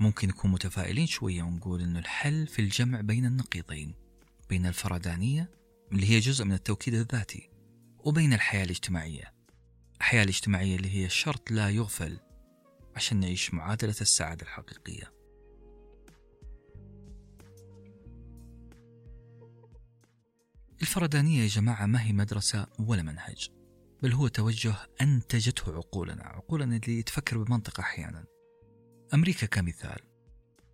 ممكن 0.00 0.28
نكون 0.28 0.50
متفائلين 0.50 1.06
شوية 1.06 1.42
ونقول 1.42 1.82
أن 1.82 1.96
الحل 1.96 2.46
في 2.46 2.62
الجمع 2.62 3.00
بين 3.00 3.26
النقيضين 3.26 3.94
بين 4.48 4.66
الفردانية 4.66 5.50
اللي 5.92 6.10
هي 6.10 6.18
جزء 6.18 6.44
من 6.44 6.52
التوكيد 6.52 6.94
الذاتي 6.94 7.49
وبين 8.04 8.32
الحياة 8.32 8.64
الاجتماعية. 8.64 9.34
الحياة 9.96 10.22
الاجتماعية 10.22 10.76
اللي 10.76 10.96
هي 10.96 11.08
شرط 11.08 11.50
لا 11.50 11.70
يغفل 11.70 12.20
عشان 12.96 13.20
نعيش 13.20 13.54
معادلة 13.54 13.94
السعادة 14.00 14.42
الحقيقية. 14.42 15.12
الفردانية 20.82 21.42
يا 21.42 21.48
جماعة 21.48 21.86
ما 21.86 22.02
هي 22.02 22.12
مدرسة 22.12 22.66
ولا 22.78 23.02
منهج 23.02 23.48
بل 24.02 24.12
هو 24.12 24.28
توجه 24.28 24.74
أنتجته 25.00 25.76
عقولنا 25.76 26.24
عقولنا 26.24 26.76
اللي 26.76 27.02
تفكر 27.02 27.38
بمنطق 27.38 27.80
أحيانا. 27.80 28.24
أمريكا 29.14 29.46
كمثال. 29.46 29.98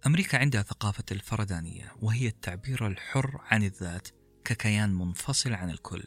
أمريكا 0.07 0.39
عندها 0.39 0.63
ثقافة 0.63 1.05
الفردانية 1.13 1.93
وهي 2.03 2.27
التعبير 2.27 2.87
الحر 2.87 3.41
عن 3.41 3.63
الذات 3.63 4.09
ككيان 4.45 4.95
منفصل 4.95 5.53
عن 5.53 5.71
الكل. 5.71 6.05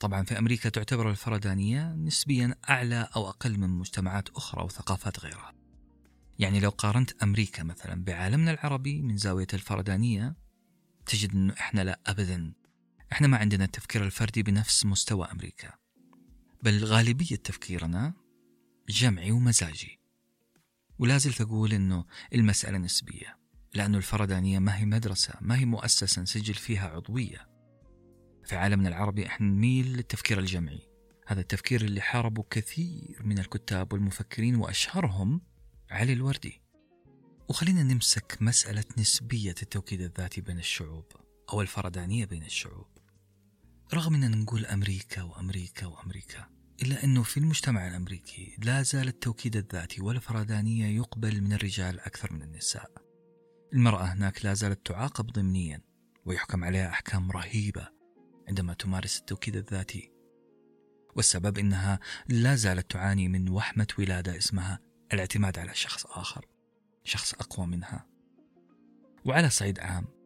طبعا 0.00 0.24
في 0.24 0.38
أمريكا 0.38 0.68
تعتبر 0.68 1.10
الفردانية 1.10 1.92
نسبيا 1.92 2.54
أعلى 2.70 3.08
أو 3.16 3.28
أقل 3.28 3.58
من 3.58 3.70
مجتمعات 3.70 4.28
أخرى 4.28 4.64
وثقافات 4.64 5.20
غيرها. 5.20 5.54
يعني 6.38 6.60
لو 6.60 6.70
قارنت 6.70 7.22
أمريكا 7.22 7.62
مثلا 7.62 8.04
بعالمنا 8.04 8.50
العربي 8.50 9.02
من 9.02 9.16
زاوية 9.16 9.46
الفردانية 9.54 10.36
تجد 11.06 11.32
أنه 11.32 11.54
إحنا 11.60 11.80
لا 11.80 12.00
أبدا. 12.06 12.52
إحنا 13.12 13.26
ما 13.26 13.36
عندنا 13.36 13.64
التفكير 13.64 14.04
الفردي 14.04 14.42
بنفس 14.42 14.86
مستوى 14.86 15.28
أمريكا. 15.32 15.72
بل 16.62 16.84
غالبية 16.84 17.36
تفكيرنا 17.36 18.14
جمعي 18.88 19.30
ومزاجي. 19.30 20.00
ولا 20.98 21.18
زلت 21.18 21.40
أقول 21.40 21.72
أنه 21.72 22.04
المسألة 22.34 22.78
نسبية 22.78 23.38
لأنه 23.74 23.98
الفردانية 23.98 24.58
ما 24.58 24.78
هي 24.78 24.84
مدرسة 24.84 25.34
ما 25.40 25.58
هي 25.58 25.64
مؤسسة 25.64 26.22
نسجل 26.22 26.54
فيها 26.54 26.88
عضوية. 26.88 27.57
في 28.48 28.56
عالمنا 28.56 28.88
العربي 28.88 29.26
إحنا 29.26 29.46
نميل 29.46 29.86
للتفكير 29.86 30.38
الجمعي. 30.38 30.80
هذا 31.26 31.40
التفكير 31.40 31.80
اللي 31.80 32.00
حاربه 32.00 32.42
كثير 32.50 33.20
من 33.24 33.38
الكتاب 33.38 33.92
والمفكرين 33.92 34.56
وأشهرهم 34.56 35.40
علي 35.90 36.12
الوردي. 36.12 36.62
وخلينا 37.48 37.82
نمسك 37.82 38.38
مسألة 38.40 38.84
نسبية 38.98 39.54
التوكيد 39.62 40.00
الذاتي 40.00 40.40
بين 40.40 40.58
الشعوب 40.58 41.04
أو 41.52 41.60
الفردانية 41.60 42.24
بين 42.24 42.42
الشعوب. 42.42 42.86
رغم 43.94 44.14
أننا 44.14 44.36
نقول 44.36 44.66
أمريكا 44.66 45.22
وأمريكا 45.22 45.86
وأمريكا 45.86 46.48
إلا 46.82 47.04
أنه 47.04 47.22
في 47.22 47.36
المجتمع 47.36 47.88
الأمريكي 47.88 48.56
لا 48.58 48.82
زال 48.82 49.08
التوكيد 49.08 49.56
الذاتي 49.56 50.02
والفردانية 50.02 50.96
يقبل 50.96 51.40
من 51.40 51.52
الرجال 51.52 52.00
أكثر 52.00 52.32
من 52.32 52.42
النساء. 52.42 52.90
المرأة 53.72 54.04
هناك 54.04 54.44
لا 54.44 54.54
زالت 54.54 54.86
تعاقب 54.86 55.26
ضمنيا 55.26 55.80
ويحكم 56.24 56.64
عليها 56.64 56.88
أحكام 56.88 57.30
رهيبة 57.30 57.97
عندما 58.48 58.74
تمارس 58.74 59.18
التوكيد 59.18 59.56
الذاتي. 59.56 60.12
والسبب 61.16 61.58
إنها 61.58 62.00
لا 62.28 62.54
زالت 62.54 62.90
تعاني 62.90 63.28
من 63.28 63.48
وحمة 63.48 63.86
ولادة 63.98 64.36
اسمها 64.36 64.80
الاعتماد 65.12 65.58
على 65.58 65.74
شخص 65.74 66.06
آخر 66.06 66.46
شخص 67.04 67.34
أقوى 67.34 67.66
منها. 67.66 68.06
وعلى 69.24 69.50
صعيد 69.50 69.80
عام 69.80 70.18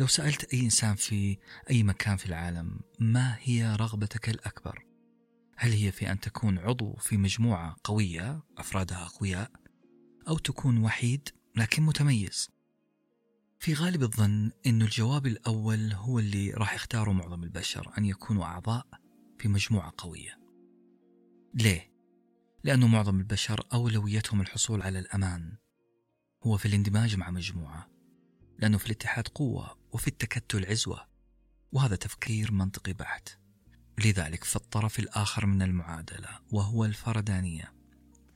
لو 0.00 0.06
سألت 0.06 0.54
أي 0.54 0.60
إنسان 0.60 0.94
في 0.94 1.38
أي 1.70 1.82
مكان 1.82 2.16
في 2.16 2.26
العالم 2.26 2.80
ما 2.98 3.36
هي 3.40 3.76
رغبتك 3.76 4.28
الأكبر؟ 4.28 4.86
هل 5.56 5.72
هي 5.72 5.92
في 5.92 6.12
أن 6.12 6.20
تكون 6.20 6.58
عضو 6.58 6.96
في 6.96 7.16
مجموعة 7.16 7.76
قوية 7.84 8.42
أفرادها 8.58 9.06
أقوياء 9.06 9.50
أو 10.28 10.38
تكون 10.38 10.84
وحيد 10.84 11.28
لكن 11.56 11.82
متميز؟ 11.82 12.50
في 13.62 13.74
غالب 13.74 14.02
الظن 14.02 14.50
أن 14.66 14.82
الجواب 14.82 15.26
الأول 15.26 15.92
هو 15.92 16.18
اللي 16.18 16.50
راح 16.50 16.74
يختاره 16.74 17.12
معظم 17.12 17.42
البشر 17.42 17.92
أن 17.98 18.04
يكونوا 18.04 18.44
أعضاء 18.44 18.86
في 19.38 19.48
مجموعة 19.48 19.94
قوية. 19.98 20.38
ليه؟ 21.54 21.92
لأنه 22.64 22.86
معظم 22.86 23.18
البشر 23.18 23.66
أولويتهم 23.72 24.40
الحصول 24.40 24.82
على 24.82 24.98
الأمان. 24.98 25.56
هو 26.42 26.56
في 26.56 26.66
الاندماج 26.66 27.16
مع 27.16 27.30
مجموعة 27.30 27.90
لأنه 28.58 28.78
في 28.78 28.86
الاتحاد 28.86 29.28
قوة 29.28 29.78
وفي 29.92 30.08
التكتل 30.08 30.66
عزوة 30.66 31.06
وهذا 31.72 31.96
تفكير 31.96 32.52
منطقي 32.52 32.92
بحت. 32.92 33.28
لذلك 33.98 34.44
في 34.44 34.56
الطرف 34.56 34.98
الآخر 34.98 35.46
من 35.46 35.62
المعادلة 35.62 36.28
وهو 36.52 36.84
الفردانية 36.84 37.74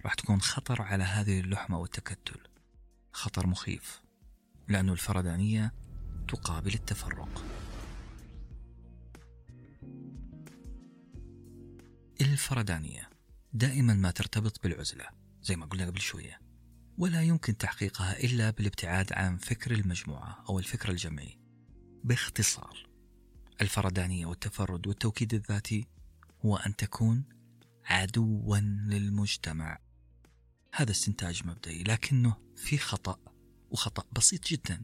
راح 0.04 0.14
تكون 0.14 0.40
خطر 0.40 0.82
على 0.82 1.04
هذه 1.04 1.40
اللحمة 1.40 1.78
والتكتل. 1.78 2.40
خطر 3.12 3.46
مخيف. 3.46 4.05
لأن 4.68 4.88
الفردانية 4.88 5.74
تقابل 6.28 6.74
التفرق. 6.74 7.44
الفردانية 12.20 13.10
دائما 13.52 13.94
ما 13.94 14.10
ترتبط 14.10 14.62
بالعزلة 14.62 15.06
زي 15.43 15.56
ما 15.56 15.66
قلنا 15.66 15.86
قبل 15.86 16.01
شوية 16.01 16.40
ولا 16.98 17.22
يمكن 17.22 17.56
تحقيقها 17.56 18.20
إلا 18.24 18.51
بالابتعاد 18.51 19.12
عن 19.12 19.36
فكر 19.36 19.70
المجموعة 19.70 20.44
أو 20.48 20.59
الفكر 20.59 20.90
الجمعي. 20.90 21.38
باختصار 22.05 22.86
الفردانية 23.60 24.26
والتفرد 24.26 24.86
والتوكيد 24.86 25.34
الذاتي 25.34 25.86
هو 26.44 26.56
أن 26.56 26.76
تكون 26.76 27.24
عدوا 27.84 28.59
للمجتمع. 28.59 29.78
هذا 30.74 30.90
استنتاج 30.90 31.47
مبدئي 31.47 31.82
لكنه 31.82 32.36
في 32.56 32.78
خطأ. 32.78 33.35
وخطأ 33.70 34.05
بسيط 34.12 34.47
جدا 34.47 34.82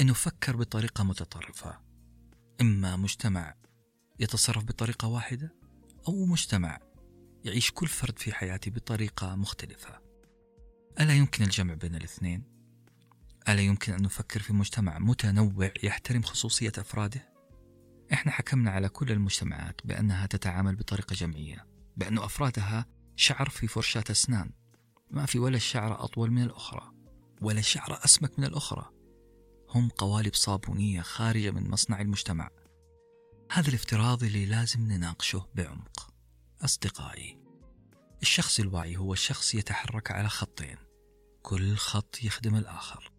أنه 0.00 0.12
فكر 0.12 0.56
بطريقة 0.56 1.04
متطرفة 1.04 1.80
إما 2.60 2.96
مجتمع 2.96 3.54
يتصرف 4.20 4.64
بطريقة 4.64 5.08
واحدة 5.08 5.54
أو 6.08 6.24
مجتمع 6.24 6.78
يعيش 7.44 7.70
كل 7.70 7.86
فرد 7.86 8.18
في 8.18 8.32
حياته 8.32 8.70
بطريقة 8.70 9.34
مختلفة 9.34 10.00
ألا 11.00 11.14
يمكن 11.14 11.44
الجمع 11.44 11.74
بين 11.74 11.94
الاثنين؟ 11.94 12.44
ألا 13.48 13.60
يمكن 13.60 13.92
أن 13.92 14.02
نفكر 14.02 14.40
في 14.40 14.52
مجتمع 14.52 14.98
متنوع 14.98 15.72
يحترم 15.82 16.22
خصوصية 16.22 16.72
أفراده؟ 16.78 17.32
إحنا 18.12 18.32
حكمنا 18.32 18.70
على 18.70 18.88
كل 18.88 19.10
المجتمعات 19.10 19.80
بأنها 19.84 20.26
تتعامل 20.26 20.76
بطريقة 20.76 21.14
جمعية 21.14 21.66
بأن 21.96 22.18
أفرادها 22.18 22.86
شعر 23.16 23.48
في 23.48 23.66
فرشاة 23.66 24.04
أسنان 24.10 24.50
ما 25.10 25.26
في 25.26 25.38
ولا 25.38 25.56
الشعر 25.56 26.04
أطول 26.04 26.30
من 26.30 26.42
الأخرى 26.42 26.91
ولا 27.42 27.60
شعرة 27.60 28.00
أسمك 28.04 28.38
من 28.38 28.44
الأخرى. 28.44 28.90
هم 29.70 29.88
قوالب 29.88 30.34
صابونية 30.34 31.00
خارجة 31.00 31.50
من 31.50 31.70
مصنع 31.70 32.00
المجتمع. 32.00 32.50
هذا 33.52 33.68
الافتراض 33.68 34.24
اللي 34.24 34.46
لازم 34.46 34.80
نناقشه 34.80 35.46
بعمق. 35.54 36.14
أصدقائي 36.64 37.38
الشخص 38.22 38.60
الواعي 38.60 38.96
هو 38.96 39.12
الشخص 39.12 39.54
يتحرك 39.54 40.10
على 40.10 40.28
خطين. 40.28 40.76
كل 41.42 41.76
خط 41.76 42.22
يخدم 42.22 42.56
الآخر. 42.56 43.12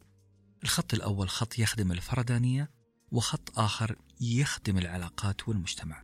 الخط 0.63 0.93
الأول 0.93 1.29
خط 1.29 1.59
يخدم 1.59 1.91
الفردانية 1.91 2.71
وخط 3.11 3.59
آخر 3.59 3.95
يخدم 4.21 4.77
العلاقات 4.77 5.49
والمجتمع. 5.49 6.03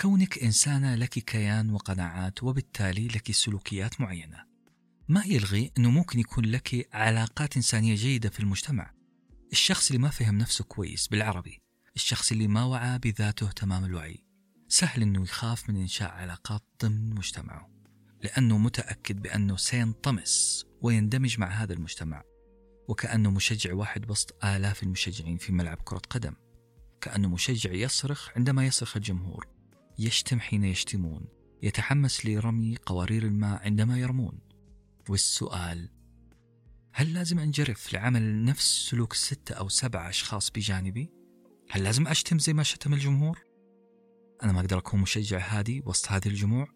كونك 0.00 0.38
إنسانة 0.38 0.94
لك 0.94 1.08
كيان 1.08 1.70
وقناعات 1.70 2.42
وبالتالي 2.42 3.08
لك 3.08 3.32
سلوكيات 3.32 4.00
معينة. 4.00 4.51
ما 5.12 5.24
يلغي 5.26 5.70
أنه 5.78 5.90
ممكن 5.90 6.18
يكون 6.18 6.44
لك 6.44 6.88
علاقات 6.92 7.56
إنسانية 7.56 7.94
جيدة 7.94 8.30
في 8.30 8.40
المجتمع. 8.40 8.94
الشخص 9.52 9.86
اللي 9.86 10.02
ما 10.02 10.10
فهم 10.10 10.38
نفسه 10.38 10.64
كويس 10.64 11.08
بالعربي 11.08 11.62
الشخص 11.96 12.32
اللي 12.32 12.48
ما 12.48 12.64
وعى 12.64 12.98
بذاته 12.98 13.50
تمام 13.50 13.84
الوعي. 13.84 14.24
سهل 14.68 15.02
أنه 15.02 15.22
يخاف 15.22 15.70
من 15.70 15.76
إنشاء 15.76 16.10
علاقات 16.10 16.62
ضمن 16.82 17.14
مجتمعه 17.14 17.70
لأنه 18.22 18.58
متأكد 18.58 19.22
بأنه 19.22 19.56
سينطمس 19.56 20.64
ويندمج 20.82 21.38
مع 21.38 21.48
هذا 21.48 21.72
المجتمع. 21.72 22.22
وكأنه 22.88 23.30
مشجع 23.30 23.74
واحد 23.74 24.10
وسط 24.10 24.44
آلاف 24.44 24.82
المشجعين 24.82 25.36
في 25.36 25.52
ملعب 25.52 25.78
كرة 25.84 26.02
قدم. 26.10 26.34
كأنه 27.00 27.28
مشجع 27.28 27.72
يصرخ 27.72 28.30
عندما 28.36 28.66
يصرخ 28.66 28.96
الجمهور. 28.96 29.48
يشتم 29.98 30.40
حين 30.40 30.64
يشتمون 30.64 31.28
يتحمس 31.62 32.26
لرمي 32.26 32.76
قوارير 32.76 33.22
الماء 33.22 33.62
عندما 33.62 33.98
يرمون. 33.98 34.51
والسؤال 35.08 35.88
هل 36.92 37.14
لازم 37.14 37.38
أنجرف 37.38 37.92
لعمل 37.92 38.44
نفس 38.44 38.88
سلوك 38.90 39.12
ستة 39.12 39.54
أو 39.54 39.68
سبعة 39.68 40.08
أشخاص 40.08 40.50
بجانبي؟ 40.50 41.10
هل 41.70 41.84
لازم 41.84 42.08
أشتم 42.08 42.38
زي 42.38 42.52
ما 42.52 42.62
شتم 42.62 42.94
الجمهور؟ 42.94 43.38
أنا 44.42 44.52
ما 44.52 44.60
أقدر 44.60 44.78
أكون 44.78 45.00
مشجع 45.00 45.38
هادي 45.38 45.82
وسط 45.86 46.08
هذه 46.12 46.26
الجموع؟ 46.26 46.66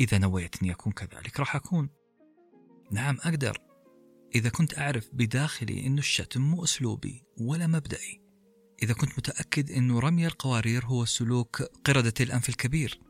إذا 0.00 0.18
نويت 0.18 0.62
أني 0.62 0.72
أكون 0.72 0.92
كذلك 0.92 1.40
راح 1.40 1.56
أكون 1.56 1.90
نعم 2.90 3.18
أقدر 3.24 3.58
إذا 4.34 4.48
كنت 4.48 4.78
أعرف 4.78 5.10
بداخلي 5.12 5.86
أنه 5.86 5.98
الشتم 5.98 6.40
مو 6.40 6.64
أسلوبي 6.64 7.22
ولا 7.40 7.66
مبدئي 7.66 8.22
إذا 8.82 8.94
كنت 8.94 9.18
متأكد 9.18 9.70
أنه 9.70 9.98
رمي 9.98 10.26
القوارير 10.26 10.84
هو 10.84 11.04
سلوك 11.04 11.62
قردة 11.62 12.14
الأنف 12.20 12.48
الكبير 12.48 13.00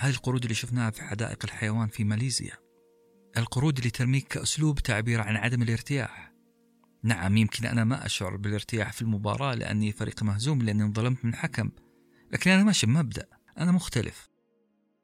هذه 0.00 0.10
القرود 0.10 0.42
اللي 0.42 0.54
شفناها 0.54 0.90
في 0.90 1.02
حدائق 1.02 1.38
الحيوان 1.44 1.88
في 1.88 2.04
ماليزيا 2.04 2.69
القرود 3.36 3.78
اللي 3.78 3.90
ترميك 3.90 4.28
كأسلوب 4.28 4.78
تعبير 4.78 5.20
عن 5.20 5.36
عدم 5.36 5.62
الارتياح. 5.62 6.32
نعم 7.02 7.36
يمكن 7.36 7.66
أنا 7.66 7.84
ما 7.84 8.06
أشعر 8.06 8.36
بالارتياح 8.36 8.92
في 8.92 9.02
المباراة 9.02 9.54
لأني 9.54 9.92
فريق 9.92 10.22
مهزوم 10.22 10.62
لأني 10.62 10.82
انظلمت 10.82 11.24
من 11.24 11.34
حكم 11.34 11.70
لكن 12.32 12.50
أنا 12.50 12.64
ماشي 12.64 12.86
بمبدأ 12.86 13.26
أنا 13.58 13.72
مختلف. 13.72 14.30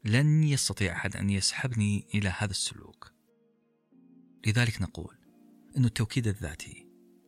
لن 0.04 0.42
يستطيع 0.42 0.92
أحد 0.92 1.16
أن 1.16 1.30
يسحبني 1.30 2.08
إلى 2.14 2.28
هذا 2.38 2.50
السلوك. 2.50 3.12
لذلك 4.46 4.82
نقول 4.82 5.16
أن 5.76 5.84
التوكيد 5.84 6.26
الذاتي 6.26 6.86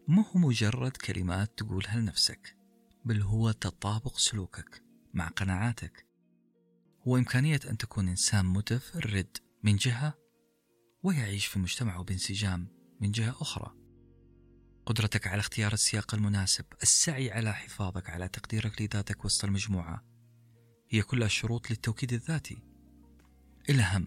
ما 0.09 0.25
هو 0.25 0.41
مجرد 0.41 0.97
كلمات 0.97 1.59
تقولها 1.59 1.97
لنفسك 1.97 2.57
بل 3.05 3.23
هو 3.23 3.51
تطابق 3.51 4.19
سلوكك 4.19 4.83
مع 5.15 5.29
قناعاتك. 5.29 6.07
هو 7.09 7.17
إمكانية 7.17 7.61
أن 7.71 7.77
تكون 7.77 8.09
إنسان 8.09 8.47
متفرد 8.47 9.37
من 9.63 9.77
جهة 9.77 10.15
ويعيش 11.03 11.47
في 11.47 11.59
مجتمعه 11.59 12.03
بانسجام 12.03 12.69
من 13.01 13.11
جهة 13.11 13.31
أخرى. 13.31 13.75
قدرتك 14.87 15.27
على 15.27 15.41
اختيار 15.41 15.73
السياق 15.73 16.15
المناسب 16.15 16.65
السعي 16.83 17.31
على 17.31 17.55
حفاظك 17.55 18.11
على 18.11 18.29
تقديرك 18.29 18.83
لذاتك 18.83 19.25
وسط 19.25 19.45
المجموعة 19.45 20.05
هي 20.91 21.03
كلها 21.03 21.29
شروط 21.29 21.71
للتوكيد 21.71 22.13
الذاتي. 22.13 22.63
الأهم 23.71 24.07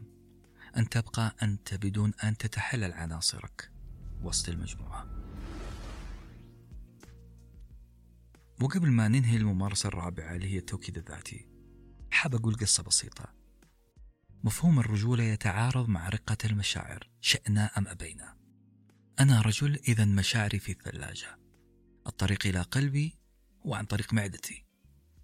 أن 0.77 0.89
تبقى 0.89 1.35
أنت 1.41 1.73
بدون 1.73 2.13
أن 2.23 2.37
تتحلل 2.37 2.93
عناصرك 2.93 3.71
وسط 4.23 4.49
المجموعة. 4.49 5.07
وقبل 8.61 8.91
ما 8.91 9.07
ننهي 9.07 9.37
الممارسة 9.37 9.87
الرابعة 9.87 10.35
اللي 10.35 10.47
هي 10.53 10.57
التوكيد 10.57 10.97
الذاتي 10.97 11.47
حاب 12.11 12.35
أقول 12.35 12.55
قصة 12.55 12.83
بسيطة. 12.83 13.40
مفهوم 14.43 14.79
الرجولة 14.79 15.23
يتعارض 15.23 15.89
مع 15.89 16.09
رقة 16.09 16.37
المشاعر 16.45 17.09
شئنا 17.21 17.77
أم 17.77 17.87
أبينا؟ 17.87 18.37
أنا 19.19 19.41
رجل 19.41 19.79
إذا 19.87 20.05
مشاعري 20.05 20.59
في 20.59 20.71
الثلاجة. 20.71 21.39
الطريق 22.07 22.47
إلى 22.47 22.61
قلبي 22.61 23.17
هو 23.65 23.75
عن 23.75 23.85
طريق 23.85 24.13
معدتي. 24.13 24.65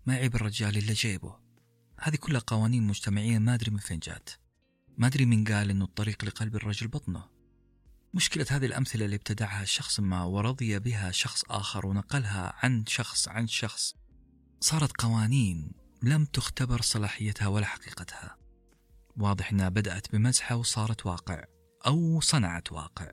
ما 0.06 0.14
عيب 0.14 0.35
الرجال 0.35 0.77
إلا 0.77 0.94
جيبه. 0.94 1.39
هذه 1.99 2.15
كلها 2.15 2.41
قوانين 2.48 2.84
مجتمعية 2.84 3.39
ما 3.39 3.53
أدري 3.53 3.72
من 3.72 3.77
فين 3.77 3.99
جات. 3.99 4.30
ما 4.98 5.07
أدري 5.07 5.26
من 5.26 5.44
قال 5.44 5.69
أنه 5.69 5.85
الطريق 5.85 6.26
لقلب 6.26 6.56
الرجل 6.56 6.88
بطنه. 6.88 7.30
مشكلة 8.14 8.45
هذه 8.49 8.65
الأمثلة 8.65 9.06
اللي 9.06 9.15
ابتدعها 9.15 9.65
شخص 9.65 9.99
ما 9.99 10.23
ورضي 10.23 10.80
بها 10.80 11.11
شخص 11.11 11.44
آخر 11.49 11.85
ونقلها 11.85 12.53
عن 12.64 12.85
شخص 12.88 13.27
عن 13.27 13.48
شخص. 13.48 13.95
صارت 14.60 15.02
قوانين 15.02 15.72
لم 16.03 16.26
تختبر 16.26 16.81
صلاحيتها 16.81 17.48
ولا 17.48 17.65
حقيقتها. 17.65 18.36
واضح 19.18 19.52
أنها 19.52 19.69
بدأت 19.69 20.11
بمزحة 20.11 20.56
وصارت 20.56 21.06
واقع 21.06 21.44
أو 21.88 22.22
صنعت 22.22 22.72
واقع. 22.72 23.11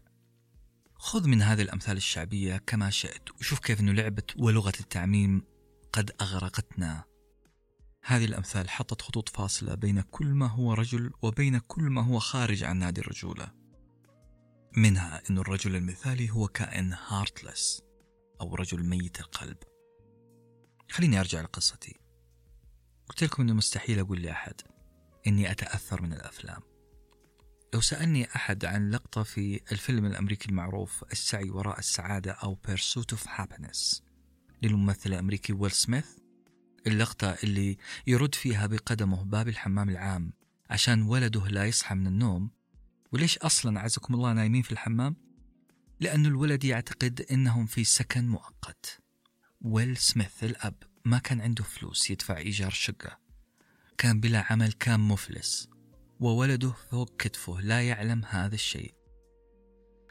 خذ 0.94 1.28
من 1.28 1.42
هذه 1.42 1.62
الأمثال 1.62 1.96
الشعبية 1.96 2.56
كما 2.56 2.90
شئت 2.90 3.30
وشوف 3.40 3.58
كيف 3.58 3.80
أنه 3.80 3.92
لعبة 3.92 4.22
ولغة 4.36 4.72
التعميم 4.80 5.42
قد 5.92 6.10
أغرقتنا. 6.20 7.04
هذه 8.04 8.24
الأمثال 8.24 8.70
حطت 8.70 9.02
خطوط 9.02 9.28
فاصلة 9.28 9.74
بين 9.74 10.00
كل 10.00 10.26
ما 10.26 10.46
هو 10.46 10.72
رجل 10.72 11.12
وبين 11.22 11.58
كل 11.58 11.82
ما 11.82 12.02
هو 12.02 12.18
خارج 12.18 12.64
عن 12.64 12.76
نادي 12.76 13.00
الرجولة. 13.00 13.52
منها 14.76 15.22
أن 15.30 15.38
الرجل 15.38 15.76
المثالي 15.76 16.30
هو 16.30 16.48
كائن 16.48 16.96
هارتلس 17.06 17.82
أو 18.40 18.54
رجل 18.54 18.84
ميت 18.86 19.20
القلب. 19.20 19.56
خليني 20.90 21.20
أرجع 21.20 21.40
لقصتي. 21.40 22.00
قلت 23.08 23.24
لكم 23.24 23.42
أنه 23.42 23.52
مستحيل 23.52 23.98
أقول 23.98 24.22
لأحد. 24.22 24.73
إني 25.26 25.50
أتأثر 25.50 26.02
من 26.02 26.12
الأفلام. 26.12 26.60
لو 27.74 27.80
سألني 27.80 28.28
أحد 28.36 28.64
عن 28.64 28.90
لقطة 28.90 29.22
في 29.22 29.60
الفيلم 29.72 30.06
الأمريكي 30.06 30.48
المعروف 30.48 31.04
السعي 31.12 31.50
وراء 31.50 31.78
السعادة 31.78 32.32
أو 32.32 32.58
Pursuit 32.68 33.16
of 33.16 33.28
Happiness 33.28 34.02
للممثل 34.62 35.12
الأمريكي 35.12 35.52
ويل 35.52 35.70
سميث 35.70 36.06
اللقطة 36.86 37.36
اللي 37.44 37.76
يرد 38.06 38.34
فيها 38.34 38.66
بقدمه 38.66 39.24
باب 39.24 39.48
الحمام 39.48 39.90
العام 39.90 40.32
عشان 40.70 41.02
ولده 41.02 41.48
لا 41.48 41.64
يصحى 41.64 41.94
من 41.94 42.06
النوم. 42.06 42.50
وليش 43.12 43.38
أصلا 43.38 43.80
عزكم 43.80 44.14
الله 44.14 44.32
نايمين 44.32 44.62
في 44.62 44.72
الحمام؟ 44.72 45.16
لأن 46.00 46.26
الولد 46.26 46.64
يعتقد 46.64 47.26
أنهم 47.30 47.66
في 47.66 47.84
سكن 47.84 48.28
مؤقت. 48.28 49.00
ويل 49.60 49.96
سميث 49.96 50.44
الأب 50.44 50.74
ما 51.04 51.18
كان 51.18 51.40
عنده 51.40 51.64
فلوس 51.64 52.10
يدفع 52.10 52.36
إيجار 52.38 52.70
شقة. 52.70 53.23
كان 53.98 54.20
بلا 54.20 54.52
عمل 54.52 54.72
كان 54.72 55.00
مفلس 55.00 55.68
وولده 56.20 56.70
فوق 56.90 57.16
كتفه 57.16 57.60
لا 57.60 57.88
يعلم 57.88 58.24
هذا 58.24 58.54
الشيء. 58.54 58.94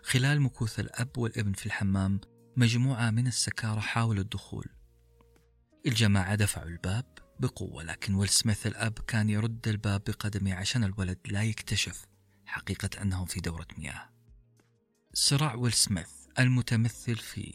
خلال 0.04 0.42
مكوث 0.42 0.80
الأب 0.80 1.18
والابن 1.18 1.54
في 1.54 1.66
الحمام 1.66 2.22
مجموعة 2.58 3.12
من 3.12 3.28
السكارى 3.28 3.82
حاولوا 3.82 4.24
الدخول. 4.24 4.66
الجماعة 5.86 6.36
دفعوا 6.36 6.68
الباب 6.68 7.06
بقوة 7.40 7.84
لكن 7.84 8.16
ويل 8.16 8.30
سميث 8.30 8.68
الأب 8.68 8.94
كان 8.94 9.30
يرد 9.30 9.68
الباب 9.68 10.04
بقدمه 10.04 10.54
عشان 10.54 10.84
الولد 10.84 11.20
لا 11.26 11.44
يكتشف 11.44 12.06
حقيقة 12.46 13.02
أنهم 13.02 13.26
في 13.26 13.40
دورة 13.40 13.68
مياه. 13.78 14.10
صراع 15.14 15.56
ويل 15.56 15.74
سميث 15.74 16.10
المتمثل 16.40 17.16
في 17.16 17.54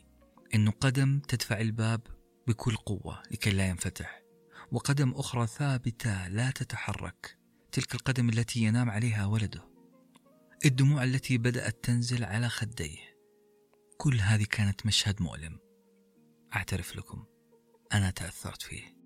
أنه 0.54 0.70
قدم 0.70 1.20
تدفع 1.20 1.60
الباب 1.60 2.00
بكل 2.46 2.76
قوة 2.76 3.22
لكي 3.30 3.50
لا 3.50 3.68
ينفتح. 3.68 4.27
وقدم 4.72 5.10
أخرى 5.10 5.46
ثابتة 5.46 6.28
لا 6.28 6.50
تتحرك. 6.50 7.38
تلك 7.72 7.94
القدم 7.94 8.28
التي 8.28 8.60
ينام 8.60 8.90
عليها 8.90 9.26
ولده. 9.26 9.68
الدموع 10.64 11.04
التي 11.04 11.38
بدأت 11.38 11.84
تنزل 11.84 12.24
على 12.24 12.48
خديه. 12.48 12.98
كل 13.98 14.20
هذه 14.20 14.44
كانت 14.44 14.86
مشهد 14.86 15.22
مؤلم. 15.22 15.58
أعترف 16.56 16.96
لكم. 16.96 17.24
أنا 17.92 18.10
تأثرت 18.10 18.62
فيه. 18.62 18.98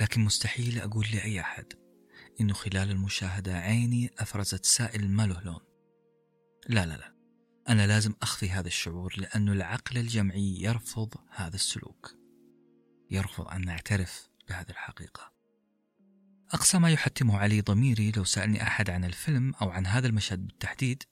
لكن 0.00 0.20
مستحيل 0.20 0.78
أقول 0.78 1.06
لأي 1.12 1.40
أحد 1.40 1.66
إنه 2.40 2.54
خلال 2.54 2.90
المشاهدة 2.90 3.54
عيني 3.54 4.10
أفرزت 4.18 4.64
سائل 4.64 5.10
ما 5.10 5.26
له 5.26 5.40
لون 5.40 5.60
لا 6.68 6.86
لا 6.86 6.96
لا. 6.96 7.14
أنا 7.68 7.86
لازم 7.86 8.14
أخفي 8.22 8.50
هذا 8.50 8.66
الشعور 8.66 9.14
لأن 9.18 9.48
العقل 9.48 9.98
الجمعي 9.98 10.56
يرفض 10.60 11.14
هذا 11.30 11.54
السلوك. 11.56 12.14
يرفض 13.10 13.48
أن 13.48 13.64
نعترف 13.64 14.28
بهذه 14.48 14.70
الحقيقة. 14.70 15.32
أقصى 16.50 16.78
ما 16.78 16.90
يحتمه 16.90 17.38
علي 17.38 17.60
ضميري 17.60 18.10
لو 18.10 18.24
سألني 18.24 18.62
أحد 18.62 18.90
عن 18.90 19.04
الفيلم 19.04 19.54
أو 19.54 19.70
عن 19.70 19.86
هذا 19.86 20.06
المشهد 20.06 20.46
بالتحديد 20.46 21.02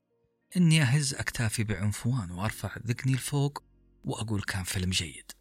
إني 0.57 0.83
أهز 0.83 1.15
أكتافي 1.15 1.65
بعنفوان 1.65 2.31
وأرفع 2.31 2.77
ذقني 2.87 3.15
لفوق 3.15 3.65
وأقول 4.05 4.43
كان 4.43 4.65
فيلم 4.65 4.91
جيد. 4.91 5.33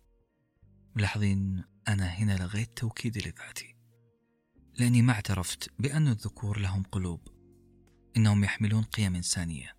ملاحظين 0.96 1.64
أنا 1.88 2.06
هنا 2.06 2.38
لغيت 2.38 2.78
توكيدي 2.78 3.20
لذاتي. 3.20 3.76
لأني 4.80 5.02
ما 5.02 5.14
اعترفت 5.14 5.70
بأن 5.80 6.08
الذكور 6.08 6.60
لهم 6.60 6.84
قلوب. 6.84 7.28
إنهم 8.18 8.44
يحملون 8.44 8.84
قيم 8.84 9.16
إنسانية. 9.16 9.78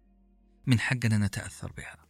من 0.66 0.80
حقنا 0.80 1.18
نتأثر 1.18 1.72
بها. 1.72 2.06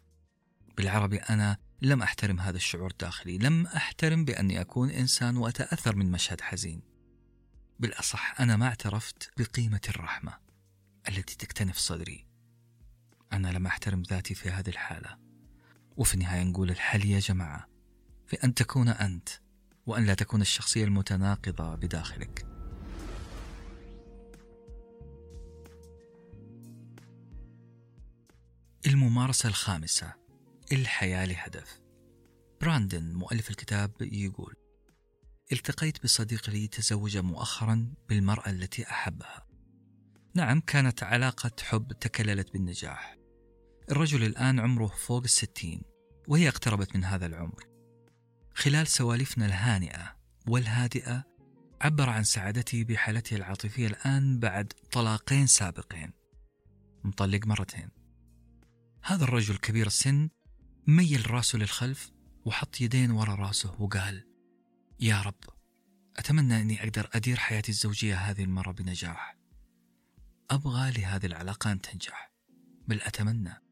بالعربي 0.76 1.16
أنا 1.16 1.56
لم 1.82 2.02
أحترم 2.02 2.40
هذا 2.40 2.56
الشعور 2.56 2.90
الداخلي 2.90 3.38
لم 3.38 3.66
أحترم 3.66 4.24
بأني 4.24 4.60
أكون 4.60 4.90
إنسان 4.90 5.36
وأتأثر 5.36 5.96
من 5.96 6.10
مشهد 6.10 6.40
حزين. 6.40 6.82
بالأصح 7.78 8.40
أنا 8.40 8.56
ما 8.56 8.66
اعترفت 8.66 9.30
بقيمة 9.36 9.80
الرحمة 9.88 10.38
التي 11.08 11.36
تكتنف 11.36 11.76
صدري. 11.76 12.26
أنا 13.32 13.48
لم 13.48 13.66
أحترم 13.66 14.02
ذاتي 14.02 14.34
في 14.34 14.50
هذه 14.50 14.68
الحالة. 14.68 15.18
وفي 15.96 16.14
النهاية 16.14 16.42
نقول 16.42 16.70
الحل 16.70 17.04
يا 17.06 17.18
جماعة 17.18 17.68
في 18.26 18.36
أن 18.44 18.54
تكون 18.54 18.88
أنت 18.88 19.28
وأن 19.86 20.04
لا 20.04 20.14
تكون 20.14 20.40
الشخصية 20.40 20.84
المتناقضة 20.84 21.74
بداخلك. 21.74 22.46
الممارسة 28.86 29.48
الخامسة. 29.48 30.25
الحياة 30.72 31.24
لهدف. 31.24 31.80
براندن 32.60 33.14
مؤلف 33.14 33.50
الكتاب 33.50 33.92
يقول 34.00 34.54
التقيت 35.52 36.02
بصديق 36.02 36.50
لي 36.50 36.68
تزوج 36.68 37.16
مؤخرا 37.16 37.94
بالمرأة 38.08 38.50
التي 38.50 38.90
أحبها. 38.90 39.46
نعم 40.34 40.60
كانت 40.60 41.02
علاقة 41.02 41.50
حب 41.62 41.92
تكللت 41.92 42.52
بالنجاح. 42.52 43.16
الرجل 43.90 44.24
الآن 44.24 44.60
عمره 44.60 44.86
فوق 44.86 45.22
الستين 45.22 45.82
وهي 46.28 46.48
اقتربت 46.48 46.96
من 46.96 47.04
هذا 47.04 47.26
العمر. 47.26 47.64
خلال 48.54 48.86
سوالفنا 48.86 49.46
الهانئة 49.46 50.16
والهادئة 50.48 51.24
عبر 51.80 52.10
عن 52.10 52.24
سعادته 52.24 52.84
بحالته 52.84 53.36
العاطفية 53.36 53.86
الآن 53.86 54.38
بعد 54.38 54.72
طلاقين 54.92 55.46
سابقين. 55.46 56.12
مطلق 57.04 57.46
مرتين. 57.46 57.88
هذا 59.02 59.24
الرجل 59.24 59.56
كبير 59.56 59.86
السن 59.86 60.28
ميل 60.86 61.30
راسه 61.30 61.58
للخلف 61.58 62.12
وحط 62.44 62.80
يدين 62.80 63.10
ورا 63.10 63.34
رأسه 63.34 63.82
وقال 63.82 64.24
يا 65.00 65.22
رب 65.22 65.44
أتمنى 66.16 66.60
أني 66.60 66.82
أقدر 66.82 67.10
أدير 67.12 67.36
حياتي 67.36 67.72
الزوجية 67.72 68.16
هذه 68.16 68.44
المرة 68.44 68.72
بنجاح. 68.72 69.36
أبغى 70.50 70.90
لهذه 70.90 71.26
العلاقة 71.26 71.72
أن 71.72 71.80
تنجح. 71.80 72.32
بل 72.88 73.00
أتمنى 73.02 73.62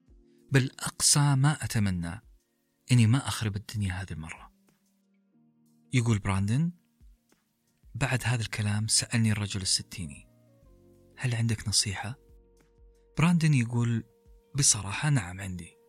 بل 0.53 0.71
أقصى 0.81 1.35
ما 1.35 1.65
أتمنى 1.65 2.23
إني 2.93 3.07
ما 3.07 3.29
أخرب 3.29 3.57
الدنيا 3.57 3.93
هذه 3.93 4.13
المرة. 4.13 4.53
يقول 5.93 6.19
براندن 6.19 6.73
بعد 7.95 8.21
هذا 8.25 8.43
الكلام 8.43 8.89
سألني 8.89 9.33
الرجل 9.33 9.63
الستيني 9.63 10.29
هل 11.17 11.35
عندك 11.35 11.69
نصيحة؟ 11.69 12.19
براندن 13.19 13.55
يقول 13.55 14.05
بصراحة 14.59 15.11
نعم 15.11 15.41
عندي. 15.41 15.84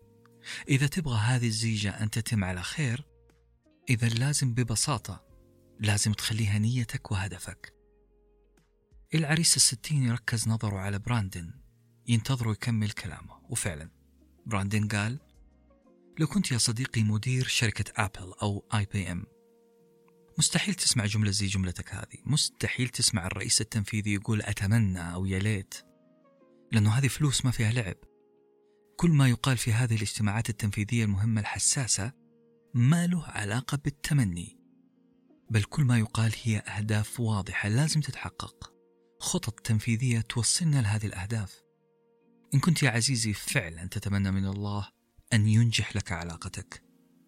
إذا 0.70 0.88
تبغى 0.88 1.18
هذه 1.18 1.48
الزيجة 1.48 1.90
أن 1.90 2.10
تتم 2.10 2.44
على 2.44 2.64
خير 2.64 3.06
إذا 3.90 4.08
لازم 4.08 4.54
ببساطة 4.54 5.26
لازم 5.80 6.14
تخليها 6.14 6.60
نيتك 6.60 7.12
وهدفك. 7.12 7.74
العريس 9.16 9.56
الستيني 9.56 10.04
يركز 10.04 10.48
نظره 10.48 10.78
على 10.78 11.00
براندن 11.00 11.54
ينتظره 12.08 12.52
يكمل 12.52 12.92
كلامه 12.92 13.40
وفعلا 13.50 13.90
براندن 14.46 14.88
قال 14.88 15.20
لو 16.20 16.28
كنت 16.28 16.52
يا 16.52 16.58
صديقي 16.58 17.04
مدير 17.04 17.48
شركة 17.48 18.06
أبل 18.06 18.34
أو 18.42 18.66
IBM. 18.74 19.26
مستحيل 20.38 20.76
تسمع 20.76 21.06
جملة 21.06 21.32
زي 21.32 21.48
جملتك 21.48 21.94
هذه 21.94 22.18
مستحيل 22.26 22.90
تسمع 22.90 23.26
الرئيس 23.28 23.62
التنفيذي 23.62 24.14
يقول 24.14 24.42
أتمنى 24.42 25.14
أو 25.14 25.26
يا 25.26 25.40
ليت 25.40 25.76
لأنه 26.72 26.90
هذه 26.90 27.08
فلوس 27.08 27.46
ما 27.46 27.52
فيها 27.52 27.72
لعب. 27.72 27.96
كل 28.98 29.10
ما 29.10 29.30
يقال 29.30 29.58
في 29.58 29.74
هذه 29.74 29.96
الاجتماعات 29.96 30.50
التنفيذية 30.50 31.04
المهمة 31.04 31.42
الحساسة 31.42 32.12
ما 32.74 33.08
له 33.08 33.24
علاقة 33.26 33.78
بالتمني 33.78 34.60
بل 35.50 35.64
كل 35.64 35.84
ما 35.84 36.00
يقال 36.00 36.32
هي 36.44 36.58
أهداف 36.58 37.20
واضحة 37.20 37.70
لازم 37.70 38.02
تتحقق. 38.02 38.74
خطط 39.20 39.60
تنفيذية 39.60 40.22
توصلنا 40.22 40.82
لهذه 40.82 41.06
الأهداف. 41.06 41.62
إن 42.54 42.60
كنت 42.60 42.84
يا 42.84 42.90
عزيزي 42.90 43.34
فعلا 43.34 43.86
تتمنى 43.86 44.32
من 44.32 44.46
الله 44.46 44.90
أن 45.34 45.48
ينجح 45.48 45.96
لك 45.96 46.12
علاقتك 46.12 46.84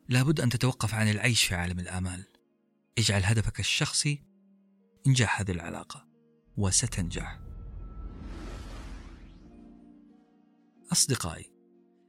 لابد 0.10 0.42
أن 0.42 0.50
تتوقف 0.50 0.94
عن 0.94 1.10
العيش 1.10 1.46
في 1.46 1.56
عالم 1.56 1.80
الآمال. 1.80 2.26
اجعل 2.98 3.24
هدفك 3.24 3.60
الشخصي 3.60 4.24
إنجاح 5.08 5.42
هذه 5.42 5.52
العلاقة 5.52 6.08
وستنجح. 6.58 7.40
أصدقائي 10.92 11.57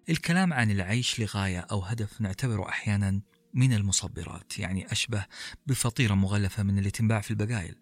الكلام 0.08 0.52
عن 0.52 0.70
العيش 0.70 1.20
لغاية 1.20 1.60
أو 1.60 1.80
هدف 1.80 2.20
نعتبره 2.20 2.68
أحيانا 2.68 3.20
من 3.54 3.72
المصبرات 3.72 4.58
يعني 4.58 4.92
أشبه 4.92 5.26
بفطيرة 5.66 6.14
مغلفة 6.14 6.62
من 6.62 6.78
اللي 6.78 6.90
تنباع 6.90 7.20
في 7.20 7.30
البقايل. 7.30 7.74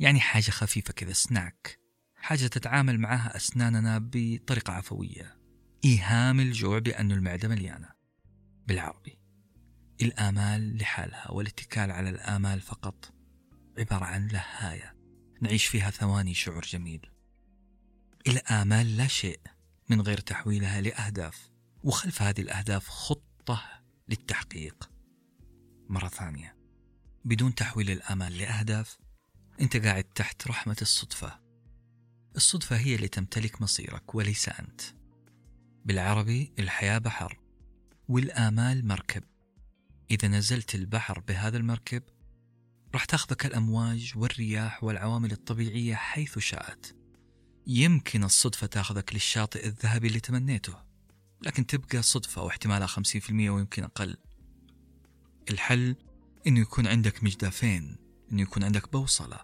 يعني 0.00 0.20
حاجة 0.20 0.50
خفيفة 0.50 0.92
كذا 0.92 1.12
سناك. 1.12 1.78
حاجة 2.16 2.46
تتعامل 2.46 3.00
معها 3.00 3.36
أسناننا 3.36 3.98
بطريقة 4.12 4.72
عفوية. 4.72 5.36
إيهام 5.84 6.40
الجوع 6.40 6.78
بأن 6.78 7.12
المعدة 7.12 7.48
مليانة. 7.48 7.88
بالعربي. 8.66 9.18
الآمال 10.02 10.76
لحالها 10.76 11.30
والاتكال 11.30 11.90
على 11.90 12.10
الآمال 12.10 12.60
فقط 12.60 13.14
عبارة 13.78 14.04
عن 14.04 14.28
لهاية. 14.28 14.96
نعيش 15.42 15.66
فيها 15.66 15.90
ثواني 15.90 16.34
شعور 16.34 16.62
جميل. 16.62 17.10
الآمال 18.26 18.96
لا 18.96 19.06
شيء 19.06 19.40
من 19.88 20.00
غير 20.00 20.18
تحويلها 20.18 20.80
لأهداف. 20.80 21.49
وخلف 21.84 22.22
هذه 22.22 22.40
الأهداف 22.40 22.88
خطة 22.88 23.62
للتحقيق. 24.08 24.90
مرة 25.88 26.08
ثانية. 26.08 26.56
بدون 27.24 27.54
تحويل 27.54 27.90
الآمال 27.90 28.38
لأهداف 28.38 28.98
أنت 29.60 29.76
قاعد 29.76 30.04
تحت 30.04 30.48
رحمة 30.48 30.76
الصدفة. 30.82 31.40
الصدفة 32.36 32.76
هي 32.76 32.94
اللي 32.94 33.08
تمتلك 33.08 33.62
مصيرك 33.62 34.14
وليس 34.14 34.48
أنت. 34.48 34.80
بالعربي 35.84 36.52
الحياة 36.58 36.98
بحر 36.98 37.40
والآمال 38.08 38.86
مركب. 38.86 39.22
إذا 40.10 40.28
نزلت 40.28 40.74
البحر 40.74 41.20
بهذا 41.20 41.56
المركب 41.56 42.02
راح 42.94 43.04
تاخذك 43.04 43.46
الأمواج 43.46 44.12
والرياح 44.16 44.84
والعوامل 44.84 45.32
الطبيعية 45.32 45.94
حيث 45.94 46.38
شاءت. 46.38 46.96
يمكن 47.66 48.24
الصدفة 48.24 48.66
تاخذك 48.66 49.14
للشاطئ 49.14 49.66
الذهبي 49.66 50.08
اللي 50.08 50.20
تمنيته. 50.20 50.89
لكن 51.42 51.66
تبقى 51.66 52.02
صدفة 52.02 52.42
واحتمالها 52.42 52.86
50% 52.86 53.30
ويمكن 53.30 53.84
أقل. 53.84 54.16
الحل 55.50 55.96
إنه 56.46 56.60
يكون 56.60 56.86
عندك 56.86 57.24
مجدافين 57.24 57.96
إنه 58.32 58.42
يكون 58.42 58.64
عندك 58.64 58.92
بوصلة 58.92 59.38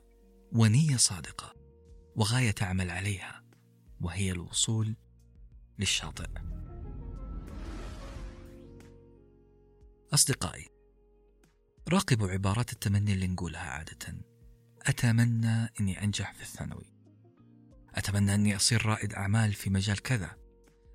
ونية 0.52 0.96
صادقة 0.96 1.54
وغاية 2.16 2.50
تعمل 2.50 2.90
عليها 2.90 3.42
وهي 4.00 4.32
الوصول 4.32 4.96
للشاطئ. 5.78 6.28
أصدقائي 10.14 10.68
راقبوا 11.88 12.30
عبارات 12.30 12.72
التمني 12.72 13.12
اللي 13.12 13.26
نقولها 13.26 13.70
عادة. 13.70 14.16
أتمنى 14.82 15.70
أني 15.80 16.04
أنجح 16.04 16.34
في 16.34 16.42
الثانوي. 16.42 16.92
أتمنى 17.94 18.34
أني 18.34 18.56
أصير 18.56 18.86
رائد 18.86 19.12
أعمال 19.12 19.52
في 19.52 19.70
مجال 19.70 20.02
كذا. 20.02 20.45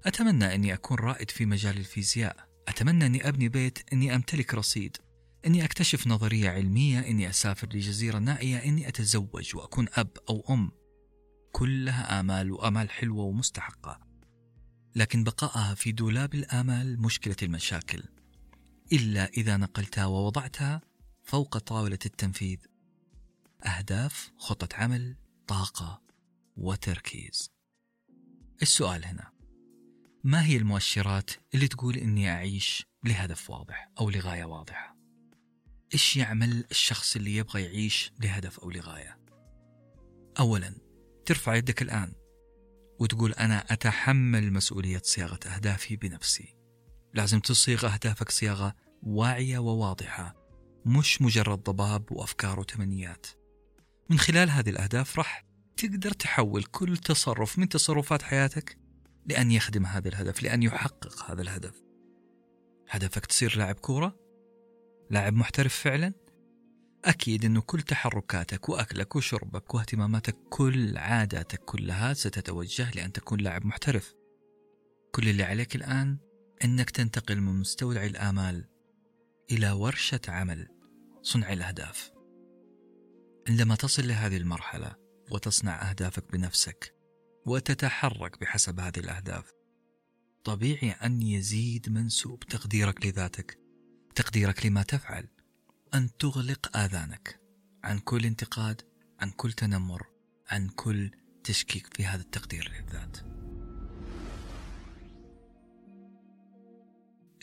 أتمنى 0.06 0.56
أني 0.56 0.74
أكون 0.74 0.98
رائد 0.98 1.32
في 1.32 1.46
مجال 1.46 1.78
الفيزياء. 1.78 2.48
أتمنى 2.68 3.06
أني 3.06 3.28
أبني 3.28 3.50
بيت 3.50 3.94
أني 3.94 4.16
أمتلك 4.16 4.54
رصيد. 4.54 4.98
أني 5.46 5.66
أكتشف 5.66 6.08
نظرية 6.08 6.50
علمية 6.50 7.00
أني 7.00 7.30
أسافر 7.30 7.68
لجزيرة 7.68 8.20
نائية 8.20 8.58
أني 8.58 8.88
أتزوج 8.88 9.56
وأكون 9.56 9.88
أب 9.94 10.10
أو 10.30 10.46
أم. 10.50 10.72
كلها 11.52 12.20
آمال 12.20 12.52
وآمال 12.52 12.90
حلوة 12.90 13.24
ومستحقة. 13.24 14.00
لكن 14.96 15.24
بقائها 15.24 15.76
في 15.76 15.92
دولاب 15.92 16.34
الآمال 16.34 17.02
مشكلة 17.02 17.36
المشاكل. 17.44 18.04
إلا 18.94 19.26
إذا 19.26 19.58
نقلتها 19.58 20.06
ووضعتها 20.06 20.82
فوق 21.24 21.58
طاولة 21.58 22.00
التنفيذ. 22.06 22.58
أهداف 23.66 24.32
خطة 24.38 24.78
عمل 24.78 25.16
طاقة 25.48 26.02
وتركيز. 26.58 27.52
السؤال 28.62 29.06
هنا. 29.06 29.41
ما 30.24 30.46
هي 30.46 30.58
المؤشرات 30.58 31.32
اللي 31.54 31.68
تقول 31.68 31.98
إني 31.98 32.32
أعيش 32.32 32.86
لهدف 33.04 33.50
واضح 33.50 33.90
أو 34.00 34.10
لغاية 34.10 34.46
واضحة؟ 34.46 34.96
إيش 35.94 36.18
يعمل 36.18 36.66
الشخص 36.72 37.16
اللي 37.16 37.36
يبغى 37.36 37.64
يعيش 37.64 38.12
لهدف 38.20 38.60
أو 38.60 38.72
لغاية؟ 38.72 39.20
اولا 40.40 40.76
ترفع 41.26 41.56
يدك 41.56 41.82
الآن 41.82 42.14
وتقول 43.00 43.34
أنا 43.34 43.74
أتحمل 43.74 44.54
مسؤولية 44.54 45.02
صياغة 45.04 45.40
أهدافي 45.46 45.96
بنفسي. 45.96 46.56
لازم 47.14 47.40
تصيغ 47.40 47.94
أهدافك 47.94 48.32
صياغة 48.32 48.76
واعية 49.04 49.58
وواضحة 49.58 50.36
مش 50.86 51.22
مجرد 51.22 51.64
ضباب 51.64 52.12
وأفكار 52.12 52.60
وتمنيات. 52.60 53.28
من 54.10 54.20
خلال 54.20 54.50
هذه 54.50 54.70
الأهداف 54.70 55.18
راح 55.18 55.46
تقدر 55.78 56.12
تحول 56.12 56.64
كل 56.64 56.98
تصرف 56.98 57.60
من 57.60 57.70
تصرفات 57.70 58.22
حياتك 58.22 58.81
لأن 59.26 59.52
يخدم 59.52 59.86
هذا 59.86 60.10
الهدف 60.10 60.44
لأن 60.44 60.64
يحقق 60.64 61.32
هذا 61.32 61.42
الهدف. 61.42 61.84
هدفك 62.90 63.26
تصير 63.26 63.58
لاعب 63.58 63.76
كورة؟ 63.76 64.20
لاعب 65.10 65.34
محترف 65.34 65.76
فعلا؟ 65.76 66.14
أكيد 67.06 67.46
أنه 67.46 67.62
كل 67.62 67.82
تحركاتك 67.82 68.70
وأكلك 68.70 69.16
وشربك 69.16 69.74
واهتماماتك 69.74 70.36
كل 70.50 70.98
عاداتك 70.98 71.60
كلها 71.60 72.14
ستتوجه 72.14 72.92
لأن 72.92 73.12
تكون 73.12 73.40
لاعب 73.40 73.66
محترف. 73.66 74.14
كل 75.12 75.30
اللي 75.30 75.44
عليك 75.44 75.76
الآن 75.76 76.18
إنك 76.64 76.90
تنتقل 76.90 77.42
من 77.42 77.60
مستودع 77.60 78.06
الآمال 78.06 78.66
إلى 79.52 79.72
ورشة 79.72 80.22
عمل 80.28 80.68
صنع 81.22 81.54
الأهداف. 81.54 82.12
عندما 83.50 83.76
تصل 83.76 84.08
لهذه 84.08 84.38
المرحلة 84.38 84.96
وتصنع 85.32 85.90
أهدافك 85.90 86.32
بنفسك 86.32 87.01
وتتحرك 87.46 88.40
بحسب 88.42 88.80
هذه 88.80 89.00
الأهداف. 89.00 89.52
طبيعي 90.44 90.92
أن 90.92 91.22
يزيد 91.22 91.90
منسوب 91.90 92.40
تقديرك 92.40 93.06
لذاتك 93.06 93.60
تقديرك 94.16 94.66
لما 94.66 94.84
تفعل 94.84 95.28
أن 95.94 96.18
تغلق 96.18 96.78
آذانك 96.78 97.40
عن 97.84 98.00
كل 98.00 98.26
انتقاد 98.26 98.82
عن 99.20 99.32
كل 99.32 99.52
تنمر 99.52 100.08
عن 100.50 100.70
كل 100.70 101.12
تشكيك 101.44 101.94
في 101.96 102.06
هذا 102.06 102.22
التقدير 102.22 102.72
للذات. 102.72 103.18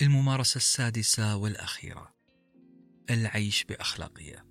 الممارسة 0.02 0.56
السادسة 0.56 1.36
والأخيرة 1.36 2.14
العيش 3.10 3.64
بأخلاقية. 3.64 4.46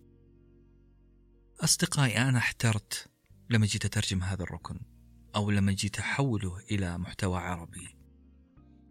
أصدقائي 1.60 2.18
أنا 2.18 2.38
احترت 2.38 3.10
لما 3.50 3.66
جيت 3.66 3.86
أترجم 3.86 4.24
هذا 4.24 4.44
الركن. 4.44 4.97
أو 5.38 5.52
لما 5.52 5.72
جيت 5.72 6.00
أحوله 6.00 6.60
إلى 6.72 6.98
محتوى 6.98 7.40
عربي. 7.40 7.96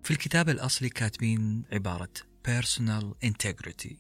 في 0.03 0.11
الكتاب 0.11 0.49
الأصلي 0.49 0.89
كاتبين 0.89 1.65
عبارة 1.73 2.13
personal 2.49 3.27
integrity. 3.27 3.95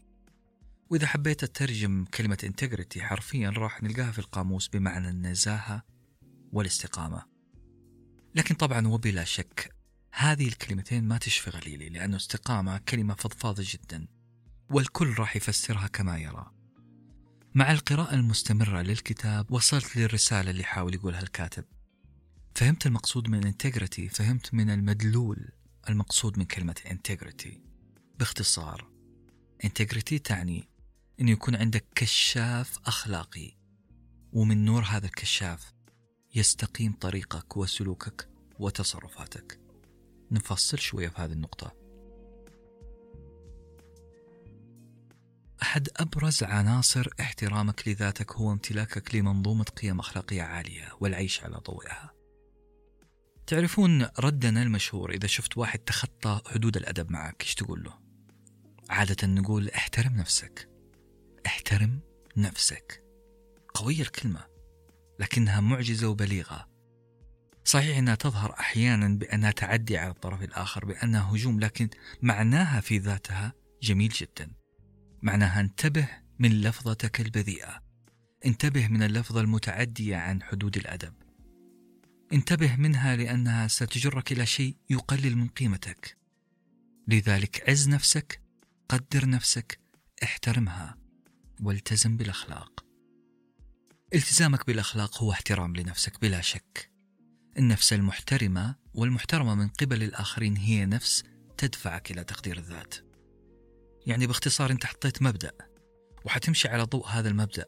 وإذا 0.90 1.06
حبيت 1.06 1.42
أترجم 1.42 2.04
كلمة 2.04 2.50
integrity 2.52 2.98
حرفيا 2.98 3.50
راح 3.50 3.82
نلقاها 3.82 4.12
في 4.12 4.18
القاموس 4.18 4.68
بمعنى 4.68 5.08
النزاهة 5.08 5.82
والاستقامة. 6.52 7.22
لكن 8.34 8.54
طبعا 8.54 8.88
وبلا 8.88 9.24
شك 9.24 9.74
هذه 10.12 10.48
الكلمتين 10.48 11.04
ما 11.04 11.18
تشفي 11.18 11.50
غليلي 11.50 11.88
لأنه 11.88 12.16
استقامة 12.16 12.78
كلمة 12.78 13.14
فضفاضة 13.14 13.64
جدا 13.66 14.06
والكل 14.70 15.14
راح 15.18 15.36
يفسرها 15.36 15.86
كما 15.86 16.18
يرى. 16.18 16.50
مع 17.54 17.72
القراءة 17.72 18.14
المستمرة 18.14 18.82
للكتاب 18.82 19.52
وصلت 19.52 19.96
للرسالة 19.96 20.50
اللي 20.50 20.64
حاول 20.64 20.94
يقولها 20.94 21.22
الكاتب. 21.22 21.64
فهمت 22.56 22.86
المقصود 22.86 23.28
من 23.28 23.52
integrity 23.52 24.08
فهمت 24.10 24.54
من 24.54 24.70
المدلول 24.70 25.52
المقصود 25.88 26.38
من 26.38 26.44
كلمة 26.44 26.74
integrity. 26.86 27.58
باختصار 28.18 28.90
integrity 29.66 30.20
تعني 30.24 30.68
أن 31.20 31.28
يكون 31.28 31.56
عندك 31.56 31.84
كشاف 31.94 32.78
أخلاقي 32.86 33.52
ومن 34.32 34.64
نور 34.64 34.82
هذا 34.82 35.06
الكشاف 35.06 35.72
يستقيم 36.34 36.92
طريقك 36.92 37.56
وسلوكك 37.56 38.28
وتصرفاتك. 38.58 39.60
نفصل 40.30 40.78
شوية 40.78 41.08
في 41.08 41.22
هذه 41.22 41.32
النقطة. 41.32 41.76
أحد 45.62 45.88
أبرز 45.96 46.42
عناصر 46.42 47.08
احترامك 47.20 47.88
لذاتك 47.88 48.32
هو 48.32 48.52
امتلاكك 48.52 49.14
لمنظومة 49.14 49.64
قيم 49.64 49.98
أخلاقية 49.98 50.42
عالية 50.42 50.88
والعيش 51.00 51.44
على 51.44 51.56
ضوئها. 51.56 52.15
تعرفون 53.46 54.08
ردنا 54.18 54.62
المشهور 54.62 55.10
إذا 55.10 55.26
شفت 55.26 55.58
واحد 55.58 55.78
تخطى 55.78 56.40
حدود 56.46 56.76
الأدب 56.76 57.12
معك 57.12 57.42
إيش 57.42 57.54
تقول 57.54 57.84
له؟ 57.84 57.98
عادة 58.90 59.26
نقول 59.26 59.68
احترم 59.68 60.16
نفسك. 60.16 60.68
احترم 61.46 62.00
نفسك. 62.36 63.02
قوية 63.74 64.02
الكلمة 64.02 64.46
لكنها 65.20 65.60
معجزة 65.60 66.08
وبليغة. 66.08 66.68
صحيح 67.64 67.98
أنها 67.98 68.14
تظهر 68.14 68.52
أحيانا 68.60 69.08
بأنها 69.08 69.50
تعدي 69.50 69.98
على 69.98 70.10
الطرف 70.10 70.42
الآخر 70.42 70.84
بأنها 70.84 71.34
هجوم 71.34 71.60
لكن 71.60 71.88
معناها 72.22 72.80
في 72.80 72.98
ذاتها 72.98 73.52
جميل 73.82 74.08
جدا. 74.08 74.50
معناها 75.22 75.60
انتبه 75.60 76.08
من 76.38 76.60
لفظتك 76.60 77.20
البذيئة. 77.20 77.82
انتبه 78.46 78.88
من 78.88 79.02
اللفظة 79.02 79.40
المتعدية 79.40 80.16
عن 80.16 80.42
حدود 80.42 80.76
الأدب. 80.76 81.25
انتبه 82.32 82.76
منها 82.76 83.16
لأنها 83.16 83.68
ستجرك 83.68 84.32
إلى 84.32 84.46
شيء 84.46 84.76
يقلل 84.90 85.36
من 85.36 85.48
قيمتك. 85.48 86.16
لذلك 87.08 87.70
عز 87.70 87.88
نفسك 87.88 88.42
قدر 88.88 89.28
نفسك 89.28 89.78
احترمها 90.22 90.98
والتزم 91.60 92.16
بالأخلاق. 92.16 92.84
التزامك 94.14 94.66
بالأخلاق 94.66 95.22
هو 95.22 95.32
احترام 95.32 95.76
لنفسك 95.76 96.20
بلا 96.20 96.40
شك. 96.40 96.90
النفس 97.58 97.92
المحترمة 97.92 98.76
والمحترمة 98.94 99.54
من 99.54 99.68
قبل 99.68 100.02
الآخرين 100.02 100.56
هي 100.56 100.86
نفس 100.86 101.24
تدفعك 101.58 102.10
إلى 102.10 102.24
تقدير 102.24 102.58
الذات. 102.58 102.94
يعني 104.06 104.26
باختصار 104.26 104.70
أنت 104.70 104.86
حطيت 104.86 105.22
مبدأ 105.22 105.52
وحتمشي 106.24 106.68
على 106.68 106.82
ضوء 106.82 107.06
هذا 107.06 107.28
المبدأ. 107.28 107.66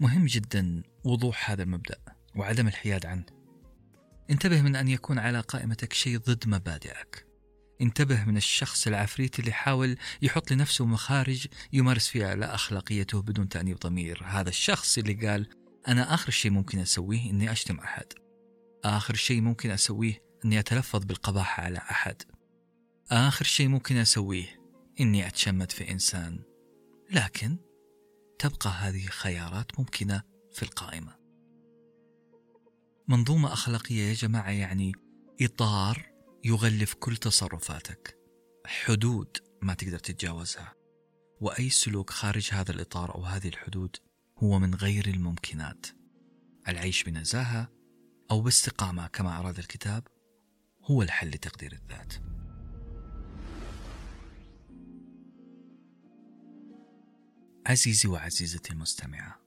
مهم 0.00 0.26
جدا 0.26 0.82
وضوح 1.04 1.50
هذا 1.50 1.62
المبدأ 1.62 1.98
وعدم 2.36 2.68
الحياد 2.68 3.06
عنه. 3.06 3.33
انتبه 4.30 4.62
من 4.62 4.76
أن 4.76 4.88
يكون 4.88 5.18
على 5.18 5.40
قائمتك 5.40 5.92
شيء 5.92 6.18
ضد 6.18 6.48
مبادئك. 6.48 7.26
انتبه 7.80 8.24
من 8.24 8.36
الشخص 8.36 8.86
العفريت 8.86 9.38
اللي 9.38 9.52
حاول 9.52 9.96
يحط 10.22 10.52
لنفسه 10.52 10.86
مخارج 10.86 11.46
يمارس 11.72 12.08
فيها 12.08 12.34
لا 12.34 12.54
أخلاقيته 12.54 13.22
بدون 13.22 13.48
تأنيب 13.48 13.78
ضمير. 13.78 14.22
هذا 14.24 14.48
الشخص 14.48 14.98
اللي 14.98 15.28
قال 15.28 15.48
أنا 15.88 16.14
آخر 16.14 16.30
شيء 16.30 16.50
ممكن 16.50 16.78
أسويه 16.78 17.30
إني 17.30 17.52
أشتم 17.52 17.78
أحد. 17.78 18.06
آخر 18.84 19.14
شيء 19.14 19.40
ممكن 19.40 19.70
أسويه 19.70 20.22
إني 20.44 20.58
أتلفظ 20.58 21.04
بالقباحة 21.04 21.62
على 21.62 21.78
أحد. 21.78 22.22
آخر 23.10 23.44
شيء 23.44 23.68
ممكن 23.68 23.96
أسويه 23.96 24.60
إني 25.00 25.26
أتشمت 25.26 25.72
في 25.72 25.90
إنسان. 25.90 26.42
لكن 27.10 27.56
تبقى 28.38 28.70
هذه 28.70 29.06
خيارات 29.06 29.78
ممكنة 29.78 30.22
في 30.52 30.62
القائمة. 30.62 31.23
منظومة 33.08 33.52
أخلاقية 33.52 34.08
يا 34.08 34.14
جماعة 34.14 34.50
يعني 34.50 34.92
إطار 35.42 36.06
يغلف 36.44 36.94
كل 36.94 37.16
تصرفاتك. 37.16 38.18
حدود 38.66 39.36
ما 39.62 39.74
تقدر 39.74 39.98
تتجاوزها. 39.98 40.74
وأي 41.40 41.70
سلوك 41.70 42.10
خارج 42.10 42.48
هذا 42.52 42.70
الإطار 42.72 43.14
أو 43.14 43.24
هذه 43.24 43.48
الحدود 43.48 43.96
هو 44.38 44.58
من 44.58 44.74
غير 44.74 45.06
الممكنات. 45.08 45.86
العيش 46.68 47.02
بنزاهة 47.02 47.72
أو 48.30 48.40
باستقامة 48.40 49.06
كما 49.06 49.38
أراد 49.38 49.58
الكتاب 49.58 50.08
هو 50.84 51.02
الحل 51.02 51.28
لتقدير 51.28 51.72
الذات. 51.72 52.14
عزيزي 57.66 58.08
وعزيزتي 58.08 58.72
المستمعة 58.72 59.40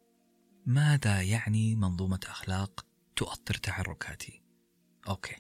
ماذا 0.66 1.22
يعني 1.22 1.76
منظومة 1.76 2.20
أخلاق 2.26 2.87
تؤطر 3.18 3.54
تحركاتي؟ 3.54 4.42
أوكي. 5.08 5.36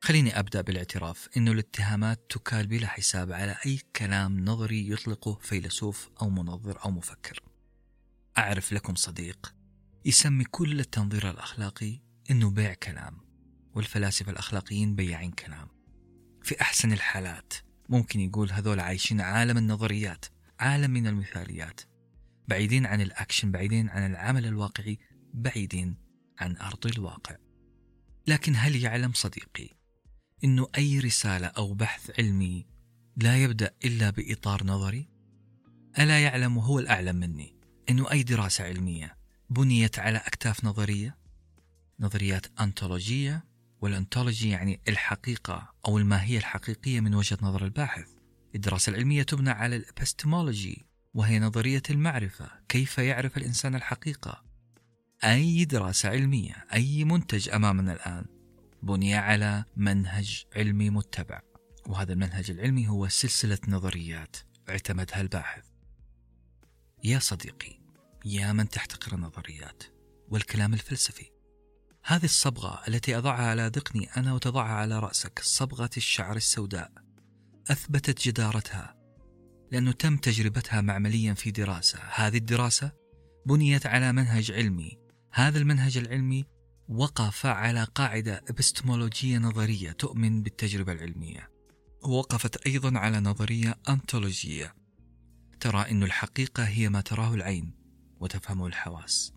خليني 0.00 0.38
أبدأ 0.38 0.60
بالاعتراف 0.60 1.28
أنه 1.36 1.52
الاتهامات 1.52 2.30
تكال 2.30 2.66
بلا 2.66 2.86
حساب 2.86 3.32
على 3.32 3.56
أي 3.66 3.80
كلام 3.96 4.44
نظري 4.44 4.90
يطلقه 4.90 5.38
فيلسوف 5.42 6.10
أو 6.22 6.30
منظر 6.30 6.84
أو 6.84 6.90
مفكر. 6.90 7.40
أعرف 8.38 8.72
لكم 8.72 8.94
صديق 8.94 9.54
يسمي 10.04 10.44
كل 10.44 10.80
التنظير 10.80 11.30
الأخلاقي 11.30 12.00
أنه 12.30 12.50
بيع 12.50 12.74
كلام 12.74 13.20
والفلاسفة 13.74 14.32
الأخلاقيين 14.32 14.94
بياعين 14.94 15.30
كلام. 15.30 15.68
في 16.42 16.60
أحسن 16.60 16.92
الحالات 16.92 17.52
ممكن 17.88 18.20
يقول 18.20 18.52
هذول 18.52 18.80
عايشين 18.80 19.20
عالم 19.20 19.58
النظريات 19.58 20.24
عالم 20.60 20.90
من 20.90 21.06
المثاليات 21.06 21.80
بعيدين 22.48 22.86
عن 22.86 23.00
الأكشن 23.00 23.50
بعيدين 23.50 23.88
عن 23.88 24.10
العمل 24.10 24.46
الواقعي 24.46 24.98
بعيدين 25.34 26.09
عن 26.40 26.56
أرض 26.56 26.86
الواقع. 26.86 27.36
لكن 28.26 28.56
هل 28.56 28.76
يعلم 28.76 29.12
صديقي 29.12 29.68
أنه 30.44 30.68
أي 30.78 30.98
رسالة 30.98 31.46
أو 31.46 31.74
بحث 31.74 32.10
علمي 32.18 32.66
لا 33.16 33.42
يبدأ 33.42 33.74
إلا 33.84 34.10
بإطار 34.10 34.64
نظري؟ 34.64 35.08
ألا 35.98 36.22
يعلم 36.22 36.58
هو 36.58 36.78
الأعلم 36.78 37.16
مني 37.16 37.56
أنه 37.90 38.10
أي 38.10 38.22
دراسة 38.22 38.64
علمية 38.64 39.16
بنيت 39.50 39.98
على 39.98 40.18
أكتاف 40.18 40.64
نظرية؟ 40.64 41.16
نظريات 42.00 42.46
أنتولوجية 42.60 43.44
والأنتولوجي 43.80 44.48
يعني 44.48 44.80
الحقيقة 44.88 45.74
أو 45.86 45.98
الماهية 45.98 46.38
الحقيقية 46.38 47.00
من 47.00 47.14
وجهة 47.14 47.38
نظر 47.42 47.64
الباحث. 47.64 48.08
الدراسة 48.54 48.90
العلمية 48.90 49.22
تبنى 49.22 49.50
على 49.50 49.76
الإبستمولوجي 49.76 50.86
وهي 51.14 51.38
نظرية 51.38 51.82
المعرفة 51.90 52.50
كيف 52.68 52.98
يعرف 52.98 53.36
الإنسان 53.36 53.74
الحقيقة؟ 53.74 54.49
أي 55.24 55.64
دراسة 55.64 56.08
علمية 56.08 56.66
أي 56.74 57.04
منتج 57.04 57.48
أمامنا 57.48 57.92
الآن 57.92 58.24
بني 58.82 59.14
على 59.14 59.64
منهج 59.76 60.44
علمي 60.56 60.90
متبع. 60.90 61.40
وهذا 61.86 62.12
المنهج 62.12 62.50
العلمي 62.50 62.88
هو 62.88 63.08
سلسلة 63.08 63.58
نظريات 63.68 64.36
اعتمدها 64.68 65.20
الباحث. 65.20 65.64
يا 67.04 67.18
صديقي 67.18 67.80
يا 68.24 68.52
من 68.52 68.68
تحتقر 68.68 69.14
النظريات 69.14 69.82
والكلام 70.28 70.74
الفلسفي. 70.74 71.30
هذه 72.04 72.24
الصبغة 72.24 72.82
التي 72.88 73.16
أضعها 73.16 73.50
على 73.50 73.70
ذقني 73.74 74.08
أنا 74.16 74.34
وتضعها 74.34 74.72
على 74.72 74.98
رأسك 74.98 75.38
صبغة 75.42 75.90
الشعر 75.96 76.36
السوداء 76.36 76.92
أثبتت 77.70 78.28
جدارتها 78.28 78.96
لأنه 79.72 79.92
تم 79.92 80.16
تجربتها 80.16 80.80
معمليا 80.80 81.34
في 81.34 81.50
دراسة. 81.50 81.98
هذه 82.14 82.36
الدراسة 82.36 82.92
بنيت 83.46 83.86
على 83.86 84.12
منهج 84.12 84.52
علمي 84.52 84.99
هذا 85.32 85.58
المنهج 85.58 85.96
العلمي 85.98 86.44
وقف 86.88 87.46
على 87.46 87.84
قاعدة 87.84 88.44
ابستمولوجية 88.48 89.38
نظرية 89.38 89.92
تؤمن 89.92 90.42
بالتجربة 90.42 90.92
العلمية. 90.92 91.50
ووقفت 92.04 92.66
أيضا 92.66 92.98
على 92.98 93.20
نظرية 93.20 93.78
أنتولوجية 93.88 94.74
ترى 95.60 95.90
أن 95.90 96.02
الحقيقة 96.02 96.64
هي 96.64 96.88
ما 96.88 97.00
تراه 97.00 97.34
العين 97.34 97.74
وتفهمه 98.20 98.66
الحواس. 98.66 99.32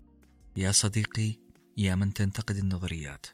يا 0.57 0.72
صديقي 0.72 1.40
يا 1.78 1.95
من 1.95 2.14
تنتقد 2.14 2.56
النظريات. 2.56 3.26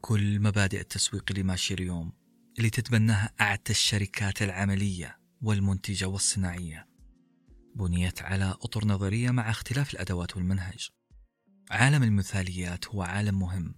كل 0.00 0.40
مبادئ 0.40 0.80
التسويق 0.80 1.24
اللي 1.30 1.42
ماشية 1.42 1.74
اليوم 1.74 2.12
اللي 2.58 2.70
تتبناها 2.70 3.32
أعتى 3.40 3.72
الشركات 3.72 4.42
العملية 4.42 5.18
والمنتجة 5.42 6.08
والصناعية. 6.08 6.88
بنيت 7.74 8.22
على 8.22 8.44
أطر 8.62 8.84
نظرية 8.84 9.30
مع 9.30 9.50
اختلاف 9.50 9.94
الأدوات 9.94 10.36
والمنهج. 10.36 10.88
عالم 11.70 12.02
المثاليات 12.02 12.88
هو 12.88 13.02
عالم 13.02 13.38
مهم 13.38 13.74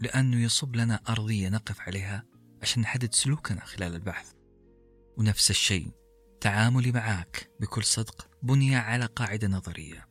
لأنه 0.00 0.40
يصب 0.40 0.76
لنا 0.76 1.00
أرضية 1.08 1.48
نقف 1.48 1.80
عليها 1.80 2.24
عشان 2.62 2.82
نحدد 2.82 3.14
سلوكنا 3.14 3.64
خلال 3.64 3.94
البحث. 3.94 4.32
ونفس 5.16 5.50
الشيء 5.50 5.90
تعاملي 6.40 6.92
معك 6.92 7.50
بكل 7.60 7.84
صدق 7.84 8.30
بني 8.42 8.76
على 8.76 9.06
قاعدة 9.06 9.48
نظرية 9.48 10.08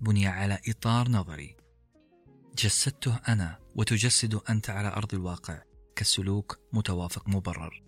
بني 0.00 0.26
على 0.26 0.58
إطار 0.68 1.08
نظري. 1.08 1.56
جسدته 2.58 3.16
أنا 3.28 3.58
وتجسد 3.74 4.40
أنت 4.50 4.70
على 4.70 4.88
أرض 4.88 5.14
الواقع 5.14 5.62
كسلوك 5.96 6.58
متوافق 6.72 7.28
مبرر. 7.28 7.82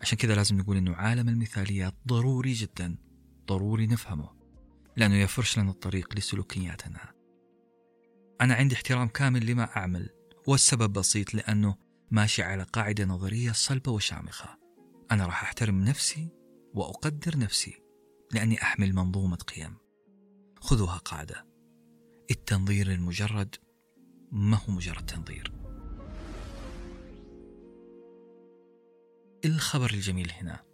عشان 0.00 0.18
كذا 0.18 0.34
لازم 0.34 0.58
نقول 0.58 0.76
أنه 0.76 0.94
عالم 0.94 1.28
المثاليات 1.28 1.94
ضروري 2.08 2.52
جدا 2.52 2.96
ضروري 3.46 3.86
نفهمه 3.86 4.30
لأنه 4.96 5.16
يفرش 5.16 5.58
لنا 5.58 5.70
الطريق 5.70 6.14
لسلوكياتنا. 6.16 7.15
أنا 8.40 8.54
عندي 8.54 8.74
احترام 8.74 9.08
كامل 9.08 9.46
لما 9.46 9.76
أعمل 9.76 10.10
والسبب 10.46 10.92
بسيط 10.92 11.34
لأنه 11.34 11.76
ماشي 12.10 12.42
على 12.42 12.62
قاعدة 12.62 13.04
نظرية 13.04 13.52
صلبة 13.52 13.92
وشامخة. 13.92 14.58
أنا 15.10 15.26
راح 15.26 15.42
أحترم 15.42 15.84
نفسي 15.84 16.28
وأقدر 16.74 17.38
نفسي 17.38 17.82
لأني 18.32 18.62
أحمل 18.62 18.92
منظومة 18.92 19.36
قيم. 19.36 19.76
خذوها 20.60 20.96
قاعدة. 20.96 21.46
التنظير 22.30 22.92
المجرد 22.92 23.56
ما 24.32 24.56
هو 24.56 24.72
مجرد 24.72 25.06
تنظير. 25.06 25.52
الخبر 29.44 29.90
الجميل 29.90 30.30
هنا 30.30 30.64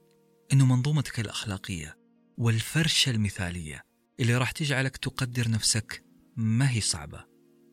أنه 0.52 0.66
منظومتك 0.66 1.20
الأخلاقية 1.20 1.98
والفرشة 2.38 3.10
المثالية 3.10 3.82
اللي 4.20 4.36
راح 4.36 4.50
تجعلك 4.50 4.96
تقدر 4.96 5.50
نفسك 5.50 6.04
ما 6.36 6.70
هي 6.70 6.80
صعبة. 6.80 7.31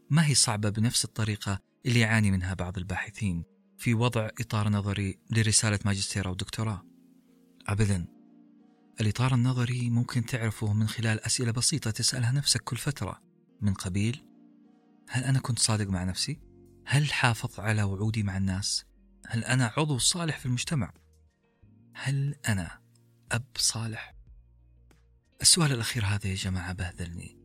ما 0.09 0.25
هي 0.25 0.35
صعبة 0.35 0.69
بنفس 0.69 1.05
الطريقة 1.05 1.59
اللي 1.85 1.99
يعاني 1.99 2.31
منها 2.31 2.53
بعض 2.53 2.77
الباحثين 2.77 3.43
في 3.77 3.93
وضع 3.93 4.29
إطار 4.39 4.69
نظري 4.69 5.19
لرسالة 5.29 5.79
ماجستير 5.85 6.27
أو 6.27 6.33
دكتوراه 6.33 6.85
أبدا 7.67 8.07
الإطار 9.01 9.33
النظري 9.33 9.89
ممكن 9.89 10.25
تعرفه 10.25 10.73
من 10.73 10.87
خلال 10.87 11.25
أسئلة 11.25 11.51
بسيطة 11.51 11.91
تسألها 11.91 12.31
نفسك 12.31 12.61
كل 12.61 12.77
فترة 12.77 13.21
من 13.61 13.73
قبيل 13.73 14.25
هل 15.09 15.23
أنا 15.23 15.39
كنت 15.39 15.59
صادق 15.59 15.87
مع 15.87 16.03
نفسي؟ 16.03 16.39
هل 16.85 17.13
أحافظ 17.13 17.59
على 17.59 17.83
وعودي 17.83 18.23
مع 18.23 18.37
الناس؟ 18.37 18.85
هل 19.27 19.43
أنا 19.43 19.73
عضو 19.77 19.97
صالح 19.97 20.39
في 20.39 20.45
المجتمع؟ 20.45 20.93
هل 21.93 22.35
أنا 22.47 22.81
أب 23.31 23.45
صالح؟ 23.55 24.15
السؤال 25.41 25.71
الأخير 25.71 26.05
هذا 26.05 26.27
يا 26.27 26.35
جماعة 26.35 26.73
بهذلني 26.73 27.39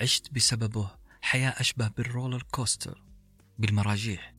عشت 0.00 0.32
بسببه 0.32 0.90
حياة 1.22 1.50
أشبه 1.50 1.88
بال 1.88 2.02
roller 2.02 2.42
coaster 2.50 3.04
بالمراجيح. 3.58 4.34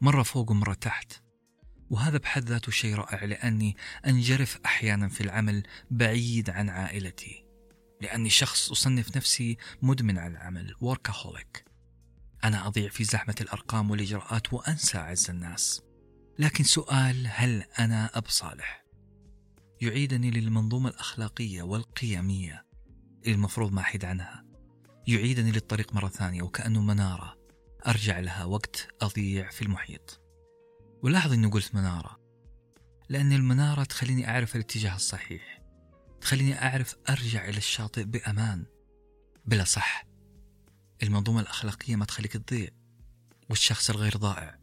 مرة 0.00 0.22
فوق 0.22 0.50
ومرة 0.50 0.74
تحت. 0.74 1.12
وهذا 1.90 2.18
بحد 2.18 2.44
ذاته 2.44 2.72
شيء 2.72 2.94
رائع 2.94 3.24
لأني 3.24 3.76
أنجرف 4.06 4.58
أحيانا 4.64 5.08
في 5.08 5.20
العمل 5.20 5.62
بعيد 5.90 6.50
عن 6.50 6.68
عائلتي. 6.68 7.46
لأني 8.00 8.30
شخص 8.30 8.70
أصنف 8.70 9.16
نفسي 9.16 9.56
مدمن 9.82 10.18
على 10.18 10.32
العمل 10.32 10.74
workaholic. 10.84 11.62
أنا 12.44 12.66
أضيع 12.66 12.88
في 12.88 13.04
زحمة 13.04 13.34
الأرقام 13.40 13.90
والإجراءات 13.90 14.52
وأنسى 14.52 14.98
عز 14.98 15.30
الناس. 15.30 15.82
لكن 16.38 16.64
سؤال 16.64 17.26
هل 17.30 17.62
أنا 17.78 18.18
أب 18.18 18.28
صالح؟ 18.28 18.84
يعيدني 19.80 20.30
للمنظومة 20.30 20.88
الأخلاقية 20.88 21.62
والقيمية. 21.62 22.66
المفروض 23.26 23.72
ما 23.72 23.80
أحيد 23.80 24.04
عنها. 24.04 24.45
يعيدني 25.06 25.52
للطريق 25.52 25.94
مرة 25.94 26.08
ثانية 26.08 26.42
وكأنه 26.42 26.82
منارة. 26.82 27.36
أرجع 27.86 28.18
لها 28.18 28.44
وقت 28.44 28.88
أضيع 29.00 29.50
في 29.50 29.62
المحيط. 29.62 30.20
ولاحظ 31.02 31.32
أني 31.32 31.46
قلت 31.46 31.74
منارة 31.74 32.20
لأن 33.08 33.32
المنارة 33.32 33.84
تخليني 33.84 34.28
أعرف 34.28 34.56
الاتجاه 34.56 34.96
الصحيح. 34.96 35.62
تخليني 36.20 36.62
أعرف 36.62 36.96
أرجع 37.10 37.48
إلى 37.48 37.56
الشاطئ 37.56 38.04
بأمان. 38.04 38.64
بلا 39.44 39.64
صح 39.64 40.06
المنظومة 41.02 41.40
الأخلاقية 41.40 41.96
ما 41.96 42.04
تخليك 42.04 42.32
تضيع 42.32 42.68
والشخص 43.50 43.90
الغير 43.90 44.16
ضائع 44.16 44.58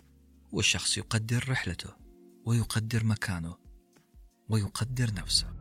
والشخص 0.52 0.98
يقدر 0.98 1.49
رحلته 1.49 1.90
ويقدر 2.45 3.03
مكانه 3.03 3.57
ويقدر 4.49 5.14
نفسه. 5.14 5.53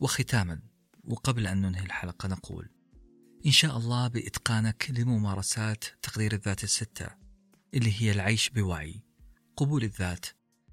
وختاما 0.00 0.71
وقبل 1.04 1.46
أن 1.46 1.60
ننهي 1.60 1.84
الحلقة 1.84 2.28
نقول 2.28 2.68
إن 3.46 3.50
شاء 3.50 3.76
الله 3.76 4.08
بإتقانك 4.08 4.90
لممارسات 4.90 5.84
تقدير 6.02 6.32
الذات 6.32 6.64
الستة 6.64 7.06
اللي 7.74 8.02
هي 8.02 8.10
العيش 8.10 8.50
بوعي 8.50 9.02
قبول 9.56 9.82
الذات 9.82 10.26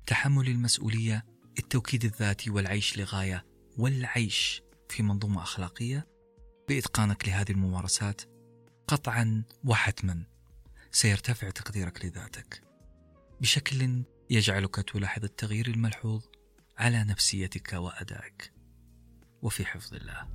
تحمل 0.07 0.47
المسؤولية 0.47 1.25
التوكيد 1.59 2.05
الذاتي 2.05 2.49
والعيش 2.49 2.97
لغاية 2.97 3.45
والعيش 3.77 4.61
في 4.89 5.03
منظومة 5.03 5.43
أخلاقية. 5.43 6.07
بإتقانك 6.69 7.27
لهذه 7.27 7.51
الممارسات 7.51 8.21
قطعا 8.87 9.43
وحتما 9.63 10.23
سيرتفع 10.91 11.49
تقديرك 11.49 12.05
لذاتك. 12.05 12.61
بشكل 13.41 14.03
يجعلك 14.29 14.75
تلاحظ 14.75 15.23
التغيير 15.23 15.67
الملحوظ 15.67 16.25
على 16.77 17.03
نفسيتك 17.03 17.73
وأدائك. 17.73 18.58
وفي 19.41 19.65
حفظ 19.65 19.93
الله. 19.93 20.27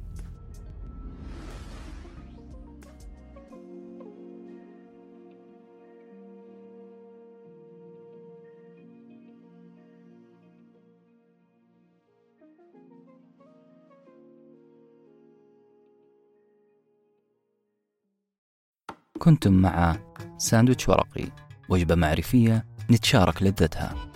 كنتم 19.19 19.53
مع 19.53 19.97
ساندويتش 20.39 20.89
ورقي 20.89 21.25
وجبة 21.69 21.95
معرفية 21.95 22.67
نتشارك 22.91 23.43
لذتها. 23.43 24.14